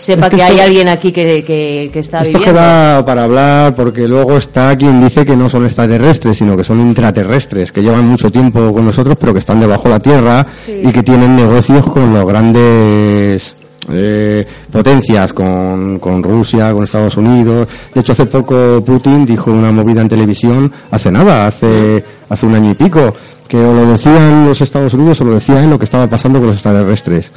sepa 0.00 0.26
Es 0.26 0.30
que 0.30 0.36
que, 0.36 0.42
esto- 0.42 0.54
hay 0.54 0.60
alguien 0.60 0.88
aquí 0.88 1.12
que, 1.12 1.44
que, 1.44 1.90
que 1.92 1.98
está 2.00 2.22
Esto 2.22 2.38
viviendo. 2.38 2.54
queda 2.60 3.04
para 3.06 3.22
hablar 3.22 3.74
porque 3.76 4.08
luego 4.08 4.36
está 4.36 4.74
quien 4.76 5.00
dice 5.04 5.24
que 5.24 5.36
no 5.36 5.48
son 5.48 5.64
extraterrestres, 5.64 6.36
sino 6.38 6.56
que 6.56 6.64
son 6.64 6.80
intraterrestres, 6.80 7.70
que 7.70 7.82
llevan 7.82 8.06
mucho 8.08 8.28
tiempo 8.30 8.72
con 8.72 8.84
nosotros, 8.86 9.16
pero 9.20 9.32
que 9.32 9.38
están 9.38 9.60
debajo 9.60 9.84
de 9.84 9.90
la 9.90 10.00
Tierra 10.00 10.46
y 10.66 10.90
que 10.90 11.02
tienen 11.04 11.36
negocios 11.36 11.86
con 11.86 12.12
los 12.12 12.24
grandes 12.26 13.54
eh, 13.90 14.46
potencias, 14.70 15.32
con, 15.32 15.98
con 15.98 16.22
Rusia, 16.22 16.72
con 16.72 16.84
Estados 16.84 17.16
Unidos. 17.16 17.68
De 17.94 18.00
hecho, 18.00 18.12
hace 18.12 18.26
poco 18.26 18.82
Putin 18.84 19.26
dijo 19.26 19.50
una 19.50 19.72
movida 19.72 20.02
en 20.02 20.08
televisión, 20.08 20.70
hace 20.90 21.10
nada, 21.10 21.46
hace, 21.46 22.04
hace 22.28 22.46
un 22.46 22.54
año 22.54 22.70
y 22.70 22.74
pico, 22.74 23.14
que 23.48 23.58
o 23.58 23.72
lo 23.72 23.86
decían 23.86 24.46
los 24.46 24.60
Estados 24.60 24.94
Unidos 24.94 25.20
o 25.20 25.24
lo 25.24 25.34
decían 25.34 25.70
lo 25.70 25.78
que 25.78 25.84
estaba 25.84 26.06
pasando 26.08 26.38
con 26.38 26.48
los 26.48 26.56
extraterrestres. 26.56 27.30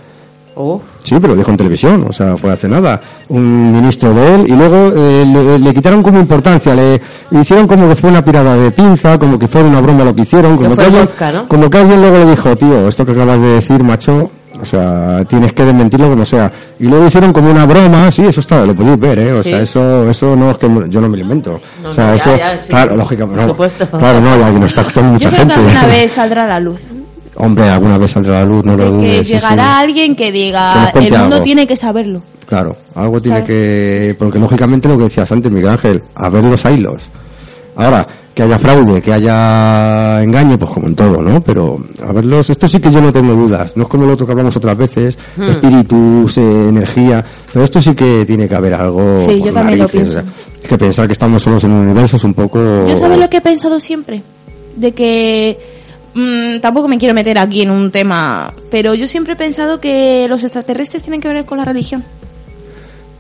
Oh, 0.58 0.82
Sí, 1.04 1.16
pero 1.20 1.34
lo 1.34 1.36
dijo 1.36 1.52
en 1.52 1.58
televisión, 1.58 2.06
o 2.10 2.14
sea, 2.14 2.38
fue 2.38 2.52
hace 2.52 2.68
nada. 2.68 3.00
Un 3.28 3.74
ministro 3.74 4.14
de 4.14 4.36
él, 4.36 4.46
y 4.48 4.56
luego 4.56 4.92
eh, 4.96 5.26
le, 5.26 5.60
le 5.60 5.74
quitaron 5.74 6.02
como 6.02 6.18
importancia, 6.20 6.74
le, 6.74 7.02
hicieron 7.32 7.68
como 7.68 7.90
que 7.90 7.96
fue 7.96 8.10
una 8.10 8.24
pirada 8.24 8.56
de 8.56 8.72
pinza, 8.72 9.20
como 9.20 9.38
que 9.38 9.48
fue 9.48 9.62
una 9.62 9.82
broma 9.82 10.06
lo 10.06 10.16
que 10.16 10.22
hicieron, 10.22 10.56
como 10.56 10.74
Que 10.74 10.84
como 11.48 11.70
que 11.70 11.78
alguien 11.78 12.02
luego 12.02 12.18
le 12.20 12.26
dijo, 12.32 12.56
tío, 12.56 12.88
esto 12.88 13.06
que 13.06 13.12
acabas 13.12 13.40
de 13.40 13.48
decir, 13.48 13.84
macho, 13.84 14.14
o 14.62 14.66
sea, 14.66 15.24
tienes 15.26 15.54
que 15.54 15.66
desmentirlo 15.66 16.10
como 16.10 16.26
sea. 16.26 16.52
Y 16.80 16.86
luego 16.88 17.08
hicieron 17.08 17.32
como 17.34 17.52
una 17.52 17.66
broma, 17.66 18.12
sí, 18.12 18.24
eso 18.24 18.40
está, 18.40 18.66
lo 18.66 18.76
podéis 18.76 19.00
ver, 19.00 19.20
¿eh? 19.20 19.32
O 19.34 19.44
Sí. 19.44 19.50
sea, 19.50 19.62
eso, 19.62 20.10
eso 20.10 20.36
no 20.36 20.52
es 20.52 20.58
que 20.58 20.68
yo 20.90 21.02
no 21.02 21.10
me 21.10 21.18
lo 21.18 21.24
invento. 21.24 21.60
No, 21.84 21.90
o 21.90 21.94
sea, 21.94 22.06
no, 22.12 22.16
ya, 22.16 22.16
eso, 22.16 22.38
ya, 22.38 22.60
sí. 22.60 22.70
claro, 22.70 22.96
lógicamente, 22.96 23.36
Por 23.40 23.48
no. 23.48 23.54
supuesto. 23.54 23.90
Claro, 23.98 24.22
no, 24.22 24.38
ya 24.38 24.54
que 24.54 24.60
no 24.60 24.66
está 24.66 24.82
mucha 24.84 24.96
Yo 25.02 25.30
creo 25.30 25.32
que 25.32 25.38
gente. 25.38 25.54
alguna 25.56 25.88
vez 25.88 26.12
saldrá 26.12 26.44
a 26.44 26.48
la 26.48 26.60
luz. 26.60 26.82
Hombre, 27.38 27.68
alguna 27.70 27.98
vez 27.98 28.12
saldrá 28.12 28.38
a 28.38 28.40
la 28.42 28.46
luz, 28.46 28.64
no 28.66 28.74
lo 28.78 28.84
De 28.84 28.90
dudes. 28.90 29.18
que 29.28 29.34
llegará 29.34 29.64
sí. 29.64 29.70
alguien 29.84 30.16
que 30.16 30.26
Que 30.26 30.32
diga, 30.32 30.76
nos 30.76 30.90
cuente 30.92 31.14
el 31.14 31.20
mundo 31.20 31.36
algo". 31.36 31.44
tiene 31.44 31.68
que 31.68 31.76
saberlo. 31.76 32.22
Claro, 32.48 32.78
algo 32.96 33.20
tiene 33.20 33.40
¿Sabes? 33.40 33.50
que... 33.50 34.16
Porque 34.18 34.40
lógicamente 34.40 34.88
lo 34.88 34.98
que 34.98 35.04
decías 35.06 35.30
antes, 35.32 35.52
Miguel 35.52 35.70
Ángel, 35.72 36.02
a 36.16 36.30
ver 36.30 36.46
los 36.46 36.64
hilos. 36.66 37.04
Ahora, 37.76 38.08
que 38.34 38.44
haya 38.44 38.60
fraude, 38.60 39.02
que 39.02 39.14
haya 39.14 40.22
engaño, 40.22 40.58
pues 40.58 40.72
como 40.72 40.88
en 40.88 40.96
todo, 40.96 41.22
¿no? 41.22 41.42
Pero 41.42 41.78
a 42.06 42.12
verlos, 42.12 42.50
esto 42.50 42.68
sí 42.68 42.80
que 42.80 42.92
yo 42.92 43.02
no 43.02 43.12
tengo 43.12 43.34
dudas. 43.34 43.76
No 43.76 43.84
es 43.84 43.90
como 43.90 44.06
el 44.06 44.12
otro 44.12 44.26
que 44.26 44.32
hablamos 44.34 44.56
otras 44.56 44.78
veces, 44.78 45.18
Hmm. 45.38 45.44
espíritus, 45.44 46.38
eh, 46.38 46.70
energía, 46.70 47.24
pero 47.52 47.66
esto 47.66 47.82
sí 47.82 47.94
que 47.96 48.26
tiene 48.26 48.48
que 48.48 48.56
haber 48.56 48.74
algo... 48.74 49.18
Sí, 49.18 49.42
yo 49.44 49.54
también 49.54 49.80
lo 49.80 49.88
pienso. 49.88 50.20
o 50.20 50.22
sea, 50.22 50.32
Es 50.62 50.70
que 50.70 50.78
pensar 50.78 51.08
que 51.08 51.14
estamos 51.14 51.42
solos 51.44 51.64
en 51.64 51.72
un 51.72 51.86
universo 51.88 52.16
es 52.18 52.24
un 52.24 52.34
poco... 52.34 52.60
Yo 52.88 52.96
sabes 52.98 53.20
lo 53.20 53.30
que 53.30 53.38
he 53.38 53.42
pensado 53.42 53.80
siempre, 53.80 54.24
de 54.76 54.92
que 54.94 55.58
mm, 56.14 56.60
tampoco 56.60 56.88
me 56.88 56.98
quiero 56.98 57.14
meter 57.14 57.38
aquí 57.38 57.62
en 57.62 57.72
un 57.72 57.92
tema, 57.92 58.52
pero 58.72 58.94
yo 58.96 59.08
siempre 59.08 59.34
he 59.34 59.38
pensado 59.38 59.80
que 59.80 60.28
los 60.28 60.44
extraterrestres 60.44 61.04
tienen 61.04 61.22
que 61.22 61.28
ver 61.30 61.46
con 61.46 61.58
la 61.58 61.66
religión. 61.66 62.04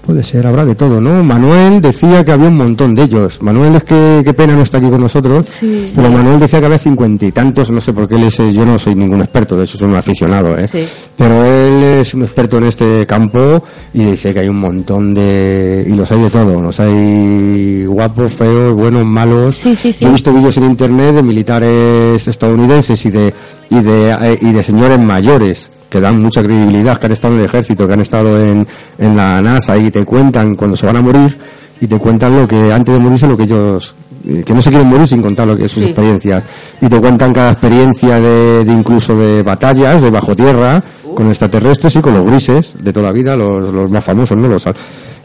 Puede 0.05 0.21
ser, 0.21 0.45
habrá 0.45 0.63
de 0.65 0.75
todo, 0.75 1.01
¿no? 1.01 1.23
Manuel 1.23 1.81
decía 1.81 2.23
que 2.23 2.31
había 2.31 2.47
un 2.49 2.57
montón 2.57 2.93
de 2.93 3.03
ellos. 3.03 3.41
Manuel 3.41 3.73
es 3.75 3.83
que, 3.85 4.21
qué 4.23 4.33
pena 4.35 4.55
no 4.55 4.61
está 4.61 4.77
aquí 4.77 4.87
con 4.87 5.01
nosotros, 5.01 5.49
Sí. 5.49 5.91
pero 5.95 6.11
Manuel 6.11 6.39
decía 6.39 6.59
que 6.59 6.67
había 6.67 6.77
cincuenta 6.77 7.25
y 7.25 7.31
tantos, 7.31 7.71
no 7.71 7.81
sé 7.81 7.91
por 7.91 8.07
qué 8.07 8.13
él 8.15 8.25
es, 8.25 8.37
yo 8.37 8.65
no 8.67 8.77
soy 8.77 8.93
ningún 8.93 9.21
experto, 9.21 9.57
de 9.57 9.63
hecho 9.63 9.79
soy 9.79 9.87
un 9.89 9.95
aficionado, 9.95 10.55
¿eh? 10.59 10.67
Sí. 10.67 10.85
Pero 11.17 11.43
él 11.43 11.83
es 12.01 12.13
un 12.13 12.21
experto 12.21 12.59
en 12.59 12.65
este 12.65 13.07
campo 13.07 13.63
y 13.95 14.03
dice 14.03 14.31
que 14.31 14.41
hay 14.41 14.47
un 14.47 14.59
montón 14.59 15.15
de, 15.15 15.83
y 15.87 15.93
los 15.93 16.11
hay 16.11 16.21
de 16.21 16.29
todo, 16.29 16.61
los 16.61 16.79
hay 16.79 17.85
guapos, 17.85 18.33
feos, 18.33 18.73
buenos, 18.73 19.03
malos. 19.05 19.55
Sí, 19.55 19.75
sí, 19.75 19.91
sí. 19.91 20.03
Yo 20.05 20.09
he 20.09 20.13
visto 20.13 20.31
vídeos 20.31 20.55
en 20.57 20.65
internet 20.65 21.15
de 21.15 21.23
militares 21.23 22.27
estadounidenses 22.27 23.03
y 23.07 23.09
de, 23.09 23.33
y 23.71 23.79
de, 23.79 24.11
eh, 24.11 24.37
y 24.39 24.51
de 24.51 24.63
señores 24.63 24.99
mayores 24.99 25.71
que 25.95 26.01
dan 26.01 26.21
mucha 26.21 26.41
credibilidad, 26.43 26.97
que 26.99 27.05
han 27.05 27.11
estado 27.13 27.33
en 27.35 27.39
el 27.39 27.45
ejército, 27.45 27.87
que 27.87 27.93
han 27.93 28.01
estado 28.01 28.37
en, 28.43 28.67
en 28.97 29.15
la 29.15 29.41
NASA 29.41 29.77
y 29.77 29.89
te 29.91 30.03
cuentan 30.03 30.55
cuando 30.55 30.75
se 30.75 30.85
van 30.85 30.97
a 30.97 31.01
morir 31.01 31.37
y 31.79 31.87
te 31.87 31.97
cuentan 31.97 32.35
lo 32.35 32.45
que 32.47 32.71
antes 32.73 32.93
de 32.93 32.99
morirse 32.99 33.27
lo 33.27 33.37
que 33.37 33.43
ellos 33.43 33.93
eh, 34.27 34.43
que 34.45 34.53
no 34.53 34.61
se 34.61 34.69
quieren 34.71 34.87
morir 34.89 35.07
sin 35.07 35.21
contar 35.21 35.47
lo 35.47 35.55
que 35.55 35.65
es 35.65 35.71
sus 35.71 35.83
Sí. 35.83 35.89
experiencias 35.89 36.43
y 36.81 36.87
te 36.87 36.99
cuentan 36.99 37.31
cada 37.31 37.51
experiencia 37.51 38.19
de, 38.19 38.65
de 38.65 38.73
incluso 38.73 39.15
de 39.15 39.41
batallas 39.43 40.01
de 40.01 40.09
bajo 40.09 40.35
tierra 40.35 40.81
con 41.15 41.27
extraterrestres 41.29 41.95
y 41.95 42.01
con 42.01 42.13
los 42.13 42.25
grises 42.25 42.75
de 42.79 42.91
toda 42.91 43.07
la 43.07 43.11
vida 43.13 43.35
los, 43.37 43.73
los 43.73 43.89
más 43.89 44.03
famosos 44.03 44.37
no 44.37 44.47
los 44.49 44.65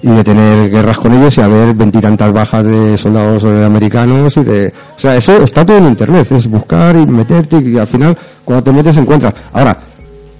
y 0.02 0.08
de 0.08 0.24
tener 0.24 0.70
guerras 0.70 0.98
con 0.98 1.12
ellos 1.14 1.36
y 1.36 1.40
haber 1.40 1.74
veintitantas 1.74 2.32
bajas 2.32 2.64
de 2.64 2.96
soldados 2.96 3.42
americanos 3.44 4.36
y 4.36 4.44
de 4.44 4.72
o 4.96 5.00
sea 5.00 5.16
eso 5.16 5.36
está 5.42 5.64
todo 5.64 5.78
en 5.78 5.88
internet 5.88 6.30
es 6.32 6.46
buscar 6.48 6.96
y 6.96 7.04
meterte 7.10 7.58
y 7.58 7.76
al 7.78 7.86
final 7.86 8.16
cuando 8.44 8.64
te 8.64 8.72
metes 8.72 8.96
encuentras. 8.96 9.32
Ahora 9.52 9.78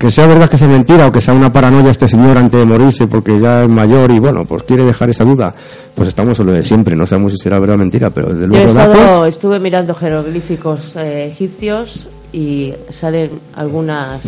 que 0.01 0.11
sea 0.11 0.27
verdad 0.27 0.49
que 0.49 0.57
sea 0.57 0.67
mentira 0.67 1.07
o 1.09 1.13
que 1.13 1.21
sea 1.21 1.35
una 1.35 1.53
paranoia 1.53 1.91
este 1.91 2.09
señor 2.09 2.39
antes 2.39 2.59
de 2.59 2.65
morirse 2.65 3.07
porque 3.07 3.39
ya 3.39 3.65
es 3.65 3.69
mayor 3.69 4.11
y 4.11 4.19
bueno, 4.19 4.47
pues 4.47 4.63
quiere 4.63 4.83
dejar 4.87 5.11
esa 5.11 5.25
duda, 5.25 5.55
pues 5.95 6.09
estamos 6.09 6.39
en 6.39 6.47
lo 6.47 6.53
de 6.53 6.65
siempre, 6.65 6.97
no 6.97 7.07
sabemos 7.07 7.33
si 7.33 7.39
será 7.39 7.59
verdad 7.61 7.77
o 7.77 7.81
mentira, 7.81 8.09
pero 8.09 8.29
desde 8.33 8.41
Yo 8.41 8.47
he 8.47 8.49
luego 8.65 8.69
estado- 8.69 8.95
datos, 8.95 9.29
estuve 9.29 9.61
mirando 9.61 9.95
jeroglíficos 9.95 10.97
eh, 10.97 11.27
egipcios 11.27 12.09
y 12.33 12.73
salen 12.89 13.31
algunas... 13.55 14.23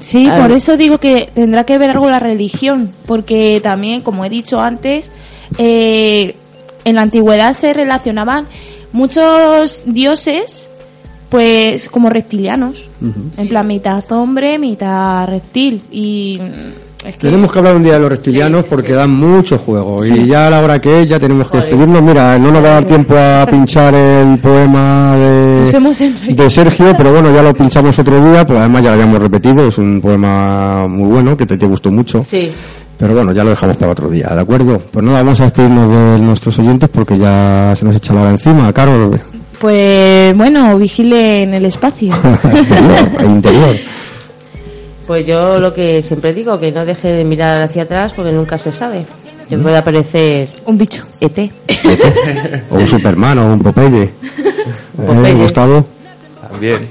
Sí, 0.00 0.30
por 0.40 0.50
eso 0.50 0.78
digo 0.78 0.96
que 0.96 1.28
tendrá 1.34 1.64
que 1.64 1.76
ver 1.76 1.90
algo 1.90 2.08
la 2.08 2.18
religión, 2.18 2.90
porque 3.06 3.60
también, 3.62 4.00
como 4.00 4.24
he 4.24 4.30
dicho 4.30 4.60
antes, 4.60 5.10
eh, 5.58 6.36
en 6.86 6.94
la 6.94 7.02
antigüedad 7.02 7.52
se 7.52 7.74
relacionaban 7.74 8.46
muchos 8.92 9.82
dioses 9.84 10.68
Pues 11.28 11.88
como 11.88 12.08
reptilianos. 12.08 12.88
En 13.36 13.48
plan, 13.48 13.66
mitad 13.66 14.04
hombre, 14.12 14.58
mitad 14.58 15.26
reptil. 15.26 15.82
Y. 15.90 16.38
mm, 16.40 17.06
es 17.08 17.16
que- 17.16 17.26
Tenemos 17.28 17.50
que 17.52 17.58
hablar 17.58 17.74
un 17.76 17.82
día 17.82 17.94
de 17.94 18.00
los 18.00 18.08
reptilianos 18.10 18.62
Sí, 18.62 18.66
porque 18.70 18.88
sí. 18.88 18.92
dan 18.94 19.10
mucho 19.10 19.58
juego 19.58 20.02
Sí. 20.02 20.12
y 20.12 20.26
ya 20.26 20.46
a 20.46 20.50
la 20.50 20.60
hora 20.60 20.80
que 20.80 21.02
es 21.02 21.10
ya 21.10 21.18
tenemos 21.18 21.50
que 21.50 21.58
despedirnos. 21.58 22.00
Mira, 22.02 22.38
no 22.38 22.50
nos 22.52 22.62
va 22.64 22.68
a 22.70 22.72
dar 22.74 22.84
tiempo 22.84 23.14
a 23.16 23.44
pinchar 23.50 23.94
el 23.94 24.38
poema 24.38 25.16
de, 25.16 25.66
Sergio, 26.50 26.94
pero 26.96 27.12
bueno, 27.12 27.30
ya 27.32 27.42
lo 27.42 27.52
pinchamos 27.54 27.98
otro 27.98 28.20
día, 28.20 28.46
pues 28.46 28.58
además 28.60 28.82
ya 28.84 28.90
lo 28.90 28.94
habíamos 29.02 29.20
repetido, 29.22 29.66
es 29.66 29.78
un 29.78 30.00
poema 30.00 30.86
muy 30.88 31.08
bueno 31.08 31.36
que 31.36 31.44
te, 31.46 31.56
te 31.58 31.66
gustó 31.66 31.90
mucho. 31.90 32.22
Sí, 32.24 32.50
Pero 32.98 33.14
bueno, 33.14 33.32
ya 33.32 33.44
lo 33.44 33.50
dejamos 33.50 33.76
para 33.76 33.92
otro 33.92 34.08
día, 34.08 34.28
¿de 34.34 34.40
acuerdo? 34.40 34.78
Pues 34.90 35.04
nada, 35.04 35.18
vamos 35.22 35.40
a 35.40 35.44
despedirnos 35.44 35.90
de 35.90 36.18
nuestros 36.24 36.58
oyentes 36.60 36.88
porque 36.88 37.18
ya 37.18 37.74
se 37.76 37.84
nos 37.84 37.94
echa 37.96 38.14
la 38.14 38.22
hora 38.22 38.30
encima, 38.30 38.72
Carol. 38.72 39.20
Pues 39.60 40.36
bueno, 40.36 40.76
vigile 40.78 41.42
en 41.42 41.54
el 41.54 41.64
espacio. 41.64 42.14
exterior, 42.54 43.20
e 43.20 43.24
interior. 43.24 43.76
pues 45.06 45.26
yo 45.26 45.58
lo 45.58 45.72
que 45.72 46.02
siempre 46.02 46.32
digo, 46.34 46.58
que 46.60 46.72
no 46.72 46.84
deje 46.84 47.08
de 47.12 47.24
mirar 47.24 47.64
hacia 47.64 47.84
atrás 47.84 48.12
porque 48.14 48.32
nunca 48.32 48.58
se 48.58 48.70
sabe. 48.72 49.06
Que 49.48 49.56
puede 49.58 49.76
aparecer 49.76 50.48
Un 50.64 50.76
bicho. 50.76 51.04
ET. 51.20 51.38
O 52.70 52.74
un 52.74 52.88
Superman 52.88 53.38
o 53.38 53.52
un 53.52 53.60
Popeye. 53.60 54.02
¿Eh, 54.02 54.12
Popeye. 54.96 55.34
Gustavo? 55.34 55.86
También. 56.48 56.88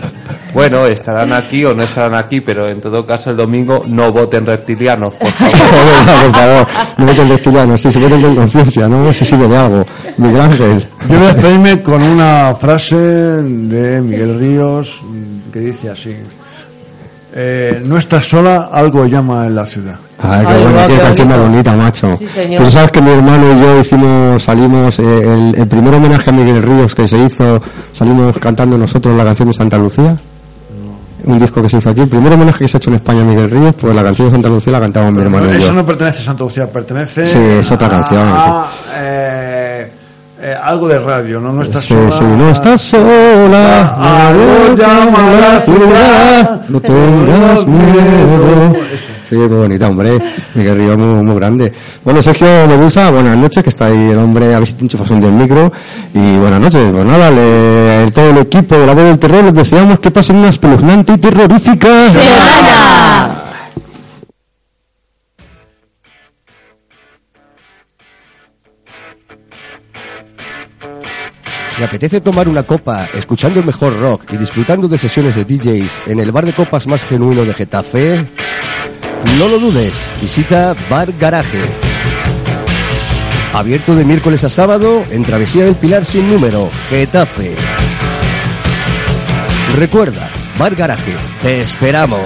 Bueno, 0.53 0.85
estarán 0.87 1.33
aquí 1.33 1.65
o 1.65 1.73
no 1.73 1.83
estarán 1.83 2.15
aquí, 2.15 2.39
pero 2.41 2.67
en 2.69 2.79
todo 2.79 3.05
caso 3.05 3.31
el 3.31 3.37
domingo 3.37 3.83
no 3.87 4.11
voten 4.11 4.45
reptilianos, 4.45 5.13
por 5.15 5.27
favor. 5.31 5.51
por 6.23 6.35
favor, 6.35 6.67
no 6.97 7.05
voten 7.05 7.29
reptilianos, 7.29 7.81
sí, 7.81 7.91
se 7.91 7.99
voten 7.99 8.21
con 8.21 8.35
conciencia, 8.35 8.87
no 8.87 9.13
se 9.13 9.25
sirve 9.25 9.47
de 9.47 9.57
algo. 9.57 9.85
Miguel 10.17 10.41
Ángel. 10.41 10.87
Yo 11.09 11.19
voy 11.19 11.27
a 11.27 11.33
despedirme 11.33 11.81
con 11.81 12.01
una 12.01 12.55
frase 12.55 12.95
de 12.95 14.01
Miguel 14.01 14.39
Ríos 14.39 15.01
que 15.51 15.59
dice 15.59 15.89
así. 15.89 16.15
Eh, 17.37 17.81
no 17.85 17.97
estás 17.97 18.23
sola, 18.25 18.69
algo 18.71 19.05
llama 19.05 19.45
en 19.45 19.55
la 19.55 19.65
ciudad. 19.65 19.95
Ay, 20.19 20.45
qué 20.45 20.53
Ay, 20.53 20.61
guau, 20.73 20.87
qué 20.87 20.93
qué 20.95 21.01
canción 21.01 21.27
más 21.27 21.39
bonita, 21.39 21.75
macho. 21.75 22.15
Sí, 22.17 22.27
señor. 22.29 22.63
Tú 22.63 22.71
sabes 22.71 22.91
que 22.91 23.01
mi 23.01 23.11
hermano 23.11 23.43
y 23.53 23.59
yo 23.61 23.79
hicimos, 23.81 24.41
salimos, 24.41 24.97
eh, 24.99 25.03
el, 25.03 25.55
el 25.57 25.67
primer 25.67 25.93
homenaje 25.95 26.29
a 26.29 26.33
Miguel 26.33 26.63
Ríos 26.63 26.95
que 26.95 27.05
se 27.07 27.17
hizo, 27.17 27.61
salimos 27.91 28.37
cantando 28.37 28.77
nosotros 28.77 29.17
la 29.17 29.25
canción 29.25 29.49
de 29.49 29.53
Santa 29.53 29.77
Lucía. 29.77 30.15
Un 31.25 31.39
disco 31.39 31.59
que 31.61 31.67
se 31.69 31.77
hizo 31.77 31.89
aquí. 31.89 32.01
El 32.01 32.07
primer 32.07 32.31
homenaje 32.33 32.59
que 32.59 32.67
se 32.67 32.77
ha 32.77 32.79
hecho 32.79 32.91
en 32.91 32.97
España 32.97 33.21
a 33.21 33.25
Miguel 33.25 33.49
Ríos, 33.49 33.75
pues 33.81 33.95
la 33.95 34.03
canción 34.03 34.27
de 34.27 34.31
Santa 34.35 34.47
Lucía 34.47 34.71
la 34.73 34.79
cantaba 34.79 35.11
mi 35.11 35.21
hermano 35.23 35.47
y 35.47 35.57
eso 35.57 35.67
yo. 35.69 35.73
no 35.73 35.85
pertenece 35.85 36.21
a 36.21 36.25
Santa 36.25 36.43
Lucía, 36.43 36.71
pertenece 36.71 37.25
Sí, 37.25 37.39
es 37.59 37.71
otra 37.71 37.87
a- 37.87 37.89
canción, 37.89 38.27
a, 38.27 38.65
eh, 38.95 39.34
eh, 40.45 40.55
algo 40.61 40.87
de 40.87 40.99
radio, 40.99 41.39
¿no? 41.41 41.51
No 41.51 41.63
estás 41.63 41.83
Sí, 41.85 41.93
sola. 41.95 42.11
sí, 42.11 42.23
no 42.23 42.49
estás 42.49 42.81
sola, 42.81 44.27
Algo 44.27 44.75
llama 44.77 45.19
a 45.19 45.53
la 45.53 45.59
ciudad. 45.61 46.61
no 46.69 46.79
tengas 46.79 47.65
miedo. 47.67 48.75
Sí, 49.23 49.35
qué 49.37 49.47
bonita, 49.47 49.87
hombre. 49.89 50.19
Miguel 50.53 50.75
Ríos 50.75 50.97
muy, 50.99 51.23
muy 51.25 51.35
grande. 51.35 51.73
Bueno, 52.03 52.21
Sergio 52.21 52.45
Medusa, 52.67 53.09
buenas 53.09 53.35
noches, 53.35 53.63
que 53.63 53.69
está 53.69 53.87
ahí 53.87 54.09
el 54.11 54.19
hombre, 54.19 54.53
a 54.53 54.59
ver 54.59 54.67
si 54.67 54.73
te 54.73 54.83
enchufas 54.83 55.09
un 55.09 55.19
día 55.19 55.29
el 55.29 55.35
micro. 55.35 55.71
Y 56.13 56.37
buenas 56.37 56.59
noches, 56.59 56.91
pues 56.91 57.05
nada, 57.05 57.31
le, 57.31 58.11
todo 58.11 58.25
el 58.29 58.37
equipo 58.37 58.75
de 58.75 58.85
la 58.85 58.93
voz 58.93 59.03
del 59.05 59.17
terror, 59.17 59.43
les 59.45 59.53
deseamos 59.55 59.97
que 59.99 60.11
pasen 60.11 60.35
una 60.37 60.49
espeluznante 60.49 61.13
y 61.13 61.17
terrorífica 61.17 61.89
¿Te 71.85 71.89
apetece 71.97 72.19
tomar 72.19 72.49
una 72.49 72.63
copa 72.63 73.07
escuchando 73.13 73.59
el 73.59 73.65
mejor 73.67 73.99
rock 73.99 74.33
y 74.33 74.37
disfrutando 74.37 74.87
de 74.87 74.97
sesiones 74.97 75.35
de 75.35 75.45
DJs 75.45 75.91
en 76.07 76.19
el 76.19 76.31
bar 76.31 76.43
de 76.43 76.55
copas 76.55 76.87
más 76.87 77.03
genuino 77.03 77.43
de 77.43 77.53
Getafe? 77.53 78.25
No 79.37 79.47
lo 79.47 79.59
dudes, 79.59 79.93
visita 80.19 80.75
Bar 80.89 81.13
Garaje. 81.19 81.61
Abierto 83.53 83.93
de 83.93 84.03
miércoles 84.03 84.43
a 84.43 84.49
sábado 84.49 85.03
en 85.11 85.23
Travesía 85.23 85.65
del 85.65 85.75
Pilar 85.75 86.05
sin 86.05 86.27
número, 86.27 86.71
Getafe. 86.89 87.55
Recuerda, 89.77 90.27
Bar 90.57 90.73
Garaje, 90.73 91.15
te 91.43 91.61
esperamos. 91.61 92.19